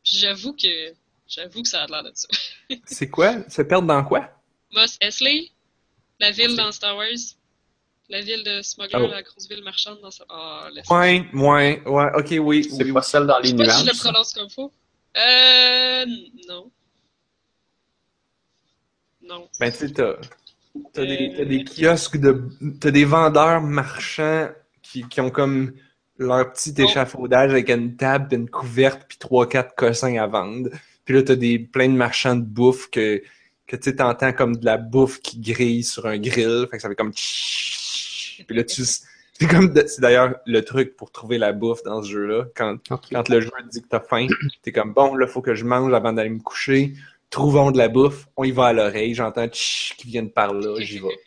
J'avoue 0.03 0.53
que 0.53 0.93
j'avoue 1.27 1.63
que 1.63 1.69
ça 1.69 1.83
a 1.83 1.87
l'air 1.87 2.03
de 2.03 2.11
ça. 2.13 2.27
C'est 2.85 3.09
quoi? 3.09 3.37
Se 3.49 3.61
perdre 3.61 3.87
dans 3.87 4.03
quoi? 4.03 4.29
Moss 4.71 4.97
Eisley, 5.01 5.51
la 6.19 6.31
ville 6.31 6.55
dans 6.55 6.71
Star 6.71 6.95
Wars, 6.95 7.07
la 8.11 8.21
ville 8.21 8.43
de 8.43 8.61
Smuggler, 8.61 8.99
Oh. 9.03 9.07
la 9.09 9.21
grosse 9.23 9.47
ville 9.49 9.63
marchande 9.63 9.99
dans 10.01 10.11
ça. 10.11 10.23
Ah, 10.29 10.67
laisse- 10.73 10.87
Ouais, 10.89 11.25
ouais, 11.33 11.81
ouais, 11.85 12.07
ok, 12.15 12.35
oui. 12.41 12.63
C'est 12.69 12.83
oui, 12.83 12.91
pas 12.91 13.01
celle 13.01 13.25
dans 13.25 13.37
Je 13.37 13.43
les 13.43 13.47
sais 13.49 13.55
pas 13.55 13.63
si 13.63 13.69
nuages. 13.69 13.85
je 13.85 13.91
le 13.91 13.97
prononce 14.11 14.33
comme 14.33 14.49
faut. 14.49 14.71
Euh. 15.17 16.05
Non. 16.49 16.71
Non. 19.23 19.47
Ben, 19.59 19.71
tu 19.71 19.77
sais, 19.77 19.89
t'as, 19.91 20.15
t'as 20.93 21.05
des, 21.05 21.33
t'as 21.37 21.45
des 21.45 21.63
kiosques 21.63 22.17
de. 22.17 22.43
T'as 22.79 22.91
des 22.91 23.05
vendeurs 23.05 23.61
marchands 23.61 24.49
qui, 24.81 25.07
qui 25.07 25.21
ont 25.21 25.29
comme 25.31 25.73
leur 26.17 26.51
petit 26.53 26.73
Oh. 26.79 26.81
échafaudage 26.83 27.51
avec 27.51 27.69
une 27.69 27.95
table, 27.95 28.27
puis 28.27 28.37
une 28.37 28.49
couverte, 28.49 29.03
puis 29.07 29.17
trois, 29.17 29.47
quatre 29.47 29.73
cossins 29.75 30.15
à 30.17 30.27
vendre. 30.27 30.69
Puis 31.05 31.15
là, 31.15 31.23
t'as 31.23 31.35
des, 31.35 31.59
plein 31.59 31.87
de 31.89 31.93
marchands 31.95 32.35
de 32.35 32.41
bouffe 32.43 32.89
que, 32.89 33.21
que 33.67 33.75
tu 33.75 33.83
sais, 33.83 33.95
t'entends 33.95 34.33
comme 34.33 34.57
de 34.57 34.65
la 34.65 34.77
bouffe 34.77 35.19
qui 35.21 35.39
grille 35.39 35.83
sur 35.83 36.05
un 36.05 36.17
grill. 36.19 36.67
Fait 36.69 36.77
que 36.77 36.81
ça 36.81 36.89
fait 36.89 36.95
comme. 36.95 37.13
Puis 38.47 38.55
là, 38.57 38.63
tu. 38.63 38.83
C'est 38.83 39.47
comme. 39.47 39.73
de- 39.73 39.85
C'est 39.87 40.01
d'ailleurs 40.01 40.35
le 40.45 40.61
truc 40.63 40.95
pour 40.95 41.11
trouver 41.11 41.37
la 41.37 41.51
bouffe 41.53 41.83
dans 41.83 42.03
ce 42.03 42.09
jeu-là. 42.11 42.45
Quand, 42.55 42.77
quand 43.11 43.29
le 43.29 43.41
joueur 43.41 43.61
dit 43.71 43.81
que 43.81 43.87
t'as 43.87 43.99
faim, 43.99 44.27
t'es 44.61 44.71
comme 44.71 44.93
bon, 44.93 45.15
là, 45.15 45.25
faut 45.27 45.41
que 45.41 45.55
je 45.55 45.65
mange 45.65 45.93
avant 45.93 46.13
d'aller 46.13 46.29
me 46.29 46.39
coucher. 46.41 46.93
Trouvons 47.29 47.71
de 47.71 47.77
la 47.77 47.87
bouffe, 47.87 48.27
on 48.35 48.43
y 48.43 48.51
va 48.51 48.67
à 48.67 48.73
l'oreille, 48.73 49.13
j'entends 49.15 49.47
qui 49.47 49.93
viennent 50.05 50.31
par 50.31 50.53
là, 50.53 50.75
j'y 50.81 50.99
vais. 50.99 51.17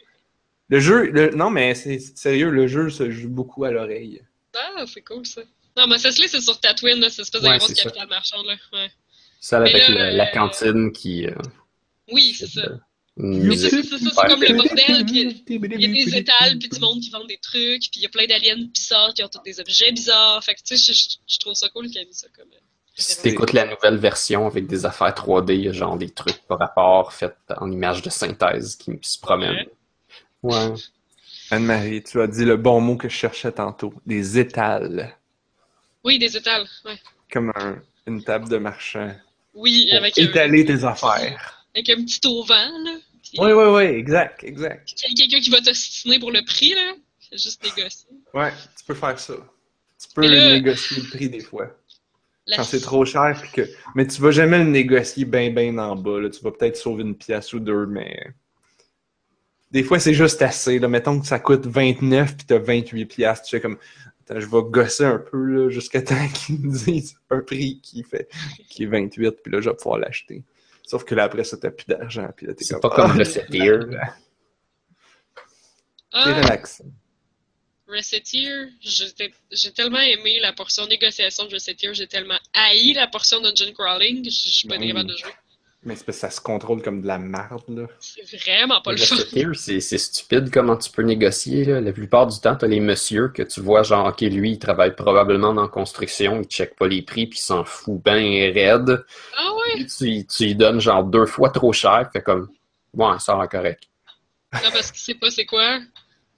Le 0.69 0.79
jeu, 0.81 1.11
le... 1.11 1.31
non, 1.35 1.51
mais 1.51 1.75
c'est 1.75 1.99
sérieux, 1.99 2.51
le 2.51 2.67
jeu 2.67 2.91
se 2.91 3.11
joue 3.11 3.29
beaucoup 3.31 3.65
à 3.65 3.71
l'oreille. 3.71 4.23
Ah, 4.55 4.85
c'est 4.87 5.03
cool 5.03 5.25
ça. 5.27 5.41
Non, 5.77 5.87
mais 5.89 5.99
Cecily, 5.99 6.29
c'est 6.29 6.41
sur 6.41 6.61
Tatooine, 6.61 7.01
là, 7.01 7.09
cette 7.11 7.21
espèce 7.21 7.43
de 7.43 7.49
Ouais, 7.49 7.57
grosse 7.59 7.69
c'est 7.71 7.75
ça. 7.77 7.83
capitale 7.85 8.09
marchande, 8.09 8.47
là. 8.47 8.55
Ouais. 8.75 8.91
Celle 9.41 9.63
avec 9.63 9.89
là, 9.89 10.11
le- 10.11 10.17
la 10.17 10.29
euh, 10.29 10.33
cantine 10.33 10.93
qui. 10.93 11.27
euh, 11.27 11.35
Oui, 12.13 12.35
c'est 12.39 12.47
ça. 12.49 12.63
Mais 13.17 13.57
ça, 13.57 13.69
musique 13.69 13.71
c'est 13.71 13.83
ça, 13.85 13.97
c'est 13.99 14.09
super 14.09 14.27
comme 14.27 14.43
le 14.43 14.55
bordel, 14.55 15.05
puis 15.07 15.45
il 15.49 15.81
y 15.81 15.85
a 15.85 15.89
des 16.05 16.17
étals, 16.17 16.59
puis 16.59 16.69
du 16.69 16.81
monde 16.81 17.01
qui 17.01 17.11
vend 17.11 17.25
des 17.25 17.39
trucs, 17.39 17.83
puis 17.83 17.91
il 17.97 18.03
y 18.03 18.07
a 18.07 18.09
plein 18.09 18.27
d'aliens 18.27 18.57
bizarres 18.57 19.15
qui 19.15 19.23
ont 19.23 19.29
tous 19.29 19.43
des 19.45 19.61
objets 19.61 19.93
bizarres. 19.93 20.43
Fait 20.43 20.55
que, 20.57 20.63
tu 20.63 20.77
sais, 20.77 20.93
je, 20.93 21.39
trouve 21.39 21.55
ça 21.55 21.69
cool 21.69 21.87
qu'il 21.89 21.99
ait 22.01 22.07
mis 22.07 22.13
ça 22.15 22.27
comme. 22.37 22.49
euh, 22.53 22.59
Si 22.97 23.23
t'écoutes 23.23 23.53
la 23.53 23.67
nouvelle 23.67 23.99
version 23.99 24.47
avec 24.49 24.67
des 24.67 24.85
affaires 24.85 25.15
3D, 25.15 25.55
il 25.55 25.65
y 25.65 25.69
a 25.69 25.73
genre 25.73 25.97
des 25.97 26.11
trucs 26.11 26.43
par 26.49 26.59
rapport 26.59 27.13
faits 27.13 27.37
en 27.59 27.71
images 27.71 28.03
de 28.03 28.11
synthèse 28.11 28.75
qui 28.75 28.91
se 29.03 29.21
promènent. 29.21 29.67
Ouais. 30.43 30.73
Anne-Marie, 31.51 32.03
tu 32.03 32.21
as 32.21 32.27
dit 32.27 32.45
le 32.45 32.57
bon 32.57 32.81
mot 32.81 32.97
que 32.97 33.09
je 33.09 33.15
cherchais 33.15 33.53
tantôt. 33.53 33.95
Des 34.07 34.39
étals. 34.41 35.15
Oui, 36.03 36.19
des 36.19 36.37
étals, 36.37 36.67
ouais. 36.85 36.99
Comme 37.33 37.53
un- 37.55 37.81
une 38.07 38.25
table 38.25 38.49
de 38.49 38.57
marchand. 38.59 39.15
Oui, 39.55 39.87
Pour 39.89 39.99
avec, 39.99 40.19
un, 40.19 40.23
étaler 40.23 40.65
tes 40.65 40.85
affaires. 40.85 41.64
Avec 41.75 41.89
un 41.91 42.05
petit 42.05 42.21
auvent, 42.27 42.49
là. 42.49 42.97
Puis 43.23 43.39
Oui, 43.39 43.53
oui, 43.53 43.65
oui, 43.65 43.83
exact, 43.83 44.45
exact. 44.45 44.95
quelqu'un 45.17 45.41
qui 45.41 45.51
va 45.51 45.61
t'ostiner 45.61 46.19
pour 46.19 46.31
le 46.31 46.45
prix, 46.45 46.75
là. 46.75 46.95
Fait 47.31 47.39
juste 47.39 47.63
négocier. 47.63 48.09
Ouais, 48.33 48.53
tu 48.79 48.85
peux 48.85 48.95
faire 48.95 49.19
ça. 49.19 49.35
Tu 50.01 50.09
peux 50.15 50.27
négocier 50.27 51.03
le 51.03 51.09
prix 51.09 51.29
des 51.29 51.41
fois. 51.41 51.71
Quand 52.55 52.65
c'est 52.65 52.81
trop 52.81 53.05
cher, 53.05 53.39
puis 53.41 53.51
que... 53.53 53.71
mais 53.95 54.07
tu 54.07 54.21
vas 54.21 54.31
jamais 54.31 54.59
le 54.59 54.71
négocier 54.71 55.25
ben 55.25 55.55
ben 55.55 55.79
en 55.79 55.97
bas. 55.97 56.21
Là. 56.21 56.29
Tu 56.29 56.43
vas 56.43 56.51
peut-être 56.51 56.77
sauver 56.77 57.03
une 57.03 57.17
pièce 57.17 57.55
ou 57.55 57.59
deux, 57.59 57.87
mais 57.87 58.35
des 59.71 59.83
fois 59.83 59.99
c'est 59.99 60.13
juste 60.13 60.43
assez. 60.43 60.79
Là. 60.79 60.89
Mettons 60.89 61.19
que 61.19 61.27
ça 61.27 61.39
coûte 61.39 61.67
29 61.67 62.37
puis 62.37 62.47
t'as 62.47 62.59
28 62.59 63.07
pièces, 63.07 63.43
tu 63.45 63.57
fais 63.57 63.63
comme 63.63 63.79
Attends, 64.27 64.41
je 64.41 64.47
vais 64.47 64.63
gosser 64.71 65.05
un 65.05 65.19
peu 65.19 65.39
là, 65.39 65.71
jusqu'à 65.71 66.01
temps 66.01 66.29
qu'ils 66.35 66.61
me 66.61 66.73
disent 66.73 67.17
un 67.31 67.41
prix 67.41 67.81
qui 67.83 68.03
fait 68.03 68.29
qui 68.69 68.85
est 68.85 68.87
28 68.87 69.43
puis 69.43 69.53
là 69.53 69.61
je 69.63 69.71
vais 69.71 69.77
pouvoir 69.77 69.99
l'acheter. 69.99 70.43
Sauf 70.87 71.05
que 71.05 71.15
là 71.15 71.25
après 71.25 71.45
ça 71.45 71.57
t'as 71.57 71.71
plus 71.71 71.87
d'argent 71.87 72.29
puis 72.37 72.47
là 72.47 72.55
t'es 72.55 72.65
C'est 72.65 72.75
comme 72.75 72.81
pas 72.83 72.91
comme 72.91 73.11
Ah, 73.11 73.19
Recettear. 73.19 73.81
T'es 73.89 73.97
Ah, 76.13 76.43
relax. 76.43 76.83
Recettear, 77.89 78.69
j'étais- 78.81 79.33
j'ai 79.51 79.73
tellement 79.73 79.99
aimé 80.01 80.39
la 80.41 80.53
portion 80.53 80.87
négociation 80.87 81.45
de 81.47 81.55
Recettear, 81.55 81.93
j'ai 81.93 82.07
tellement 82.07 82.39
haï 82.55 82.93
la 82.95 83.07
portion 83.09 83.41
dungeon 83.41 83.73
crawling, 83.73 84.25
je 84.25 84.31
suis 84.31 84.69
pas 84.69 84.77
Oui. 84.79 84.89
capable 84.89 85.11
de 85.11 85.17
jouer. 85.17 85.33
Mais 85.87 85.97
c'est 85.97 86.07
parce 86.07 86.17
que 86.17 86.21
ça 86.23 86.31
se 86.31 86.41
contrôle 86.41 86.81
comme 86.83 87.03
de 87.03 87.07
la 87.07 87.19
merde 87.19 87.63
là. 87.69 87.87
C'est 88.01 88.41
vraiment 88.41 88.81
pas 88.81 88.93
le 88.93 88.97
fun. 88.97 89.17
Recettear, 89.17 89.55
c'est 89.55 89.99
stupide 89.99 90.51
comment 90.51 90.77
tu 90.77 90.91
peux 90.91 91.03
négocier. 91.03 91.67
Là. 91.67 91.81
La 91.81 91.93
plupart 91.93 92.27
du 92.27 92.41
temps, 92.41 92.57
t'as 92.57 92.67
les 92.67 92.81
messieurs 92.81 93.29
que 93.29 93.43
tu 93.43 93.61
vois, 93.61 93.83
genre, 93.83 94.07
ok, 94.07 94.23
lui, 94.23 94.53
il 94.53 94.59
travaille 94.59 94.97
probablement 94.97 95.53
dans 95.53 95.63
la 95.63 95.69
construction, 95.69 96.41
il 96.41 96.47
check 96.47 96.75
pas 96.77 96.89
les 96.89 97.03
prix, 97.03 97.27
puis 97.27 97.39
il 97.39 97.43
s'en 97.43 97.65
fout 97.65 98.03
bien 98.03 98.15
raide. 98.53 99.05
Ah 99.37 99.51
ouais? 99.53 99.75
Puis 99.75 99.87
tu, 99.87 100.27
tu 100.27 100.45
lui 100.45 100.55
donnes 100.55 100.81
genre 100.81 101.05
deux 101.05 101.27
fois 101.27 101.51
trop 101.51 101.73
cher, 101.73 102.09
fait 102.13 102.23
comme, 102.23 102.49
ouais, 102.95 103.19
ça 103.19 103.37
va 103.37 103.47
correct. 103.47 103.83
Non, 104.55 104.71
parce 104.73 104.91
qu'il 104.91 105.01
sait 105.01 105.15
pas 105.15 105.31
c'est 105.31 105.47
quoi? 105.47 105.81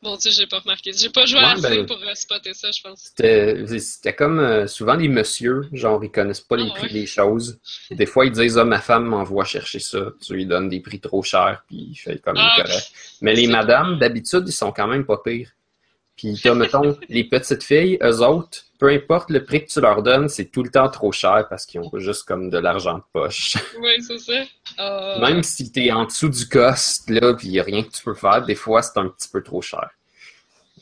Bon 0.03 0.17
Dieu, 0.17 0.31
j'ai 0.31 0.47
pas 0.47 0.61
remarqué. 0.61 0.93
J'ai 0.93 1.09
pas 1.09 1.27
joué 1.27 1.41
Ouais, 1.41 1.47
assez 1.47 1.63
ben- 1.63 1.87
pour 1.87 1.97
euh, 1.97 2.15
spotter 2.15 2.55
ça, 2.55 2.71
je 2.71 2.81
pense. 2.83 3.13
C'était 3.17 4.15
comme 4.15 4.39
euh, 4.39 4.67
souvent 4.67 4.95
les 4.95 5.09
messieurs, 5.09 5.63
genre 5.73 6.05
ils 6.05 6.11
connaissent 6.11 6.41
pas 6.43 6.57
les 6.57 6.69
Ah, 6.71 6.75
prix 6.75 6.87
ouais. 6.89 6.93
des 6.93 7.07
choses. 7.07 7.59
Des 7.91 8.07
fois 8.07 8.27
ils 8.27 8.33
disent 8.33 8.59
ah 8.59 8.65
ma 8.65 8.81
femme 8.81 9.07
m'envoie 9.07 9.45
chercher 9.45 9.79
ça, 9.81 10.13
tu 10.25 10.35
lui 10.35 10.47
donnes 10.47 10.69
des 10.69 10.81
prix 10.81 11.01
trop 11.01 11.23
chers 11.23 11.65
puis 11.67 11.89
il 11.91 11.95
fait 11.97 12.21
comme 12.21 12.37
Ah, 12.39 12.55
correct. 12.63 12.93
Mais 13.23 13.35
les 13.35 13.47
madames 13.49 13.99
d'habitude 13.99 14.45
ils 14.47 14.53
sont 14.53 14.71
quand 14.71 14.87
même 14.87 15.05
pas 15.07 15.19
pires. 15.25 15.51
Puis 16.17 16.39
t'as 16.43 16.55
mettons 16.55 16.97
les 17.09 17.25
petites 17.25 17.63
filles, 17.63 17.99
eux 18.03 18.21
autres, 18.23 18.65
peu 18.79 18.89
importe 18.89 19.31
le 19.31 19.45
prix 19.45 19.65
que 19.65 19.71
tu 19.71 19.81
leur 19.81 20.03
donnes, 20.03 20.29
c'est 20.29 20.47
tout 20.47 20.63
le 20.63 20.71
temps 20.71 20.89
trop 20.89 21.13
cher 21.13 21.47
parce 21.49 21.67
qu'ils 21.67 21.81
ont 21.81 21.91
juste 21.99 22.25
comme 22.25 22.49
de 22.51 22.59
l'argent 22.59 22.99
de 22.99 23.03
poche. 23.13 23.57
Ouais, 23.81 23.97
c'est 24.01 24.19
ça. 24.19 24.43
Euh, 24.79 25.21
Même 25.21 25.43
si 25.43 25.71
t'es 25.71 25.91
en 25.93 26.05
dessous 26.05 26.29
du 26.31 26.49
cost 26.49 27.11
là, 27.11 27.35
puis 27.35 27.49
y 27.49 27.61
a 27.61 27.63
rien 27.63 27.83
que 27.83 27.91
tu 27.91 28.03
peux 28.03 28.15
faire, 28.15 28.45
des 28.45 28.55
fois 28.55 28.83
c'est 28.83 28.99
un 28.99 29.09
petit 29.09 29.29
peu 29.29 29.43
trop 29.43 29.61
cher. 29.61 29.91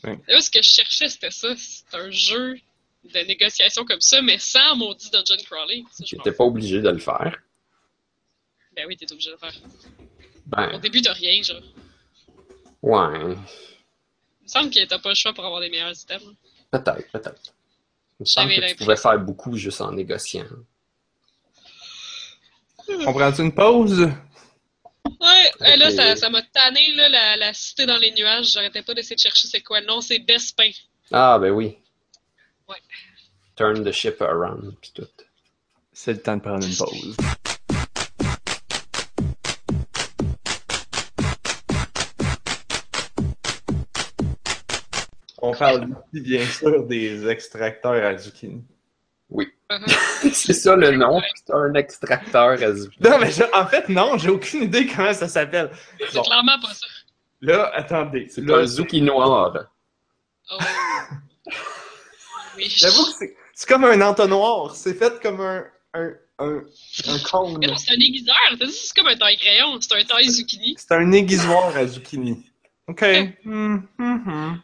Là, 0.03 0.39
ce 0.39 0.51
que 0.51 0.61
je 0.61 0.69
cherchais, 0.69 1.09
c'était 1.09 1.31
ça. 1.31 1.49
C'est 1.57 1.97
un 1.97 2.11
jeu 2.11 2.55
de 3.03 3.19
négociation 3.27 3.85
comme 3.85 4.01
ça, 4.01 4.21
mais 4.21 4.37
sans 4.37 4.75
maudit 4.75 5.09
dungeon 5.09 5.35
m'en 5.51 6.23
T'es 6.23 6.31
pas 6.31 6.43
obligé 6.43 6.81
de 6.81 6.89
le 6.89 6.99
faire. 6.99 7.37
Ben 8.75 8.85
oui, 8.87 8.97
t'es 8.97 9.11
obligé 9.11 9.29
de 9.29 9.35
le 9.35 9.39
faire. 9.39 9.53
Ben 10.45 10.75
Au 10.75 10.79
début, 10.79 11.01
t'as 11.01 11.13
rien, 11.13 11.41
genre. 11.41 11.61
ouais. 12.83 13.35
Il 14.45 14.47
me 14.47 14.49
semble 14.49 14.69
que 14.69 14.85
t'as 14.85 14.99
pas 14.99 15.09
le 15.09 15.15
choix 15.15 15.33
pour 15.33 15.43
avoir 15.43 15.59
des 15.59 15.69
meilleurs 15.69 15.99
items. 15.99 16.35
Peut-être, 16.69 17.11
peut-être. 17.11 17.41
Il 18.19 18.23
me 18.23 18.25
semble 18.25 18.53
que 18.53 18.69
tu 18.69 18.75
pouvais 18.75 18.95
faire 18.95 19.17
beaucoup 19.19 19.57
juste 19.57 19.81
en 19.81 19.91
négociant. 19.91 20.45
On 22.87 23.11
prend-tu 23.11 23.41
une 23.41 23.53
pause? 23.53 24.01
Ouais, 25.19 25.51
et 25.65 25.77
là, 25.77 25.89
ça 25.89 26.15
ça 26.15 26.29
m'a 26.29 26.43
tanné, 26.43 26.93
là, 26.93 27.09
la, 27.09 27.37
la 27.37 27.53
cité 27.53 27.87
dans 27.87 27.97
les 27.97 28.11
nuages. 28.11 28.51
J'arrêtais 28.51 28.83
pas 28.83 28.93
d'essayer 28.93 29.15
de 29.15 29.21
chercher 29.21 29.47
c'est 29.47 29.61
quoi. 29.61 29.81
Non, 29.81 30.01
c'est 30.01 30.19
Bespin. 30.19 30.69
Ah, 31.11 31.39
ben 31.39 31.49
oui. 31.49 31.77
Ouais. 32.67 32.77
Turn 33.55 33.83
the 33.83 33.91
ship 33.91 34.21
around, 34.21 34.75
pis 34.79 34.91
tout. 34.93 35.07
C'est 35.91 36.13
le 36.13 36.21
temps 36.21 36.37
de 36.37 36.41
prendre 36.41 36.65
une 36.65 36.75
pause. 36.75 37.17
On 45.49 45.53
parle 45.53 45.87
ici, 46.13 46.21
bien 46.23 46.45
sûr, 46.45 46.85
des 46.85 47.27
extracteurs 47.27 48.03
à 48.05 48.17
zucchini. 48.17 48.63
Uh-huh. 49.31 50.29
C'est 50.33 50.53
ça 50.53 50.75
le 50.75 50.91
nom, 50.91 51.19
c'est 51.35 51.51
un 51.53 51.73
extracteur 51.73 52.51
à 52.61 52.71
zucchini. 52.73 53.09
Non, 53.09 53.17
mais 53.19 53.31
je- 53.31 53.51
en 53.53 53.65
fait, 53.65 53.89
non, 53.89 54.15
j'ai 54.17 54.29
aucune 54.29 54.63
idée 54.63 54.85
comment 54.85 55.11
ça 55.13 55.27
s'appelle. 55.27 55.71
C'est 55.99 56.13
Bon, 56.13 56.21
clairement 56.21 56.59
pas 56.61 56.73
ça. 56.73 56.85
là, 57.41 57.71
attendez. 57.73 58.27
C'est 58.29 58.41
Là, 58.41 58.57
un 58.57 58.65
zucchini 58.67 59.07
noir. 59.07 59.65
Oh. 60.51 60.57
Oui. 62.57 62.65
J'avoue 62.69 63.05
que 63.05 63.11
c'est- 63.17 63.35
c'est 63.53 63.67
comme 63.67 63.85
un 63.85 64.01
entonnoir. 64.01 64.75
C'est 64.75 64.93
fait 64.93 65.19
comme 65.21 65.41
un, 65.41 65.65
un, 65.95 66.11
un, 66.39 66.57
un 67.07 67.19
cône. 67.29 67.57
Mais 67.59 67.67
non, 67.67 67.75
c'est 67.77 67.91
un 67.91 67.99
aiguiseur. 67.99 68.35
C'est 68.71 68.95
comme 68.95 69.07
un 69.07 69.15
taille-crayon. 69.17 69.79
C'est 69.81 69.93
un 69.95 70.03
taille 70.03 70.29
zucchini. 70.29 70.75
C'est 70.77 70.91
un 70.93 71.11
aiguisoir 71.11 71.75
à 71.75 71.85
zucchini. 71.87 72.45
OK. 72.87 73.03
Hum, 73.45 73.87
hum, 73.97 74.23
hum. 74.27 74.61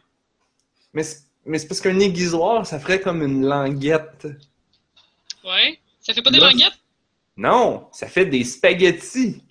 Mais 0.94 1.02
c'est 1.04 1.68
parce 1.68 1.80
qu'un 1.80 1.98
aiguisoir, 2.00 2.66
ça 2.66 2.78
ferait 2.78 3.00
comme 3.00 3.22
une 3.22 3.44
languette. 3.46 4.26
Ouais. 5.44 5.78
Ça 6.00 6.12
fait 6.14 6.22
pas 6.22 6.30
des 6.30 6.38
Là, 6.38 6.50
languettes? 6.50 6.78
Non, 7.36 7.88
ça 7.92 8.06
fait 8.08 8.26
des 8.26 8.44
spaghettis. 8.44 9.42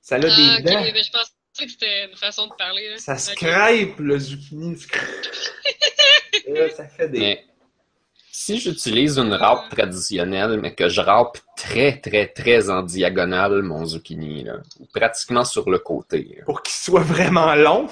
Ça 0.00 0.16
a 0.16 0.18
Ah, 0.18 0.20
des 0.22 0.28
ok. 0.28 0.64
dents. 0.64 0.82
Mais 0.82 1.02
je 1.02 1.10
pensais 1.12 1.64
que 1.66 1.70
c'était 1.70 2.06
une 2.10 2.16
façon 2.16 2.46
de 2.46 2.54
parler. 2.54 2.90
là. 2.90 2.98
Ça 2.98 3.16
scrape 3.18 3.98
le 3.98 4.18
zucchini. 4.18 4.76
Là, 6.48 6.70
ça 6.70 6.86
fait 6.88 7.08
des. 7.08 7.18
Mais 7.20 7.44
si 8.30 8.58
j'utilise 8.58 9.18
une 9.18 9.34
râpe 9.34 9.68
traditionnelle, 9.68 10.58
mais 10.60 10.74
que 10.74 10.88
je 10.88 11.00
râpe 11.00 11.38
très, 11.56 12.00
très, 12.00 12.26
très 12.28 12.70
en 12.70 12.82
diagonale 12.82 13.62
mon 13.62 13.84
zucchini, 13.84 14.44
là, 14.44 14.56
ou 14.80 14.86
pratiquement 14.86 15.44
sur 15.44 15.68
le 15.70 15.78
côté, 15.78 16.36
là, 16.38 16.44
Pour 16.46 16.62
qu'il 16.62 16.74
soit 16.74 17.02
vraiment 17.02 17.54
long? 17.54 17.88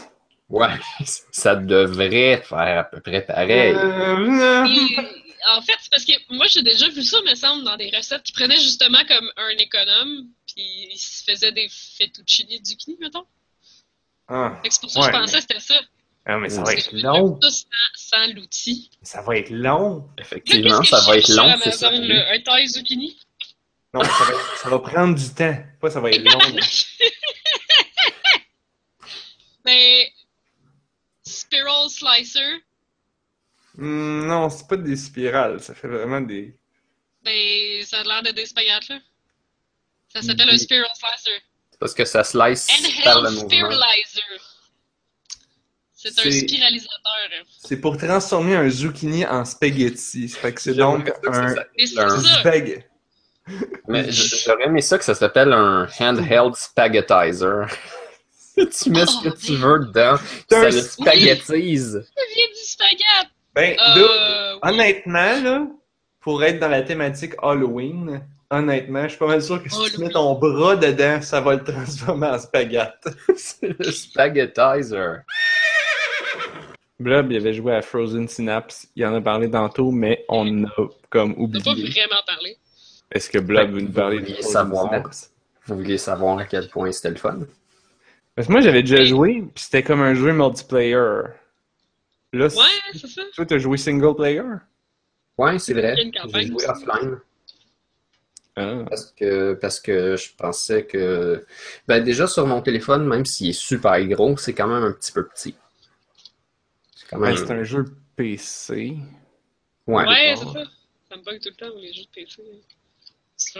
Ouais, 0.50 0.68
ça 1.30 1.56
devrait 1.56 2.42
faire 2.42 2.78
à 2.78 2.84
peu 2.84 3.00
près 3.00 3.22
pareil. 3.22 3.74
Euh, 3.74 4.66
Et, 4.66 4.96
en 5.56 5.62
fait, 5.62 5.76
c'est 5.80 5.90
parce 5.90 6.04
que 6.04 6.12
moi, 6.34 6.46
j'ai 6.48 6.62
déjà 6.62 6.88
vu 6.88 7.02
ça, 7.02 7.18
me 7.22 7.34
semble, 7.34 7.64
dans 7.64 7.76
des 7.76 7.90
recettes 7.96 8.22
qui 8.22 8.32
prenaient 8.32 8.58
justement 8.60 9.02
comme 9.08 9.30
un 9.36 9.56
économe, 9.58 10.26
puis 10.46 10.88
ils 10.92 10.98
se 10.98 11.24
faisaient 11.24 11.52
des 11.52 11.68
fettuccini 11.70 12.60
de 12.60 12.66
zucchini, 12.66 12.98
mettons. 13.00 13.24
Ah, 14.28 14.60
c'est 14.68 14.80
pour 14.80 14.90
ça 14.90 15.00
que 15.00 15.06
Ouais, 15.06 15.12
je 15.12 15.18
pensais 15.18 15.36
que 15.36 15.42
c'était 15.42 15.60
ça. 15.60 15.80
Ah, 16.26 16.36
mais 16.38 16.50
ça 16.50 16.62
va 16.62 16.74
être 16.74 16.92
long. 16.92 17.38
tout 17.40 17.50
sans, 17.50 17.64
sans 17.96 18.34
l'outil. 18.34 18.90
Ça 19.02 19.22
va 19.22 19.38
être 19.38 19.50
long. 19.50 20.06
Effectivement, 20.18 20.82
ça 20.84 21.00
va 21.00 21.16
être 21.16 21.28
long, 21.28 21.56
c'est 21.64 21.72
ça. 21.72 21.90
Un 21.90 22.40
taille 22.40 22.68
zucchini? 22.68 23.18
Non, 23.92 24.04
ça 24.04 24.24
va, 24.24 24.32
ça 24.62 24.68
va 24.68 24.78
prendre 24.78 25.18
du 25.18 25.34
temps. 25.34 25.56
Pas 25.80 25.90
ça 25.90 26.00
va 26.00 26.10
être 26.10 26.22
long. 26.22 26.38
Mais. 29.64 30.12
Hmm, 33.76 34.26
non, 34.26 34.50
c'est 34.50 34.66
pas 34.66 34.76
des 34.76 34.96
spirales. 34.96 35.60
Ça 35.60 35.74
fait 35.74 35.88
vraiment 35.88 36.20
des. 36.20 36.56
ben, 37.24 37.84
ça 37.84 38.00
a 38.00 38.04
l'air 38.04 38.22
de 38.22 38.30
des 38.30 38.46
spaghettes, 38.46 38.88
là. 38.88 38.98
Ça 40.08 40.22
s'appelle 40.22 40.50
un. 40.50 40.58
Spiral 40.58 40.88
Slicer. 40.94 41.40
Parce 41.78 41.94
que 41.94 42.04
ça 42.04 42.24
slice 42.24 42.66
par 43.04 43.22
le 43.22 43.30
mouvement. 43.30 43.48
Spiralizer. 43.48 44.40
C'est 45.94 46.18
un 46.18 46.30
spiralisateur. 46.30 47.28
C'est 47.62 47.80
pour 47.80 47.96
transformer 47.96 48.56
un 48.56 48.68
zucchini 48.68 49.26
en 49.26 49.44
spaghetti. 49.44 50.28
Fait 50.28 50.52
que 50.52 50.60
c'est 50.60 50.74
donc 50.74 51.10
un 51.26 51.54
un 51.98 52.20
ça. 52.20 52.38
spag. 52.40 52.86
Mais 53.88 54.10
j'aurais 54.10 54.64
aimé 54.64 54.80
ça 54.80 54.98
que 54.98 55.04
ça 55.04 55.14
s'appelle 55.14 55.52
un 55.52 55.88
handheld 55.98 56.54
spaghettizer. 56.54 57.66
tu 58.82 58.90
mets 58.90 59.06
ce 59.06 59.22
que 59.28 59.36
tu 59.36 59.54
veux 59.56 59.78
dedans, 59.80 60.16
ça 60.50 60.60
un 60.60 60.64
le 60.64 60.70
spaghettise. 60.72 61.92
Ça 61.92 62.22
vient 62.34 62.46
du 62.48 62.62
spaghette! 62.62 63.30
Ben, 63.54 63.76
Euh, 63.78 64.56
honnêtement, 64.62 65.40
là, 65.42 65.66
pour 66.20 66.42
être 66.44 66.58
dans 66.60 66.68
la 66.68 66.82
thématique 66.82 67.34
Halloween, 67.42 68.22
honnêtement, 68.50 69.04
je 69.04 69.08
suis 69.08 69.18
pas 69.18 69.26
mal 69.26 69.42
sûr 69.42 69.62
que 69.62 69.68
si 69.68 69.92
tu 69.92 70.00
mets 70.00 70.10
ton 70.10 70.34
bras 70.34 70.76
dedans, 70.76 71.20
ça 71.22 71.40
va 71.40 71.54
le 71.56 71.64
transformer 71.64 72.28
en 72.28 72.38
spaghetti. 72.38 73.08
C'est 73.36 73.76
le 73.78 73.90
spaghettizer. 73.90 75.22
Blob, 76.98 77.32
il 77.32 77.36
avait 77.38 77.54
joué 77.54 77.74
à 77.74 77.80
Frozen 77.82 78.28
Synapse. 78.28 78.86
Il 78.94 79.04
en 79.06 79.14
a 79.14 79.20
parlé 79.22 79.50
tantôt, 79.50 79.90
mais 79.90 80.24
on 80.28 80.64
a 80.64 80.68
comme 81.08 81.34
on 81.38 81.48
n'a 81.48 81.60
pas 81.60 81.70
oublié. 81.70 81.88
vraiment 81.90 82.20
parlé. 82.26 82.56
Est-ce 83.10 83.30
que 83.30 83.38
Blob 83.38 83.68
Ouais, 83.68 83.72
veut 83.74 83.80
nous 83.80 83.92
parler 83.92 84.20
de 84.20 84.26
Frozen 84.34 84.52
savoir. 84.52 84.84
Synapse? 84.88 85.30
Vous 85.66 85.76
vouliez 85.76 85.98
savoir 85.98 86.38
à 86.38 86.44
quel 86.44 86.68
point 86.68 86.92
c'était 86.92 87.10
le 87.10 87.16
fun? 87.16 87.38
Parce 88.40 88.46
que 88.46 88.52
moi, 88.52 88.62
j'avais 88.62 88.80
déjà 88.82 89.04
joué, 89.04 89.42
puis 89.54 89.62
c'était 89.64 89.82
comme 89.82 90.00
un 90.00 90.14
jeu 90.14 90.32
multiplayer. 90.32 90.94
Là, 92.32 92.46
Ouais, 92.46 92.48
c'est 92.94 93.06
ça. 93.06 93.20
toi, 93.34 93.44
t'as 93.44 93.58
joué 93.58 93.76
single 93.76 94.16
player? 94.16 94.40
Ouais, 95.36 95.58
c'est 95.58 95.74
vrai. 95.74 95.94
J'ai 96.32 96.46
joué 96.46 96.64
offline 96.66 97.18
Ah. 98.56 98.84
parce 98.88 99.12
que, 99.12 99.52
parce 99.60 99.78
que 99.78 100.16
je 100.16 100.30
pensais 100.38 100.86
que. 100.86 101.44
Ben, 101.86 102.02
déjà 102.02 102.26
sur 102.26 102.46
mon 102.46 102.62
téléphone, 102.62 103.06
même 103.06 103.26
s'il 103.26 103.50
est 103.50 103.52
super 103.52 104.02
gros, 104.06 104.34
c'est 104.38 104.54
quand 104.54 104.68
même 104.68 104.84
un 104.84 104.92
petit 104.92 105.12
peu 105.12 105.28
petit. 105.28 105.54
C'est 106.96 107.08
quand 107.10 107.18
Ouais, 107.20 107.34
même. 107.34 107.36
c'est 107.36 107.50
un 107.52 107.62
jeu 107.62 107.84
PC. 108.16 108.96
Ouais. 109.86 110.06
Ouais, 110.06 110.34
c'est 110.38 110.44
ça. 110.46 110.64
Ça 111.10 111.16
me 111.18 111.22
bug 111.24 111.40
tout 111.40 111.50
le 111.50 111.56
temps 111.56 111.74
les 111.78 111.92
jeux 111.92 112.04
de 112.04 112.08
PC. 112.14 112.42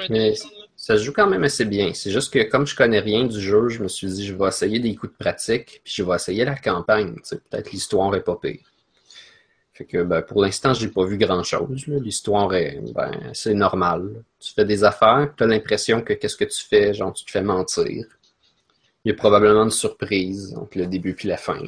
Mais-. 0.09 0.35
Ça 0.81 0.97
se 0.97 1.03
joue 1.03 1.13
quand 1.13 1.27
même 1.27 1.45
assez 1.45 1.67
bien. 1.67 1.93
C'est 1.93 2.11
juste 2.11 2.33
que 2.33 2.43
comme 2.45 2.67
je 2.67 2.75
connais 2.75 3.01
rien 3.01 3.25
du 3.25 3.39
jeu, 3.39 3.69
je 3.69 3.83
me 3.83 3.89
suis 3.89 4.07
dit 4.07 4.27
je 4.27 4.35
vais 4.35 4.49
essayer 4.49 4.79
des 4.79 4.95
coups 4.95 5.13
de 5.13 5.19
pratique, 5.19 5.83
puis 5.85 5.93
je 5.95 6.03
vais 6.03 6.15
essayer 6.15 6.43
la 6.43 6.57
campagne. 6.57 7.17
Peut-être 7.51 7.71
l'histoire 7.71 8.15
est 8.15 8.23
pas 8.23 8.37
pire. 8.37 8.61
Fait 9.75 9.85
que 9.85 10.03
ben, 10.03 10.23
pour 10.23 10.43
l'instant, 10.43 10.73
j'ai 10.73 10.89
pas 10.89 11.05
vu 11.05 11.19
grand 11.19 11.43
chose. 11.43 11.87
L'histoire 11.87 12.55
est 12.55 12.81
ben, 12.95 13.13
c'est 13.35 13.53
normal. 13.53 14.25
Tu 14.39 14.55
fais 14.55 14.65
des 14.65 14.83
affaires, 14.83 15.35
tu 15.37 15.45
as 15.45 15.47
l'impression 15.47 16.01
que 16.01 16.15
qu'est-ce 16.15 16.37
que 16.37 16.45
tu 16.45 16.65
fais, 16.65 16.95
genre 16.95 17.13
tu 17.13 17.27
te 17.27 17.31
fais 17.31 17.43
mentir. 17.43 18.07
Il 19.05 19.11
y 19.11 19.13
a 19.13 19.15
probablement 19.15 19.65
une 19.65 19.71
surprise 19.71 20.57
entre 20.57 20.79
le 20.79 20.87
début 20.87 21.15
puis 21.15 21.29
la 21.29 21.37
fin. 21.37 21.61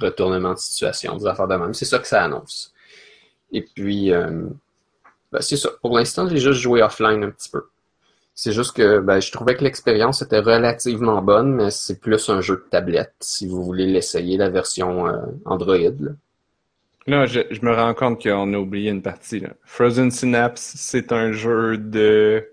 Retournement 0.00 0.54
de 0.54 0.58
situation, 0.58 1.16
des 1.16 1.26
affaires 1.26 1.48
de 1.48 1.56
même. 1.56 1.74
C'est 1.74 1.86
ça 1.86 1.98
que 1.98 2.06
ça 2.06 2.22
annonce. 2.22 2.72
Et 3.50 3.62
puis 3.62 4.12
euh, 4.12 4.46
ben, 5.32 5.40
c'est 5.40 5.56
ça. 5.56 5.70
Pour 5.80 5.96
l'instant, 5.96 6.28
j'ai 6.28 6.38
juste 6.38 6.60
joué 6.60 6.82
offline 6.82 7.24
un 7.24 7.30
petit 7.30 7.48
peu. 7.48 7.64
C'est 8.34 8.52
juste 8.52 8.74
que 8.76 9.00
ben, 9.00 9.20
je 9.20 9.30
trouvais 9.32 9.54
que 9.56 9.64
l'expérience 9.64 10.22
était 10.22 10.38
relativement 10.38 11.20
bonne, 11.22 11.54
mais 11.54 11.70
c'est 11.70 12.00
plus 12.00 12.28
un 12.28 12.40
jeu 12.40 12.56
de 12.56 12.70
tablette 12.70 13.14
si 13.20 13.46
vous 13.46 13.62
voulez 13.62 13.86
l'essayer, 13.86 14.36
la 14.36 14.48
version 14.48 15.06
euh, 15.06 15.18
Android. 15.44 15.76
là. 15.76 16.10
Là, 17.06 17.26
je, 17.26 17.40
je 17.50 17.60
me 17.62 17.74
rends 17.74 17.94
compte 17.94 18.22
qu'on 18.22 18.54
a 18.54 18.56
oublié 18.58 18.90
une 18.90 19.02
partie. 19.02 19.40
Là. 19.40 19.50
Frozen 19.64 20.10
Synapse, 20.10 20.74
c'est 20.76 21.12
un 21.12 21.32
jeu 21.32 21.76
de 21.76 22.48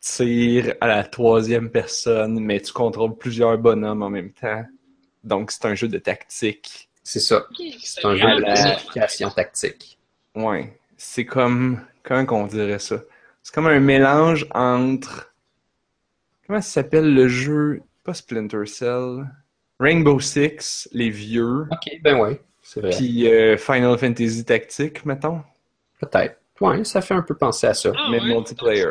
tir 0.00 0.74
à 0.80 0.86
la 0.86 1.02
troisième 1.02 1.70
personne, 1.70 2.38
mais 2.40 2.60
tu 2.60 2.72
contrôles 2.72 3.16
plusieurs 3.16 3.56
bonhommes 3.56 4.02
en 4.02 4.10
même 4.10 4.32
temps. 4.32 4.64
Donc, 5.22 5.50
c'est 5.50 5.64
un 5.64 5.74
jeu 5.74 5.88
de 5.88 5.98
tactique. 5.98 6.90
C'est 7.02 7.20
ça. 7.20 7.46
C'est 7.82 8.04
un 8.04 8.14
jeu 8.14 8.36
de 8.36 8.42
planification 8.42 9.30
tactique. 9.30 9.98
Ouais. 10.34 10.78
C'est 11.06 11.26
comme. 11.26 11.80
Comment 12.02 12.24
qu'on 12.24 12.46
dirait 12.46 12.78
ça? 12.78 12.96
C'est 13.42 13.54
comme 13.54 13.66
un 13.66 13.78
mélange 13.78 14.46
entre. 14.52 15.32
Comment 16.46 16.62
ça 16.62 16.82
s'appelle 16.82 17.14
le 17.14 17.28
jeu? 17.28 17.82
Pas 18.02 18.14
Splinter 18.14 18.66
Cell. 18.66 19.26
Rainbow 19.78 20.18
Six, 20.18 20.88
les 20.92 21.10
vieux. 21.10 21.66
Ok, 21.70 22.00
ben 22.02 22.18
ouais, 22.18 22.40
c'est 22.62 22.80
vrai. 22.80 22.90
Puis 22.90 23.30
euh, 23.30 23.56
Final 23.58 23.98
Fantasy 23.98 24.44
Tactique, 24.44 25.04
mettons. 25.04 25.42
Peut-être. 26.00 26.40
Ouais, 26.60 26.82
ça 26.84 27.00
fait 27.02 27.14
un 27.14 27.22
peu 27.22 27.36
penser 27.36 27.66
à 27.66 27.74
ça. 27.74 27.92
Ah, 27.94 28.08
mais 28.10 28.20
ouais. 28.20 28.34
multiplayer. 28.34 28.86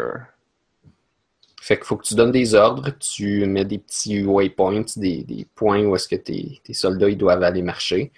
Fait 1.65 1.77
qu'il 1.77 1.85
faut 1.85 1.95
que 1.95 2.03
tu 2.03 2.15
donnes 2.15 2.34
des 2.34 2.56
ordres, 2.56 2.90
tu 2.99 3.45
mets 3.45 3.64
des 3.64 3.77
petits 3.77 4.22
waypoints, 4.26 4.84
des, 4.98 5.23
des 5.23 5.48
points 5.56 5.81
où 5.85 5.95
est-ce 5.95 6.10
que 6.10 6.18
tes, 6.18 6.60
tes 6.61 6.73
soldats 6.73 7.07
ils 7.10 7.18
doivent 7.18 7.41
aller 7.44 7.61
marcher. 7.61 8.11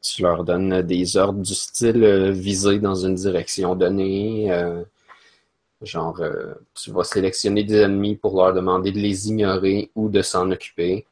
Tu 0.00 0.22
leur 0.22 0.44
donnes 0.44 0.80
des 0.82 1.16
ordres 1.16 1.40
du 1.42 1.54
style 1.54 2.04
euh, 2.04 2.30
viser 2.30 2.78
dans 2.78 2.94
une 2.94 3.16
direction 3.16 3.74
donnée. 3.74 4.52
euh, 4.52 4.84
genre, 5.82 6.20
euh, 6.20 6.54
tu 6.74 6.92
vas 6.92 7.02
sélectionner 7.04 7.64
des 7.64 7.78
ennemis 7.80 8.14
pour 8.16 8.36
leur 8.36 8.54
demander 8.54 8.92
de 8.92 8.98
les 9.00 9.28
ignorer 9.28 9.90
ou 9.96 10.08
de 10.08 10.22
s'en 10.22 10.50
occuper. 10.52 11.04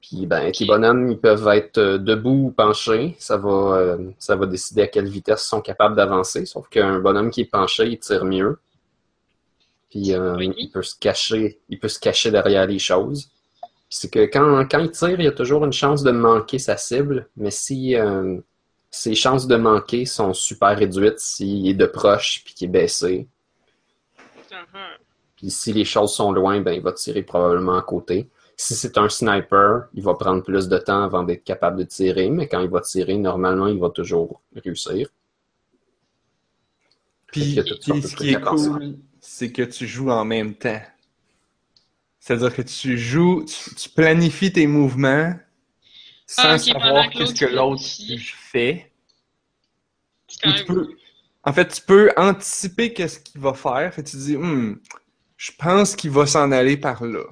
Puis, 0.00 0.26
ben, 0.26 0.50
tes 0.50 0.64
Ok. 0.64 0.68
bonhommes, 0.68 1.12
ils 1.12 1.18
peuvent 1.18 1.46
être 1.48 1.80
debout 1.98 2.46
ou 2.48 2.50
penchés. 2.50 3.14
Ça 3.20 3.36
va, 3.36 3.96
ça 4.18 4.34
va 4.36 4.46
décider 4.46 4.82
à 4.82 4.86
quelle 4.88 5.08
vitesse 5.08 5.44
ils 5.44 5.48
sont 5.48 5.60
capables 5.60 5.94
d'avancer. 5.94 6.44
Sauf 6.44 6.68
qu'un 6.68 6.98
bonhomme 6.98 7.30
qui 7.30 7.42
est 7.42 7.50
penché, 7.50 7.86
il 7.86 7.98
tire 8.00 8.24
mieux. 8.24 8.58
Puis 9.92 10.14
euh, 10.14 10.36
Oui. 10.36 10.50
il 10.56 10.70
peut 10.70 10.82
se 10.82 10.94
cacher, 10.98 11.60
il 11.68 11.78
peut 11.78 11.88
se 11.88 12.00
cacher 12.00 12.30
derrière 12.30 12.66
les 12.66 12.78
choses. 12.78 13.26
Puis 13.60 13.70
C'est 13.90 14.10
que 14.10 14.20
quand, 14.20 14.66
quand 14.70 14.78
il 14.78 14.90
tire, 14.90 15.20
il 15.20 15.24
y 15.24 15.28
a 15.28 15.32
toujours 15.32 15.66
une 15.66 15.72
chance 15.72 16.02
de 16.02 16.10
manquer 16.10 16.58
sa 16.58 16.78
cible, 16.78 17.28
mais 17.36 17.50
si 17.50 17.94
euh, 17.94 18.38
ses 18.90 19.14
chances 19.14 19.46
de 19.46 19.56
manquer 19.56 20.06
sont 20.06 20.32
super 20.32 20.78
réduites 20.78 21.18
s'il 21.18 21.68
est 21.68 21.74
de 21.74 21.84
proche 21.84 22.42
puis 22.42 22.54
qu'il 22.54 22.68
est 22.68 22.72
baissé. 22.72 23.28
Ah. 24.50 24.96
Puis 25.36 25.50
si 25.50 25.74
les 25.74 25.84
choses 25.84 26.14
sont 26.14 26.32
loin, 26.32 26.62
ben 26.62 26.72
il 26.72 26.80
va 26.80 26.92
tirer 26.92 27.22
probablement 27.22 27.76
à 27.76 27.82
côté. 27.82 28.30
Si 28.56 28.74
c'est 28.74 28.96
un 28.96 29.10
sniper, 29.10 29.88
il 29.92 30.02
va 30.02 30.14
prendre 30.14 30.42
plus 30.42 30.68
de 30.68 30.78
temps 30.78 31.02
avant 31.02 31.22
d'être 31.22 31.44
capable 31.44 31.76
de 31.80 31.84
tirer, 31.84 32.30
mais 32.30 32.48
quand 32.48 32.60
il 32.60 32.70
va 32.70 32.80
tirer, 32.80 33.18
normalement, 33.18 33.66
il 33.66 33.78
va 33.78 33.90
toujours 33.90 34.40
réussir. 34.54 35.08
Puis, 37.26 37.40
Fait 37.40 37.46
qu'il 37.46 37.54
y 37.56 37.60
a 37.60 37.64
toutes 37.64 37.82
sortes 37.82 38.00
puis 38.00 38.02
de 38.02 38.06
ce 38.06 38.16
qui 38.16 38.30
est 38.30 38.40
cool, 38.40 38.96
c'est 39.22 39.52
que 39.52 39.62
tu 39.62 39.86
joues 39.86 40.10
en 40.10 40.24
même 40.24 40.54
temps. 40.54 40.82
C'est-à-dire 42.18 42.54
que 42.54 42.62
tu 42.62 42.98
joues, 42.98 43.44
tu, 43.44 43.74
tu 43.74 43.88
planifies 43.88 44.52
tes 44.52 44.66
mouvements 44.66 45.32
sans 46.26 46.42
Ah, 46.42 46.58
savoir 46.58 47.08
que 47.08 47.18
qu'est-ce 47.18 47.34
que 47.34 47.46
l'autre 47.46 47.82
fait. 47.82 48.90
Tu 50.26 50.64
peux-. 50.66 50.96
En 51.44 51.52
fait, 51.52 51.68
tu 51.68 51.82
peux 51.82 52.10
anticiper 52.16 52.92
qu'est-ce 52.92 53.20
qu'il 53.20 53.40
va 53.40 53.54
faire. 53.54 53.94
Fait 53.94 54.02
tu 54.02 54.16
dis, 54.16 54.36
Hmm, 54.36 54.78
je 55.36 55.52
pense 55.56 55.94
qu'il 55.94 56.10
va 56.10 56.26
s'en 56.26 56.50
aller 56.50 56.76
par 56.76 57.04
là. 57.04 57.24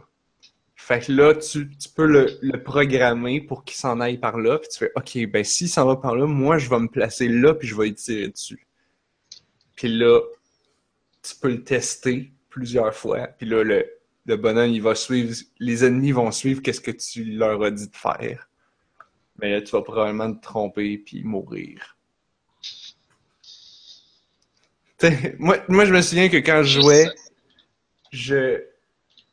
Fait 0.77 1.01
que 1.01 1.13
là, 1.13 1.35
tu, 1.35 1.69
tu 1.77 1.89
peux 1.89 2.07
le, 2.07 2.39
le 2.41 2.63
programmer 2.63 3.41
pour 3.41 3.65
qu'il 3.65 3.77
s'en 3.77 4.01
aille 4.01 4.19
par 4.19 4.39
là. 4.39 4.59
Puis 4.59 4.69
tu 4.73 4.79
fais, 4.79 4.93
OK, 4.95 5.31
ben 5.31 5.43
s'il 5.45 5.69
s'en 5.69 5.87
va 5.87 5.97
par 5.97 6.15
là, 6.15 6.27
moi, 6.27 6.59
je 6.59 6.71
vais 6.71 6.79
me 6.79 6.89
placer 6.89 7.29
là, 7.29 7.55
puis 7.55 7.67
je 7.67 7.75
vais 7.77 7.89
y 7.89 7.95
tirer 7.95 8.29
dessus. 8.29 8.67
Puis 9.75 9.89
là, 9.89 10.21
tu 11.23 11.35
peux 11.41 11.51
le 11.51 11.65
tester 11.65 12.33
plusieurs 12.49 12.95
fois. 12.95 13.27
Puis 13.27 13.47
là, 13.47 13.63
le, 13.63 13.87
le 14.27 14.37
bonhomme, 14.37 14.71
il 14.71 14.83
va 14.83 14.95
suivre, 14.95 15.35
les 15.59 15.85
ennemis 15.85 16.13
vont 16.13 16.31
suivre 16.31 16.63
qu'est-ce 16.63 16.81
que 16.81 16.91
tu 16.91 17.25
leur 17.25 17.63
as 17.63 17.71
dit 17.71 17.89
de 17.89 17.97
faire. 17.97 18.49
Mais 19.39 19.51
là, 19.53 19.63
tu 19.63 19.71
vas 19.73 19.83
probablement 19.83 20.33
te 20.33 20.43
tromper 20.43 20.99
puis 20.99 21.23
mourir. 21.25 21.97
Moi, 25.39 25.57
moi, 25.69 25.87
je 25.87 25.95
me 25.95 26.03
souviens 26.03 26.29
que 26.29 26.37
quand 26.37 26.63
je 26.63 26.81
jouais, 26.81 27.07
je, 28.13 28.63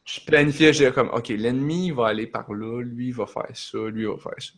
je 0.05 0.21
planifiais, 0.21 0.71
j'étais 0.71 0.93
comme, 0.93 1.09
OK, 1.09 1.27
l'ennemi 1.27 1.91
va 1.91 2.07
aller 2.07 2.25
par 2.25 2.53
là, 2.53 2.81
lui 2.81 3.11
va 3.11 3.25
faire 3.25 3.49
ça, 3.53 3.77
lui 3.89 4.05
va 4.05 4.17
faire 4.17 4.39
ça. 4.39 4.53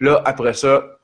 Là, 0.00 0.22
après 0.26 0.52
ça, 0.52 0.99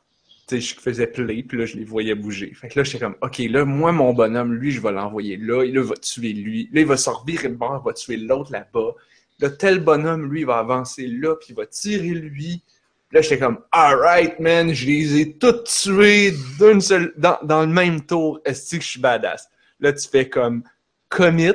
je 0.51 0.74
faisais 0.74 1.06
play, 1.09 1.43
puis 1.43 1.59
là, 1.59 1.66
je 1.66 1.77
les 1.77 1.85
voyais 1.85 2.14
bouger. 2.14 2.52
Fait 2.55 2.68
que 2.68 2.78
là, 2.78 2.85
j'étais 2.85 3.01
comme, 3.01 3.16
OK, 3.20 3.39
là, 3.39 3.64
moi, 3.64 3.93
mon 3.93 4.12
bonhomme, 4.12 4.55
lui, 4.55 4.70
je 4.70 4.81
vais 4.81 4.93
l'envoyer 4.93 5.36
là, 5.36 5.64
là, 5.64 5.64
il 5.64 5.78
va 5.81 5.97
tuer 5.97 6.32
lui. 6.32 6.70
Là, 6.73 6.82
il 6.82 6.86
va 6.86 6.97
sortir 6.97 7.43
de 7.43 7.48
bord, 7.48 7.82
il 7.82 7.86
va 7.86 7.93
tuer 7.93 8.16
l'autre 8.16 8.52
là-bas. 8.52 8.94
Là, 9.40 9.51
tel 9.51 9.81
bonhomme, 9.81 10.31
lui, 10.31 10.40
il 10.40 10.47
va 10.47 10.59
avancer 10.59 11.06
là, 11.09 11.35
puis 11.36 11.48
il 11.51 11.56
va 11.56 11.66
tirer 11.66 12.10
lui. 12.10 12.62
Là, 13.12 13.20
j'étais 13.20 13.39
comme, 13.39 13.59
alright, 13.73 14.39
man, 14.39 14.73
je 14.73 14.86
les 14.86 15.20
ai 15.20 15.32
tous 15.36 15.64
tués 15.64 16.32
d'une 16.60 16.81
seule, 16.81 17.12
dans, 17.16 17.39
dans 17.43 17.62
le 17.62 17.73
même 17.73 18.05
tour. 18.05 18.40
Est-ce 18.44 18.77
que 18.77 18.82
je 18.82 18.89
suis 18.89 19.01
badass? 19.01 19.48
Là, 19.81 19.93
tu 19.93 20.09
fais 20.09 20.28
comme, 20.28 20.62
commit. 21.09 21.52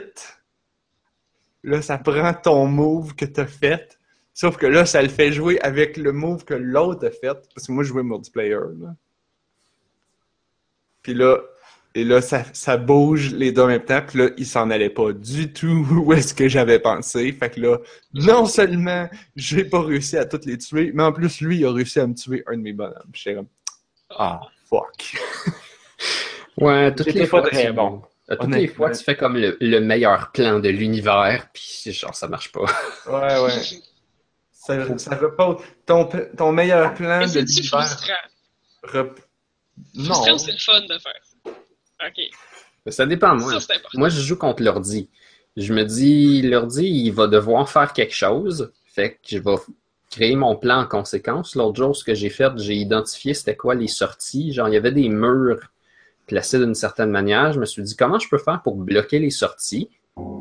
Là, 1.63 1.81
ça 1.81 1.97
prend 1.97 2.33
ton 2.33 2.67
move 2.67 3.15
que 3.15 3.25
t'as 3.25 3.45
fait. 3.45 3.99
Sauf 4.41 4.57
que 4.57 4.65
là, 4.65 4.87
ça 4.87 5.03
le 5.03 5.07
fait 5.07 5.31
jouer 5.31 5.59
avec 5.61 5.97
le 5.97 6.11
move 6.11 6.45
que 6.45 6.55
l'autre 6.55 7.05
a 7.05 7.11
fait. 7.11 7.37
Parce 7.53 7.67
que 7.67 7.71
moi, 7.71 7.83
je 7.83 7.89
jouais 7.89 8.01
multiplayer, 8.01 8.55
là. 8.55 8.95
Puis 11.03 11.13
là, 11.13 11.37
et 11.93 12.03
là, 12.03 12.21
ça, 12.21 12.43
ça 12.51 12.75
bouge 12.75 13.33
les 13.35 13.51
deux 13.51 13.61
en 13.61 13.67
même 13.67 13.85
temps. 13.85 14.01
Puis 14.01 14.17
là, 14.17 14.29
il 14.37 14.47
s'en 14.47 14.71
allait 14.71 14.89
pas 14.89 15.13
du 15.13 15.53
tout 15.53 15.85
où 15.91 16.11
est-ce 16.13 16.33
que 16.33 16.47
j'avais 16.47 16.79
pensé. 16.79 17.31
Fait 17.33 17.51
que 17.51 17.59
là, 17.61 17.77
non 18.15 18.47
seulement 18.47 19.07
j'ai 19.35 19.63
pas 19.63 19.83
réussi 19.83 20.17
à 20.17 20.25
toutes 20.25 20.47
les 20.47 20.57
tuer, 20.57 20.89
mais 20.91 21.03
en 21.03 21.13
plus, 21.13 21.39
lui, 21.41 21.59
il 21.59 21.65
a 21.67 21.71
réussi 21.71 21.99
à 21.99 22.07
me 22.07 22.15
tuer 22.15 22.43
un 22.47 22.57
de 22.57 22.63
mes 22.63 22.73
bonhommes. 22.73 22.95
J'étais 23.13 23.35
comme, 23.35 23.47
ah, 24.09 24.41
fuck. 24.67 25.17
Ouais, 26.57 26.95
toutes 26.95 27.13
les 27.13 27.27
fois, 27.27 27.43
très 27.43 27.71
bon. 27.71 28.01
euh, 28.31 28.35
Toutes 28.37 28.55
les 28.55 28.67
fois, 28.67 28.89
tu 28.89 29.03
fais 29.03 29.15
comme 29.15 29.37
le, 29.37 29.55
le 29.61 29.79
meilleur 29.81 30.31
plan 30.31 30.59
de 30.59 30.69
l'univers, 30.69 31.47
puis 31.53 31.91
genre, 31.93 32.15
ça 32.15 32.27
marche 32.27 32.51
pas. 32.51 32.65
Ouais, 33.07 33.39
ouais. 33.45 33.61
Ça, 34.63 34.97
ça 34.99 35.15
repose. 35.15 35.57
Ton, 35.87 36.07
ton 36.37 36.51
meilleur 36.51 36.93
plan 36.93 37.19
Mais 37.19 37.27
de 37.27 37.39
l'hiver. 37.39 37.83
frustrant? 37.83 38.13
rep- 38.83 39.19
Non. 39.95 40.37
C'est 40.37 40.51
le 40.51 40.57
fun 40.59 40.81
de 40.81 40.99
faire 40.99 41.19
ça? 41.23 41.51
Ok. 42.07 42.19
Mais 42.85 42.91
Ça 42.91 43.05
dépend, 43.07 43.35
moi. 43.35 43.59
Ça. 43.59 43.73
Moi, 43.95 44.09
je 44.09 44.21
joue 44.21 44.35
contre 44.37 44.61
l'ordi. 44.61 45.09
Je 45.57 45.73
me 45.73 45.83
dis, 45.83 46.43
l'ordi, 46.43 46.85
il 46.87 47.11
va 47.11 47.27
devoir 47.27 47.67
faire 47.69 47.91
quelque 47.91 48.13
chose. 48.13 48.71
Fait 48.85 49.13
que 49.13 49.19
je 49.29 49.37
vais 49.39 49.55
créer 50.11 50.35
mon 50.35 50.55
plan 50.55 50.81
en 50.81 50.85
conséquence. 50.85 51.55
L'autre 51.55 51.77
jour, 51.77 51.95
ce 51.95 52.03
que 52.03 52.13
j'ai 52.13 52.29
fait, 52.29 52.51
j'ai 52.57 52.75
identifié 52.75 53.33
c'était 53.33 53.55
quoi 53.55 53.73
les 53.73 53.87
sorties. 53.87 54.53
Genre, 54.53 54.67
il 54.69 54.73
y 54.75 54.77
avait 54.77 54.91
des 54.91 55.09
murs 55.09 55.59
placés 56.27 56.59
d'une 56.59 56.75
certaine 56.75 57.09
manière. 57.09 57.51
Je 57.53 57.59
me 57.59 57.65
suis 57.65 57.81
dit, 57.81 57.95
comment 57.95 58.19
je 58.19 58.29
peux 58.29 58.37
faire 58.37 58.61
pour 58.61 58.75
bloquer 58.75 59.17
les 59.19 59.31
sorties? 59.31 59.89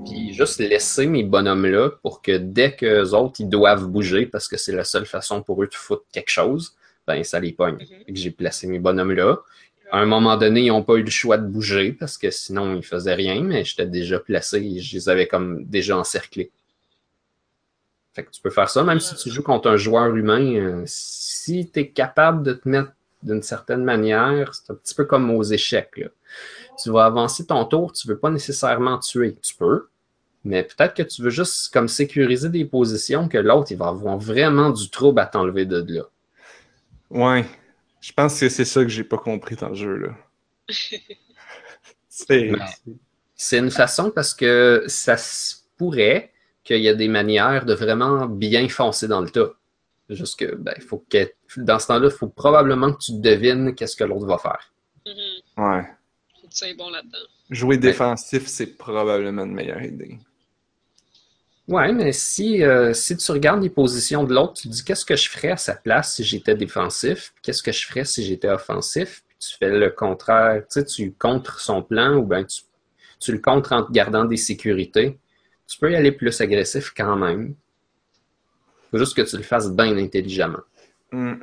Puis 0.04 0.32
juste 0.32 0.58
laisser 0.58 1.06
mes 1.06 1.22
bonhommes 1.22 1.66
là 1.66 1.90
pour 2.02 2.22
que 2.22 2.36
dès 2.36 2.74
que 2.74 2.86
les 2.86 3.14
autres, 3.14 3.40
ils 3.40 3.48
doivent 3.48 3.86
bouger 3.86 4.26
parce 4.26 4.48
que 4.48 4.56
c'est 4.56 4.72
la 4.72 4.84
seule 4.84 5.06
façon 5.06 5.42
pour 5.42 5.62
eux 5.62 5.66
de 5.66 5.74
foutre 5.74 6.04
quelque 6.12 6.30
chose, 6.30 6.76
ben 7.06 7.22
ça 7.22 7.40
les 7.40 7.52
pogne. 7.52 7.78
Que 7.78 8.14
j'ai 8.14 8.30
placé 8.30 8.66
mes 8.66 8.78
bonhommes 8.78 9.12
là. 9.12 9.38
À 9.92 9.98
un 9.98 10.06
moment 10.06 10.36
donné, 10.36 10.62
ils 10.62 10.68
n'ont 10.68 10.84
pas 10.84 10.94
eu 10.94 11.02
le 11.02 11.10
choix 11.10 11.36
de 11.36 11.46
bouger 11.46 11.92
parce 11.92 12.16
que 12.16 12.30
sinon, 12.30 12.76
ils 12.76 12.84
faisaient 12.84 13.14
rien, 13.14 13.42
mais 13.42 13.64
j'étais 13.64 13.86
déjà 13.86 14.20
placé 14.20 14.58
et 14.58 14.80
je 14.80 14.94
les 14.94 15.08
avais 15.08 15.26
comme 15.26 15.64
déjà 15.64 15.98
encerclés. 15.98 16.52
Fait 18.12 18.24
que 18.24 18.30
tu 18.30 18.40
peux 18.40 18.50
faire 18.50 18.68
ça, 18.68 18.82
même 18.84 19.00
si 19.00 19.14
tu 19.16 19.30
joues 19.30 19.42
contre 19.42 19.68
un 19.68 19.76
joueur 19.76 20.14
humain, 20.14 20.54
euh, 20.54 20.82
si 20.86 21.70
tu 21.70 21.80
es 21.80 21.88
capable 21.90 22.42
de 22.42 22.52
te 22.54 22.68
mettre 22.68 22.92
d'une 23.22 23.42
certaine 23.42 23.84
manière, 23.84 24.54
c'est 24.54 24.72
un 24.72 24.74
petit 24.74 24.94
peu 24.94 25.04
comme 25.04 25.30
aux 25.30 25.42
échecs. 25.42 25.96
là. 25.96 26.08
Tu 26.82 26.90
vas 26.90 27.04
avancer 27.04 27.46
ton 27.46 27.64
tour, 27.64 27.92
tu 27.92 28.08
veux 28.08 28.18
pas 28.18 28.30
nécessairement 28.30 28.98
tuer. 28.98 29.36
Tu 29.42 29.54
peux, 29.54 29.88
mais 30.44 30.62
peut-être 30.62 30.94
que 30.94 31.02
tu 31.02 31.22
veux 31.22 31.30
juste 31.30 31.72
comme 31.72 31.88
sécuriser 31.88 32.48
des 32.48 32.64
positions 32.64 33.28
que 33.28 33.38
l'autre, 33.38 33.72
il 33.72 33.76
va 33.76 33.88
avoir 33.88 34.18
vraiment 34.18 34.70
du 34.70 34.88
trouble 34.90 35.20
à 35.20 35.26
t'enlever 35.26 35.66
de 35.66 35.84
là. 35.88 36.04
Ouais. 37.10 37.44
Je 38.00 38.12
pense 38.12 38.40
que 38.40 38.48
c'est 38.48 38.64
ça 38.64 38.82
que 38.82 38.88
j'ai 38.88 39.04
pas 39.04 39.18
compris 39.18 39.56
dans 39.56 39.68
le 39.68 39.74
jeu, 39.74 39.96
là. 39.96 40.16
C'est. 42.08 42.50
Non. 42.50 42.64
C'est 43.34 43.58
une 43.58 43.70
façon 43.70 44.10
parce 44.10 44.34
que 44.34 44.84
ça 44.86 45.16
se 45.16 45.56
pourrait 45.78 46.30
qu'il 46.62 46.80
y 46.80 46.88
a 46.88 46.94
des 46.94 47.08
manières 47.08 47.64
de 47.64 47.72
vraiment 47.72 48.26
bien 48.26 48.68
foncer 48.68 49.08
dans 49.08 49.22
le 49.22 49.30
tas. 49.30 49.52
Juste 50.10 50.38
que, 50.38 50.56
ben, 50.56 50.74
il 50.76 50.82
faut 50.82 51.04
que, 51.08 51.32
dans 51.56 51.78
ce 51.78 51.86
temps-là, 51.86 52.08
il 52.08 52.14
faut 52.14 52.28
probablement 52.28 52.92
que 52.92 52.98
tu 52.98 53.12
devines 53.18 53.74
qu'est-ce 53.74 53.96
que 53.96 54.04
l'autre 54.04 54.26
va 54.26 54.38
faire. 54.38 54.72
Mhm. 55.06 55.64
Ouais. 55.64 55.86
Sois 56.50 56.74
bon 56.74 56.90
là-dedans. 56.90 57.18
Jouer 57.48 57.78
défensif, 57.78 58.46
c'est 58.46 58.76
probablement 58.76 59.44
une 59.44 59.54
meilleure 59.54 59.82
idée. 59.82 60.18
Ouais, 61.68 61.92
mais 61.92 62.12
si, 62.12 62.64
euh, 62.64 62.92
si 62.92 63.16
tu 63.16 63.30
regardes 63.30 63.62
les 63.62 63.70
positions 63.70 64.24
de 64.24 64.34
l'autre, 64.34 64.54
tu 64.54 64.68
te 64.68 64.72
dis 64.72 64.84
qu'est-ce 64.84 65.04
que 65.04 65.14
je 65.14 65.28
ferais 65.28 65.52
à 65.52 65.56
sa 65.56 65.74
place 65.74 66.16
si 66.16 66.24
j'étais 66.24 66.56
défensif, 66.56 67.30
puis 67.34 67.42
qu'est-ce 67.42 67.62
que 67.62 67.70
je 67.70 67.86
ferais 67.86 68.04
si 68.04 68.24
j'étais 68.24 68.48
offensif, 68.48 69.22
puis 69.28 69.36
tu 69.38 69.56
fais 69.56 69.70
le 69.70 69.90
contraire, 69.90 70.62
tu 70.62 70.80
sais, 70.80 70.84
tu 70.84 71.12
contres 71.12 71.60
son 71.60 71.82
plan 71.84 72.16
ou 72.16 72.24
ben 72.24 72.44
tu, 72.44 72.62
tu 73.20 73.30
le 73.30 73.38
contres 73.38 73.72
en 73.72 73.84
te 73.84 73.92
gardant 73.92 74.24
des 74.24 74.36
sécurités. 74.36 75.16
Tu 75.68 75.78
peux 75.78 75.92
y 75.92 75.94
aller 75.94 76.10
plus 76.10 76.40
agressif 76.40 76.92
quand 76.96 77.14
même. 77.14 77.54
Faut 78.90 78.98
juste 78.98 79.16
que 79.16 79.22
tu 79.22 79.36
le 79.36 79.44
fasses 79.44 79.70
bien 79.70 79.96
intelligemment. 79.96 80.64
Hmm. 81.12 81.34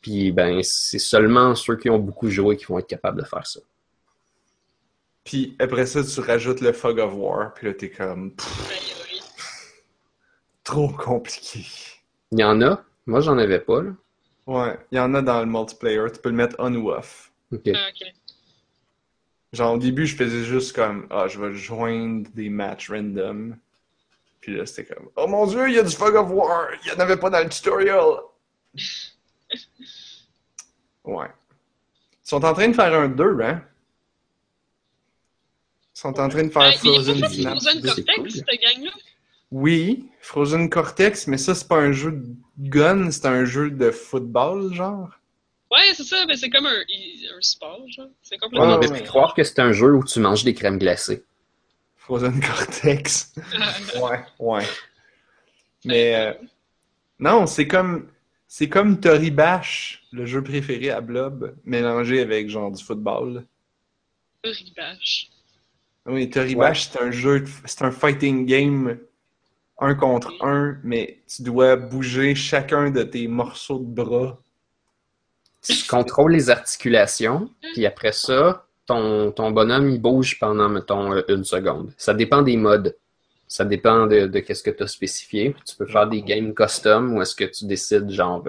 Puis 0.00 0.30
ben 0.30 0.62
c'est 0.62 1.00
seulement 1.00 1.56
ceux 1.56 1.76
qui 1.76 1.90
ont 1.90 1.98
beaucoup 1.98 2.30
joué 2.30 2.56
qui 2.56 2.66
vont 2.66 2.78
être 2.78 2.86
capables 2.86 3.20
de 3.20 3.26
faire 3.26 3.44
ça. 3.44 3.58
Puis 5.26 5.56
après 5.58 5.86
ça, 5.86 6.02
tu 6.04 6.20
rajoutes 6.20 6.60
le 6.60 6.72
Fog 6.72 7.00
of 7.00 7.12
War, 7.14 7.52
puis 7.52 7.66
là, 7.66 7.74
t'es 7.74 7.90
comme. 7.90 8.30
pff, 8.34 9.82
trop 10.62 10.88
compliqué. 10.88 11.66
Il 12.30 12.40
y 12.40 12.44
en 12.44 12.62
a, 12.62 12.82
moi 13.06 13.20
j'en 13.20 13.36
avais 13.36 13.58
pas 13.58 13.82
là. 13.82 13.90
Ouais, 14.46 14.78
il 14.92 14.96
y 14.96 15.00
en 15.00 15.12
a 15.14 15.22
dans 15.22 15.40
le 15.40 15.46
multiplayer, 15.46 16.10
tu 16.14 16.20
peux 16.20 16.28
le 16.28 16.36
mettre 16.36 16.54
on 16.60 16.72
ou 16.74 16.90
off. 16.90 17.32
Ok. 17.52 17.68
Ah, 17.74 17.88
ok. 17.90 18.12
Genre, 19.52 19.74
au 19.74 19.78
début, 19.78 20.06
je 20.06 20.16
faisais 20.16 20.44
juste 20.44 20.74
comme, 20.74 21.06
ah, 21.10 21.26
je 21.28 21.40
vais 21.40 21.52
joindre 21.52 22.30
des 22.34 22.48
matchs 22.48 22.90
random. 22.90 23.56
Puis 24.40 24.56
là, 24.56 24.64
c'était 24.64 24.94
comme, 24.94 25.08
oh 25.16 25.26
mon 25.26 25.46
dieu, 25.46 25.68
il 25.68 25.74
y 25.74 25.78
a 25.78 25.82
du 25.82 25.94
Fog 25.94 26.14
of 26.14 26.30
War! 26.30 26.68
Il 26.84 26.90
n'y 26.90 26.96
en 26.96 27.00
avait 27.00 27.16
pas 27.16 27.30
dans 27.30 27.42
le 27.42 27.48
tutorial! 27.48 28.20
Ouais. 31.04 31.28
Ils 32.24 32.28
sont 32.28 32.44
en 32.44 32.52
train 32.52 32.66
de 32.66 32.72
faire 32.72 32.92
un 32.92 33.08
2, 33.08 33.40
hein? 33.40 33.62
Ils 35.96 36.00
sont 36.00 36.20
en 36.20 36.28
train 36.28 36.44
de 36.44 36.50
faire 36.50 36.62
Ah, 36.62 36.68
est 36.70 36.76
Frozen 36.76 37.26
Synapse. 37.28 37.62
Frozen 37.64 37.80
c'est 37.82 37.86
Cortex, 38.04 38.16
cool. 38.18 38.30
cette 38.30 38.46
gang-là? 38.60 38.90
Oui, 39.50 40.04
Frozen 40.20 40.68
Cortex, 40.68 41.26
mais 41.26 41.38
ça, 41.38 41.54
c'est 41.54 41.66
pas 41.66 41.78
un 41.78 41.92
jeu 41.92 42.12
de 42.12 42.68
gun, 42.68 43.10
c'est 43.10 43.24
un 43.26 43.46
jeu 43.46 43.70
de 43.70 43.90
football, 43.90 44.74
genre. 44.74 45.08
Ouais, 45.70 45.94
c'est 45.94 46.04
ça, 46.04 46.24
mais 46.28 46.36
c'est 46.36 46.50
comme 46.50 46.66
un, 46.66 46.70
un 46.80 47.40
sport, 47.40 47.80
genre. 47.88 48.08
C'est 48.22 48.36
On 48.36 48.46
complètement. 48.46 48.74
aurait 48.74 48.88
ouais. 48.90 49.00
pu 49.00 49.06
croire 49.08 49.32
que 49.34 49.42
c'était 49.42 49.62
un 49.62 49.72
jeu 49.72 49.94
où 49.94 50.04
tu 50.04 50.20
manges 50.20 50.44
des 50.44 50.52
crèmes 50.52 50.78
glacées. 50.78 51.24
Frozen 51.96 52.40
Cortex. 52.40 53.32
Ah, 53.58 53.74
Ouais, 54.00 54.20
ouais. 54.38 54.64
Mais 55.86 56.14
euh, 56.14 56.32
non, 57.18 57.46
c'est 57.46 57.66
comme 57.66 58.08
c'est 58.48 58.68
comme 58.68 59.00
Tori 59.00 59.30
Bash, 59.30 60.04
le 60.12 60.26
jeu 60.26 60.42
préféré 60.42 60.90
à 60.90 61.00
Blob, 61.00 61.56
mélangé 61.64 62.20
avec 62.20 62.48
genre 62.50 62.70
du 62.70 62.82
football. 62.84 63.44
Ribache. 64.44 65.28
Oui, 66.06 66.30
Tori 66.30 66.54
Ouais. 66.54 66.68
Bash, 66.68 66.90
c'est 66.90 67.00
un 67.00 67.10
jeu, 67.10 67.44
c'est 67.64 67.82
un 67.82 67.90
fighting 67.90 68.46
game 68.46 68.98
un 69.78 69.94
contre 69.94 70.32
un, 70.42 70.78
mais 70.82 71.20
tu 71.26 71.42
dois 71.42 71.76
bouger 71.76 72.34
chacun 72.34 72.90
de 72.90 73.02
tes 73.02 73.28
morceaux 73.28 73.78
de 73.78 73.84
bras. 73.84 74.38
Tu 75.62 75.86
contrôles 75.86 76.32
les 76.32 76.48
articulations, 76.48 77.50
puis 77.74 77.84
après 77.86 78.12
ça, 78.12 78.66
ton, 78.86 79.32
ton 79.32 79.50
bonhomme, 79.50 79.90
il 79.90 80.00
bouge 80.00 80.38
pendant, 80.38 80.68
mettons, 80.68 81.12
euh, 81.12 81.22
une 81.28 81.44
seconde. 81.44 81.92
Ça 81.98 82.14
dépend 82.14 82.42
des 82.42 82.56
modes. 82.56 82.96
Ça 83.48 83.64
dépend 83.64 84.06
de, 84.06 84.26
de 84.26 84.40
qu'est-ce 84.40 84.62
que 84.62 84.70
tu 84.70 84.82
as 84.82 84.86
spécifié. 84.86 85.54
Tu 85.64 85.76
peux 85.76 85.86
faire 85.86 86.08
des 86.08 86.22
games 86.22 86.54
custom 86.54 87.14
où 87.16 87.22
est-ce 87.22 87.34
que 87.34 87.44
tu 87.44 87.66
décides, 87.66 88.10
genre, 88.10 88.44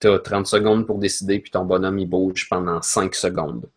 tu 0.00 0.08
as 0.08 0.18
30 0.18 0.46
secondes 0.46 0.86
pour 0.86 0.98
décider, 0.98 1.38
puis 1.38 1.50
ton 1.50 1.64
bonhomme, 1.64 1.98
il 1.98 2.06
bouge 2.06 2.48
pendant 2.48 2.82
5 2.82 3.14
secondes. 3.14 3.68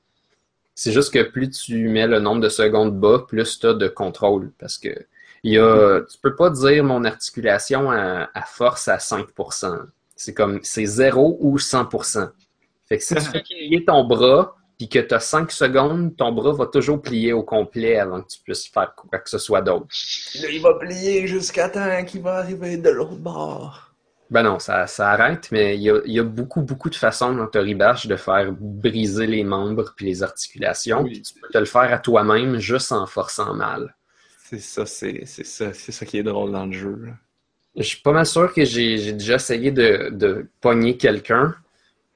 C'est 0.77 0.91
juste 0.91 1.11
que 1.11 1.23
plus 1.23 1.49
tu 1.49 1.89
mets 1.89 2.05
le 2.05 2.19
nombre 2.19 2.39
de 2.39 2.49
secondes 2.49 2.99
bas, 2.99 3.25
plus 3.27 3.59
tu 3.59 3.65
as 3.65 3.73
de 3.73 3.87
contrôle. 3.87 4.51
Parce 4.59 4.77
que 4.77 4.89
il 5.41 5.53
y 5.53 5.57
a, 5.57 6.01
tu 6.01 6.19
peux 6.21 6.35
pas 6.35 6.51
dire 6.51 6.83
mon 6.83 7.03
articulation 7.03 7.89
à, 7.89 8.29
à 8.31 8.41
force 8.43 8.87
à 8.87 8.97
5%. 8.97 9.75
C'est 10.15 10.35
comme, 10.35 10.59
c'est 10.61 10.85
0 10.85 11.39
ou 11.41 11.57
100%. 11.57 12.29
Fait 12.87 12.99
que 12.99 13.03
si 13.03 13.15
tu 13.15 13.21
fais 13.21 13.41
plier 13.49 13.85
ton 13.85 14.03
bras, 14.03 14.55
puis 14.77 14.87
que 14.87 14.99
tu 14.99 15.15
as 15.15 15.19
5 15.19 15.51
secondes, 15.51 16.15
ton 16.15 16.31
bras 16.31 16.53
va 16.53 16.67
toujours 16.67 17.01
plier 17.01 17.33
au 17.33 17.41
complet 17.41 17.97
avant 17.97 18.21
que 18.21 18.27
tu 18.27 18.39
puisses 18.41 18.67
faire 18.67 18.93
quoi 18.95 19.17
que 19.17 19.29
ce 19.31 19.39
soit 19.39 19.61
d'autre. 19.61 19.87
Là, 20.43 20.49
il 20.51 20.61
va 20.61 20.75
plier 20.75 21.25
jusqu'à 21.25 21.69
temps 21.69 22.05
qu'il 22.05 22.21
va 22.21 22.35
arriver 22.35 22.77
de 22.77 22.91
l'autre 22.91 23.15
bord. 23.15 23.86
Ben 24.29 24.43
non, 24.43 24.59
ça, 24.59 24.87
ça 24.87 25.11
arrête, 25.11 25.49
mais 25.51 25.75
il 25.77 25.83
y 25.83 25.89
a, 25.89 26.01
il 26.05 26.11
y 26.11 26.19
a 26.19 26.23
beaucoup, 26.23 26.61
beaucoup 26.61 26.89
de 26.89 26.95
façons 26.95 27.33
dans 27.33 27.47
Tori 27.47 27.75
Bash 27.75 28.07
de 28.07 28.15
faire 28.17 28.51
briser 28.51 29.25
les 29.25 29.43
membres 29.43 29.93
puis 29.95 30.05
les 30.05 30.21
articulations. 30.21 31.01
Oui. 31.03 31.11
Puis 31.11 31.21
tu 31.21 31.39
peux 31.39 31.47
te 31.47 31.57
le 31.57 31.65
faire 31.65 31.93
à 31.93 31.97
toi-même 31.97 32.57
juste 32.59 32.91
en 32.91 33.05
forçant 33.07 33.53
mal. 33.53 33.95
C'est 34.43 34.59
ça, 34.59 34.85
c'est 34.85 35.23
c'est 35.25 35.45
ça, 35.45 35.73
c'est 35.73 35.91
ça 35.91 36.05
qui 36.05 36.17
est 36.17 36.23
drôle 36.23 36.51
dans 36.51 36.65
le 36.65 36.73
jeu. 36.73 36.95
là. 37.05 37.13
Je 37.77 37.83
suis 37.83 38.01
pas 38.01 38.11
mal 38.11 38.25
sûr 38.25 38.53
que 38.53 38.65
j'ai 38.65 38.97
j'ai 38.97 39.13
déjà 39.13 39.35
essayé 39.35 39.71
de, 39.71 40.09
de 40.11 40.49
pogner 40.61 40.97
quelqu'un. 40.97 41.55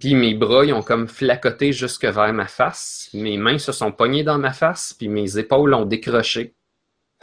puis 0.00 0.14
mes 0.14 0.34
bras, 0.34 0.64
ils 0.64 0.72
ont 0.72 0.82
comme 0.82 1.08
flacoté 1.08 1.72
jusque 1.72 2.06
vers 2.06 2.32
ma 2.32 2.46
face. 2.46 3.10
Mes 3.12 3.36
mains 3.36 3.58
se 3.58 3.70
sont 3.72 3.92
pognées 3.92 4.24
dans 4.24 4.38
ma 4.38 4.52
face, 4.52 4.94
puis 4.94 5.08
mes 5.08 5.38
épaules 5.38 5.74
ont 5.74 5.84
décroché. 5.84 6.54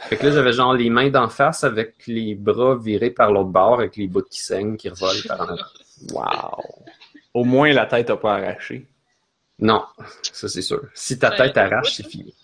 Fait 0.08 0.16
que 0.16 0.26
là, 0.26 0.32
j'avais 0.32 0.52
genre 0.52 0.74
les 0.74 0.90
mains 0.90 1.10
d'en 1.10 1.28
face 1.28 1.62
avec 1.64 2.06
les 2.06 2.34
bras 2.34 2.76
virés 2.76 3.10
par 3.10 3.32
l'autre 3.32 3.50
bord, 3.50 3.74
avec 3.74 3.96
les 3.96 4.08
bouts 4.08 4.22
qui 4.22 4.40
saignent, 4.40 4.76
qui 4.76 4.88
revolent 4.88 5.22
par 5.26 5.40
en 5.42 5.48
avant. 5.48 5.64
Wow! 6.12 6.62
Au 7.34 7.44
moins, 7.44 7.72
la 7.72 7.86
tête 7.86 8.10
a 8.10 8.16
pas 8.16 8.34
arraché. 8.36 8.86
Non, 9.58 9.84
ça 10.32 10.48
c'est 10.48 10.62
sûr. 10.62 10.82
Si 10.94 11.18
ta 11.18 11.30
Ouais, 11.30 11.36
tête 11.36 11.58
arrache, 11.58 11.94
c'est 11.94 12.06
fini. 12.08 12.34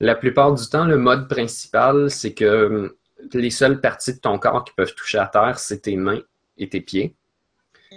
La 0.00 0.14
plupart 0.14 0.54
du 0.54 0.66
temps, 0.68 0.84
le 0.84 0.98
mode 0.98 1.28
principal, 1.28 2.10
c'est 2.10 2.32
que 2.34 2.66
hum, 2.66 2.92
les 3.32 3.50
seules 3.50 3.80
parties 3.80 4.14
de 4.14 4.18
ton 4.20 4.38
corps 4.38 4.64
qui 4.64 4.72
peuvent 4.74 4.94
toucher 4.94 5.18
à 5.18 5.26
terre, 5.26 5.58
c'est 5.58 5.80
tes 5.80 5.96
mains 5.96 6.20
et 6.58 6.68
tes 6.68 6.80
pieds. 6.80 7.14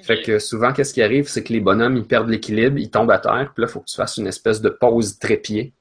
Fait 0.03 0.21
que 0.21 0.39
souvent, 0.39 0.73
qu'est-ce 0.73 0.93
qui 0.93 1.01
arrive, 1.01 1.27
c'est 1.27 1.43
que 1.43 1.53
les 1.53 1.59
bonhommes, 1.59 1.97
ils 1.97 2.05
perdent 2.07 2.29
l'équilibre, 2.29 2.77
ils 2.77 2.89
tombent 2.91 3.11
à 3.11 3.19
terre, 3.19 3.51
puis 3.53 3.63
là, 3.63 3.67
il 3.67 3.71
faut 3.71 3.79
que 3.81 3.87
tu 3.89 3.95
fasses 3.95 4.17
une 4.17 4.27
espèce 4.27 4.61
de 4.61 4.69
pause 4.69 5.17
trépied. 5.19 5.73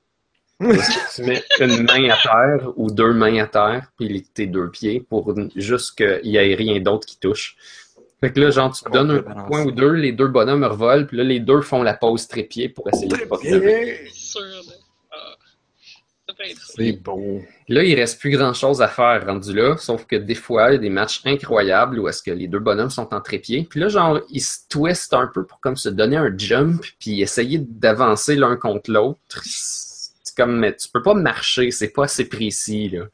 Tu 0.59 1.23
mets 1.23 1.43
une 1.61 1.83
main 1.83 2.09
à 2.11 2.17
terre 2.17 2.73
ou 2.77 2.91
deux 2.91 3.13
mains 3.13 3.43
à 3.43 3.47
terre, 3.47 3.93
puis 3.97 4.27
tes 4.35 4.47
deux 4.47 4.71
pieds, 4.71 5.01
pour 5.01 5.35
juste 5.55 5.97
qu'il 5.97 6.31
n'y 6.31 6.37
ait 6.37 6.55
rien 6.55 6.81
d'autre 6.81 7.07
qui 7.07 7.19
touche. 7.19 7.57
Fait 8.21 8.33
que 8.33 8.41
là, 8.41 8.51
genre, 8.51 8.75
tu 8.75 8.83
te 8.83 8.91
donnes 8.91 9.11
un 9.11 9.45
poing 9.45 9.65
ou 9.67 9.71
deux, 9.71 9.93
les 9.93 10.13
deux 10.13 10.29
bonhommes 10.29 10.65
revolent, 10.65 11.07
puis 11.07 11.19
là, 11.19 11.25
les 11.25 11.41
deux 11.41 11.61
font 11.61 11.83
la 11.83 11.93
pause 11.95 12.27
trépied 12.27 12.71
pour 12.71 12.89
essayer 12.89 13.09
de 13.09 13.25
pas. 13.27 13.37
C'est 13.43 14.09
sûr, 14.11 14.41
là. 14.41 14.73
Peintre. 16.37 16.61
C'est 16.77 16.93
beau. 16.93 17.41
Là, 17.69 17.83
il 17.83 17.95
reste 17.95 18.21
plus 18.21 18.29
grand 18.31 18.53
chose 18.53 18.83
à 18.83 18.89
faire 18.89 19.25
rendu 19.25 19.55
là, 19.55 19.79
sauf 19.79 20.05
que 20.07 20.17
des 20.17 20.35
fois, 20.35 20.71
il 20.71 20.73
y 20.73 20.77
a 20.77 20.79
des 20.79 20.91
matchs 20.91 21.23
incroyables 21.25 21.99
où 21.99 22.09
est-ce 22.09 22.23
que 22.23 22.31
les 22.31 22.47
deux 22.47 22.59
bonhommes 22.59 22.91
sont 22.91 23.15
en 23.15 23.23
trépied. 23.23 23.67
Puis 23.71 23.81
là, 23.81 23.89
genre, 23.89 24.21
ils 24.29 24.43
se 24.43 24.59
twistent 24.69 25.15
un 25.15 25.31
peu 25.33 25.47
pour 25.47 25.61
comme 25.61 25.77
se 25.77 25.89
donner 25.89 26.17
un 26.17 26.37
jump, 26.37 26.85
puis 26.99 27.23
essayer 27.23 27.59
d'avancer 27.59 28.37
l'un 28.37 28.57
contre 28.57 28.91
l'autre. 28.91 29.43
C'est 30.37 30.43
comme, 30.43 30.59
mais 30.59 30.77
tu 30.77 30.89
peux 30.89 31.03
pas 31.03 31.15
marcher, 31.15 31.71
c'est 31.71 31.89
pas 31.89 32.05
assez 32.05 32.29
précis, 32.29 32.91
là. 32.91 33.05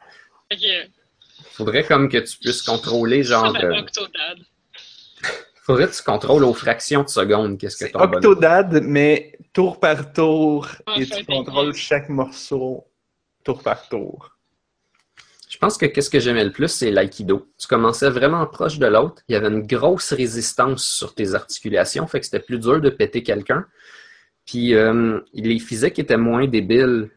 Faudrait 1.52 1.84
comme 1.84 2.08
que 2.08 2.18
tu 2.18 2.36
puisses 2.38 2.62
contrôler, 2.62 3.22
genre, 3.22 3.54
euh, 3.62 3.78
Octodad. 3.78 4.38
faudrait 5.62 5.86
que 5.86 5.94
tu 5.94 6.02
contrôles 6.02 6.42
aux 6.44 6.54
fractions 6.54 7.04
de 7.04 7.08
secondes 7.08 7.58
qu'est-ce 7.58 7.84
que 7.84 7.92
bonhomme... 7.92 8.14
Octodad, 8.14 8.82
mais 8.82 9.38
tour 9.52 9.78
par 9.78 10.12
tour, 10.12 10.66
Ah, 10.86 10.94
et 10.96 11.06
tu 11.06 11.24
bien. 11.24 11.24
contrôles 11.24 11.74
chaque 11.74 12.08
morceau 12.08 12.88
tour 13.44 13.62
par 13.62 13.88
tour. 13.88 14.36
Je 15.48 15.58
pense 15.58 15.76
que 15.76 15.86
qu'est-ce 15.86 16.10
que 16.10 16.18
j'aimais 16.18 16.44
le 16.44 16.50
plus, 16.50 16.68
c'est 16.68 16.90
l'aïkido. 16.90 17.52
Tu 17.58 17.68
commençais 17.68 18.10
vraiment 18.10 18.44
proche 18.46 18.78
de 18.78 18.86
l'autre. 18.86 19.22
Il 19.28 19.34
y 19.34 19.36
avait 19.36 19.48
une 19.48 19.66
grosse 19.66 20.12
résistance 20.12 20.84
sur 20.84 21.14
tes 21.14 21.34
articulations, 21.34 22.06
fait 22.08 22.18
que 22.20 22.24
c'était 22.26 22.40
plus 22.40 22.58
dur 22.58 22.80
de 22.80 22.90
péter 22.90 23.22
quelqu'un. 23.22 23.66
Puis 24.46 24.74
euh, 24.74 25.20
les 25.32 25.58
physiques 25.58 25.98
étaient 25.98 26.16
moins 26.16 26.46
débiles. 26.46 27.10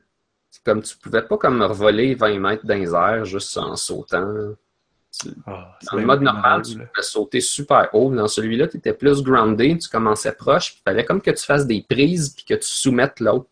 C'est 0.52 0.64
comme 0.64 0.82
tu 0.82 0.96
pouvais 0.98 1.24
pas 1.24 1.38
comme 1.38 1.62
revoler 1.62 2.16
20 2.16 2.40
mètres 2.40 2.66
dans 2.66 2.76
les 2.76 2.94
airs 2.94 3.26
juste 3.26 3.58
en 3.58 3.76
sautant. 3.76 4.54
Ah, 5.48 5.78
Dans 5.86 5.94
le 5.94 5.98
bien 6.00 6.06
mode 6.08 6.22
normal, 6.22 6.42
mal, 6.44 6.62
tu 6.62 6.74
pouvais 6.76 7.02
sauter 7.02 7.40
super 7.42 7.90
haut. 7.94 8.14
Dans 8.14 8.28
celui-là, 8.28 8.68
tu 8.68 8.78
étais 8.78 8.94
plus 8.94 9.24
groundé, 9.24 9.78
tu 9.78 9.90
commençais 9.90 10.34
proche. 10.34 10.76
Il 10.76 10.82
fallait 10.84 11.06
comme 11.06 11.22
que 11.22 11.32
tu 11.32 11.44
fasses 11.46 11.66
des 11.66 11.86
prises 11.90 12.30
puis 12.30 12.46
que 12.46 12.54
tu 12.56 12.68
soumettes 12.68 13.20
l'autre. 13.22 13.48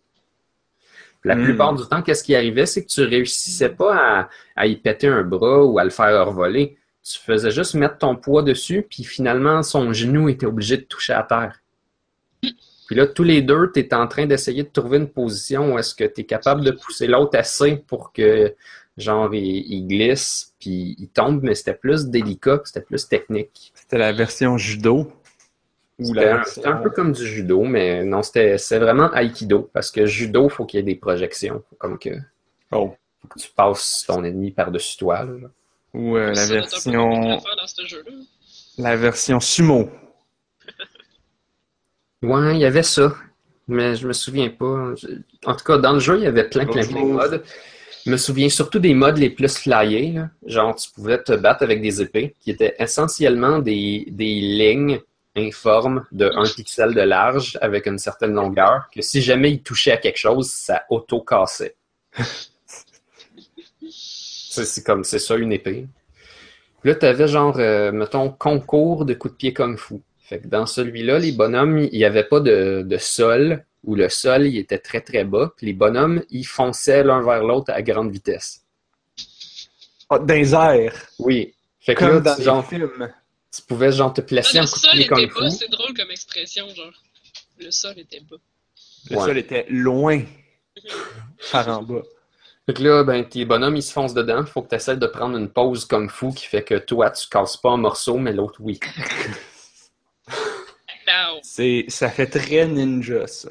La 1.24 1.36
Hmm. 1.36 1.44
plupart 1.46 1.74
du 1.74 1.84
temps, 1.88 2.02
qu'est-ce 2.02 2.24
qui 2.24 2.36
arrivait, 2.36 2.66
c'est 2.66 2.84
que 2.84 2.90
tu 2.90 3.02
réussissais 3.04 3.70
pas 3.70 3.96
à, 3.96 4.30
à 4.58 4.68
y 4.68 4.76
péter 4.76 5.08
un 5.08 5.24
bras 5.24 5.64
ou 5.64 5.80
à 5.80 5.86
le 5.86 5.90
faire 5.90 6.26
revoler. 6.28 6.78
Tu 7.02 7.18
faisais 7.18 7.52
juste 7.52 7.76
mettre 7.76 7.98
ton 7.98 8.18
poids 8.18 8.44
dessus, 8.44 8.86
puis 8.90 9.04
finalement, 9.06 9.64
son 9.64 9.94
genou 9.94 10.28
était 10.28 10.46
obligé 10.46 10.76
de 10.78 10.84
toucher 10.84 11.14
à 11.14 11.24
terre. 11.24 11.62
Puis 12.94 13.00
là, 13.00 13.08
tous 13.08 13.24
les 13.24 13.42
deux, 13.42 13.72
tu 13.74 13.80
es 13.80 13.92
en 13.96 14.08
train 14.08 14.28
d'essayer 14.28 14.62
de 14.62 14.70
trouver 14.70 15.00
une 15.00 15.10
position 15.10 15.74
où 15.74 15.80
est-ce 15.80 15.96
que 15.96 16.04
tu 16.04 16.22
es 16.22 16.24
capable 16.26 16.64
de 16.64 16.70
pousser 16.70 17.08
l'autre 17.08 17.36
assez 17.40 17.78
pour 17.88 18.14
que, 18.14 18.54
genre, 18.98 19.34
il, 19.34 19.44
il 19.44 19.88
glisse, 19.88 20.54
puis 20.60 20.96
il 21.00 21.08
tombe, 21.10 21.42
mais 21.42 21.56
c'était 21.56 21.74
plus 21.74 22.06
délicat, 22.06 22.60
puis 22.60 22.68
c'était 22.68 22.86
plus 22.86 23.08
technique. 23.08 23.72
C'était 23.74 23.98
la 23.98 24.12
version 24.14 24.60
judo. 24.60 25.12
C'était 26.00 26.20
un, 26.20 26.36
version... 26.36 26.54
c'était 26.54 26.68
un 26.68 26.76
peu 26.76 26.92
comme 26.92 27.14
du 27.14 27.26
judo, 27.26 27.64
mais 27.64 28.04
non, 28.04 28.22
c'était 28.22 28.60
c'est 28.60 28.78
vraiment 28.78 29.12
aikido, 29.16 29.72
parce 29.74 29.90
que 29.90 30.06
judo, 30.06 30.48
faut 30.48 30.66
qu'il 30.66 30.78
y 30.78 30.82
ait 30.82 30.86
des 30.86 30.94
projections. 30.94 31.64
Comme 31.80 31.98
que, 31.98 32.12
Oh. 32.72 32.94
faut 33.24 33.28
que 33.28 33.40
tu 33.40 33.50
passes 33.56 34.04
ton 34.06 34.24
ennemi 34.24 34.52
par-dessus 34.52 35.00
toi. 35.00 35.24
là. 35.24 35.50
Ou 35.96 36.16
euh, 36.16 36.32
la 36.32 36.46
version... 36.46 37.10
dans 37.10 37.40
ce. 37.66 37.82
La 38.78 38.96
version 38.96 39.40
sumo. 39.40 39.90
Ouais, 42.24 42.56
il 42.56 42.62
y 42.62 42.66
avait 42.66 42.84
ça, 42.84 43.14
mais 43.68 43.96
je 43.96 44.08
me 44.08 44.14
souviens 44.14 44.50
pas. 44.50 44.94
En 45.46 45.56
tout 45.56 45.66
cas, 45.66 45.78
dans 45.78 45.92
le 45.94 46.00
jeu, 46.00 46.18
il 46.18 46.24
y 46.24 46.28
avait 46.28 46.48
plein, 46.48 46.66
plein, 46.66 46.86
plein 46.86 47.02
de 47.04 47.12
modes. 47.12 47.44
Je 48.06 48.12
me 48.12 48.18
souviens 48.18 48.50
surtout 48.50 48.80
des 48.80 48.94
modes 48.94 49.18
les 49.18 49.30
plus 49.30 49.58
flyés. 49.58 50.14
là. 50.14 50.30
Genre, 50.46 50.74
tu 50.76 50.90
pouvais 50.92 51.22
te 51.22 51.34
battre 51.34 51.64
avec 51.64 51.82
des 51.82 52.02
épées, 52.02 52.34
qui 52.40 52.52
étaient 52.52 52.76
essentiellement 52.80 53.60
des, 53.60 54.06
des 54.10 54.36
lignes 54.40 55.00
informes 55.36 56.06
de 56.12 56.32
1 56.34 56.44
pixel 56.56 56.94
de 56.94 57.02
large 57.02 57.58
avec 57.62 57.88
une 57.88 57.98
certaine 57.98 58.34
longueur, 58.34 58.90
que 58.94 59.02
si 59.02 59.22
jamais 59.22 59.52
il 59.52 59.62
touchait 59.62 59.92
à 59.92 59.98
quelque 59.98 60.18
chose, 60.18 60.50
ça 60.50 60.84
auto-cassait. 60.90 61.76
c'est 63.90 64.66
c'est 64.66 64.84
comme, 64.84 65.04
c'est 65.04 65.20
ça, 65.20 65.36
une 65.36 65.52
épée. 65.52 65.88
Là, 66.86 66.96
tu 66.96 67.06
avais 67.06 67.28
genre, 67.28 67.58
euh, 67.60 67.92
mettons, 67.92 68.30
concours 68.30 69.06
de 69.06 69.14
coups 69.14 69.34
de 69.34 69.38
pied 69.38 69.54
kung 69.54 69.78
fu. 69.78 69.96
Fait 70.24 70.40
que 70.40 70.48
dans 70.48 70.66
celui-là, 70.66 71.20
les 71.20 71.32
bonhommes, 71.34 71.78
il 71.80 71.98
n'y 71.98 72.06
avait 72.06 72.24
pas 72.24 72.40
de, 72.40 72.82
de 72.86 72.98
sol, 72.98 73.66
où 73.84 73.96
le 73.96 74.08
sol, 74.10 74.48
il 74.48 74.58
était 74.58 74.78
très, 74.80 75.02
très 75.02 75.26
bas. 75.26 75.52
Puis 75.58 75.68
les 75.68 75.74
bonhommes, 75.74 76.24
ils 76.30 76.46
fonçaient 76.46 77.04
l'un 77.04 77.22
vers 77.22 77.44
l'autre 77.44 77.72
à 77.74 77.82
grande 77.82 78.12
vitesse. 78.12 78.62
Ah, 80.10 80.20
dans 80.20 80.34
les 80.34 80.54
airs. 80.54 80.96
Oui. 81.20 81.54
Fait 81.82 81.94
que 81.96 82.00
Comme 82.00 82.14
là, 82.16 82.20
dans 82.22 82.34
tu, 82.36 82.40
les 82.40 82.46
genre, 82.46 82.66
films. 82.68 83.14
tu 83.54 83.62
pouvais 83.64 83.92
genre 83.92 84.14
te 84.14 84.22
placer 84.22 84.58
Ah, 84.58 84.62
un 84.62 84.64
le 84.64 84.70
coup 84.70 84.76
de 84.80 84.82
sol 84.82 84.92
pied 84.94 85.02
était 85.06 85.28
kung 85.28 85.44
bas, 85.44 85.50
c'est 85.50 85.70
drôle 85.72 85.94
comme 85.94 86.12
expression, 86.12 86.70
genre. 86.70 86.94
Le 87.60 87.72
sol 87.72 88.00
était 88.00 88.22
bas. 88.22 88.38
Le 89.10 89.18
Ouais. 89.18 89.26
sol 89.26 89.38
était 89.38 89.66
loin 89.70 90.22
par 91.52 91.68
en 91.68 91.84
bas. 91.84 92.02
Fait 92.66 92.74
que 92.74 92.82
là, 92.82 93.04
ben, 93.04 93.28
tes 93.28 93.44
bonhommes, 93.44 93.76
ils 93.76 93.84
se 93.84 93.92
foncent 93.92 94.14
dedans. 94.14 94.46
Faut 94.46 94.62
que 94.62 94.70
tu 94.70 94.76
essaies 94.76 94.96
de 94.96 95.08
prendre 95.08 95.38
une 95.38 95.50
pause 95.50 95.84
kung 95.86 96.10
fu 96.10 96.34
qui 96.34 96.46
fait 96.46 96.64
que 96.64 96.76
toi, 96.76 97.12
tu 97.12 97.28
casses 97.28 97.58
pas 97.58 97.72
en 97.72 97.78
morceaux, 97.78 98.18
mais 98.18 98.32
l'autre, 98.32 98.60
oui. 98.62 98.80
C'est, 101.56 101.86
ça 101.88 102.10
fait 102.10 102.26
très 102.26 102.66
ninja, 102.66 103.28
ça. 103.28 103.50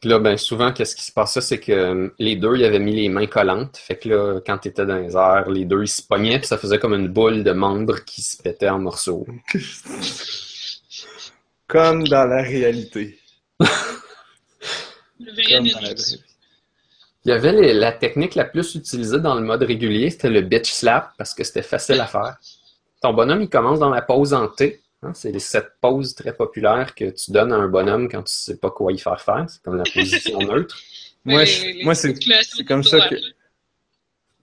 Puis 0.00 0.10
là, 0.10 0.18
ben, 0.18 0.36
souvent, 0.36 0.72
qu'est-ce 0.72 0.96
qui 0.96 1.04
se 1.04 1.12
passait, 1.12 1.40
c'est 1.40 1.60
que 1.60 1.70
euh, 1.70 2.08
les 2.18 2.34
deux, 2.34 2.56
ils 2.56 2.64
avaient 2.64 2.80
mis 2.80 2.96
les 2.96 3.08
mains 3.08 3.28
collantes. 3.28 3.76
Fait 3.76 3.96
que 3.96 4.08
là, 4.08 4.40
quand 4.44 4.58
t'étais 4.58 4.84
dans 4.84 4.96
les 4.96 5.14
airs, 5.14 5.48
les 5.48 5.64
deux, 5.64 5.82
ils 5.84 5.88
se 5.88 6.02
pognaient, 6.02 6.40
puis 6.40 6.48
ça 6.48 6.58
faisait 6.58 6.80
comme 6.80 6.92
une 6.94 7.06
boule 7.06 7.44
de 7.44 7.52
membres 7.52 8.00
qui 8.04 8.20
se 8.20 8.36
pétait 8.42 8.68
en 8.68 8.80
morceaux. 8.80 9.24
Comme 11.68 12.08
dans 12.08 12.24
la 12.24 12.42
réalité. 12.42 13.16
Le 15.20 15.32
vrai 15.32 15.44
Comme 15.44 15.52
dans 15.52 15.54
la 15.54 15.60
ninja. 15.60 15.78
vraie 15.78 15.94
vie. 15.94 16.20
Il 17.26 17.28
y 17.28 17.32
avait 17.32 17.52
les- 17.52 17.74
la 17.74 17.92
technique 17.92 18.34
la 18.34 18.44
plus 18.46 18.74
utilisée 18.74 19.20
dans 19.20 19.36
le 19.36 19.42
mode 19.42 19.62
régulier, 19.62 20.10
c'était 20.10 20.30
le 20.30 20.40
bitch 20.40 20.72
slap, 20.72 21.12
parce 21.16 21.32
que 21.34 21.44
c'était 21.44 21.62
facile 21.62 22.00
à 22.00 22.06
faire. 22.08 22.38
Ton 23.00 23.12
bonhomme, 23.14 23.42
il 23.42 23.48
commence 23.48 23.78
dans 23.78 23.90
la 23.90 24.02
pose 24.02 24.34
en 24.34 24.48
T. 24.48 24.80
hein, 25.02 25.12
c'est 25.14 25.38
cette 25.38 25.72
pose 25.80 26.14
très 26.14 26.32
populaire 26.34 26.94
que 26.94 27.10
tu 27.10 27.30
donnes 27.32 27.52
à 27.52 27.56
un 27.56 27.68
bonhomme 27.68 28.08
quand 28.08 28.22
tu 28.22 28.32
sais 28.34 28.56
pas 28.58 28.70
quoi 28.70 28.92
y 28.92 28.98
faire 28.98 29.20
faire. 29.20 29.46
C'est 29.48 29.62
comme 29.62 29.76
la 29.76 29.84
position 29.84 30.38
neutre. 30.40 30.78
Moi, 31.24 31.44
je- 31.44 31.84
moi 31.84 31.94
c'est, 31.94 32.14
c'est 32.42 32.64
comme 32.64 32.82
ça 32.84 33.08
que. 33.08 33.14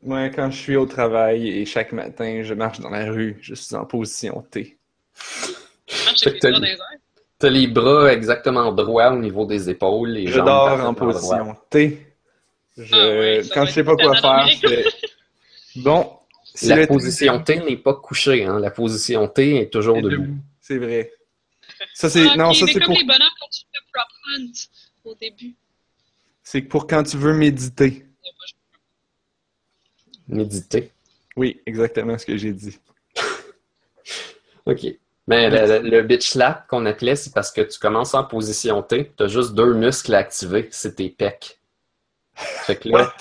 Moi, 0.04 0.30
quand 0.30 0.52
je 0.52 0.58
suis 0.58 0.76
au 0.76 0.86
travail 0.86 1.48
et 1.50 1.66
chaque 1.66 1.92
matin, 1.92 2.42
je 2.44 2.54
marche 2.54 2.80
dans 2.80 2.90
la 2.90 3.12
rue, 3.12 3.38
je 3.42 3.56
suis 3.56 3.76
en 3.76 3.86
position 3.86 4.44
T. 4.52 4.78
T'as- 7.40 7.50
les 7.50 7.68
bras 7.68 8.12
exactement 8.14 8.72
droits 8.72 9.12
au 9.12 9.18
niveau 9.18 9.46
des 9.46 9.70
épaules. 9.70 10.10
Les 10.10 10.28
Je 10.28 10.34
jambes 10.38 10.46
dors 10.46 10.86
en 10.86 10.94
position 10.94 11.56
T. 11.70 12.06
Je- 12.78 13.42
Ah 13.42 13.48
quand 13.54 13.66
je 13.66 13.72
sais 13.72 13.80
être 13.82 13.86
pas 13.88 13.96
quoi 13.96 14.16
faire, 14.16 14.48
je 14.50 14.68
fais... 14.68 14.86
Bon, 15.78 16.12
c'est 16.12 16.17
La 16.64 16.76
le 16.78 16.88
position 16.88 17.42
T 17.44 17.60
n'est 17.60 17.78
pas 17.78 17.94
couchée. 17.94 18.46
Hein. 18.46 18.60
La 18.60 18.72
position 18.72 19.28
T 19.28 19.58
est 19.62 19.70
toujours 19.72 20.02
debout. 20.02 20.10
debout. 20.24 20.38
C'est 20.60 20.78
vrai. 20.78 21.12
Ça, 21.94 22.10
c'est... 22.10 22.26
Ah, 22.30 22.36
non, 22.36 22.54
ça, 22.54 22.66
c'est 22.66 22.74
comme 22.80 22.86
pour... 22.88 22.98
les 22.98 23.04
bonhommes 23.04 23.30
quand 23.40 23.48
tu 23.50 23.62
fais 23.72 23.80
prop 23.94 24.08
hunt 24.36 24.52
au 25.04 25.16
début. 25.16 25.56
c'est 26.44 26.62
pour 26.62 26.88
quand 26.88 27.04
tu 27.04 27.18
veux 27.18 27.34
méditer. 27.34 28.06
Méditer. 30.28 30.92
Oui, 31.36 31.62
exactement 31.66 32.18
ce 32.18 32.26
que 32.26 32.36
j'ai 32.38 32.52
dit. 32.54 32.78
OK. 34.66 34.86
Mais 35.28 35.50
le, 35.50 35.82
le- 35.82 35.90
le 35.90 36.02
bitch 36.04 36.30
slap 36.30 36.68
qu'on 36.68 36.86
appelait, 36.86 37.16
c'est 37.16 37.34
parce 37.34 37.52
que 37.52 37.62
tu 37.62 37.78
commences 37.80 38.14
en 38.14 38.24
position 38.24 38.82
T, 38.82 39.12
tu 39.16 39.24
as 39.24 39.28
juste 39.28 39.54
deux 39.54 39.74
muscles 39.74 40.14
à 40.16 40.20
activer, 40.20 40.70
c'est 40.72 40.96
tes 40.96 41.10
pecs. 41.10 41.60
Fait 42.34 42.78
que 42.78 42.88
là, 42.90 43.04
What? 43.04 43.14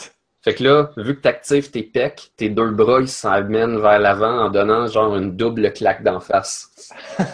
Fait 0.47 0.55
que 0.55 0.63
là 0.63 0.93
vu 0.97 1.17
que 1.17 1.23
tu 1.23 1.29
actives 1.29 1.73
tes 1.73 1.83
pecs, 1.83 2.31
tes 2.37 2.49
deux 2.49 2.71
bras, 2.71 3.01
ils 3.01 3.09
s'amènent 3.09 3.81
vers 3.81 3.99
l'avant 3.99 4.45
en 4.45 4.49
donnant 4.49 4.87
genre 4.87 5.17
une 5.17 5.37
double 5.37 5.73
claque 5.73 6.05
d'en 6.05 6.21
face. 6.21 6.71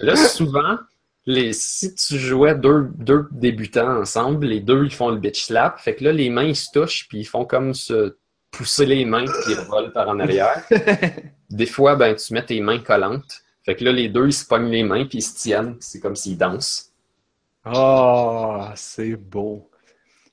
Là, 0.00 0.16
souvent, 0.16 0.78
les, 1.26 1.52
si 1.52 1.94
tu 1.94 2.18
jouais 2.18 2.56
deux, 2.56 2.88
deux 2.96 3.28
débutants 3.30 4.00
ensemble, 4.00 4.46
les 4.46 4.58
deux, 4.58 4.84
ils 4.84 4.92
font 4.92 5.10
le 5.10 5.18
bitch 5.18 5.44
slap. 5.44 5.78
Fait 5.78 5.94
que 5.94 6.02
là, 6.02 6.12
les 6.12 6.28
mains, 6.28 6.44
ils 6.44 6.56
se 6.56 6.70
touchent, 6.72 7.06
puis 7.08 7.20
ils 7.20 7.24
font 7.24 7.44
comme 7.44 7.72
se 7.72 8.16
pousser 8.50 8.84
les 8.84 9.04
mains, 9.04 9.26
puis 9.26 9.52
ils 9.52 9.58
revolent 9.60 9.92
par 9.92 10.08
en 10.08 10.18
arrière. 10.18 10.64
Des 11.50 11.66
fois, 11.66 11.94
ben, 11.94 12.16
tu 12.16 12.34
mets 12.34 12.44
tes 12.44 12.60
mains 12.60 12.80
collantes. 12.80 13.42
Fait 13.64 13.76
que 13.76 13.84
là, 13.84 13.92
les 13.92 14.08
deux, 14.08 14.26
ils 14.26 14.32
se 14.32 14.44
pognent 14.44 14.70
les 14.70 14.82
mains, 14.82 15.04
puis 15.04 15.18
ils 15.18 15.22
se 15.22 15.36
tiennent. 15.36 15.76
C'est 15.78 16.00
comme 16.00 16.16
s'ils 16.16 16.36
dansent. 16.36 16.92
Oh, 17.64 18.64
c'est 18.74 19.14
beau. 19.14 19.70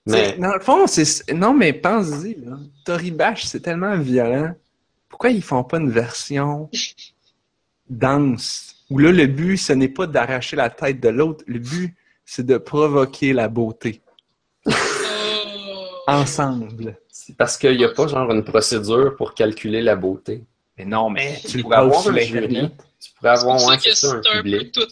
Mais 0.09 0.37
Dans 0.37 0.53
le 0.53 0.59
fond, 0.59 0.87
c'est... 0.87 1.31
Non, 1.33 1.53
mais 1.53 1.73
pense-y, 1.73 2.35
là. 2.43 2.57
Toribash, 2.85 3.45
c'est 3.45 3.61
tellement 3.61 3.97
violent. 3.97 4.53
Pourquoi 5.07 5.29
ils 5.29 5.43
font 5.43 5.63
pas 5.63 5.77
une 5.77 5.91
version 5.91 6.69
danse? 7.89 8.75
Où 8.89 8.97
là, 8.97 9.11
le 9.11 9.27
but, 9.27 9.57
ce 9.57 9.73
n'est 9.73 9.89
pas 9.89 10.07
d'arracher 10.07 10.55
la 10.55 10.69
tête 10.69 10.99
de 10.99 11.09
l'autre. 11.09 11.43
Le 11.47 11.59
but, 11.59 11.95
c'est 12.25 12.45
de 12.45 12.57
provoquer 12.57 13.33
la 13.33 13.47
beauté. 13.47 14.01
Ensemble. 16.07 16.97
c'est 17.11 17.37
parce 17.37 17.55
qu'il 17.57 17.77
n'y 17.77 17.83
a 17.83 17.89
pas 17.89 18.07
genre 18.07 18.31
une 18.31 18.43
procédure 18.43 19.15
pour 19.15 19.35
calculer 19.35 19.81
la 19.81 19.95
beauté. 19.95 20.43
Mais 20.77 20.85
non, 20.85 21.09
mais 21.09 21.39
tu 21.47 21.61
pourrais 21.61 21.77
avoir 21.77 22.07
un 22.07 22.17
jury, 22.19 22.71
tu 22.99 23.11
pourrais 23.13 23.29
avoir 23.29 23.59
c'est 23.79 23.93
ça, 23.93 24.13
un 24.13 24.39
un 24.39 24.41
peu 24.41 24.63
tout. 24.71 24.87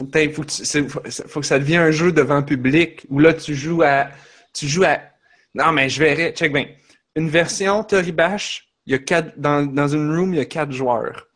Faut 0.00 0.06
que, 0.06 0.30
faut, 0.30 1.00
que 1.02 1.10
faut- 1.28 1.42
ça 1.42 1.58
devienne 1.58 1.82
un 1.82 1.90
jeu 1.90 2.10
devant 2.12 2.42
public 2.42 3.04
où 3.10 3.18
là 3.18 3.34
tu 3.34 3.54
joues 3.54 3.82
à 3.82 4.08
tu 4.54 4.66
joues 4.66 4.84
à 4.84 4.98
Non, 5.54 5.72
mais 5.72 5.88
je 5.88 6.00
verrais. 6.02 6.32
Check 6.32 6.52
bien. 6.52 6.66
Une 7.16 7.28
version 7.28 7.84
Toribash, 7.84 8.68
il 8.86 8.92
y 8.92 8.94
a 8.94 8.98
quatre, 8.98 9.38
dans, 9.38 9.66
dans 9.66 9.88
une 9.88 10.16
room, 10.16 10.32
il 10.32 10.38
y 10.38 10.40
a 10.40 10.44
quatre 10.46 10.72
joueurs. 10.72 11.26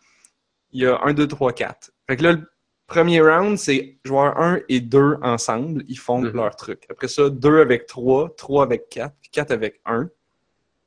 Il 0.73 0.83
y 0.83 0.87
a 0.87 0.99
un, 1.05 1.13
deux, 1.13 1.27
trois, 1.29 1.53
quatre. 1.53 1.91
Fait 2.09 2.17
que 2.17 2.23
là, 2.23 2.33
le 2.33 2.49
premier 2.87 3.21
round, 3.21 3.59
c'est 3.59 3.99
joueur 4.05 4.41
1 4.41 4.61
et 4.69 4.81
2 4.81 5.17
ensemble. 5.23 5.85
Ils 5.89 5.99
font 5.99 6.21
Mhm. 6.21 6.33
leur 6.35 6.57
truc. 6.57 6.85
Après 6.91 7.09
ça, 7.09 7.29
2 7.29 7.61
avec 7.61 7.87
3, 7.87 8.35
3 8.37 8.63
avec 8.65 8.89
4, 8.89 9.15
puis 9.21 9.31
4 9.31 9.51
avec 9.51 9.81
1. 9.85 10.09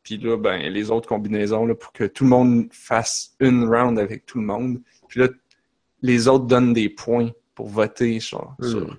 Puis 0.04 0.18
là, 0.18 0.38
ben, 0.38 0.58
les 0.72 0.90
autres 0.90 1.08
combinaisons, 1.10 1.66
là, 1.66 1.76
pour 1.76 1.92
que 1.92 2.06
tout 2.06 2.24
le 2.24 2.30
monde 2.30 2.68
fasse 2.72 3.36
une 3.40 3.66
round 3.68 4.00
avec 4.00 4.26
tout 4.26 4.40
le 4.40 4.46
monde. 4.46 4.82
Puis 5.10 5.20
là, 5.20 5.28
les 6.02 6.28
autres 6.28 6.46
donnent 6.46 6.74
des 6.74 6.90
points 6.90 7.30
pour 7.58 7.68
voter 7.70 8.20
sur. 8.20 8.54
Mhm. 8.60 8.70
sur- 8.70 8.98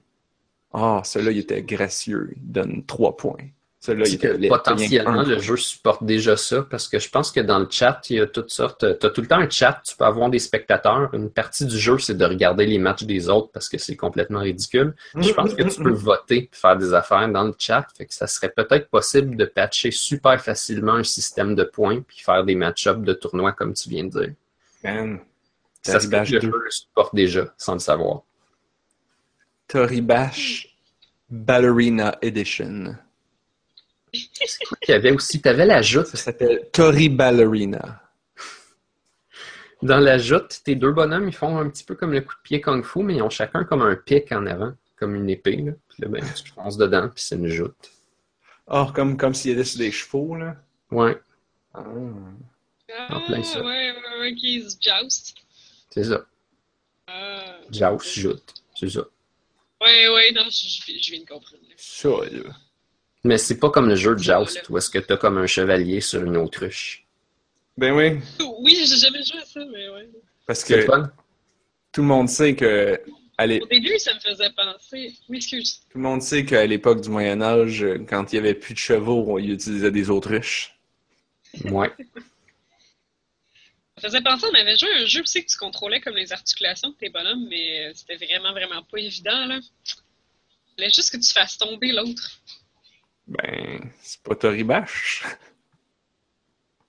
Ah, 0.74 1.00
celui-là, 1.04 1.30
il 1.30 1.38
était 1.38 1.62
gracieux. 1.62 2.30
Il 2.36 2.50
donne 2.52 2.84
3 2.84 3.16
points. 3.16 3.36
Celui-là, 3.80 4.08
il 4.08 4.18
que 4.18 4.26
était 4.26 4.48
potentiellement, 4.48 5.12
que 5.12 5.18
un 5.18 5.22
le 5.22 5.38
jeu 5.38 5.56
supporte 5.56 6.02
déjà 6.02 6.36
ça 6.36 6.66
parce 6.68 6.88
que 6.88 6.98
je 6.98 7.08
pense 7.08 7.30
que 7.30 7.38
dans 7.38 7.60
le 7.60 7.68
chat, 7.70 8.00
il 8.10 8.16
y 8.16 8.20
a 8.20 8.26
toutes 8.26 8.50
sortes. 8.50 8.84
Tu 8.98 9.06
as 9.06 9.10
tout 9.10 9.20
le 9.20 9.28
temps 9.28 9.38
un 9.38 9.48
chat, 9.48 9.80
tu 9.86 9.96
peux 9.96 10.04
avoir 10.04 10.28
des 10.28 10.40
spectateurs. 10.40 11.14
Une 11.14 11.30
partie 11.30 11.64
du 11.64 11.78
jeu, 11.78 11.96
c'est 12.00 12.16
de 12.16 12.24
regarder 12.24 12.66
les 12.66 12.78
matchs 12.78 13.04
des 13.04 13.28
autres 13.28 13.50
parce 13.52 13.68
que 13.68 13.78
c'est 13.78 13.94
complètement 13.94 14.40
ridicule. 14.40 14.94
Puis 15.14 15.28
je 15.28 15.32
pense 15.32 15.54
que 15.54 15.62
tu 15.62 15.80
peux 15.80 15.92
voter 15.92 16.36
et 16.36 16.50
faire 16.52 16.76
des 16.76 16.92
affaires 16.92 17.28
dans 17.28 17.44
le 17.44 17.54
chat. 17.56 17.86
Fait 17.96 18.04
que 18.06 18.12
ça 18.12 18.26
serait 18.26 18.50
peut-être 18.50 18.88
possible 18.90 19.36
de 19.36 19.44
patcher 19.44 19.92
super 19.92 20.42
facilement 20.42 20.94
un 20.94 21.04
système 21.04 21.54
de 21.54 21.62
points 21.62 22.00
puis 22.00 22.18
faire 22.18 22.42
des 22.44 22.56
match-ups 22.56 23.02
de 23.04 23.12
tournois 23.12 23.52
comme 23.52 23.72
tu 23.74 23.88
viens 23.88 24.04
de 24.04 24.10
dire. 24.10 24.34
Man. 24.82 25.20
Ça 25.82 26.00
se 26.00 26.06
peut 26.08 26.16
Toribash 26.16 26.28
que 26.30 26.34
le 26.34 26.40
2. 26.40 26.46
jeu 26.50 26.62
le 26.64 26.70
supporte 26.72 27.14
déjà 27.14 27.54
sans 27.56 27.74
le 27.74 27.78
savoir. 27.78 28.22
Toribash 29.68 30.74
Ballerina 31.30 32.16
Edition. 32.22 32.96
Il 34.12 34.26
y 34.88 34.92
avait 34.92 35.10
aussi, 35.12 35.40
tu 35.42 35.48
avais 35.48 35.66
la 35.66 35.82
joute. 35.82 36.06
Ça 36.06 36.16
s'appelle 36.16 36.68
Tori 36.72 37.08
Ballerina. 37.10 38.02
Dans 39.82 40.00
la 40.00 40.18
joute, 40.18 40.60
tes 40.64 40.74
deux 40.74 40.90
bonhommes, 40.92 41.28
ils 41.28 41.34
font 41.34 41.56
un 41.58 41.68
petit 41.68 41.84
peu 41.84 41.94
comme 41.94 42.12
le 42.12 42.22
coup 42.22 42.34
de 42.34 42.40
pied 42.42 42.60
kung 42.60 42.82
fu, 42.82 43.02
mais 43.02 43.16
ils 43.16 43.22
ont 43.22 43.30
chacun 43.30 43.62
comme 43.64 43.82
un 43.82 43.94
pic 43.94 44.32
en 44.32 44.46
avant, 44.46 44.72
comme 44.96 45.14
une 45.14 45.28
épée. 45.30 45.56
Là. 45.56 45.72
Puis 45.88 46.02
là, 46.02 46.08
ben, 46.08 46.24
tu 46.34 46.50
fonces 46.50 46.76
dedans, 46.78 47.08
puis 47.08 47.22
c'est 47.22 47.36
une 47.36 47.46
joute. 47.48 47.90
Oh, 48.66 48.86
comme, 48.92 49.16
comme 49.16 49.34
s'il 49.34 49.52
était 49.52 49.64
sur 49.64 49.78
des 49.78 49.92
chevaux, 49.92 50.34
là. 50.34 50.56
Ouais, 50.90 51.20
Ah. 51.74 51.84
Ah, 52.98 53.16
En 53.16 53.26
plein 53.26 53.42
ça. 53.42 53.60
ouais, 53.60 53.92
ouais, 53.92 54.20
ouais, 54.20 54.34
qui 54.34 54.62
se 54.62 54.76
joust. 54.80 55.34
c'est 55.90 56.04
ça. 56.04 56.24
Ah. 57.06 57.56
Joust, 57.70 58.18
joute, 58.18 58.54
c'est 58.74 58.88
ça. 58.88 59.02
Ouais, 59.80 60.08
ouais, 60.08 60.32
non, 60.32 60.44
je, 60.50 60.66
je- 60.68 60.98
je 61.00 61.10
viens 61.12 61.20
de 61.20 61.26
comprendre. 61.26 61.62
là. 61.68 62.54
Mais 63.24 63.38
c'est 63.38 63.58
pas 63.58 63.70
comme 63.70 63.88
le 63.88 63.96
jeu 63.96 64.14
de. 64.14 64.20
Joust, 64.22 64.68
où 64.70 64.78
est-ce 64.78 64.90
que 64.90 64.98
t'as 64.98 65.16
comme 65.16 65.38
un 65.38 65.46
chevalier 65.46 66.00
sur 66.00 66.22
une 66.24 66.36
autruche? 66.36 67.04
Ben 67.76 67.92
oui, 67.92 68.18
Oui, 68.60 68.76
j'ai 68.88 68.96
jamais 68.96 69.22
joué 69.22 69.38
à 69.40 69.44
ça, 69.44 69.60
mais 69.72 69.88
ouais. 69.88 70.08
parce 70.46 70.64
que 70.64 70.84
tout 71.92 72.00
le 72.02 72.06
monde 72.08 72.28
sait 72.28 72.54
que 72.56 73.00
l'é- 73.46 73.60
Au 73.60 73.66
début, 73.66 73.98
ça 73.98 74.14
me 74.14 74.20
faisait 74.20 74.50
penser. 74.50 75.14
Oui, 75.28 75.36
excuse. 75.36 75.80
tout 75.90 75.98
le 75.98 76.02
monde 76.04 76.22
sait 76.22 76.44
qu'à 76.44 76.66
l'époque 76.66 77.00
du 77.00 77.08
Moyen 77.08 77.40
Âge, 77.40 77.84
euh, 77.84 77.98
quand 78.08 78.32
il 78.32 78.36
y 78.36 78.38
avait 78.38 78.54
plus 78.54 78.74
de 78.74 78.78
chevaux, 78.78 79.24
on 79.28 79.38
y 79.38 79.50
utilisait 79.52 79.92
des 79.92 80.10
autruches. 80.10 80.76
Ouais. 81.66 81.90
Ça 84.00 84.08
faisait 84.08 84.20
penser, 84.22 84.46
on 84.50 84.54
avait 84.54 84.76
joué 84.76 84.88
à 84.92 84.98
un 85.02 85.06
jeu 85.06 85.22
aussi 85.22 85.44
que 85.44 85.50
tu 85.50 85.56
contrôlais 85.56 86.00
comme 86.00 86.14
les 86.14 86.32
articulations 86.32 86.90
de 86.90 86.94
tes 86.94 87.08
bonhommes, 87.08 87.46
mais 87.48 87.86
euh, 87.88 87.92
c'était 87.94 88.16
vraiment, 88.16 88.52
vraiment 88.52 88.82
pas 88.84 88.98
évident, 88.98 89.46
là. 89.46 89.58
Il 89.58 90.74
fallait 90.82 90.90
juste 90.90 91.10
que 91.10 91.16
tu 91.16 91.30
fasses 91.32 91.58
tomber 91.58 91.92
l'autre. 91.92 92.30
Ben, 93.26 93.90
c'est 94.00 94.22
pas 94.22 94.34
Toribash. 94.36 95.24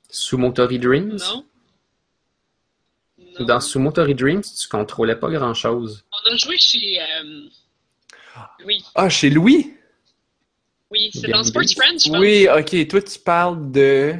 Sumotori 0.09 0.79
Dreams? 0.79 1.17
Non? 1.17 1.45
Non. 3.17 3.45
Dans 3.45 3.59
Sumotori 3.59 4.15
Dreams, 4.15 4.41
tu 4.43 4.67
contrôlais 4.67 5.15
pas 5.15 5.29
grand-chose. 5.29 6.03
On 6.11 6.31
a 6.31 6.35
joué 6.35 6.57
chez. 6.57 7.01
euh, 7.01 7.47
Oui, 8.65 8.83
Ah, 8.95 9.09
chez 9.09 9.29
Louis? 9.29 9.73
oui, 10.91 11.09
c'est 11.13 11.27
dans 11.27 11.43
Sports. 11.43 11.63
Friends, 11.75 11.99
je 12.05 12.09
pense. 12.09 12.19
Oui, 12.19 12.47
ok. 12.49 12.87
Toi, 12.87 13.01
tu 13.01 13.19
parles 13.19 13.71
de. 13.71 14.15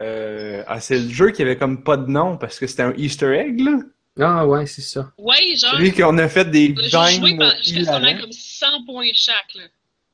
Euh, 0.00 0.62
Ah, 0.66 0.80
c'est 0.80 0.98
le 0.98 1.08
jeu 1.10 1.30
qui 1.30 1.42
avait 1.42 1.56
comme 1.58 1.82
pas 1.82 1.96
de 1.96 2.10
nom 2.10 2.36
parce 2.38 2.58
que 2.58 2.66
c'était 2.66 2.82
un 2.82 2.94
Easter 2.96 3.32
egg, 3.38 3.60
là. 3.60 3.78
Ah 4.18 4.46
ouais, 4.46 4.66
c'est 4.66 4.82
ça. 4.82 5.12
Ouais, 5.18 5.54
genre. 5.56 5.72
Celui 5.74 5.92
qu'on 5.92 6.16
a 6.18 6.28
fait 6.28 6.50
des 6.50 6.74
on 6.76 6.98
a 6.98 7.10
joué 7.12 7.36
comme 7.38 8.32
100 8.32 8.84
points 8.86 9.06
chaque, 9.14 9.54
là. 9.54 9.62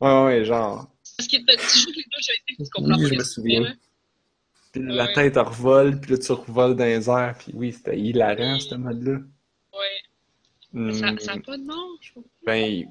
Ouais, 0.01 0.25
ouais, 0.39 0.45
genre. 0.45 0.89
Parce 1.17 1.29
que 1.29 1.37
tu 1.37 1.79
joues 1.81 1.93
les 1.97 2.03
deux 2.05 2.23
jeux 2.23 2.35
et 2.49 2.57
tu 2.65 2.71
comprends 2.71 2.99
Oui, 2.99 3.09
je 3.11 3.15
me 3.15 3.25
souviens. 3.25 3.61
là. 3.63 3.71
Puis 4.73 4.83
la 4.85 5.09
tête 5.15 5.37
revole, 5.37 5.99
puis 6.01 6.11
là, 6.13 6.19
tu 6.19 6.33
revoles 6.33 6.77
dans 6.77 6.85
les 6.85 7.09
airs. 7.09 7.35
Puis 7.39 7.53
oui, 7.55 7.73
c'était 7.73 7.99
hilarant, 7.99 8.61
ce 8.61 8.75
mode-là. 8.75 9.13
Ouais. 9.73 10.93
Ça 10.93 11.11
Hmm. 11.13 11.15
n'a 11.15 11.39
pas 11.41 11.57
de 11.57 11.63
nom, 11.63 11.97
je 12.03 12.11
trouve. 12.11 12.25
Ben, 12.45 12.85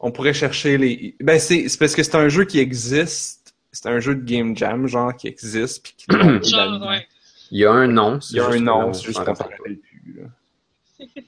on 0.00 0.10
pourrait 0.10 0.32
chercher 0.32 0.78
les. 0.78 1.14
Ben, 1.20 1.38
c'est 1.38 1.68
c'est 1.68 1.78
parce 1.78 1.94
que 1.94 2.02
c'est 2.02 2.14
un 2.14 2.28
jeu 2.30 2.46
qui 2.46 2.58
existe. 2.60 3.41
C'est 3.72 3.88
un 3.88 4.00
jeu 4.00 4.14
de 4.14 4.22
game 4.22 4.56
jam, 4.56 4.86
genre, 4.86 5.16
qui 5.16 5.28
existe. 5.28 5.82
Puis 5.82 5.94
qui 5.96 6.06
Genre, 6.50 6.86
ouais. 6.88 7.06
Il 7.50 7.60
y 7.60 7.64
a 7.64 7.72
un 7.72 7.86
nom. 7.86 8.18
Il 8.30 8.36
y 8.36 8.40
a 8.40 8.48
un 8.48 8.60
nom, 8.60 8.92
c'est 8.92 9.06
juste 9.06 9.24
qu'on 9.24 9.34
s'en 9.34 9.44
rappelle 9.44 9.78
plus. 9.78 10.14
Là. 10.20 11.06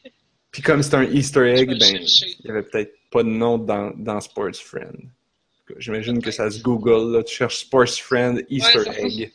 Puis 0.50 0.62
comme 0.62 0.82
c'est 0.82 0.94
un 0.94 1.02
Easter 1.02 1.52
egg, 1.52 1.68
ben, 1.78 1.96
il 2.00 2.46
y 2.46 2.50
avait 2.50 2.62
peut-être 2.62 2.94
pas 3.10 3.24
de 3.24 3.28
nom 3.28 3.58
dans, 3.58 3.92
dans 3.96 4.20
Sports 4.20 4.54
Friend. 4.54 4.96
J'imagine 5.78 6.22
que 6.22 6.30
ça 6.30 6.50
se 6.50 6.62
Google, 6.62 7.16
là. 7.16 7.22
Tu 7.24 7.34
cherches 7.34 7.58
Sports 7.58 7.88
Friend 7.88 8.44
Easter 8.48 8.78
Ouais, 8.78 9.04
egg. 9.04 9.32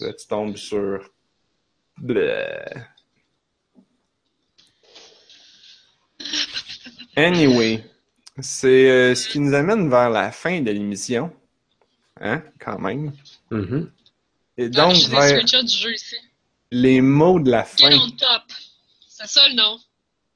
Là, 0.00 0.12
tu 0.12 0.26
tombes 0.26 0.56
sur. 0.56 1.10
Bleh. 1.96 2.64
Anyway, 7.16 7.84
c'est 8.38 8.90
euh, 8.90 9.14
ce 9.14 9.28
qui 9.28 9.40
nous 9.40 9.54
amène 9.54 9.88
vers 9.90 10.10
la 10.10 10.30
fin 10.30 10.60
de 10.60 10.70
l'émission. 10.70 11.32
Hein, 12.20 12.42
quand 12.58 12.78
même. 12.78 13.12
Mhm. 13.50 13.90
Et 14.58 14.68
donc, 14.68 14.94
vers 15.08 15.24
screenshots 15.42 15.62
du 15.62 15.74
jeu 15.74 15.94
ici. 15.94 16.16
les 16.70 17.00
mots 17.00 17.40
de 17.40 17.50
la 17.50 17.64
Get 17.64 17.90
fin. 17.90 17.96
on 17.98 18.10
top. 18.10 18.42
C'est 19.08 19.26
ça 19.26 19.48
le 19.48 19.54
nom. 19.54 19.78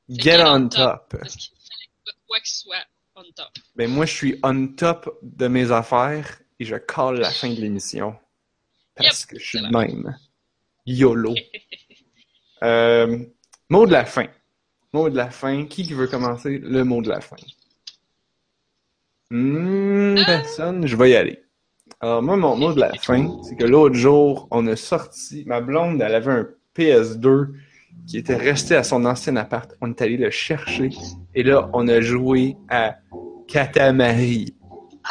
Get 0.09 0.43
on 0.45 0.69
top. 0.69 1.17
Parce 1.19 1.37
qu'il 1.37 1.55
fallait 1.57 1.91
que 2.07 2.11
quoi 2.27 2.39
que 2.41 2.49
soit 2.49 2.85
on 3.17 3.23
top. 3.37 3.49
Ben 3.77 3.91
moi, 3.91 4.07
je 4.07 4.13
suis 4.15 4.41
on 4.43 4.69
top 4.69 5.19
de 5.23 5.47
mes 5.47 5.71
affaires 5.73 6.41
et 6.59 6.65
je 6.65 6.77
colle 6.77 7.21
la 7.21 7.31
fin 7.31 7.51
de 7.51 7.61
l'émission. 7.61 8.17
Parce 8.95 9.21
Yep, 9.23 9.29
que 9.31 9.39
je 9.39 9.45
suis 9.47 9.61
de 9.61 9.67
même. 9.69 10.17
YOLO. 10.87 11.35
Euh, 12.63 13.19
mot 13.69 13.85
de 13.87 13.93
la 13.93 14.07
fin. 14.07 14.27
Mot 14.95 15.11
de 15.11 15.17
la 15.17 15.29
fin. 15.29 15.67
Qui 15.67 15.83
qui 15.83 15.93
veut 15.93 16.07
commencer? 16.07 16.59
Le 16.61 16.83
mot 16.83 17.03
de 17.03 17.11
la 17.11 17.21
fin? 17.21 17.37
Hmm, 19.31 20.17
Ah. 20.19 20.25
personne, 20.25 20.87
je 20.87 20.97
vais 20.97 21.11
y 21.11 21.17
aller. 21.17 21.44
Alors, 22.05 22.23
moi, 22.23 22.37
mon 22.37 22.55
mot 22.55 22.75
de 22.75 22.81
la 22.81 22.93
fin, 23.01 23.35
c'est 23.49 23.57
que 23.57 23.65
l'autre 23.65 23.95
jour, 23.95 24.47
on 24.51 24.67
a 24.67 24.77
sorti. 24.77 25.43
Ma 25.47 25.63
blonde, 25.63 26.03
elle 26.03 26.15
avait 26.15 26.33
un 26.33 26.47
PS2 26.77 27.49
qui 28.07 28.19
était 28.19 28.37
resté 28.37 28.77
à 28.77 28.83
son 28.85 29.07
ancien 29.07 29.37
appart. 29.37 29.73
On 29.81 29.89
est 29.89 30.03
allé 30.03 30.19
le 30.19 30.29
chercher. 30.29 30.91
Et 31.35 31.43
là, 31.43 31.71
on 31.73 31.89
a 31.89 32.03
joué 32.03 32.57
à 32.69 32.99
Katamari. 33.49 34.55
Ah! 35.03 35.09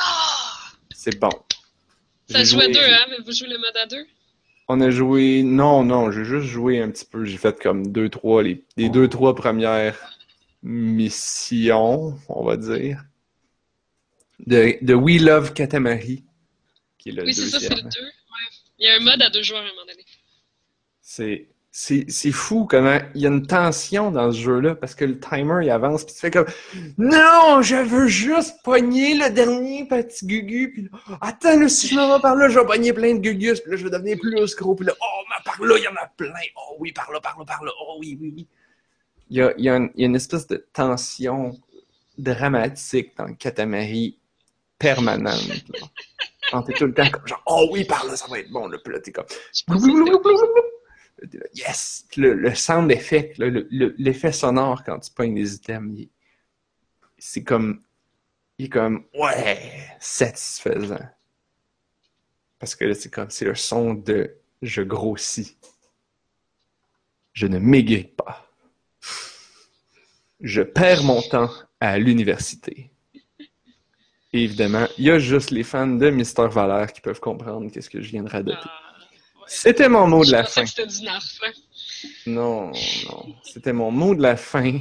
C'est 0.94 1.20
bon. 1.20 1.32
Ça 2.30 2.38
J'ai 2.38 2.46
joue 2.46 2.60
à 2.60 2.64
joué- 2.66 2.74
deux, 2.74 2.80
hein? 2.80 3.06
Mais 3.10 3.18
vous 3.26 3.32
jouez 3.32 3.48
le 3.48 3.58
mode 3.58 3.76
à 3.84 3.88
deux? 3.88 4.06
On 4.68 4.80
a 4.80 4.92
joué. 4.92 5.42
Non, 5.42 5.84
non, 5.84 6.12
j'ai 6.12 6.26
juste 6.26 6.46
joué 6.46 6.80
un 6.80 6.92
petit 6.92 7.06
peu. 7.06 7.26
J'ai 7.26 7.38
fait 7.38 7.60
comme 7.60 7.88
deux, 7.88 8.10
trois, 8.10 8.44
les, 8.44 8.64
les 8.78 8.90
deux, 8.90 9.08
trois 9.08 9.34
premières 9.34 9.98
missions, 10.62 12.14
on 12.30 12.44
va 12.46 12.56
dire. 12.56 13.04
De, 14.46 14.76
de 14.86 14.94
We 14.94 15.20
Love 15.20 15.54
Katamari, 15.54 16.24
qui 17.04 17.10
est 17.10 17.12
le 17.12 17.24
Oui, 17.24 17.34
c'est 17.34 17.48
ça, 17.48 17.60
c'est 17.60 17.70
le 17.70 17.82
deux. 17.82 18.06
Ouais. 18.06 18.50
Il 18.80 18.88
y 18.88 18.90
a 18.90 18.96
un 18.96 19.00
mode 19.00 19.22
à 19.22 19.30
deux 19.30 19.44
joueurs 19.44 19.62
à 19.62 19.66
un 19.66 19.70
moment 19.70 19.86
donné. 19.86 20.06
C'est, 21.02 21.50
c'est, 21.70 22.06
c'est 22.08 22.32
fou 22.32 22.66
comment 22.66 22.98
il 23.14 23.22
y 23.22 23.26
a 23.26 23.30
une 23.30 23.46
tension 23.46 24.10
dans 24.10 24.32
ce 24.32 24.40
jeu-là 24.40 24.76
parce 24.76 24.96
que 24.96 25.04
le 25.04 25.20
timer 25.20 25.60
il 25.64 25.70
avance 25.70 26.06
puis 26.06 26.14
tu 26.14 26.22
fais 26.22 26.32
comme 26.32 26.46
Non, 26.98 27.62
je 27.62 27.76
veux 27.76 28.08
juste 28.08 28.56
pogner 28.64 29.16
le 29.16 29.30
dernier 29.32 29.86
petit 29.86 30.26
gugu 30.26 30.72
puis 30.72 30.84
là, 30.84 31.18
attends 31.20 31.60
là, 31.60 31.68
si 31.68 31.88
je 31.88 31.96
m'en 31.96 32.16
vais 32.16 32.22
par 32.22 32.36
là, 32.36 32.48
je 32.48 32.58
vais 32.58 32.66
pogner 32.66 32.94
plein 32.94 33.16
de 33.16 33.20
gugus 33.20 33.60
puis 33.60 33.72
là 33.72 33.78
je 33.78 33.84
vais 33.84 33.90
devenir 33.90 34.18
plus 34.18 34.56
gros 34.56 34.76
puis 34.76 34.86
là 34.86 34.94
oh 35.02 35.24
mais 35.30 35.44
par 35.44 35.62
là 35.62 35.76
il 35.78 35.84
y 35.84 35.88
en 35.88 35.96
a 35.96 36.08
plein 36.16 36.32
oh 36.56 36.76
oui 36.80 36.94
par 36.94 37.12
là 37.12 37.20
par 37.20 37.38
là 37.38 37.44
par 37.44 37.64
là 37.64 37.72
oh 37.82 37.98
oui 38.00 38.18
oui 38.22 38.34
oui 38.36 38.48
il 39.30 39.38
y 39.38 39.42
a, 39.42 39.54
il 39.58 39.66
y 39.66 39.70
a, 39.70 39.76
une, 39.76 39.90
il 39.96 40.02
y 40.02 40.04
a 40.04 40.08
une 40.08 40.16
espèce 40.16 40.48
de 40.48 40.66
tension 40.74 41.60
dramatique 42.18 43.18
dans 43.18 43.26
le 43.26 43.34
Katamari 43.34 44.20
permanente 44.78 45.66
t'es 46.62 46.74
tout 46.74 46.86
le 46.86 46.94
temps 46.94 47.10
comme 47.10 47.28
genre 47.28 47.42
oh 47.48 47.68
oui 47.72 47.84
par 47.86 48.06
là 48.06 48.16
ça 48.16 48.28
va 48.28 48.40
être 48.40 48.52
bon 48.52 48.68
là 48.68 48.78
puis 48.84 48.94
là 48.94 49.00
t'es 49.00 49.12
comme 49.12 49.26
Yes! 51.54 52.06
Le, 52.18 52.34
le 52.34 52.54
sound 52.54 52.92
effect, 52.92 53.38
là, 53.38 53.48
le- 53.48 53.68
le- 53.72 53.96
l'effet 53.98 54.32
sonore 54.34 54.84
quand 54.84 55.00
tu 55.00 55.12
pognes 55.12 55.36
les 55.36 55.56
items, 55.56 56.08
c'est 57.18 57.44
comme 57.44 57.82
il 58.58 58.66
est 58.66 58.70
comme 58.70 59.06
ouais, 59.14 59.72
satisfaisant. 60.00 61.00
Parce 62.60 62.76
que 62.76 62.86
là, 62.86 62.94
c'est 62.94 63.10
comme 63.10 63.30
c'est 63.30 63.46
le 63.46 63.56
son 63.56 63.94
de 63.94 64.36
je 64.62 64.82
grossis. 64.82 65.58
Je 67.34 67.48
ne 67.48 67.58
maigris 67.60 68.04
pas. 68.04 68.48
Je 70.42 70.62
perds 70.62 71.04
mon 71.04 71.22
temps 71.22 71.50
à 71.80 71.98
l'université. 72.00 72.92
Évidemment, 74.34 74.88
il 74.98 75.06
y 75.06 75.12
a 75.12 75.20
juste 75.20 75.52
les 75.52 75.62
fans 75.64 75.86
de 75.86 76.10
Mister 76.10 76.48
Valère 76.50 76.92
qui 76.92 77.02
peuvent 77.02 77.20
comprendre 77.20 77.72
qu'est-ce 77.72 77.90
que 77.90 78.02
je 78.02 78.10
viens 78.10 78.24
de 78.24 78.30
radoter. 78.30 78.58
Ah, 78.64 78.96
ouais. 79.40 79.44
C'était 79.46 79.88
mon 79.88 80.08
mot 80.08 80.26
de 80.26 80.32
la 80.32 80.44
fin. 80.44 80.64
que. 80.64 82.30
Non, 82.30 82.72
non. 82.72 83.36
C'était 83.44 83.74
mon 83.74 83.92
mot 83.92 84.16
de 84.16 84.24
la 84.24 84.36
fin. 84.36 84.80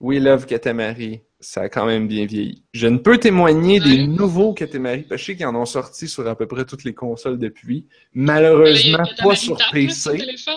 We 0.00 0.20
love 0.20 0.46
Katamari. 0.46 1.20
Ça 1.40 1.62
a 1.62 1.68
quand 1.68 1.86
même 1.86 2.06
bien 2.06 2.26
vieilli. 2.26 2.62
Je 2.72 2.86
ne 2.86 2.98
peux 2.98 3.18
témoigner 3.18 3.80
des 3.80 4.06
nouveaux 4.06 4.54
Katamari. 4.54 5.02
parce 5.02 5.10
que 5.10 5.16
Je 5.16 5.24
sais 5.32 5.36
qu'ils 5.36 5.46
en 5.46 5.56
ont 5.56 5.66
sorti 5.66 6.06
sur 6.06 6.26
à 6.28 6.36
peu 6.36 6.46
près 6.46 6.64
toutes 6.64 6.84
les 6.84 6.94
consoles 6.94 7.38
depuis. 7.38 7.86
Malheureusement, 8.14 9.04
pas 9.18 9.34
sur 9.34 9.58
sur 9.58 9.70
PC. 9.72 10.18
Je 10.18 10.50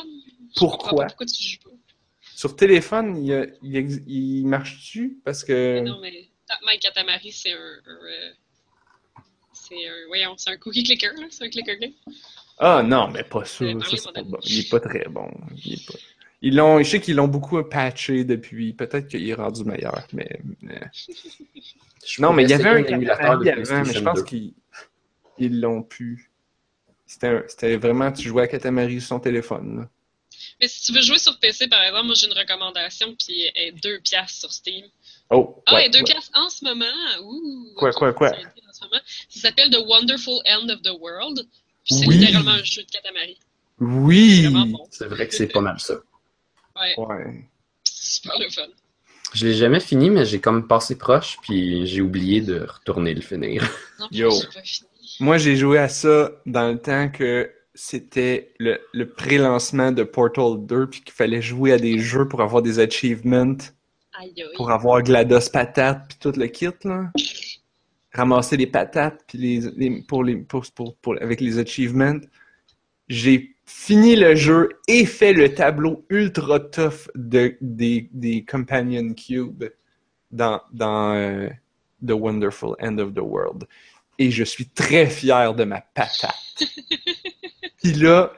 Pourquoi? 0.58 1.06
Pourquoi 1.08 1.26
tu 1.26 1.41
joues 1.44 1.58
pas? 1.64 1.70
Sur 2.36 2.56
téléphone, 2.56 3.18
il, 3.26 3.54
il 3.64 4.04
il 4.08 4.45
marche-tu? 4.45 5.20
Parce 5.26 5.44
que. 5.44 5.80
Non, 5.82 6.00
mais 6.02 6.32
Tap 6.48 6.60
My 6.68 6.78
Katamari, 6.80 7.32
c'est 7.32 7.53
un. 7.53 7.56
un, 7.57 8.06
euh, 8.06 8.32
c'est 9.53 9.76
un. 9.88 10.07
Voyons, 10.07 10.36
c'est 10.38 10.49
un 10.52 10.57
cookie 10.57 10.84
clicker, 10.84 11.14
là. 11.14 11.28
C'est 11.30 11.45
un 11.45 11.49
clicker 11.49 11.78
game. 11.78 11.91
Ah 12.60 12.84
non, 12.84 13.10
mais 13.10 13.24
pas 13.24 13.45
ça. 13.45 13.64
Euh, 13.65 13.80
ça 13.82 13.98
c'est 13.98 14.14
pas 14.14 14.22
bon. 14.24 14.38
Il 14.45 14.60
est 14.60 14.70
pas 14.70 14.80
très 14.80 15.06
bon. 15.10 15.30
Il 15.65 15.74
est 15.74 15.86
pas... 15.88 15.94
Ils 16.45 16.56
l'ont, 16.56 16.80
je 16.84 16.90
sais 16.90 16.99
qu'ils 17.02 17.15
l'ont 17.15 17.28
beaucoup 17.28 17.61
patché 17.64 18.26
depuis. 18.26 18.74
Peut-être 18.74 19.07
qu'il 19.07 19.28
est 19.28 19.34
rendu 19.34 19.64
meilleur, 19.64 20.06
mais. 20.14 20.40
Je 22.06 22.22
Non, 22.22 22.34
mais 22.34 22.44
il 22.44 22.49
y 22.49 22.53
avait 22.53 22.70
un 22.70 22.84
émulateur 22.84 23.40
de 23.40 23.45
Katamari 23.45 23.72
avant, 23.72 23.88
mais 23.88 23.94
je 23.94 23.99
pense 23.99 24.20
2. 24.20 24.24
qu'ils 24.26 24.53
ils 25.40 25.60
l'ont 25.61 25.82
pu. 25.84 26.30
C'était 27.07 27.28
un- 27.28 27.44
C'était 27.48 27.78
vraiment, 27.78 28.11
tu 28.11 28.28
jouais 28.28 28.44
à 28.44 28.48
Katamari 28.48 28.99
sur 28.99 29.07
son 29.10 29.20
téléphone. 29.20 29.80
là. 29.82 29.90
Mais 30.60 30.68
si 30.68 30.82
tu 30.84 30.94
veux 30.94 31.02
jouer 31.02 31.18
sur 31.18 31.40
PC, 31.40 31.68
par 31.68 31.82
exemple, 31.84 32.06
moi 32.07 32.15
j'ai 32.15 32.28
une 32.28 32.34
recommandation, 32.38 33.15
puis 33.15 33.49
elle 33.56 33.68
est 33.70 33.72
2 33.84 33.99
piastres 34.02 34.40
sur 34.40 34.52
Steam. 34.52 34.86
Oh, 35.30 35.64
Ah, 35.66 35.76
ouais, 35.76 35.86
et 35.88 35.90
2 35.90 36.00
ouais. 36.00 36.04
piastres 36.06 36.32
en 36.36 36.50
ce 36.50 36.64
moment. 36.64 36.86
Ouh, 37.24 37.74
Quoi, 37.76 37.91
quoi, 37.91 38.14
quoi? 38.14 38.30
c'est 38.30 38.36
en 38.45 38.74
ce 38.74 38.82
moment. 38.84 39.02
Ça 39.30 39.40
s'appelle 39.50 39.70
The 39.72 39.80
Wonderful 39.88 40.40
End 40.48 40.70
of 40.70 40.82
the 40.82 40.91
World. 41.00 41.48
Puis 41.86 41.95
c'est 41.95 42.08
Oui. 42.08 42.18
littéralement 42.18 42.52
un 42.52 42.64
jeu 42.64 42.84
de 42.84 42.90
Katamari. 42.91 43.38
C'est 43.40 43.86
Oui! 43.86 44.41
vraiment 44.44 44.66
bon. 44.68 44.88
C'est 44.91 45.08
vrai 45.08 45.28
que 45.28 45.34
c'est 45.36 45.48
pas 45.48 45.62
mal 45.62 45.80
ça. 45.80 45.95
Ouais, 46.76 46.94
Ouais. 46.98 47.45
c'est 47.84 48.22
super 48.22 48.40
le 48.40 48.50
fun. 48.50 48.62
Je 49.34 49.48
l'ai 49.48 49.54
jamais 49.54 49.80
fini, 49.80 50.10
mais 50.12 50.26
j'ai 50.26 50.40
comme 50.40 50.68
passé 50.68 50.95
proche, 50.95 51.38
puis 51.41 51.88
j'ai 51.88 52.02
oublié 52.02 52.41
de 52.41 52.60
retourner 52.68 53.14
le 53.16 53.22
finir. 53.22 53.68
Non, 54.00 54.08
Yo. 54.12 54.30
pas 54.54 54.62
fini. 54.62 54.88
Moi, 55.20 55.38
j'ai 55.40 55.56
joué 55.56 55.80
à 55.80 55.90
ça 55.90 56.32
dans 56.45 56.72
le 56.72 56.80
temps 56.80 57.10
que 57.10 57.52
c'était 57.74 58.54
le, 58.60 58.80
le 58.94 59.10
pré-lancement 59.10 59.91
de 59.91 60.04
Portal 60.04 60.58
2, 60.66 60.88
puis 60.88 61.02
qu'il 61.02 61.14
fallait 61.14 61.41
jouer 61.41 61.72
à 61.74 61.78
des 61.80 61.98
jeux 61.98 62.28
pour 62.28 62.41
avoir 62.41 62.62
des 62.62 62.78
achievements, 62.80 63.58
Aïe, 64.19 64.34
aïe. 64.38 64.44
pour 64.56 64.72
avoir 64.72 65.02
GLaDOS 65.02 65.49
patate, 65.52 66.02
puis 66.10 66.18
tout 66.19 66.34
le 66.40 66.48
kit, 66.48 66.68
là. 66.84 67.11
Ramasser 68.14 68.57
les 68.57 68.68
patates, 68.68 69.22
puis 69.27 69.38
les, 69.40 69.60
les- 69.76 70.02
pour 70.03 70.23
les, 70.23 70.35
pour, 70.38 70.64
pour- 70.76 70.95
pour- 70.98 71.15
avec 71.22 71.41
les 71.41 71.57
achievements. 71.57 72.19
J'ai 73.10 73.56
fini 73.65 74.15
le 74.15 74.35
jeu 74.35 74.69
et 74.88 75.06
fait 75.06 75.34
le 75.34 75.53
tableau 75.53 76.06
ultra 76.10 76.60
tough 76.60 77.10
de, 77.15 77.57
des, 77.61 78.10
des 78.11 78.45
Companion 78.45 79.14
Cube 79.14 79.64
dans, 80.31 80.61
dans 80.72 81.14
euh, 81.15 81.49
The 82.06 82.11
Wonderful 82.11 82.76
End 82.80 82.98
of 82.99 83.14
the 83.15 83.19
World. 83.22 83.65
Et 84.19 84.30
je 84.30 84.44
suis 84.44 84.68
très 84.68 85.07
fier 85.07 85.53
de 85.56 85.64
ma 85.64 85.81
patate. 85.81 86.35
Puis 87.81 87.94
là, 87.94 88.31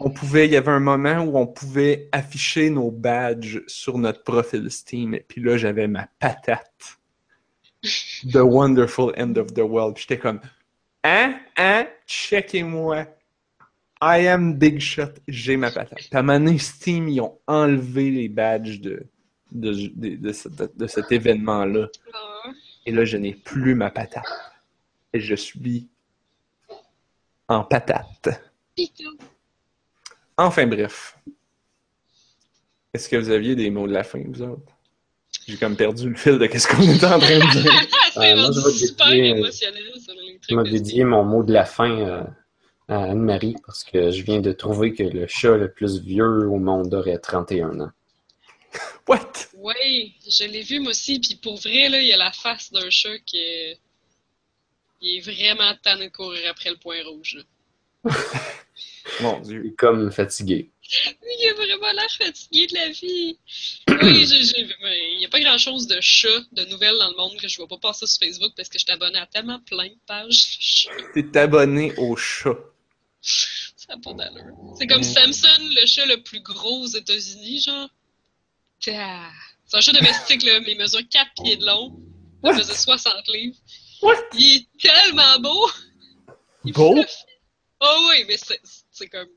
on 0.00 0.10
pouvait, 0.10 0.46
il 0.46 0.52
y 0.52 0.56
avait 0.56 0.72
un 0.72 0.80
moment 0.80 1.20
où 1.22 1.36
on 1.38 1.46
pouvait 1.46 2.08
afficher 2.12 2.70
nos 2.70 2.90
badges 2.90 3.62
sur 3.66 3.98
notre 3.98 4.22
profil 4.22 4.70
Steam. 4.70 5.14
Et 5.14 5.20
puis 5.26 5.40
là, 5.42 5.56
j'avais 5.56 5.86
ma 5.88 6.08
patate. 6.18 6.98
The 8.32 8.36
Wonderful 8.36 9.12
End 9.16 9.36
of 9.36 9.54
the 9.54 9.60
World. 9.60 9.96
J'étais 9.96 10.18
comme, 10.18 10.40
hein, 11.04 11.38
hein, 11.56 11.86
checkez-moi. 12.06 13.06
I 14.02 14.26
am 14.26 14.54
Big 14.54 14.78
Shot, 14.80 15.12
j'ai 15.26 15.56
ma 15.56 15.70
patate. 15.70 16.08
À 16.12 16.18
un 16.18 16.22
moment 16.22 16.38
donné, 16.44 16.58
Steam, 16.58 17.08
ils 17.08 17.20
ont 17.20 17.38
enlevé 17.46 18.10
les 18.10 18.28
badges 18.28 18.80
de, 18.80 19.06
de, 19.52 19.72
de, 19.94 20.16
de 20.16 20.32
ce- 20.32 20.48
de- 20.50 20.70
de 20.74 20.86
cet 20.86 21.10
événement-là. 21.12 21.88
Et 22.84 22.92
là, 22.92 23.04
je 23.06 23.16
n'ai 23.16 23.34
plus 23.34 23.74
ma 23.74 23.90
patate. 23.90 24.26
Et 25.14 25.20
je 25.20 25.34
suis 25.34 25.88
en 27.48 27.64
patate. 27.64 28.28
Enfin 30.36 30.66
bref. 30.66 31.16
Est-ce 32.92 33.08
que 33.08 33.16
vous 33.16 33.30
aviez 33.30 33.54
des 33.54 33.70
mots 33.70 33.86
de 33.86 33.92
la 33.92 34.04
fin, 34.04 34.22
vous 34.26 34.42
autres? 34.42 34.72
J'ai 35.46 35.56
comme 35.56 35.76
perdu 35.76 36.08
le 36.08 36.16
fil 36.16 36.38
de 36.38 36.46
qu'est-ce 36.46 36.66
qu'on 36.66 36.82
était 36.82 37.06
en 37.06 37.18
train 37.18 37.38
de 37.38 37.60
dire. 37.60 37.72
C'est 38.12 38.32
Euh, 38.32 38.36
moi, 38.36 38.50
je 38.52 38.86
super 38.86 39.06
dédier, 39.08 39.32
euh, 39.32 39.36
émotionnel 39.36 39.84
Je 40.48 40.54
m'a 40.54 40.62
dédié 40.62 41.04
mon 41.04 41.24
mot 41.24 41.42
de 41.42 41.52
la 41.52 41.64
fin 41.64 41.90
euh, 41.90 42.22
à 42.88 43.04
Anne-Marie 43.10 43.56
parce 43.66 43.84
que 43.84 44.10
je 44.10 44.22
viens 44.22 44.40
de 44.40 44.52
trouver 44.52 44.94
que 44.94 45.02
le 45.02 45.26
chat 45.26 45.56
le 45.56 45.70
plus 45.70 46.00
vieux 46.00 46.48
au 46.48 46.58
monde 46.58 46.92
aurait 46.94 47.18
31 47.18 47.80
ans. 47.80 47.90
What? 49.08 49.32
Oui, 49.54 50.14
je 50.26 50.44
l'ai 50.44 50.62
vu 50.62 50.80
moi 50.80 50.90
aussi, 50.90 51.20
puis 51.20 51.36
pour 51.36 51.56
vrai, 51.58 51.88
là, 51.88 52.00
il 52.00 52.08
y 52.08 52.12
a 52.12 52.16
la 52.16 52.32
face 52.32 52.72
d'un 52.72 52.90
chat 52.90 53.18
qui 53.24 53.38
est... 53.38 53.78
Il 55.02 55.18
est 55.18 55.20
vraiment 55.20 55.72
tanné 55.82 56.06
de 56.06 56.12
courir 56.12 56.50
après 56.50 56.70
le 56.70 56.76
point 56.76 56.96
rouge. 57.04 57.44
Mon 59.20 59.40
Dieu. 59.40 59.62
Il 59.64 59.70
est 59.72 59.74
comme 59.74 60.10
fatigué. 60.10 60.70
Il 61.22 61.48
a 61.50 61.54
vraiment 61.54 61.92
l'air 61.92 62.10
fatigué 62.10 62.66
de 62.68 62.74
la 62.74 62.88
vie. 62.90 63.38
Oui, 63.88 64.26
j'ai- 64.28 64.44
j'ai- 64.44 64.66
il 65.12 65.18
n'y 65.18 65.24
a 65.26 65.28
pas 65.28 65.40
grand-chose 65.40 65.86
de 65.86 65.98
chat, 66.00 66.28
de 66.52 66.64
nouvelles 66.66 66.96
dans 66.98 67.10
le 67.10 67.16
monde 67.16 67.36
que 67.36 67.48
je 67.48 67.56
vois 67.56 67.66
pas 67.68 67.78
passer 67.78 68.06
sur 68.06 68.18
Facebook 68.20 68.52
parce 68.56 68.68
que 68.68 68.78
je 68.78 68.84
suis 68.84 68.92
abonné 68.92 69.18
à 69.18 69.26
tellement 69.26 69.60
plein 69.60 69.88
de 69.88 69.98
pages. 70.06 70.88
T'es 71.14 71.36
abonné 71.38 71.92
au 71.96 72.14
chat. 72.16 72.54
Ça 73.22 73.94
n'a 73.94 74.00
pas 74.00 74.12
d'allure. 74.12 74.54
C'est 74.78 74.86
comme 74.86 75.02
Samson, 75.02 75.48
le 75.60 75.86
chat 75.86 76.06
le 76.06 76.22
plus 76.22 76.40
gros 76.40 76.82
aux 76.82 76.86
États-Unis, 76.86 77.62
genre. 77.66 77.88
C'est 78.78 78.94
un 78.96 79.80
chat 79.80 79.92
domestique, 79.92 80.44
là, 80.44 80.60
mais 80.60 80.72
il 80.72 80.78
mesure 80.78 81.00
4 81.08 81.30
pieds 81.42 81.56
de 81.56 81.66
long. 81.66 81.96
Il 82.44 82.52
faisait 82.54 82.74
60 82.74 83.26
livres. 83.28 83.56
What? 84.02 84.14
Il 84.34 84.56
est 84.56 84.66
tellement 84.80 85.38
beau! 85.40 85.68
Il 86.64 86.70
est 86.70 86.72
Beau? 86.74 86.94
Oh 87.80 88.08
oui, 88.10 88.24
mais 88.28 88.36
c'est 88.36 88.60
c'est 88.96 89.08
comme. 89.08 89.28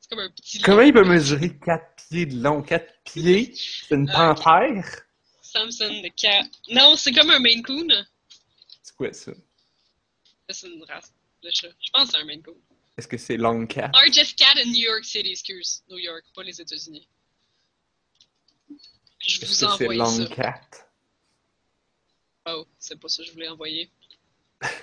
C'est 0.00 0.10
comme 0.10 0.18
un 0.18 0.30
petit. 0.30 0.60
Comment 0.60 0.78
lion. 0.80 0.86
il 0.88 0.92
peut 0.92 1.04
mesurer 1.04 1.56
4 1.58 1.84
pieds 2.08 2.26
de 2.26 2.42
long? 2.42 2.62
4 2.62 3.02
pieds? 3.04 3.54
C'est 3.54 3.94
une 3.94 4.08
Euh, 4.10 4.12
panthère? 4.12 5.02
Samson 5.40 6.02
the 6.02 6.12
cat. 6.16 6.44
Non, 6.70 6.96
c'est 6.96 7.12
comme 7.12 7.30
un 7.30 7.38
Maine 7.38 7.62
Coon. 7.62 7.86
C'est 8.82 8.96
quoi 8.96 9.12
ça? 9.12 9.32
C'est 10.50 10.66
une 10.68 10.82
race, 10.84 11.12
le 11.42 11.50
chat. 11.52 11.68
Je 11.80 11.90
pense 11.92 12.06
que 12.06 12.12
c'est 12.12 12.22
un 12.22 12.24
Maine 12.24 12.42
Coon. 12.42 12.56
Est-ce 12.98 13.08
que 13.08 13.16
c'est 13.16 13.36
long 13.36 13.66
cat? 13.66 13.90
Largest 13.94 14.36
cat 14.38 14.54
in 14.58 14.66
New 14.66 14.82
York 14.82 15.04
City, 15.04 15.30
excuse. 15.30 15.82
New 15.88 15.98
York, 15.98 16.24
pas 16.34 16.42
les 16.42 16.60
États-Unis. 16.60 17.08
Je 19.20 19.40
vous 19.40 19.46
que 19.46 19.52
c'est 19.52 19.64
envoie 19.66 19.94
long 19.94 20.26
ça. 20.26 20.34
cat? 20.34 20.60
Oh, 22.46 22.66
c'est 22.78 22.98
pas 22.98 23.08
ça 23.08 23.22
que 23.22 23.28
je 23.28 23.32
voulais 23.32 23.48
envoyer. 23.48 23.90
Enfin. 24.62 24.72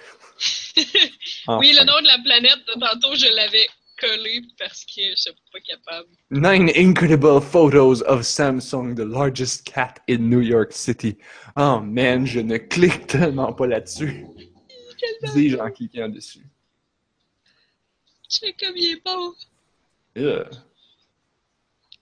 Oui, 1.60 1.74
le 1.74 1.84
nom 1.84 2.00
de 2.02 2.08
la 2.08 2.20
planète, 2.20 2.60
de 2.68 2.80
tantôt, 2.80 3.14
je 3.16 3.28
l'avais 3.36 3.68
collé 4.00 4.42
parce 4.58 4.86
que 4.86 5.02
je 5.12 5.16
suis 5.16 5.32
pas 5.52 5.60
capable. 5.60 6.08
Nine 6.32 6.72
incredible 6.76 7.42
photos 7.42 8.02
of 8.04 8.24
Samsung, 8.24 8.96
the 8.96 9.06
largest 9.06 9.66
cat 9.66 9.96
in 10.10 10.30
New 10.30 10.42
York 10.42 10.72
City. 10.72 11.18
Oh 11.56 11.80
man, 11.80 12.26
je 12.26 12.40
ne 12.40 12.58
clique 12.58 13.08
tellement 13.08 13.54
pas 13.54 13.68
là-dessus. 13.68 14.26
Dis-je 15.34 15.58
en 15.58 15.72
cliquant 15.72 16.10
dessus. 16.10 16.46
Je 18.30 18.40
fais 18.40 18.54
comme 18.54 18.76
il 18.78 18.92
est 18.94 19.04
bon. 19.04 19.34
Ugh. 20.18 20.50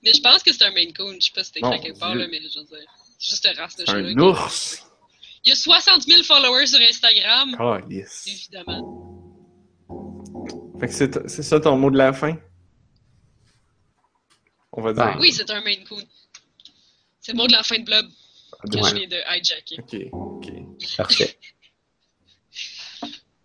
Mais 0.04 0.14
je 0.14 0.22
pense 0.22 0.44
que 0.44 0.54
c'est 0.54 0.64
un 0.64 0.72
Maine 0.72 0.94
Coon. 0.94 1.16
Je 1.20 1.26
sais 1.28 1.32
pas 1.34 1.44
si 1.44 1.52
écrit 1.56 1.82
quelque 1.82 2.00
part, 2.00 2.16
là, 2.16 2.28
mais 2.30 2.40
je 2.42 2.60
veux 2.60 2.66
dire. 2.66 2.78
c'est 3.20 3.30
Juste 3.30 3.46
une 3.46 3.58
race 3.60 3.76
de 3.76 3.86
chat. 3.86 3.94
un 3.94 4.18
ours. 4.20 4.84
Il 5.46 5.50
y 5.50 5.52
a 5.52 5.56
60 5.56 6.04
000 6.04 6.24
followers 6.24 6.68
sur 6.68 6.80
Instagram. 6.80 7.56
Oh, 7.60 7.78
yes. 7.90 8.26
Évidemment. 8.28 9.07
Fait 10.80 10.88
que 10.88 10.94
c'est 10.94 11.28
c'est 11.30 11.44
ça 11.44 11.60
ton 11.60 11.78
mot 11.78 11.90
de 11.92 11.98
la 11.98 12.14
fin? 12.14 12.38
On 14.72 14.82
va 14.82 14.94
dire. 14.94 15.04
Ben, 15.06 15.18
Oui, 15.20 15.32
c'est 15.32 15.50
un 15.50 15.62
Maine 15.62 15.84
Coon. 15.86 16.04
C'est 17.20 17.32
le 17.32 17.38
mot 17.38 17.48
de 17.48 17.52
la 17.54 17.64
fin 17.64 17.80
de 17.80 17.84
Blob 17.84 18.06
que 18.72 18.78
Ouais. 18.78 18.90
je 18.90 18.96
viens 18.96 19.08
de 19.08 19.18
hijacker. 19.38 19.80
Ok, 19.80 19.96
ok. 20.12 20.48
Parfait. 20.98 21.38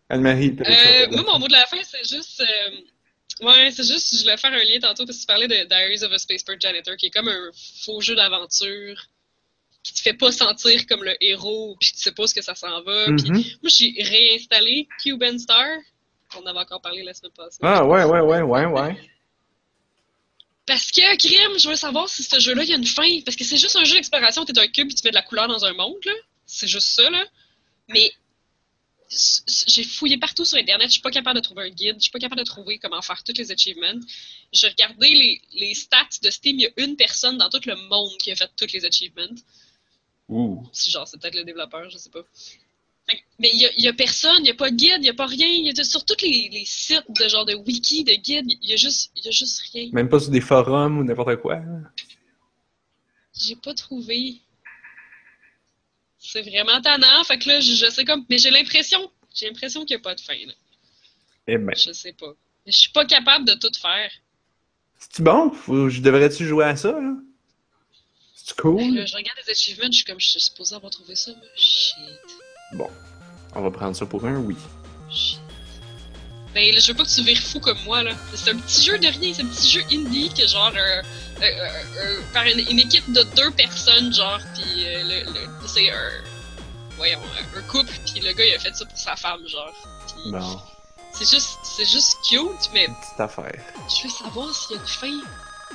Anne-Marie, 0.08 0.52
peut-être 0.52 0.70
Euh, 1.14 1.16
moi, 1.22 1.32
mon 1.32 1.38
mot 1.38 1.46
de 1.48 1.52
la 1.52 1.64
fin, 1.66 1.78
c'est 1.82 2.04
juste. 2.06 2.40
euh, 2.42 3.46
ouais, 3.46 3.70
c'est 3.70 3.86
juste, 3.86 4.14
je 4.14 4.20
voulais 4.22 4.36
faire 4.36 4.52
un 4.52 4.62
lien 4.64 4.78
tantôt 4.80 5.06
parce 5.06 5.16
que 5.18 5.22
tu 5.22 5.26
parlais 5.26 5.48
de 5.48 5.66
Diaries 5.66 6.02
of 6.04 6.12
a 6.12 6.18
Spaceport 6.18 6.56
Janitor, 6.60 6.96
qui 6.96 7.06
est 7.06 7.10
comme 7.10 7.28
un 7.28 7.50
faux 7.84 8.00
jeu 8.02 8.14
d'aventure 8.14 9.06
qui 9.82 9.94
te 9.94 10.00
fait 10.00 10.12
pas 10.14 10.30
sentir 10.30 10.86
comme 10.86 11.02
le 11.02 11.14
héros, 11.24 11.76
puis 11.80 11.90
tu 11.92 11.98
sais 11.98 12.12
pas 12.12 12.26
ce 12.26 12.34
que 12.34 12.42
ça 12.42 12.54
s'en 12.54 12.82
va. 12.82 13.06
Puis 13.16 13.30
Mhm. 13.30 13.42
moi, 13.62 13.70
j'ai 13.74 13.94
réinstallé 14.02 14.86
Cuban 15.02 15.38
Star. 15.38 15.66
On 16.38 16.46
avait 16.46 16.58
encore 16.58 16.80
parlé 16.80 17.02
la 17.02 17.14
semaine 17.14 17.32
passée. 17.32 17.58
Ah, 17.62 17.84
ouais, 17.84 18.04
ouais, 18.04 18.20
ouais, 18.20 18.42
ouais, 18.42 18.64
ouais. 18.66 19.10
Parce 20.66 20.90
que, 20.90 21.16
crime, 21.16 21.58
je 21.58 21.68
veux 21.68 21.76
savoir 21.76 22.08
si 22.08 22.22
ce 22.22 22.38
jeu-là, 22.38 22.62
il 22.62 22.70
y 22.70 22.72
a 22.72 22.76
une 22.76 22.86
fin. 22.86 23.20
Parce 23.24 23.36
que 23.36 23.44
c'est 23.44 23.56
juste 23.56 23.76
un 23.76 23.84
jeu 23.84 23.96
d'exploration, 23.96 24.44
t'es 24.44 24.58
un 24.58 24.68
cube 24.68 24.90
et 24.90 24.94
tu 24.94 25.02
mets 25.04 25.10
de 25.10 25.16
la 25.16 25.22
couleur 25.22 25.48
dans 25.48 25.64
un 25.64 25.72
monde, 25.74 25.98
là. 26.04 26.12
C'est 26.46 26.68
juste 26.68 26.88
ça, 26.88 27.08
là. 27.10 27.24
Mais 27.88 28.12
j'ai 29.68 29.84
fouillé 29.84 30.16
partout 30.18 30.44
sur 30.44 30.58
Internet, 30.58 30.88
je 30.88 30.92
suis 30.92 31.02
pas 31.02 31.10
capable 31.10 31.38
de 31.38 31.44
trouver 31.44 31.64
un 31.64 31.68
guide, 31.68 31.96
je 31.96 32.04
suis 32.04 32.10
pas 32.10 32.18
capable 32.18 32.40
de 32.40 32.46
trouver 32.46 32.78
comment 32.78 33.02
faire 33.02 33.22
tous 33.22 33.36
les 33.36 33.50
achievements. 33.52 34.00
J'ai 34.52 34.68
regardé 34.68 35.10
les, 35.10 35.42
les 35.52 35.74
stats 35.74 36.08
de 36.22 36.30
Steam, 36.30 36.58
il 36.58 36.62
y 36.62 36.66
a 36.66 36.70
une 36.78 36.96
personne 36.96 37.36
dans 37.36 37.50
tout 37.50 37.60
le 37.66 37.76
monde 37.76 38.16
qui 38.18 38.32
a 38.32 38.36
fait 38.36 38.50
tous 38.56 38.72
les 38.72 38.84
achievements. 38.84 39.34
Ouh. 40.28 40.66
Si 40.72 40.90
genre, 40.90 41.06
c'est 41.06 41.20
peut-être 41.20 41.34
le 41.34 41.44
développeur, 41.44 41.90
je 41.90 41.98
sais 41.98 42.08
pas. 42.10 42.22
Mais 43.38 43.50
il 43.52 43.70
y 43.78 43.86
a, 43.86 43.90
a 43.90 43.92
personne, 43.92 44.38
il 44.40 44.46
y 44.46 44.50
a 44.50 44.54
pas 44.54 44.70
de 44.70 44.76
guide, 44.76 44.98
il 45.00 45.06
y 45.06 45.10
a 45.10 45.14
pas 45.14 45.26
rien. 45.26 45.48
Y 45.48 45.70
a 45.78 45.84
sur 45.84 46.04
tous 46.04 46.22
les, 46.22 46.48
les 46.52 46.64
sites 46.64 47.04
de 47.08 47.28
genre 47.28 47.44
de 47.44 47.54
wiki, 47.54 48.04
de 48.04 48.12
guide, 48.14 48.44
il 48.48 48.70
y 48.70 48.72
a 48.72 48.76
juste, 48.76 49.10
y 49.16 49.26
a 49.28 49.30
juste 49.32 49.60
rien. 49.72 49.90
Même 49.92 50.08
pas 50.08 50.20
sur 50.20 50.30
des 50.30 50.40
forums 50.40 50.98
ou 50.98 51.04
n'importe 51.04 51.36
quoi. 51.36 51.60
J'ai 53.34 53.56
pas 53.56 53.74
trouvé. 53.74 54.36
C'est 56.18 56.42
vraiment 56.42 56.80
tannant, 56.80 57.24
fait 57.24 57.38
que 57.38 57.48
là, 57.48 57.60
je, 57.60 57.72
je 57.72 57.90
sais 57.90 58.04
comme. 58.04 58.24
Mais 58.30 58.38
j'ai 58.38 58.50
l'impression. 58.50 59.10
J'ai 59.34 59.46
l'impression 59.46 59.84
qu'il 59.84 59.96
n'y 59.96 60.00
a 60.00 60.04
pas 60.04 60.14
de 60.14 60.20
fin, 60.20 60.34
là. 60.34 60.52
Eh 61.48 61.58
ben. 61.58 61.74
Je 61.74 61.92
sais 61.92 62.12
pas. 62.12 62.32
Mais 62.64 62.70
je 62.70 62.78
suis 62.78 62.92
pas 62.92 63.04
capable 63.04 63.44
de 63.44 63.54
tout 63.54 63.72
faire. 63.80 64.10
C'est-tu 64.98 65.22
bon? 65.22 65.50
Faut- 65.50 65.88
je 65.88 66.00
devrais-tu 66.00 66.46
jouer 66.46 66.66
à 66.66 66.76
ça, 66.76 66.92
là? 66.92 67.14
C'est 68.36 68.56
cool? 68.56 68.94
là, 68.94 69.06
je 69.06 69.16
regarde 69.16 69.38
les 69.44 69.50
achievements, 69.50 69.86
je 69.86 69.96
suis 69.96 70.04
comme, 70.04 70.20
je 70.20 70.28
suis 70.28 70.40
supposée 70.40 70.74
avoir 70.76 70.90
trouvé 70.90 71.16
ça, 71.16 71.32
mais 71.40 71.48
shit. 71.56 71.96
Bon. 72.72 72.88
On 73.54 73.60
va 73.62 73.70
prendre 73.70 73.94
ça 73.96 74.06
pour 74.06 74.24
un 74.26 74.36
oui. 74.36 74.56
Shit. 75.10 75.38
Ben 76.54 76.74
là, 76.74 76.80
je 76.80 76.88
veux 76.92 76.96
pas 76.96 77.04
que 77.04 77.08
tu 77.08 77.22
vires 77.22 77.40
fou 77.40 77.60
comme 77.60 77.78
moi, 77.84 78.02
là. 78.02 78.12
C'est 78.34 78.50
un 78.50 78.56
petit 78.58 78.84
jeu 78.84 78.98
de 78.98 79.06
rien, 79.06 79.32
c'est 79.34 79.42
un 79.42 79.46
petit 79.46 79.70
jeu 79.70 79.82
indie 79.90 80.30
que 80.34 80.46
genre. 80.46 80.70
euh, 80.76 81.02
euh, 81.40 81.44
euh, 81.44 81.68
euh, 82.02 82.20
par 82.32 82.44
une, 82.44 82.60
une 82.70 82.78
équipe 82.78 83.10
de 83.12 83.22
deux 83.36 83.50
personnes, 83.52 84.12
genre, 84.12 84.38
pis 84.54 84.84
euh, 84.86 85.02
le, 85.02 85.32
le- 85.32 85.48
c'est 85.66 85.90
un. 85.90 86.10
Voyons, 86.96 87.18
un- 87.20 87.58
un 87.58 87.62
couple, 87.62 87.92
pis 88.04 88.20
le 88.20 88.32
gars 88.32 88.44
il 88.44 88.54
a 88.54 88.58
fait 88.58 88.74
ça 88.76 88.84
pour 88.84 88.98
sa 88.98 89.16
femme, 89.16 89.46
genre. 89.48 89.72
Pis 90.06 90.30
Bon. 90.30 90.60
c'est 91.14 91.28
juste, 91.30 91.58
c'est 91.62 91.86
juste 91.86 92.16
cute, 92.28 92.70
mais 92.74 92.84
Une 92.84 92.94
petite 92.96 93.20
affaire. 93.20 93.52
je 93.88 94.04
veux 94.06 94.12
savoir 94.12 94.54
s'il 94.54 94.76
y 94.76 94.78
a 94.78 94.82
une 94.82 94.88
fin. 94.88 95.26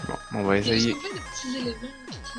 Bon, 0.08 0.14
on 0.36 0.44
va 0.44 0.58
essayer. 0.58 0.80
juste 0.80 1.00
plein 1.00 1.10
de 1.10 1.16
petits 1.16 1.58
éléments. 1.58 1.78
pis 1.82 1.88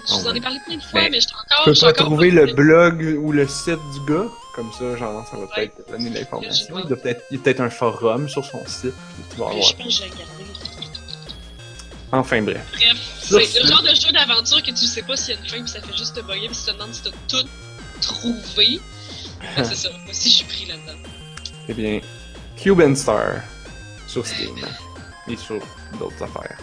Je 0.06 0.12
On 0.14 0.18
vous 0.18 0.28
en 0.28 0.34
ai 0.34 0.40
parlé 0.40 0.58
plein 0.66 0.76
de 0.76 0.82
fois, 0.82 1.00
Ben, 1.00 1.10
mais 1.12 1.20
je 1.20 1.26
suis 1.26 1.34
Tu 1.36 1.54
encore. 1.54 1.64
peux 1.64 1.70
je 1.72 1.76
suis 1.76 1.84
pas 1.86 1.90
encore 1.92 2.06
trouver 2.06 2.30
le 2.30 2.46
blog 2.54 3.18
ou 3.20 3.32
le 3.32 3.48
site 3.48 3.78
du 3.94 4.12
gars? 4.12 4.26
Comme 4.54 4.72
ça, 4.72 4.96
genre, 4.96 5.26
ça 5.28 5.36
va 5.36 5.42
Ouais. 5.44 5.48
peut-être 5.68 5.90
donner 5.90 6.10
l'information. 6.10 6.78
Il, 6.84 6.90
y 6.90 6.92
a 6.92 6.96
peut-être 6.96 7.60
un 7.60 7.70
forum 7.70 8.28
sur 8.28 8.44
son 8.44 8.60
site. 8.66 8.92
puis 9.14 9.24
tu 9.30 9.36
vas 9.36 9.46
avoir. 9.46 9.62
Je 9.62 9.74
pense 9.74 9.84
que 9.86 9.90
j'ai 9.92 10.04
regardé. 10.04 10.44
Enfin, 12.10 12.40
bref. 12.42 12.60
Bref, 12.72 12.96
c'est 13.20 13.44
ce- 13.44 13.62
le 13.62 13.68
genre 13.68 13.82
de 13.82 13.94
jeu 13.94 14.10
d'aventure 14.12 14.62
que 14.62 14.70
tu 14.70 14.86
sais 14.86 15.02
pas 15.02 15.14
s'il 15.16 15.34
y 15.34 15.36
a 15.36 15.40
une 15.40 15.46
fin 15.48 15.62
pis 15.62 15.68
ça 15.70 15.80
fait 15.82 15.96
juste 15.96 16.14
te 16.16 16.20
bugger 16.20 16.48
pis 16.48 16.56
tu 16.56 16.64
te 16.64 16.70
demandes 16.72 16.94
si 16.94 17.02
t'as 17.02 17.10
tout 17.28 17.46
trouvé. 18.00 18.80
Ben, 19.56 19.64
c'est 19.64 19.74
ça, 19.74 19.90
moi 20.04 20.10
aussi 20.10 20.30
je 20.30 20.34
suis 20.36 20.44
pris 20.44 20.66
là-dedans. 20.66 20.98
Eh 21.68 21.74
bien, 21.74 22.00
Cuban 22.56 22.94
Star 22.94 23.42
sur 24.06 24.26
Steam 24.26 24.56
et 25.28 25.36
sur 25.36 25.60
d'autres 25.98 26.22
affaires. 26.22 26.56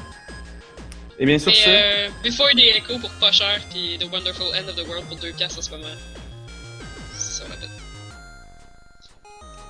Eh 1.18 1.26
bien, 1.26 1.40
ce, 1.40 1.50
euh, 1.50 2.10
Before 2.24 2.50
the 2.50 2.76
Echo 2.76 3.00
pour 3.00 3.10
pas 3.22 3.32
cher 3.32 3.62
pis 3.72 3.98
The 4.00 4.12
Wonderful 4.12 4.48
End 4.48 4.68
of 4.68 4.76
the 4.76 4.86
World 4.88 5.06
pour 5.08 5.18
2 5.18 5.32
piastres 5.32 5.60
en 5.60 5.62
ce 5.62 5.72
moment. 5.72 5.88
Ça 7.18 7.46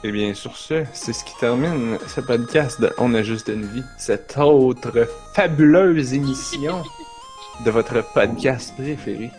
eh 0.07 0.11
bien, 0.11 0.35
sur 0.35 0.55
ce, 0.55 0.83
c'est 0.93 1.13
ce 1.13 1.23
qui 1.23 1.33
termine 1.39 1.97
ce 2.07 2.21
podcast 2.21 2.79
de 2.79 2.93
On 2.99 3.15
a 3.15 3.23
juste 3.23 3.47
une 3.47 3.65
vie, 3.65 3.83
cette 3.97 4.37
autre 4.37 5.07
fabuleuse 5.33 6.13
émission 6.13 6.83
de 7.65 7.71
votre 7.71 8.03
podcast 8.13 8.75
préféré. 8.75 9.31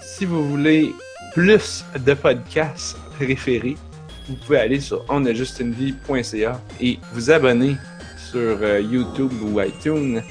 Si 0.00 0.24
vous 0.24 0.48
voulez 0.48 0.94
plus 1.34 1.84
de 1.98 2.14
podcasts 2.14 2.96
préférés, 3.18 3.76
vous 4.28 4.36
pouvez 4.36 4.60
aller 4.60 4.80
sur 4.80 5.04
onajustunevie.ca 5.10 6.58
et 6.80 6.98
vous 7.12 7.30
abonner 7.30 7.76
sur 8.30 8.40
euh, 8.62 8.80
YouTube 8.80 9.32
ou 9.42 9.60
iTunes 9.60 10.22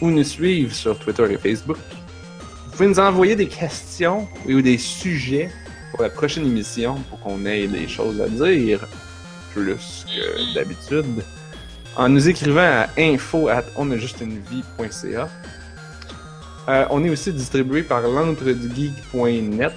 ou 0.00 0.10
nous 0.10 0.24
suivre 0.24 0.74
sur 0.74 0.98
Twitter 0.98 1.24
et 1.30 1.38
Facebook. 1.38 1.78
Vous 2.66 2.70
pouvez 2.72 2.88
nous 2.88 2.98
envoyer 2.98 3.36
des 3.36 3.48
questions 3.48 4.28
ou 4.46 4.60
des 4.60 4.78
sujets 4.78 5.50
pour 5.90 6.02
la 6.02 6.10
prochaine 6.10 6.46
émission 6.46 6.96
pour 7.08 7.20
qu'on 7.20 7.46
ait 7.46 7.66
des 7.66 7.88
choses 7.88 8.20
à 8.20 8.28
dire 8.28 8.86
plus 9.52 10.04
que 10.06 10.54
d'habitude 10.54 11.24
en 11.96 12.10
nous 12.10 12.28
écrivant 12.28 12.60
à 12.60 12.88
info 12.98 13.48
at 13.48 13.64
onajustunevie.ca. 13.76 15.28
Euh, 16.68 16.84
on 16.90 17.04
est 17.04 17.10
aussi 17.10 17.32
distribué 17.32 17.82
par 17.82 18.02
l'entredugeek.net. 18.02 19.72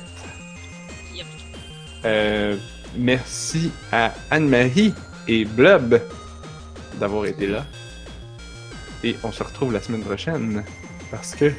Yep. 1.14 1.26
Euh, 2.06 2.58
merci 2.98 3.72
à 3.92 4.14
Anne-Marie 4.32 4.94
et 5.28 5.46
Blob 5.46 6.02
d'avoir 7.00 7.26
été 7.26 7.48
là. 7.48 7.66
Et 9.04 9.16
on 9.24 9.32
se 9.32 9.44
retrouve 9.44 9.72
la 9.74 9.82
semaine 9.82 10.04
prochaine 10.04 10.64
parce 11.12 11.34
que 11.36 11.54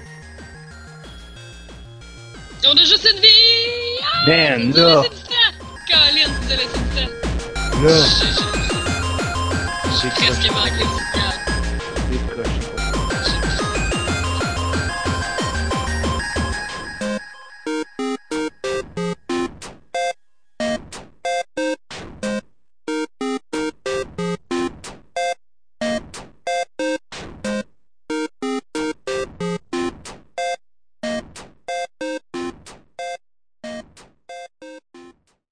On 2.66 2.72
a 2.76 2.84
juste 2.84 3.08
une 3.14 3.20
vie! 3.20 3.28
Ah! 4.02 4.26
Man, 4.26 4.72
as 4.72 4.76
là. 4.76 5.02
laissé 5.02 5.08
du 5.08 5.22
temps! 5.22 5.54
Colin, 5.88 6.30
tu 6.46 6.52
as 6.52 6.56
laissé 6.56 6.78
du 6.78 6.90
temps! 6.94 7.12
là, 7.82 7.96
J'ai- 10.02 10.10
presque 10.10 10.50
manqué 10.50 10.84
c'est 12.10 12.20
prochain. 12.34 12.59